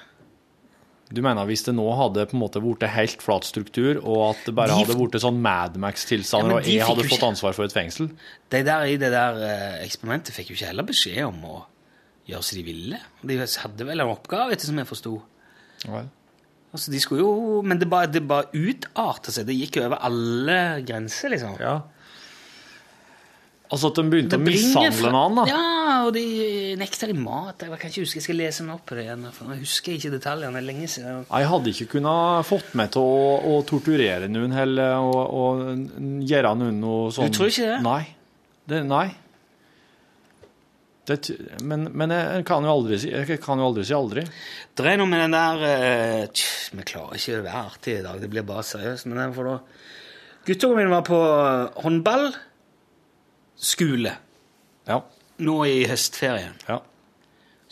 Du 1.12 1.20
mener 1.24 1.44
hvis 1.48 1.64
det 1.66 1.74
nå 1.76 1.84
hadde 1.98 2.24
på 2.30 2.36
en 2.36 2.40
måte 2.42 2.60
blitt 2.62 2.86
helt 2.88 3.20
flat 3.22 3.44
struktur, 3.44 4.00
og 4.02 4.30
at 4.30 4.44
det 4.46 4.54
bare 4.54 4.68
De- 4.72 4.78
hadde 4.80 4.96
blitt 4.98 5.20
sånn 5.22 5.40
Mad 5.44 5.74
Ja, 5.76 5.80
Max-tilstander, 5.86 6.50
ja, 6.50 6.56
og 6.56 6.64
jeg 6.70 6.86
hadde 6.88 7.04
fått 7.04 7.18
ikke- 7.18 7.28
ansvar 7.32 7.54
for 7.54 7.64
et 7.64 7.72
fengsel 7.72 8.10
De 8.50 8.62
der 8.62 8.84
i 8.86 8.96
det 8.96 9.10
der 9.12 9.34
eh, 9.42 9.84
eksperimentet 9.86 10.32
fikk 10.34 10.48
jo 10.50 10.54
ikke 10.56 10.66
heller 10.72 10.82
beskjed 10.88 11.22
om 11.26 11.42
å 11.44 11.64
gjøre 12.28 12.42
som 12.42 12.56
de 12.58 12.62
ville. 12.64 12.98
De 13.24 13.36
hadde 13.38 13.84
vel 13.86 14.00
en 14.00 14.08
oppgave, 14.16 14.52
etter 14.52 14.66
som 14.66 14.76
jeg 14.78 14.86
forsto. 14.86 15.20
Ja. 15.84 16.04
Altså, 16.72 16.90
de 16.90 17.00
skulle 17.00 17.20
jo, 17.20 17.62
men 17.62 17.78
det 17.78 17.88
bare, 17.90 18.06
det 18.06 18.22
bare 18.26 18.46
utarta 18.54 19.30
seg. 19.34 19.44
Det 19.46 19.56
gikk 19.58 19.76
jo 19.76 19.82
over 19.88 19.98
alle 20.00 20.82
grenser, 20.86 21.28
liksom. 21.34 21.58
Ja. 21.60 21.82
Altså 23.72 23.88
at 23.88 23.96
de 23.96 24.02
begynte 24.12 24.36
å 24.36 24.42
mishandle 24.44 24.92
fra- 24.92 25.08
en 25.08 25.16
annen, 25.16 25.38
da. 25.38 25.44
Ja, 25.48 25.92
og 26.04 26.10
de 26.12 26.22
nekta 26.76 27.06
de 27.08 27.14
mat. 27.16 27.62
Jeg 27.64 27.78
kan 27.80 27.88
ikke 27.90 28.02
huske, 28.04 28.18
jeg 28.20 28.26
skal 28.26 28.36
lese 28.36 28.60
den 28.66 28.72
opp 28.74 28.82
på 28.90 28.98
det 28.98 29.06
igjen. 29.06 29.22
For 29.32 29.48
nå 29.48 29.56
husker 29.62 29.92
jeg 29.94 30.02
ikke 30.02 30.10
detaljene. 30.18 30.52
Det 30.52 30.60
er 30.62 30.66
lenge 30.68 30.88
siden. 30.92 31.22
Jeg 31.30 31.48
hadde 31.54 31.72
ikke 31.72 31.86
kunnet 31.94 32.44
fått 32.50 32.74
meg 32.76 32.90
til 32.92 33.00
å, 33.00 33.24
å 33.48 33.56
torturere 33.64 34.28
noen 34.28 34.52
heller, 34.52 34.98
og, 35.00 35.22
og 35.40 36.22
gjøre 36.28 36.52
noen 36.60 36.80
noe 36.84 37.10
sånt. 37.16 37.32
Du 37.32 37.38
tror 37.40 37.48
ikke 37.54 37.70
det? 37.70 37.80
Nei. 37.86 38.02
Det, 38.68 38.82
nei. 38.92 39.06
Det, 41.08 41.16
men 41.66 41.88
men 41.98 42.12
jeg 42.14 42.44
kan 42.46 42.62
aldri 42.70 42.94
jeg 43.02 43.40
kan 43.42 43.58
jo 43.58 43.70
aldri, 43.72 43.82
si 43.88 43.94
aldri. 43.96 44.22
Det 44.78 44.84
er 44.86 45.00
noe 45.00 45.10
med 45.10 45.24
den 45.24 45.34
der 45.34 45.64
eh, 45.66 46.26
tj, 46.30 46.44
Vi 46.78 46.84
klarer 46.92 47.18
ikke 47.18 47.40
å 47.40 47.46
være 47.48 47.62
artige 47.72 47.98
i 47.98 48.04
dag. 48.04 48.20
Det 48.22 48.30
blir 48.30 48.44
bare 48.46 48.62
seriøst. 48.68 49.08
Men 49.10 49.18
det 49.18 49.24
er 49.24 49.34
for 49.40 49.50
da 49.50 49.56
Guttungen 50.46 50.78
min 50.78 50.90
var 50.94 51.02
på 51.06 51.18
håndballskole 53.62 54.16
Ja. 54.88 55.00
nå 55.38 55.64
i 55.66 55.86
høstferien. 55.86 56.54
ja. 56.68 56.80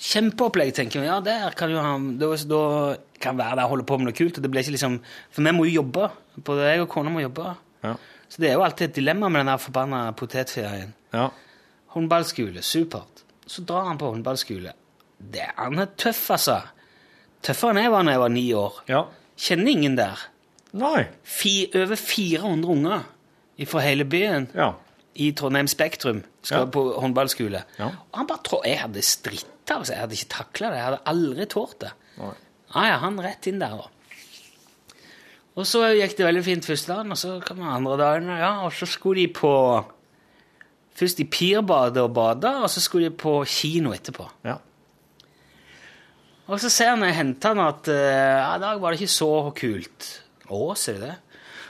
Kjempeopplegg, 0.00 0.72
tenker 0.74 1.00
vi. 1.00 1.06
Ja, 1.06 1.20
der 1.20 1.50
kan 1.50 1.70
jo 1.70 1.78
han 1.78 2.16
Da, 2.18 2.26
da 2.34 2.96
kan 3.20 3.36
være 3.36 3.56
der 3.56 3.64
og 3.64 3.68
holde 3.70 3.84
på 3.84 3.98
med 3.98 4.06
noe 4.06 4.12
kult. 4.16 4.38
Og 4.38 4.42
det 4.42 4.50
blir 4.50 4.62
ikke 4.62 4.72
liksom 4.78 5.00
For 5.30 5.42
vi 5.42 5.50
må 5.52 5.64
jo 5.68 5.82
jobbe. 5.82 6.10
Både 6.42 6.62
jeg 6.70 6.80
og 6.80 6.88
kona 6.88 7.10
må 7.10 7.20
jobbe. 7.20 7.54
Ja. 7.84 7.94
Så 8.28 8.38
det 8.40 8.48
er 8.48 8.54
jo 8.54 8.62
alltid 8.62 8.88
et 8.88 8.94
dilemma 8.94 9.28
med 9.28 9.40
den 9.40 9.46
der 9.52 9.58
forbanna 9.58 10.12
potetferien. 10.12 10.94
ja. 11.12 11.28
Håndballskole, 11.90 12.62
supert. 12.62 13.24
Så 13.46 13.62
drar 13.66 13.84
han 13.88 13.98
på 13.98 14.06
håndballskole. 14.14 14.72
Det, 15.18 15.42
han 15.56 15.76
er 15.78 15.86
tøff, 15.98 16.30
altså. 16.30 16.60
Tøffere 17.42 17.70
enn 17.74 17.82
jeg 17.82 17.90
var 17.90 18.04
da 18.04 18.10
jeg 18.12 18.20
var 18.20 18.28
ni 18.28 18.52
år. 18.54 18.82
ja. 18.88 19.04
Kjenner 19.36 19.70
ingen 19.72 19.96
der. 19.96 20.18
Nei. 20.72 21.08
Fi, 21.24 21.66
over 21.74 21.96
400 21.96 22.68
unger 22.70 23.02
fra 23.66 23.80
hele 23.80 24.04
byen 24.04 24.48
Ja. 24.54 24.72
I 25.14 25.32
Trondheim 25.36 25.66
Spektrum 25.68 26.22
skal 26.42 26.66
Ja. 26.66 26.66
på 26.70 26.84
håndballskole. 27.00 27.64
Ja. 27.78 27.86
Og 28.12 28.18
han 28.18 28.26
bare 28.26 28.42
tror 28.46 28.64
Jeg 28.64 28.78
hadde 28.78 29.02
stritta 29.02 29.74
altså. 29.78 29.92
Jeg 29.92 30.00
hadde 30.00 30.14
ikke 30.18 30.28
takla 30.36 30.70
det. 30.70 30.76
Jeg 30.76 30.84
hadde 30.84 31.00
aldri 31.06 31.46
tålt 31.46 31.78
det. 31.80 31.90
Nei. 32.18 32.34
Ja, 32.74 32.84
ja, 32.86 32.98
han 33.02 33.18
rett 33.20 33.46
inn 33.50 33.58
der, 33.58 33.76
da. 33.76 33.88
Og 35.58 35.66
så 35.66 35.82
gikk 35.98 36.16
det 36.16 36.26
veldig 36.28 36.44
fint 36.46 36.64
første 36.64 36.92
dagen, 36.94 37.10
og 37.10 37.18
så 37.18 37.40
kom 37.44 37.58
den 37.58 37.66
andre 37.66 37.96
dagen, 37.98 38.28
ja, 38.38 38.52
og 38.64 38.72
så 38.72 38.86
skulle 38.86 39.26
de 39.26 39.32
på 39.34 39.84
Først 41.00 41.20
i 41.20 41.24
Pirbadet 41.24 42.02
og 42.02 42.12
bada, 42.12 42.58
og 42.62 42.68
så 42.68 42.80
skulle 42.82 43.08
de 43.08 43.16
på 43.16 43.38
kino 43.48 43.90
etterpå. 43.94 44.26
Ja. 44.44 44.56
Og 46.50 46.58
så 46.60 46.68
ser 46.68 46.90
han 46.92 47.00
når 47.00 47.06
jeg 47.12 47.16
henter 47.16 47.54
han 47.54 47.62
at 47.62 47.88
eh, 47.88 48.38
ja, 48.42 48.56
i 48.56 48.60
dag 48.60 48.80
var 48.82 48.92
det 48.92 49.00
ikke 49.00 49.12
så 49.14 49.28
kult. 49.56 50.08
Å, 50.50 50.60
ser 50.76 50.98
du 50.98 51.04
det? 51.06 51.14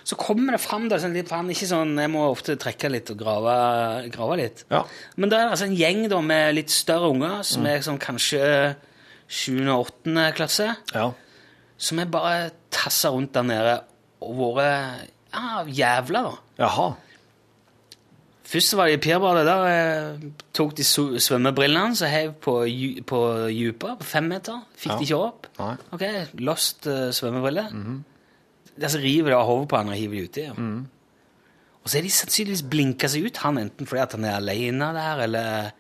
Så 0.04 0.16
kommer 0.18 0.56
det 0.56 0.62
fram 0.62 0.88
da, 0.90 0.98
sånn, 1.02 1.14
litt, 1.14 1.30
er 1.32 1.50
ikke 1.52 1.68
sånn, 1.70 1.92
jeg 2.00 2.10
må 2.12 2.22
ofte 2.30 2.56
trekke 2.60 2.90
litt 2.90 3.10
og 3.12 3.18
grave, 3.20 3.56
grave 4.14 4.38
litt. 4.40 4.64
Ja. 4.72 4.84
Men 5.20 5.32
det 5.32 5.38
er 5.38 5.52
altså 5.52 5.68
en 5.68 5.76
gjeng 5.78 6.06
da, 6.10 6.22
med 6.24 6.56
litt 6.56 6.72
større 6.74 7.12
unger, 7.12 7.42
som 7.46 7.68
er 7.68 7.84
sånn 7.84 8.00
kanskje 8.00 8.42
7. 9.30 9.60
og 9.68 9.90
8. 10.06 10.30
klasse, 10.38 10.72
ja. 10.94 11.06
som 11.76 12.00
er 12.02 12.10
bare 12.10 12.50
tasset 12.74 13.12
rundt 13.14 13.34
der 13.36 13.46
nede 13.46 13.76
og 14.20 14.56
vært 14.58 15.06
ja, 15.30 15.62
jævla 15.68 16.24
da. 16.26 16.34
Jaha. 16.64 16.88
Først 18.50 18.74
var 18.74 18.88
det 18.90 18.96
i 18.96 19.02
Pirbadet, 19.04 19.44
da 19.46 19.56
eh, 19.70 20.22
tok 20.56 20.72
de 20.74 20.82
svømmebrillene 20.82 21.94
så 21.94 22.08
heiv 22.10 22.32
på, 22.42 22.56
på 23.06 23.20
på 23.78 23.92
fem 24.02 24.26
meter. 24.26 24.64
Fikk 24.74 24.90
Ja. 24.90 24.96
de 24.98 25.06
ikke 25.06 25.20
opp. 25.22 25.46
Nei. 25.60 25.76
Ok, 25.94 26.02
lost 26.42 26.88
uh, 26.90 27.12
svømmebriller. 27.14 27.70
Der 28.76 28.88
så 28.92 29.00
river 29.02 29.30
de 29.32 29.36
av 29.36 29.46
hodet 29.48 29.68
på 29.68 29.76
han 29.80 29.88
og 29.92 29.98
hiver 29.98 30.16
de 30.16 30.28
uti. 30.28 30.44
Ja. 30.46 30.54
Og 31.80 31.88
så 31.88 31.98
er 31.98 32.04
de 32.04 32.12
sannsynligvis 32.12 32.62
blinka 32.68 33.08
seg 33.08 33.26
ut, 33.26 33.38
han 33.40 33.58
enten 33.58 33.88
fordi 33.88 34.02
at 34.02 34.12
han 34.16 34.24
er 34.28 34.36
alene 34.36 34.90
der, 34.94 35.22
eller 35.24 35.70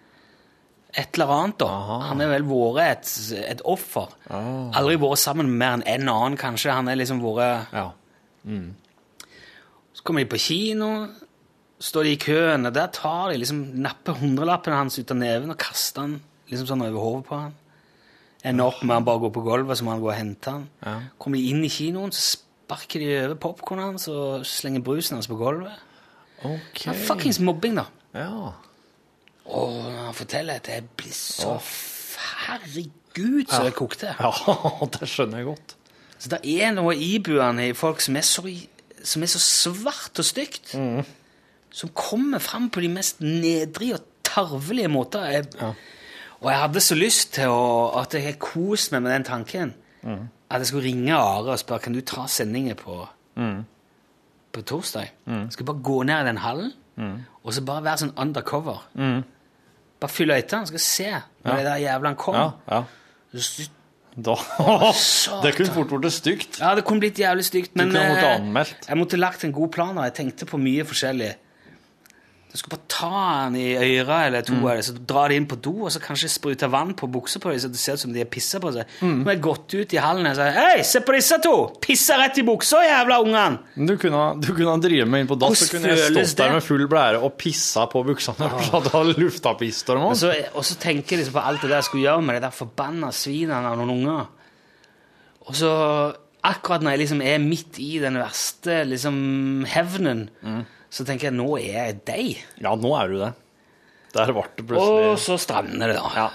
et 0.96 1.14
eller 1.14 1.32
annet. 1.36 1.58
da. 1.60 1.66
Aha. 1.70 1.98
Han 2.08 2.20
er 2.24 2.32
vel 2.32 2.46
vært 2.48 2.88
et, 3.06 3.10
et 3.52 3.60
offer. 3.68 4.08
Aldri 4.30 4.96
vært 4.98 5.20
sammen 5.22 5.50
med 5.52 5.60
mer 5.60 5.76
enn 5.78 5.84
en 6.08 6.08
annen, 6.14 6.38
kanskje. 6.40 6.72
Han 6.74 6.88
er 6.88 6.98
liksom 6.98 7.20
vært 7.22 7.74
Ja. 7.76 7.90
Så 9.92 10.04
kommer 10.06 10.24
de 10.24 10.30
på 10.32 10.40
kino, 10.40 11.08
står 11.80 12.06
de 12.08 12.12
i 12.14 12.20
køen, 12.20 12.66
og 12.66 12.74
der 12.74 12.86
tar 12.94 13.30
de 13.30 13.38
liksom, 13.40 13.60
napper 13.84 14.16
hundrelappen 14.16 14.72
hans 14.72 14.98
ut 14.98 15.10
av 15.12 15.18
neven 15.20 15.52
og 15.52 15.58
kaster 15.60 16.06
den 16.06 16.20
liksom 16.48 16.66
sånn 16.70 16.84
over 16.86 17.00
hodet 17.04 17.26
på 17.28 17.40
han. 17.42 17.56
Ender 18.44 18.70
opp 18.70 18.80
med 18.82 18.96
han 18.96 19.04
bare 19.04 19.20
går 19.26 19.32
på 19.36 19.42
gulvet, 19.44 19.76
så 19.76 19.84
må 19.84 19.92
han 19.92 20.00
gå 20.00 20.08
og 20.08 20.16
hente 20.16 20.54
han. 20.54 20.64
Ja. 20.80 20.94
Kommer 21.20 21.36
de 21.36 21.50
inn 21.52 21.60
i 21.66 21.72
kinoen, 21.72 22.14
så 22.16 22.40
sparker 22.70 23.02
de 23.02 23.08
over 23.24 23.38
popkornet 23.42 23.88
hans 23.90 24.08
og 24.12 24.46
slenger 24.46 24.82
brusen 24.86 25.16
hans 25.18 25.28
på 25.30 25.38
gulvet. 25.38 25.74
Ok. 26.46 26.84
Det 26.84 26.92
er 26.92 27.00
fuckings 27.08 27.40
mobbing, 27.42 27.80
da. 27.80 27.86
Ja. 28.14 28.52
Og 29.50 29.72
når 29.82 30.04
han 30.06 30.14
forteller 30.14 30.60
at 30.60 30.70
jeg 30.70 30.86
blir 30.96 31.14
så 31.14 31.58
Herregud, 32.20 33.48
så 33.48 33.62
det 33.64 33.74
kokte. 33.74 34.14
ja, 34.20 34.30
det 34.92 35.08
skjønner 35.08 35.40
jeg 35.40 35.48
godt. 35.48 35.74
Så 36.20 36.30
det 36.34 36.40
er 36.60 36.72
noe 36.76 36.94
ibuende 36.94 37.70
i 37.70 37.76
folk 37.76 38.02
som 38.04 38.16
er 38.20 38.24
så, 38.26 38.44
som 39.02 39.24
er 39.24 39.30
så 39.32 39.40
svart 39.40 40.20
og 40.20 40.26
stygt, 40.28 40.74
som 41.70 41.92
kommer 41.96 42.42
fram 42.44 42.68
på 42.72 42.82
de 42.84 42.90
mest 42.92 43.22
nedrige 43.24 43.96
og 43.96 44.04
tarvelige 44.26 44.90
måter. 44.92 45.24
Jeg, 45.32 45.48
Og 46.40 46.50
jeg 46.50 46.60
hadde 46.60 46.80
så 46.84 46.96
lyst 46.96 47.32
til 47.38 47.52
å, 47.52 47.64
at 48.00 48.14
jeg 48.16 48.24
har 48.24 48.36
kost 48.40 48.92
meg 48.92 49.02
med 49.04 49.12
den 49.16 49.26
tanken. 49.28 49.74
At 50.50 50.58
jeg 50.64 50.66
skulle 50.66 50.84
ringe 50.88 51.14
Are 51.14 51.52
og 51.54 51.58
spørre 51.58 51.78
kan 51.84 51.92
du 51.94 52.00
ta 52.00 52.24
sendinger 52.26 52.74
på, 52.74 53.06
på 54.52 54.62
torsdag. 54.66 55.10
Jeg 55.26 55.46
skulle 55.54 55.66
bare 55.72 55.82
gå 55.82 56.02
ned 56.02 56.20
i 56.24 56.26
den 56.28 56.38
hallen 56.38 56.72
og 57.44 57.54
så 57.54 57.62
bare 57.64 57.84
være 57.84 57.96
sånn 58.02 58.10
undercover. 58.18 58.82
Bare 60.00 60.10
fylle 60.10 60.34
han, 60.50 60.66
skal 60.66 60.78
se 60.80 61.10
når 61.44 61.56
det 61.56 61.64
der 61.64 61.76
jævla 61.86 62.14
kom. 62.14 62.34
Ja, 62.34 62.50
ja. 62.70 62.82
Så- 63.38 63.70
Da. 64.20 64.34
det 65.42 65.54
kunne 65.54 65.70
fort 65.72 65.88
blitt 66.00 66.12
stygt. 66.12 66.58
Ja, 66.60 66.74
det 66.74 66.84
kunne 66.84 67.00
blitt 67.00 67.16
jævlig 67.18 67.44
stygt, 67.46 67.76
men 67.76 67.92
eh, 67.96 68.20
jeg 68.88 68.96
måtte 68.98 69.16
lagt 69.16 69.44
en 69.44 69.52
god 69.52 69.68
plan, 69.70 69.96
og 69.98 70.04
jeg 70.04 70.14
tenkte 70.14 70.46
på 70.46 70.58
mye 70.58 70.84
forskjellig. 70.84 71.34
Jeg 72.50 72.58
skal 72.58 72.72
bare 72.72 72.86
ta 72.90 73.18
den 73.46 73.56
i 73.60 73.98
øra 74.00 74.16
eller 74.26 74.42
to 74.42 74.56
mm. 74.56 74.64
det, 74.74 74.84
så 74.88 74.94
dra 75.12 75.28
det 75.30 75.36
inn 75.38 75.46
på 75.46 75.58
do, 75.62 75.74
og 75.86 75.92
så 75.94 76.00
kanskje 76.02 76.30
sprute 76.32 76.66
vann 76.70 76.96
på 76.98 77.06
buksa 77.06 77.38
på 77.38 77.52
dem, 77.52 77.60
så 77.62 77.68
det 77.70 77.78
ser 77.78 77.94
ut 77.94 78.02
som 78.02 78.14
de 78.14 78.24
har 78.24 78.30
pissa 78.30 78.58
på 78.62 78.72
seg. 78.74 78.88
Mm. 79.06 79.20
Har 79.28 79.36
jeg 79.36 79.42
gått 79.44 79.76
ut 79.76 79.94
i 79.94 80.00
hallen 80.02 80.26
og 80.26 80.34
sagt 80.34 80.58
Hei, 80.58 80.80
se 80.86 81.02
på 81.06 81.14
disse 81.14 81.38
to! 81.44 81.52
Pissa 81.84 82.16
rett 82.18 82.40
i 82.42 82.44
buksa, 82.48 82.80
jævla 82.82 83.20
ungene! 83.22 83.84
Du 83.86 83.94
kunne, 84.02 84.22
du 84.42 84.50
kunne 84.56 84.74
drive 84.82 85.06
meg 85.06 85.22
inn 85.22 85.30
på 85.30 85.38
dass, 85.38 85.62
så 85.62 85.68
kunne 85.76 85.92
jeg 85.92 86.08
stått 86.08 86.42
der 86.42 86.56
med 86.56 86.66
full 86.66 86.82
blære 86.90 87.20
og 87.22 87.36
pissa 87.38 87.86
på 87.92 88.02
buksene. 88.08 88.50
At 88.50 88.88
det 88.88 88.94
hadde 88.96 89.14
lufta 89.20 89.54
Og 89.54 90.16
så, 90.18 90.32
og 90.50 90.66
så 90.66 90.78
tenker 90.82 91.14
jeg 91.14 91.22
liksom 91.22 91.38
på 91.38 91.46
alt 91.52 91.62
det 91.62 91.70
der 91.70 91.78
jeg 91.78 91.88
skulle 91.90 92.08
gjøre 92.08 92.26
med 92.26 92.40
de 92.40 92.42
der 92.48 92.56
forbanna 92.56 93.12
svinene 93.14 93.70
av 93.70 93.78
noen 93.78 93.94
unger. 93.94 94.26
Og 95.46 95.54
så 95.62 95.70
akkurat 96.46 96.82
når 96.82 96.96
jeg 96.96 97.02
liksom 97.04 97.24
er 97.24 97.40
midt 97.42 97.78
i 97.82 97.94
den 98.02 98.18
verste 98.20 98.82
liksom 98.90 99.16
hevnen, 99.70 100.28
Mm. 100.42 100.62
Så 100.90 101.06
tenker 101.06 101.30
jeg 101.30 101.36
nå 101.38 101.48
er 101.60 101.66
jeg 101.70 101.98
deg. 102.08 102.44
Ja, 102.62 102.74
nå 102.74 102.92
er 102.98 103.10
du 103.12 103.18
det. 103.22 103.32
Der 104.14 104.32
ble 104.34 104.42
det 104.58 104.78
Og 104.80 105.18
så 105.22 105.36
strander 105.38 105.92
det, 105.92 105.98
da. 106.02 106.28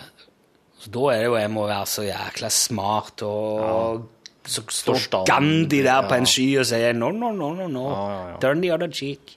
Så 0.79 0.91
da 0.93 1.07
er 1.11 1.23
det 1.23 1.29
jo 1.31 1.37
jeg 1.39 1.51
må 1.51 1.65
være 1.67 1.87
så 1.91 2.05
jækla 2.05 2.51
smart 2.53 3.23
og 3.27 4.05
Så 4.45 4.61
står 4.69 4.99
Forstand. 4.99 5.25
Gandhi 5.27 5.81
der 5.83 6.05
på 6.05 6.19
en 6.19 6.27
sky 6.29 6.45
og 6.61 6.67
sier 6.69 6.93
no, 6.93 7.09
no, 7.11 7.31
no, 7.33 7.49
no, 7.57 7.65
no. 7.67 7.85
Ja, 7.89 8.03
ja, 8.13 8.19
ja. 8.29 8.37
Turn 8.43 8.61
the 8.61 8.69
other 8.75 8.91
cheek. 8.93 9.33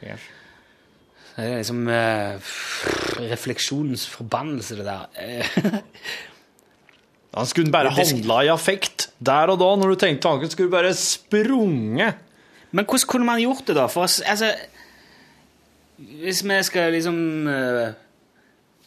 Yes. 0.00 0.24
Det 1.36 1.44
er 1.44 1.58
liksom 1.60 1.82
eh, 1.92 2.52
refleksjonens 3.28 4.06
forbannelse, 4.08 4.78
det 4.78 4.86
der. 4.88 5.82
Han 7.36 7.48
skulle 7.50 7.68
bare 7.74 7.92
handla 7.92 8.38
i 8.46 8.48
affekt. 8.48 9.10
Der 9.20 9.52
og 9.52 9.60
da, 9.60 9.68
når 9.76 9.92
du 9.92 9.98
tenkte 10.00 10.24
tanken, 10.24 10.48
skulle 10.48 10.72
bare 10.72 10.94
sprunget. 10.96 12.22
Men 12.70 12.84
hvordan 12.84 13.08
kunne 13.08 13.28
man 13.28 13.42
gjort 13.42 13.66
det, 13.68 13.76
da? 13.78 13.86
For 13.90 14.06
altså 14.06 14.52
Hvis 15.96 16.42
vi 16.44 16.62
skal 16.66 16.92
liksom 16.92 17.18
uh, 17.48 17.94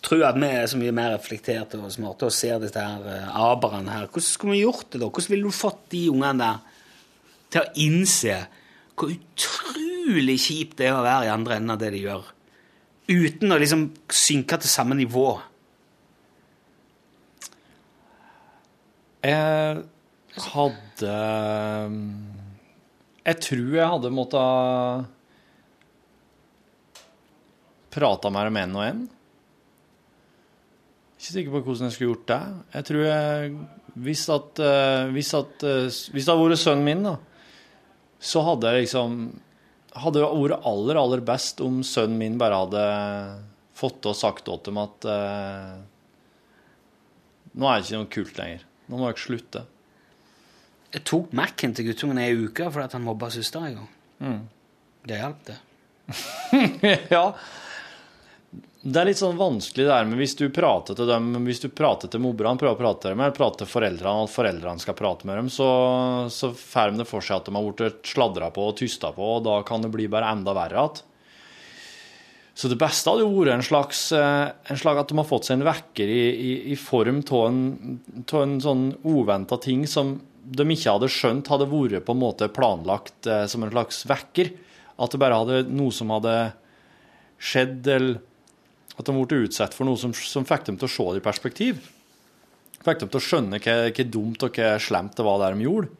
tro 0.05 0.19
at 0.23 0.37
vi 0.37 0.49
er 0.49 0.67
så 0.69 0.77
mye 0.77 0.93
mer 0.93 1.15
reflekterte 1.15 1.79
og 1.81 1.91
smarte 1.91 2.27
og 2.27 2.35
ser 2.35 2.59
dette 2.61 2.83
her 2.83 3.01
uh, 3.01 3.39
aberen 3.49 3.89
her, 3.89 4.05
hvordan 4.05 4.27
skulle 4.27 4.57
vi 4.57 4.61
gjort 4.61 4.91
det, 4.91 5.01
da? 5.01 5.09
Hvordan 5.09 5.33
ville 5.33 5.49
du 5.49 5.55
fått 5.55 5.87
de 5.91 6.03
ungene 6.11 6.43
der 6.43 6.59
til 7.49 7.63
å 7.63 7.71
innse 7.81 8.35
hvor 8.99 9.13
utrolig 9.15 10.35
kjipt 10.43 10.77
det 10.77 10.89
er 10.89 10.97
å 10.99 11.05
være 11.05 11.29
i 11.29 11.33
andre 11.33 11.55
enden 11.57 11.73
av 11.73 11.79
det 11.81 11.93
de 11.95 12.03
gjør, 12.03 12.25
uten 13.09 13.55
å 13.55 13.57
liksom 13.61 13.87
synke 14.13 14.59
til 14.59 14.69
samme 14.69 14.97
nivå? 14.99 15.29
Jeg, 19.23 19.81
hadde 20.39 21.15
Jeg 23.25 23.41
tror 23.43 23.73
jeg 23.75 23.93
hadde 23.93 24.11
måttet 24.15 25.07
prata 27.93 28.29
mer 28.31 28.49
om 28.49 28.59
en 28.61 28.77
og 28.77 28.85
en. 28.85 29.01
Ikke 31.19 31.33
sikker 31.33 31.51
på 31.51 31.61
hvordan 31.65 31.89
jeg 31.89 31.95
skulle 31.97 32.13
gjort 32.13 32.29
det. 32.31 32.41
Jeg 32.77 32.87
tror 32.89 33.03
jeg 33.03 33.57
Hvis 33.99 34.29
at, 34.31 34.59
eh, 34.63 35.09
hvis, 35.11 35.33
at, 35.35 35.63
eh, 35.67 35.89
hvis 35.89 36.25
det 36.25 36.31
hadde 36.31 36.45
vært 36.45 36.61
sønnen 36.61 36.85
min, 36.85 37.03
da, 37.03 37.17
så 38.19 38.43
hadde 38.45 38.71
jeg 38.71 38.85
liksom 38.85 39.19
Hadde 39.99 40.19
det 40.19 40.27
vært 40.29 40.67
aller, 40.69 40.99
aller 41.01 41.21
best 41.25 41.59
om 41.65 41.81
sønnen 41.83 42.19
min 42.21 42.37
bare 42.39 42.59
hadde 42.61 42.83
fått 43.75 44.05
og 44.05 44.15
sagt 44.15 44.45
til 44.45 44.61
dem 44.67 44.77
at 44.79 45.07
eh, 45.09 45.75
Nå 47.57 47.67
er 47.67 47.79
det 47.79 47.87
ikke 47.87 47.99
noe 47.99 48.13
kult 48.13 48.39
lenger. 48.39 48.63
Nå 48.87 48.99
må 48.99 49.09
dere 49.09 49.19
slutte. 49.19 49.65
Jeg 50.89 51.05
tok 51.05 51.33
Mac-en 51.37 51.75
til 51.77 51.89
guttungen 51.89 52.21
ei 52.21 52.33
uke 52.33 52.69
fordi 52.73 52.97
han 52.97 53.05
mobba 53.05 53.29
søster 53.33 53.65
en 53.65 53.79
gang. 53.79 53.89
Det 55.05 55.19
hjalp, 55.19 55.41
det. 55.47 55.57
ja. 57.15 57.25
Det 58.79 58.95
er 58.95 59.09
litt 59.09 59.19
sånn 59.19 59.37
vanskelig 59.37 59.85
det 59.85 59.91
her 59.91 60.07
med 60.07 60.21
hvis 60.21 60.37
du 60.39 60.45
prater 60.55 60.95
til 60.95 61.09
dem, 61.09 61.33
hvis 61.43 61.59
du 61.61 61.67
prater 61.75 62.09
til 62.11 62.23
mobberne, 62.23 62.57
prøver 62.61 62.77
å 62.77 62.79
prate 62.79 63.03
til 63.03 63.13
dem, 63.13 63.21
eller 63.25 63.35
prater 63.35 63.61
til 63.65 63.69
foreldrene, 63.73 64.23
at 64.23 64.33
foreldrene 64.33 64.83
skal 64.83 64.95
prate 64.97 65.27
med 65.27 65.35
dem, 65.35 65.49
så, 65.51 65.67
så 66.31 66.53
får 66.55 66.93
de 66.93 67.01
det 67.03 67.07
for 67.09 67.25
seg 67.25 67.41
at 67.41 67.49
de 67.49 67.55
har 67.57 67.67
blitt 67.67 68.07
sladra 68.07 68.49
på 68.55 68.69
og 68.71 68.77
tysta 68.79 69.11
på, 69.13 69.33
og 69.35 69.43
da 69.45 69.59
kan 69.67 69.83
det 69.83 69.91
bli 69.93 70.07
bare 70.11 70.31
enda 70.31 70.55
verre 70.55 70.79
igjen. 70.79 71.05
Så 72.59 72.67
det 72.71 72.79
beste 72.79 73.07
hadde 73.07 73.23
jo 73.23 73.35
vært 73.37 73.53
en 73.53 73.63
slags, 73.63 73.99
eh, 74.15 74.47
en 74.71 74.79
slags 74.79 75.03
at 75.03 75.11
de 75.11 75.15
har 75.15 75.27
fått 75.27 75.47
seg 75.47 75.59
en 75.59 75.67
vekker 75.67 76.09
i, 76.11 76.23
i, 76.27 76.55
i 76.73 76.79
form 76.79 77.21
av 77.23 77.45
en, 77.47 77.61
en 78.19 78.57
sånn 78.63 78.81
uventa 79.07 79.59
ting 79.63 79.85
som 79.87 80.17
de 80.49 80.65
ikke 80.73 80.95
hadde 80.95 81.11
skjønt 81.13 81.51
hadde 81.51 81.67
vært 81.69 82.05
på 82.07 82.15
en 82.15 82.21
måte 82.21 82.49
planlagt 82.53 83.29
eh, 83.29 83.45
som 83.51 83.63
en 83.65 83.73
slags 83.73 84.01
vekker. 84.09 84.51
At 84.99 85.13
det 85.13 85.21
bare 85.21 85.37
hadde 85.39 85.61
noe 85.69 85.93
som 85.95 86.11
hadde 86.11 86.33
skjedd, 87.39 87.85
eller 87.87 88.19
at 88.99 89.07
de 89.07 89.15
ble 89.15 89.45
utsatt 89.45 89.75
for 89.77 89.87
noe 89.87 89.99
som, 89.99 90.11
som 90.11 90.47
fikk 90.47 90.67
dem 90.67 90.79
til 90.79 90.89
å 90.89 90.91
se 90.91 91.05
det 91.13 91.21
i 91.21 91.27
perspektiv. 91.29 91.79
Fikk 92.83 93.05
dem 93.05 93.11
til 93.11 93.21
å 93.21 93.23
skjønne 93.23 93.61
hva, 93.63 93.77
hva 93.87 94.05
dumt 94.11 94.43
og 94.43 94.59
hva 94.59 94.73
slemt 94.83 95.15
det 95.15 95.27
var 95.27 95.39
der 95.43 95.55
de 95.55 95.67
gjorde. 95.67 95.93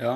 Ja. 0.00 0.14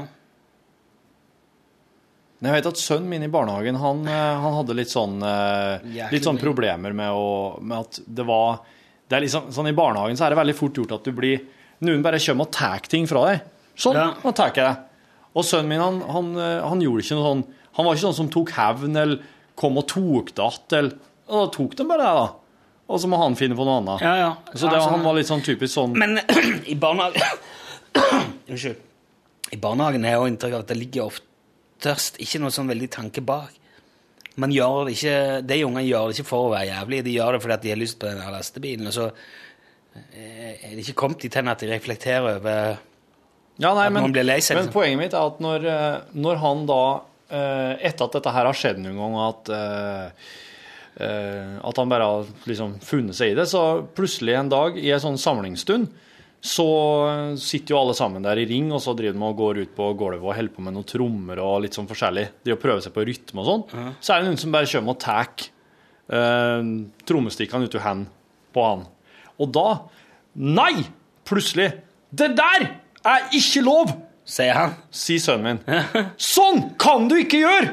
Men 2.36 2.50
jeg 2.50 2.58
vet 2.58 2.68
at 2.68 2.80
sønnen 2.80 3.08
min 3.08 3.24
i 3.24 3.32
barnehagen, 3.32 3.78
han, 3.80 4.04
eh, 4.08 4.40
han 4.44 4.56
hadde 4.58 4.76
litt 4.76 4.92
sånn, 4.92 5.16
eh, 5.24 6.08
litt 6.12 6.26
sånn 6.26 6.40
problemer 6.40 6.92
med, 6.96 7.12
å, 7.16 7.56
med 7.64 7.86
at 7.86 8.00
det 8.04 8.26
var 8.28 8.64
det 9.06 9.16
er 9.16 9.22
liksom, 9.22 9.52
sånn 9.54 9.70
I 9.70 9.76
barnehagen 9.76 10.18
så 10.18 10.26
er 10.26 10.34
det 10.34 10.40
veldig 10.40 10.56
fort 10.58 10.78
gjort 10.80 10.96
at 10.98 11.06
du 11.06 11.14
blir 11.14 11.44
Noen 11.84 12.02
bare 12.02 12.18
kommer 12.22 12.46
og 12.46 12.52
tar 12.56 12.80
ting 12.88 13.06
fra 13.10 13.24
deg. 13.28 13.40
Sånn, 13.76 13.94
Ja. 13.98 14.14
nå 14.24 14.32
tar 14.34 14.52
jeg 14.54 14.64
det. 14.64 14.76
Og 15.36 15.44
sønnen 15.44 15.68
min, 15.68 15.80
han, 15.82 16.00
han, 16.08 16.30
eh, 16.40 16.62
han 16.64 16.80
gjorde 16.80 17.02
ikke 17.04 17.16
noe 17.18 17.26
sånn 17.28 17.42
Han 17.76 17.84
var 17.84 17.92
ikke 17.94 18.06
sånn 18.06 18.14
som 18.16 18.28
tok 18.32 18.50
hevn 18.56 18.96
eller 18.96 19.18
kom 19.54 19.76
og 19.76 19.84
tok 19.90 20.30
det 20.34 20.80
Og 21.28 21.34
da 21.36 21.46
tok 21.52 21.74
de 21.76 21.84
bare 21.84 21.98
det, 22.06 22.14
da. 22.16 22.26
Og 22.88 23.00
så 23.02 23.08
må 23.10 23.18
han 23.20 23.34
finne 23.36 23.56
på 23.58 23.66
noe 23.66 23.82
annet. 23.82 24.00
Ja, 24.00 24.14
ja. 24.16 24.30
Så 24.54 24.70
det, 24.70 24.80
han 24.80 25.02
var 25.04 25.12
litt 25.18 25.28
sånn 25.28 25.42
typisk 25.44 25.74
sånn 25.74 25.92
Men 25.98 26.16
i 26.72 26.74
barnehagen 26.74 27.20
Unnskyld. 28.48 28.76
I 29.52 29.56
barnehagen 29.60 30.04
har 30.06 30.16
jeg 30.24 30.32
inntrykk 30.34 30.54
av 30.56 30.64
at 30.64 30.70
det 30.72 30.78
ligger 30.80 31.10
oftest 31.10 32.16
ikke 32.22 32.40
noe 32.42 32.54
sånn 32.54 32.70
veldig 32.70 32.88
tanke 32.96 33.20
bak. 33.26 33.52
Man 34.40 34.52
gjør 34.52 34.86
det 34.88 34.96
ikke, 34.96 35.16
De 35.48 35.60
ungene 35.64 35.84
gjør 35.86 36.08
det 36.10 36.16
ikke 36.18 36.28
for 36.28 36.48
å 36.48 36.52
være 36.54 36.70
jævlig, 36.70 37.02
de 37.06 37.14
gjør 37.16 37.36
det 37.36 37.42
fordi 37.44 37.54
at 37.56 37.62
de 37.66 37.70
har 37.72 37.80
lyst 37.80 37.98
på 38.00 38.08
den 38.10 38.24
lastebilen. 38.34 38.88
Og 38.90 38.96
så 38.96 39.06
er 40.16 40.74
det 40.74 40.84
ikke 40.84 40.98
kommet 41.02 41.24
dit 41.24 41.34
hen 41.38 41.48
at 41.52 41.62
de 41.62 41.70
reflekterer 41.70 42.36
over 42.38 42.78
Ja, 43.58 43.70
nei, 43.72 43.86
At 43.86 43.92
men, 43.94 44.10
blir 44.12 44.26
lei 44.26 44.40
seg, 44.44 44.58
men 44.58 44.66
liksom. 44.66 44.74
poenget 44.74 45.00
mitt 45.00 45.14
er 45.16 45.30
at 45.30 45.38
når, 45.40 45.66
eh, 45.72 46.00
når 46.20 46.40
han 46.42 46.66
da, 46.68 46.80
eh, 47.32 47.86
etter 47.88 48.04
at 48.04 48.18
dette 48.18 48.34
her 48.34 48.48
har 48.50 48.58
skjedd 48.58 48.82
noen 48.82 48.98
gang, 49.00 49.14
at, 49.24 49.52
eh, 49.56 50.26
eh, 51.06 51.54
at 51.64 51.80
han 51.80 51.88
bare 51.88 52.08
har 52.10 52.26
liksom 52.44 52.76
funnet 52.84 53.16
seg 53.16 53.32
i 53.32 53.38
det, 53.38 53.46
så 53.48 53.62
plutselig 53.96 54.36
en 54.36 54.52
dag 54.52 54.76
i 54.76 54.90
en 54.92 55.00
sånn 55.00 55.16
samlingsstund, 55.16 55.88
så 56.46 56.66
sitter 57.40 57.72
jo 57.72 57.78
alle 57.80 57.94
sammen 57.96 58.22
der 58.22 58.38
i 58.38 58.44
ring, 58.46 58.68
og 58.70 58.82
så 58.84 58.92
driver 58.94 59.16
de 59.16 59.24
og 59.24 59.38
går 59.40 59.62
ut 59.64 59.72
på 59.74 59.86
gulvet 59.98 60.20
og 60.22 60.36
holder 60.36 60.52
på 60.54 60.62
med 60.62 60.76
noen 60.76 60.86
trommer 60.86 61.40
og 61.42 61.62
litt 61.64 61.74
sånn 61.74 61.88
forskjellig. 61.88 62.26
De 62.44 62.54
prøver 62.60 62.84
seg 62.84 62.92
på 62.94 63.06
rytme 63.08 63.40
og 63.42 63.48
sånn. 63.48 63.64
Så 64.04 64.12
er 64.14 64.20
det 64.20 64.28
noen 64.28 64.38
som 64.38 64.52
bare 64.54 64.68
kommer 64.70 64.94
og 64.94 65.00
tar 65.02 65.26
eh, 66.12 66.68
trommestikkene 67.08 67.66
ut 67.66 67.78
av 67.80 67.86
hendene 67.88 68.52
på 68.54 68.62
han. 68.68 68.84
Og 69.42 69.52
da 69.54 69.68
Nei! 70.36 70.84
Plutselig. 71.26 71.70
Det 72.12 72.28
der 72.38 72.66
er 73.06 73.24
ikke 73.34 73.62
lov! 73.64 73.90
Sier 74.26 74.54
han. 74.58 74.76
sier 74.90 75.22
sønnen 75.22 75.56
min. 75.62 75.82
Sånn 76.34 76.72
kan 76.82 77.06
du 77.10 77.16
ikke 77.18 77.40
gjøre! 77.44 77.72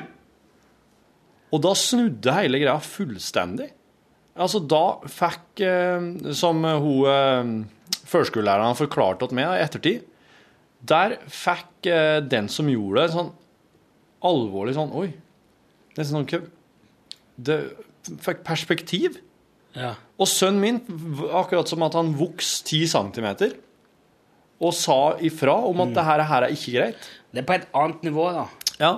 Og 1.54 1.62
da 1.62 1.74
snudde 1.78 2.34
hele 2.34 2.62
greia 2.62 2.80
fullstendig. 2.82 3.68
Altså, 4.34 4.62
da 4.66 4.98
fikk, 5.12 5.62
eh, 5.62 6.08
som 6.34 6.64
hun 6.66 7.04
eh, 7.10 7.52
førskolelæreren 8.10 8.78
forklarte 8.78 9.30
til 9.30 9.38
meg 9.38 9.52
i 9.54 9.62
ettertid, 9.66 10.08
der 10.84 11.20
fikk 11.30 11.90
eh, 11.90 12.18
den 12.26 12.50
som 12.52 12.72
gjorde 12.72 13.04
det, 13.04 13.14
sånn 13.14 13.30
alvorlig 14.24 14.74
sånn 14.78 14.94
Oi. 14.98 15.12
Det 15.94 16.02
er 16.02 16.10
sånn 16.10 16.28
Det 17.38 17.60
fikk 18.24 18.42
perspektiv. 18.48 19.20
Ja. 19.76 19.94
Og 20.22 20.28
sønnen 20.30 20.62
min, 20.62 20.82
akkurat 21.34 21.68
som 21.72 21.82
at 21.88 21.96
han 21.98 22.12
vokste 22.20 22.68
10 22.70 22.88
cm, 22.94 23.30
og 24.64 24.74
sa 24.78 25.00
ifra 25.26 25.56
om 25.68 25.82
at 25.84 25.96
det 25.96 26.04
her, 26.08 26.22
her 26.30 26.46
er 26.48 26.54
ikke 26.56 26.76
greit. 26.78 27.08
Det 27.34 27.42
er 27.42 27.48
på 27.50 27.56
et 27.58 27.66
annet 27.76 28.06
nivå, 28.06 28.28
da. 28.36 28.46
Ja. 28.80 28.92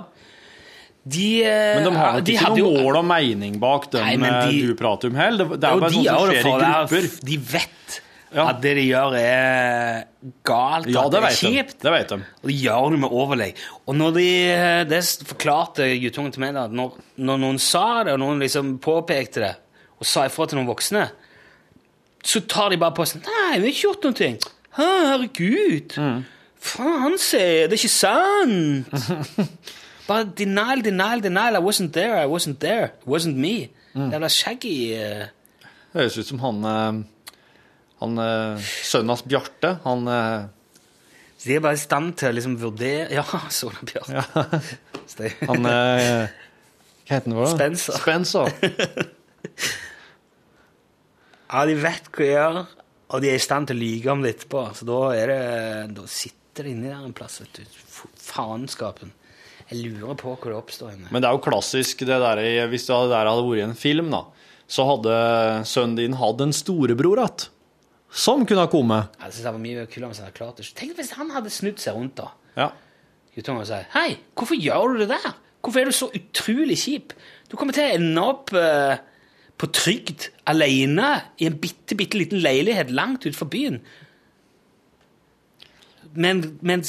De, 1.06 1.44
eh, 1.46 1.76
Men 1.78 1.86
de 1.86 1.92
har 1.96 2.08
ja, 2.08 2.20
nok 2.20 2.30
ikke 2.34 2.50
noe 2.50 2.58
jo- 2.60 2.84
mål 2.84 2.96
og 2.98 3.06
mening 3.06 3.60
bak 3.62 3.92
dem 3.94 4.02
Nei, 4.22 4.28
eh, 4.28 4.50
de- 4.50 4.68
du 4.68 4.76
prater 4.76 5.08
om 5.12 5.16
heller. 5.16 5.46
Det, 5.46 5.60
det 5.62 5.70
er 5.70 5.74
Jo, 5.76 5.80
bare 5.80 5.90
de 5.90 5.96
sånt 5.96 6.08
som 6.08 6.30
skjer 6.30 6.40
i 6.40 6.44
det 6.44 6.70
er- 6.70 6.88
grupper. 6.90 7.26
De 7.26 7.38
vet 7.38 8.02
Ja. 8.36 8.48
at 8.50 8.62
det 8.62 8.76
de 8.76 8.82
gjør, 8.90 9.14
er 9.16 10.06
galt. 10.44 10.88
Ja, 10.92 11.06
at 11.06 11.12
det 11.12 11.18
er 11.18 11.22
vet 11.22 11.40
de. 11.40 11.48
kjipt. 11.48 11.80
Det 11.80 11.92
vet 11.94 12.08
de. 12.10 12.16
Og 12.44 12.50
de 12.50 12.54
gjør 12.58 12.90
det 12.92 13.00
med 13.00 13.10
overlegg. 13.12 13.56
Og 13.88 13.96
når 13.96 14.14
de, 14.14 14.86
det 14.90 15.04
forklarte 15.30 16.02
guttungen 16.02 16.32
til 16.34 16.42
meg 16.42 16.54
da, 16.54 16.66
at 16.66 16.72
når, 16.72 16.92
når 17.18 17.38
noen 17.40 17.60
sa 17.60 18.04
det, 18.04 18.14
og 18.14 18.20
noen 18.20 18.40
liksom 18.40 18.78
påpekte 18.80 19.40
det, 19.46 19.56
og 20.00 20.06
sa 20.10 20.26
ifra 20.28 20.46
til 20.50 20.60
noen 20.60 20.68
voksne, 20.70 21.06
så 22.26 22.41
tar 22.50 22.72
de 22.74 22.78
bare 22.82 22.96
på 22.98 23.06
seg 23.08 23.22
Nei, 23.26 23.60
vi 23.62 23.68
har 23.68 23.72
ikke 23.72 23.86
gjort 23.86 24.08
noe. 24.10 24.30
Herregud. 24.76 25.96
Mm. 26.02 26.24
Faen, 26.66 27.18
sier 27.22 27.68
det 27.70 27.78
er 27.78 27.82
ikke 27.84 27.91
sant. 27.93 29.50
bare 30.10 30.26
denial, 30.38 30.82
denial, 30.86 31.22
denial. 31.24 31.60
I 31.60 31.64
wasn't 31.64 31.93
there, 31.93 32.18
I 32.18 32.26
wasn't 32.30 32.60
there. 32.64 32.91
It 32.98 33.08
wasn't 33.08 33.38
me. 33.38 33.70
Mm. 33.93 34.10
Jævla 34.12 34.30
shaggy. 34.34 34.76
eh. 34.98 35.28
Det 35.93 36.02
høres 36.02 36.18
ut 36.18 36.28
som 36.28 36.41
han, 36.43 36.58
eh, 36.66 36.98
han 38.02 38.18
eh, 38.26 38.66
sønnen 38.84 39.14
hans 39.14 39.24
Bjarte. 39.24 39.78
Han 39.86 40.10
Så 41.38 41.50
de 41.52 41.56
er 41.56 41.62
bare 41.64 41.78
i 41.78 41.84
stand 41.86 42.14
til 42.18 42.32
å 42.32 42.36
liksom 42.36 42.58
vurdere 42.60 43.08
Ja, 43.14 43.24
Sola 43.54 43.80
Bjørn. 43.86 44.18
Ja. 44.18 44.26
Han 45.48 45.62
Hva 45.62 46.28
heter 47.08 47.36
han? 47.38 47.52
Spencer. 47.54 48.00
Spencer. 48.02 48.50
Ja, 51.52 51.66
de 51.70 51.76
vet 51.78 52.10
hva 52.10 52.24
de 52.24 52.32
gjør, 52.32 52.62
og 53.14 53.22
de 53.22 53.30
er 53.30 53.38
i 53.38 53.43
stand 53.43 53.70
til 53.70 53.78
å 53.78 53.84
lyge 53.84 54.12
om 54.12 54.24
det 54.26 54.34
etterpå. 54.36 54.64
Så 54.76 54.88
da, 54.89 55.00
det, 55.30 55.38
da 55.96 56.06
sitter 56.10 56.66
det 56.66 56.74
inni 56.74 56.89
der 56.89 57.04
en 57.06 57.16
plass, 57.16 57.38
vet 57.43 57.60
du. 57.60 57.78
Faenskapen. 58.26 59.14
Jeg 59.70 59.82
lurer 59.82 60.18
på 60.20 60.34
hvor 60.34 60.52
det 60.52 60.58
oppstår 60.58 60.93
inne. 60.93 61.10
Men 61.14 61.24
det 61.24 61.30
er 61.30 61.38
jo 61.38 61.43
klassisk 61.46 62.04
det 62.06 62.20
der 62.22 62.41
Hvis 62.70 62.86
det 62.86 62.98
der 63.10 63.30
hadde 63.30 63.46
vært 63.47 63.62
i 63.62 63.66
en 63.66 63.78
film, 63.78 64.12
da, 64.13 64.26
så 64.70 64.86
hadde 64.89 65.16
sønnen 65.70 65.97
din 66.00 66.17
hatt 66.20 66.42
en 66.43 66.54
storebror 66.54 67.22
igjen. 67.22 67.51
Som 68.16 68.46
kunne 68.47 68.63
ha 68.63 68.72
kommet. 68.72 69.16
Jeg 69.20 69.34
synes 69.34 69.43
det 69.43 69.51
var 69.51 69.63
mye 69.63 69.88
kulere 69.92 70.09
hvis 70.12 70.20
han 70.22 70.30
hadde 70.30 70.38
klart 70.38 70.59
det. 70.62 70.67
Tenk 70.78 70.93
hvis 70.96 71.16
han 71.17 71.34
hadde 71.36 71.51
snudd 71.51 71.82
seg 71.84 71.97
rundt, 71.97 72.22
da. 72.22 72.30
Ja. 72.55 72.70
Guttungen 73.36 73.66
og 73.66 73.67
sier 73.67 73.89
Hei, 73.92 74.22
hvorfor 74.38 74.55
gjør 74.55 74.93
du 74.93 75.01
det 75.01 75.09
der? 75.12 75.34
Hvorfor 75.66 75.82
er 75.82 75.89
du 75.89 75.97
så 75.97 76.08
utrolig 76.16 76.78
kjip? 76.80 77.12
Du 77.51 77.58
kommer 77.59 77.76
til 77.76 77.84
å 77.84 77.97
ende 77.97 78.24
opp 78.24 78.54
eh, 78.55 79.01
på 79.58 79.68
trygd 79.72 80.26
alene 80.52 81.14
i 81.40 81.46
en 81.48 81.56
bitte, 81.62 81.96
bitte 81.96 82.18
liten 82.20 82.42
leilighet 82.44 82.90
langt 82.92 83.24
utenfor 83.26 83.48
byen. 83.54 83.80
Med 86.16 86.30
en, 86.32 86.42
med, 86.62 86.74
en, 86.80 86.84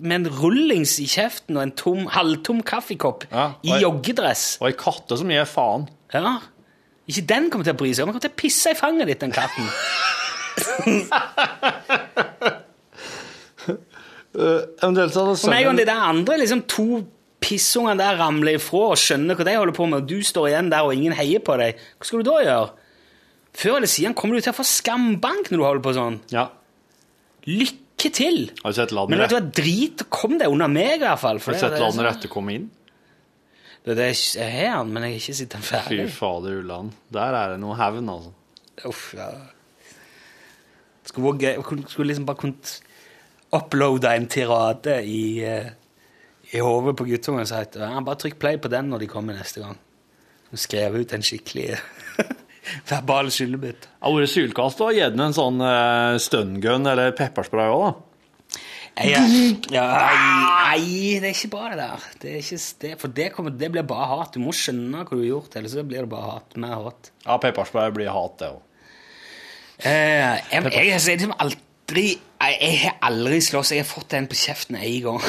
med 0.00 0.16
en 0.22 0.28
rullings 0.40 0.96
i 1.00 1.06
kjeften 1.08 1.56
og 1.56 1.62
en 1.66 1.72
tom, 1.76 2.06
halvtom 2.12 2.62
kaffekopp 2.68 3.24
Ja, 3.32 3.50
i 3.64 3.68
jeg- 3.74 3.82
joggedress. 3.86 4.56
Og 4.60 4.68
ei 4.70 4.76
katte 4.80 5.16
som 5.20 5.28
gir 5.32 5.44
faen. 5.48 5.88
Ja. 6.12 6.38
Ikke 7.08 7.24
den 7.28 7.48
kommer 7.50 7.64
til 7.64 7.74
å 7.76 7.80
bry 7.80 7.92
seg 7.96 8.02
om. 8.04 8.08
Den 8.10 8.14
kommer 8.18 8.26
til 8.28 8.34
å 8.34 8.40
pisse 8.42 8.68
i 8.72 8.76
fanget 8.78 9.06
ditt, 9.08 9.20
den 9.24 9.32
katten. 9.32 9.68
Eventuelt 14.38 15.14
så 15.14 15.24
hadde 15.24 15.38
For 15.40 15.52
meg 15.52 15.68
og 15.70 15.78
de 15.78 15.86
der 15.88 16.02
andre 16.08 16.36
liksom 16.42 16.60
to 16.70 16.86
pissungene 17.40 17.96
der 18.00 18.16
ramler 18.18 18.56
ifra 18.58 18.80
og 18.92 18.98
skjønner 19.00 19.38
hva 19.38 19.44
de 19.46 19.54
holder 19.56 19.76
på 19.76 19.86
med, 19.88 20.02
og 20.02 20.08
du 20.10 20.22
står 20.26 20.48
igjen 20.50 20.70
der 20.72 20.86
og 20.88 20.94
ingen 20.96 21.14
heier 21.18 21.42
på 21.44 21.54
deg, 21.60 21.78
hva 21.98 22.08
skal 22.08 22.22
du 22.24 22.30
da 22.30 22.38
gjøre? 22.44 22.70
Før 23.58 23.76
eller 23.80 23.90
siden 23.90 24.14
kommer 24.18 24.36
du 24.38 24.44
til 24.44 24.52
å 24.52 24.58
få 24.58 24.66
skambank 24.66 25.48
når 25.50 25.58
du 25.58 25.64
holder 25.66 25.84
på 25.86 25.92
sånn. 25.96 26.18
Ja. 26.34 26.48
Lykke 27.48 28.10
til. 28.14 28.40
Har 28.62 28.74
du 28.74 28.76
sett 28.78 28.92
landet 28.94 29.10
Men 29.14 29.22
vet 29.24 29.30
du 29.32 29.36
hva, 29.38 29.44
drit 29.58 30.02
kom 30.14 30.36
deg 30.38 30.50
under 30.52 30.68
meg, 30.70 30.98
i 31.00 31.04
hvert 31.06 31.22
fall. 31.22 31.40
har 31.42 31.56
du 31.56 31.58
sett 31.62 31.72
landet 31.78 31.86
La 31.86 31.94
sånn- 31.96 32.08
rette 32.10 32.30
komme 32.32 32.54
inn? 32.58 32.66
Det, 33.86 33.94
det 33.96 34.04
er, 34.10 34.18
jeg 34.42 34.52
har 34.68 34.82
den, 34.84 34.92
men 34.92 35.06
jeg 35.06 35.14
har 35.14 35.20
ikke 35.22 35.36
sett 35.38 35.54
den 35.54 35.62
Fy 35.64 35.70
ferdig. 35.78 36.08
fader 36.12 36.58
ulland. 36.60 36.92
Der 37.14 37.34
er 37.38 37.54
det 37.54 37.60
noe 37.62 37.78
hevn, 37.78 38.10
altså. 38.12 38.34
Uff, 38.90 39.04
ja. 39.16 39.30
Skulle, 41.08 41.54
skulle 41.88 42.10
liksom 42.12 42.26
bare 42.28 42.36
kunnet 42.42 42.74
uploade 43.56 44.10
en 44.12 44.26
tirade 44.28 44.98
i, 45.08 45.22
eh, 45.48 45.70
i 46.54 46.62
hodet 46.64 46.96
på 46.96 47.06
guttungen 47.08 47.44
og 47.44 47.50
sagt 47.50 47.76
ja, 47.80 47.92
bare 48.04 48.20
trykk 48.22 48.38
play 48.40 48.58
på 48.60 48.70
den 48.72 48.90
når 48.92 49.04
de 49.04 49.10
kommer 49.10 49.36
neste 49.36 49.62
gang. 49.64 49.78
Og 50.48 50.60
skrev 50.60 50.96
ut 50.96 51.12
en 51.12 51.24
skikkelig 51.24 51.76
verbal 52.90 53.32
skyllebit. 53.32 53.88
Har 54.00 54.14
vært 54.16 54.32
sylkast 54.32 54.80
og 54.84 54.94
gitt 54.96 55.16
den 55.16 55.26
en 55.26 55.36
sånn 55.36 55.60
uh, 55.60 56.16
stungun 56.22 56.88
eller 56.88 57.16
pepperspray 57.16 57.72
òg, 57.72 57.88
da. 57.88 58.04
Jeg, 58.98 59.58
ja, 59.70 59.84
nei, 59.86 61.18
det 61.22 61.28
er 61.28 61.34
ikke 61.36 61.50
bra, 61.52 61.68
det 61.70 61.76
der. 61.78 62.06
Det 62.18 62.30
er 62.32 62.40
ikke, 62.40 62.56
det, 62.82 62.88
for 62.98 63.12
det, 63.14 63.26
kommer, 63.30 63.52
det 63.54 63.68
blir 63.70 63.84
bare 63.86 64.08
hat. 64.10 64.34
Du 64.34 64.42
må 64.42 64.50
skjønne 64.56 65.04
hva 65.04 65.12
du 65.12 65.20
har 65.20 65.28
gjort, 65.28 65.54
ellers 65.60 65.76
så 65.76 65.84
blir 65.86 66.02
det 66.02 66.10
bare 66.10 66.32
hat. 66.32 66.56
Mer 66.58 66.80
hat. 66.88 67.12
Ja, 67.22 67.36
pepperspray 67.44 67.92
blir 67.94 68.10
hat, 68.10 68.34
det 68.40 68.50
òg. 68.56 68.64
Eh, 69.78 69.92
jeg, 69.94 70.42
jeg, 70.50 70.72
jeg, 70.74 70.88
jeg, 70.90 71.20
liksom 71.20 71.36
aldri 71.88 72.18
jeg, 72.38 72.78
har 72.82 72.98
aldri 73.08 73.40
slåss. 73.42 73.72
Jeg 73.72 73.80
har 73.82 73.88
fått 73.88 74.12
en 74.14 74.26
på 74.28 74.34
kjeften 74.36 74.76
én 74.76 75.02
gang. 75.02 75.20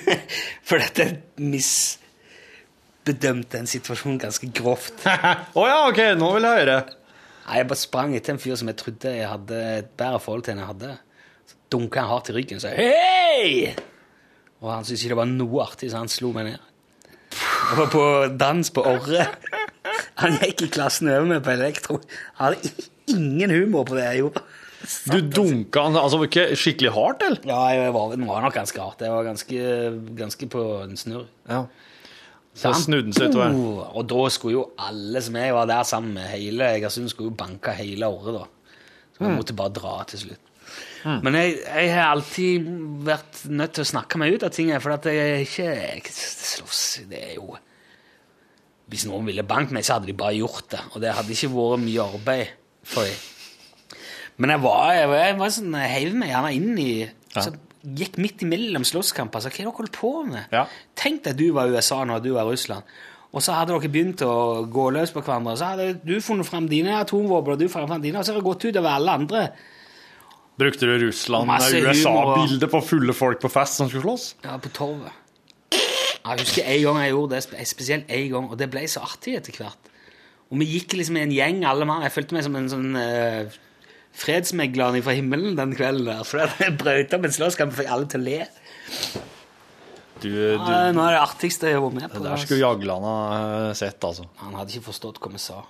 For 0.66 0.78
dette 0.82 1.06
misbedømte 1.40 3.58
en 3.62 3.66
situasjon 3.70 4.18
ganske 4.20 4.46
grovt. 4.52 5.06
Å 5.58 5.66
ja, 5.68 5.88
OK, 5.88 6.00
nå 6.18 6.32
vil 6.36 6.44
jeg 6.48 6.58
høre. 6.64 6.78
Nei, 7.46 7.56
Jeg 7.58 7.66
bare 7.70 7.80
sprang 7.80 8.16
etter 8.16 8.32
en 8.34 8.42
fyr 8.42 8.56
som 8.58 8.68
jeg 8.70 8.78
trodde 8.82 9.08
jeg 9.14 9.30
hadde 9.30 9.56
et 9.78 9.90
bedre 9.98 10.20
forhold 10.22 10.44
til 10.46 10.52
enn 10.54 10.62
jeg 10.64 10.72
hadde. 10.72 10.90
Så 11.46 11.54
dunka 11.72 11.96
han 12.02 12.12
hardt 12.12 12.30
i 12.30 12.36
ryggen 12.36 12.58
og 12.58 12.62
sa 12.64 12.70
hei! 12.76 13.50
Og 14.62 14.68
han 14.70 14.84
syntes 14.86 15.02
ikke 15.02 15.14
det 15.14 15.22
var 15.22 15.30
noe 15.30 15.58
artig, 15.64 15.88
så 15.90 15.96
han 16.02 16.12
slo 16.12 16.28
meg 16.34 16.44
ned. 16.50 16.60
Jeg 17.32 17.76
var 17.78 17.88
på 17.94 18.04
dans 18.38 18.66
på 18.74 18.80
Orre. 18.86 19.24
Han 20.20 20.32
gikk 20.38 20.58
i 20.66 20.68
klassen 20.70 21.08
over 21.08 21.24
meg 21.26 21.40
på 21.42 21.50
elektro. 21.54 21.94
Han 22.36 22.52
hadde 22.52 22.70
ingen 23.10 23.50
humor 23.50 23.84
på 23.88 23.94
det 23.96 24.04
jeg 24.04 24.18
gjorde. 24.20 24.40
Du 25.12 25.18
dunka 25.20 25.86
han 25.86 25.96
altså 25.98 26.20
ikke 26.26 26.48
skikkelig 26.58 26.92
hardt, 26.94 27.24
eller? 27.26 27.46
Ja, 27.48 27.62
jeg 27.76 27.94
var, 27.94 28.12
den 28.16 28.26
var 28.28 28.42
nok 28.44 28.56
ganske 28.56 28.82
hardt. 28.82 29.04
Jeg 29.04 29.14
var 29.14 29.26
ganske, 29.26 29.64
ganske 30.18 30.48
på 30.52 30.66
en 30.82 30.96
snurr. 30.98 31.26
Ja. 31.48 31.64
Så 32.52 32.74
snudde 32.76 33.08
han 33.08 33.16
seg 33.16 33.32
utover. 33.32 33.54
Og 33.96 34.06
da 34.10 34.22
skulle 34.34 34.58
jo 34.58 34.64
alle 34.82 35.22
som 35.24 35.36
jeg 35.40 35.54
var 35.56 35.68
der 35.70 35.86
sammen 35.88 36.16
med 36.18 36.28
hele 36.34 36.68
Egersund, 36.76 37.08
skulle 37.12 37.30
jo 37.32 37.38
banke 37.38 37.72
hele 37.78 38.10
året, 38.10 38.42
da. 38.42 38.72
Så 39.12 39.24
jeg 39.24 39.38
måtte 39.38 39.56
bare 39.56 39.76
dra 39.76 39.94
til 40.10 40.26
slutt. 40.26 40.48
Men 41.02 41.34
jeg, 41.34 41.56
jeg 41.66 41.90
har 41.90 42.12
alltid 42.12 42.68
vært 43.06 43.42
nødt 43.50 43.74
til 43.76 43.84
å 43.84 43.90
snakke 43.90 44.20
meg 44.22 44.36
ut 44.36 44.44
av 44.46 44.52
ting, 44.54 44.70
for 44.84 44.94
at 44.94 45.08
jeg 45.10 45.18
er 45.18 45.42
ikke 45.42 45.66
jeg, 45.66 46.14
slåss. 46.14 46.82
Det 47.10 47.22
er 47.32 47.36
jo 47.40 47.56
Hvis 48.92 49.06
noen 49.08 49.24
ville 49.26 49.44
banke 49.48 49.72
meg, 49.74 49.86
så 49.86 49.96
hadde 49.96 50.10
de 50.10 50.16
bare 50.16 50.36
gjort 50.36 50.68
det. 50.74 50.82
Og 50.92 51.02
det 51.02 51.14
hadde 51.16 51.32
ikke 51.32 51.50
vært 51.54 51.84
mye 51.86 52.08
arbeid 52.18 52.52
for 52.84 53.08
dem. 53.08 53.28
Men 54.40 54.54
jeg 54.54 54.62
var, 54.64 54.94
jeg 54.96 55.08
var, 55.10 55.20
jeg 55.26 55.36
var 55.38 55.52
sånn, 55.58 55.76
jeg 55.76 55.92
heiv 55.92 56.16
meg 56.18 56.32
gjerne 56.32 56.54
inn 56.56 56.72
i 56.80 56.92
så 57.32 57.50
Gikk 57.82 58.14
midt 58.22 58.44
imellom 58.44 58.84
slåsskamper. 58.86 59.42
Så 59.42 59.50
hva 59.50 59.56
er 59.56 59.56
det 59.56 59.64
dere 59.66 59.74
holder 59.74 59.94
på 59.96 60.10
med? 60.28 60.52
Ja. 60.54 60.68
Tenk 60.94 61.24
deg 61.24 61.40
du 61.40 61.48
var 61.56 61.66
USA 61.72 62.04
når 62.06 62.20
du 62.22 62.28
var 62.36 62.46
Russland. 62.46 62.86
Og 63.32 63.42
så 63.42 63.56
hadde 63.56 63.72
dere 63.74 63.90
begynt 63.90 64.22
å 64.22 64.34
gå 64.70 64.84
løs 64.94 65.10
på 65.10 65.22
hverandre. 65.24 65.56
Så 65.58 65.70
hadde 65.72 65.88
du 66.04 66.12
funnet 66.22 66.46
fram 66.46 66.68
dine 66.70 66.94
atomvåpen, 67.00 67.56
og 67.56 67.58
du 67.58 67.66
funnet 67.72 67.90
fram 67.90 68.04
dine, 68.04 68.20
og 68.20 68.28
så 68.28 68.34
har 68.34 68.38
det 68.38 68.46
gått 68.46 68.66
utover 68.68 68.92
alle 68.92 69.16
andre. 69.18 69.42
Brukte 70.62 70.86
du 70.86 70.92
Russland 71.08 71.48
Masse 71.48 71.72
humor 71.74 71.90
og- 71.90 71.96
USA-bilde 71.96 72.68
på 72.70 72.82
fulle 72.86 73.16
folk 73.16 73.40
på 73.42 73.50
fest 73.50 73.80
som 73.80 73.88
skulle 73.88 74.04
slåss? 74.04 74.34
Ja, 74.44 74.58
på 74.62 74.70
torvet. 74.70 75.18
Jeg 75.72 76.38
husker 76.38 76.62
en 76.62 76.82
gang 76.82 77.02
jeg 77.02 77.10
gjorde 77.10 77.34
det, 77.34 77.66
spesielt 77.66 78.04
en 78.08 78.30
gang, 78.30 78.50
og 78.50 78.58
det 78.58 78.70
ble 78.70 78.86
så 78.86 79.02
artig 79.02 79.34
etter 79.40 79.58
hvert. 79.58 79.90
Og 80.52 80.58
vi 80.60 80.66
gikk 80.76 80.94
liksom 81.00 81.16
i 81.16 81.22
en 81.24 81.32
gjeng, 81.34 81.64
alle 81.64 81.84
mann. 81.88 82.02
Jeg 82.02 82.12
følte 82.12 82.36
meg 82.36 82.44
som 82.44 82.54
en 82.56 82.68
sånn 82.68 82.94
uh, 82.94 83.50
fredsmegler 84.12 84.98
fra 85.02 85.14
himmelen 85.16 85.56
den 85.56 85.74
kvelden 85.76 86.04
der. 86.10 86.24
For 86.28 86.42
jeg 86.44 86.76
brøt 86.80 87.14
opp 87.16 87.24
en 87.28 87.32
slåsskamp 87.38 87.72
og 87.72 87.78
fikk 87.80 87.92
alle 87.94 88.06
til 88.12 88.20
å 88.20 88.26
le. 88.26 88.40
Du, 90.22 90.28
Ja, 90.30 90.58
du, 90.62 91.00
er 91.02 91.16
det 91.16 91.18
artigste 91.22 91.66
jeg 91.66 91.74
har 91.80 91.82
vært 91.82 91.96
med 91.98 92.10
på. 92.12 92.20
det 92.22 92.28
der 92.30 92.42
skulle 92.44 92.60
Jagland 92.62 93.04
ha 93.08 93.16
eh, 93.70 93.72
sett, 93.74 94.04
altså. 94.06 94.28
Han 94.44 94.54
hadde 94.54 94.70
ikke 94.76 94.86
forstått 94.92 95.18
hva 95.24 95.32
vi 95.32 95.40
sa. 95.42 95.62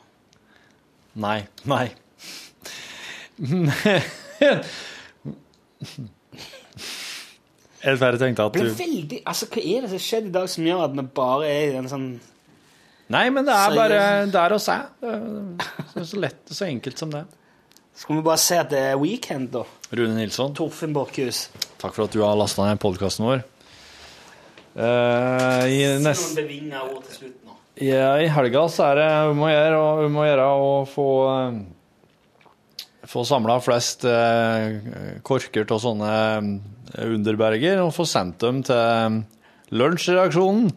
Nei. 1.22 1.38
Nei. 1.68 1.86
Jeg 7.82 7.98
bare 7.98 8.18
tenkte 8.20 8.44
at 8.46 8.54
du 8.54 8.66
veldig, 8.78 9.22
altså 9.26 9.48
Hva 9.50 9.62
er 9.62 9.82
det 9.82 9.88
som 9.90 9.96
har 9.98 10.04
skjedd 10.06 10.28
i 10.28 10.34
dag 10.36 10.50
som 10.52 10.66
gjør 10.68 10.84
at 10.84 10.92
vi 10.98 11.04
bare 11.18 11.48
er 11.50 11.72
i 11.72 11.80
en 11.80 11.88
sånn 11.90 12.06
Nei, 13.12 13.24
men 13.34 13.44
det 13.44 13.52
er 13.52 13.74
bare 13.76 13.96
der. 13.98 14.28
Det 14.32 14.40
er 14.40 14.52
så- 14.62 16.04
så 16.06 16.20
lett 16.22 16.48
og 16.48 16.56
så 16.56 16.64
enkelt 16.64 16.96
som 16.98 17.10
det. 17.10 17.24
Skal 17.94 18.16
vi 18.18 18.22
bare 18.24 18.40
se 18.40 18.56
at 18.58 18.70
det 18.72 18.80
er 18.92 18.98
weekend, 19.00 19.50
da? 19.52 19.62
Rune 19.92 20.14
Nilsson, 20.16 20.54
Torfinn 20.56 20.94
Borchhus. 20.96 21.46
takk 21.78 21.92
for 21.94 22.06
at 22.06 22.14
du 22.14 22.22
har 22.24 22.36
lasta 22.38 22.64
ned 22.66 22.80
podkasten 22.82 23.26
vår. 23.28 23.42
Uh, 24.72 25.68
I 25.68 25.80
nest... 26.00 26.38
Ord 26.38 27.04
til 27.04 27.18
slutt 27.18 27.36
nå. 27.44 27.56
Ja, 27.84 28.14
I 28.22 28.28
helga 28.32 28.62
så 28.72 28.86
er 28.90 28.98
det 29.02 29.08
om 29.34 29.42
å 29.44 29.50
gjøre, 29.52 29.76
og- 29.82 30.02
om 30.06 30.16
å 30.22 30.26
gjøre 30.28 30.46
å 30.62 30.72
få 30.88 31.06
eh, 31.34 31.62
Få 33.12 33.24
samla 33.26 33.56
flest 33.60 34.04
eh, 34.08 35.18
korker 35.26 35.66
av 35.74 35.80
sånne 35.82 36.10
eh, 36.38 37.06
underberger 37.10 37.80
og 37.82 37.90
få 37.96 38.06
sendt 38.08 38.38
dem 38.44 38.60
til 38.64 39.16
lunsjreaksjonen. 39.74 40.68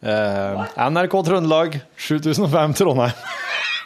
Eh, 0.00 0.62
NRK 0.88 1.16
Trøndelag 1.28 1.76
7005 2.00 2.74
Trondheim. 2.80 3.12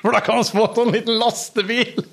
For 0.01 0.13
da 0.17 0.21
kan 0.25 0.39
vi 0.41 0.45
få 0.45 0.83
en 0.83 0.93
liten 0.95 1.19
lastebil. 1.21 2.05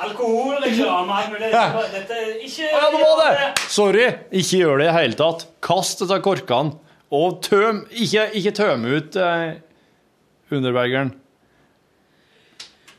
Alkoholreklame, 0.00 1.12
alt 1.12 1.32
mulig. 1.32 1.50
Dette 1.92 2.20
ikke 2.44 2.68
ja. 2.72 3.48
Sorry. 3.68 4.06
Ikke 4.32 4.62
gjør 4.62 4.80
det 4.80 4.86
i 4.86 4.88
det 4.88 4.96
hele 4.96 5.18
tatt. 5.18 5.46
Kast 5.64 6.00
disse 6.04 6.20
korkene. 6.24 6.78
Og 7.08 7.38
tøm 7.44 7.86
Ikke, 7.90 8.26
ikke 8.36 8.52
tøm 8.52 8.84
ut 8.84 9.16
eh, 9.16 9.60
underbergeren. 10.52 11.14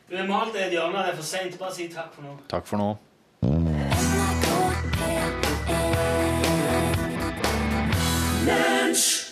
Du 0.09 0.17
har 0.17 0.26
malt 0.26 0.55
et 0.57 0.73
hjørne. 0.73 0.97
Det 1.05 1.13
er 1.13 1.15
for 1.17 1.26
seint. 1.26 1.57
Bare 1.61 1.73
si 1.73 1.89
takk 1.93 2.13
for 2.13 2.26
nå. 2.26 2.38
Takk 2.49 2.65
for 2.69 2.77
nå. 2.81 2.97
Lunch. 8.45 9.28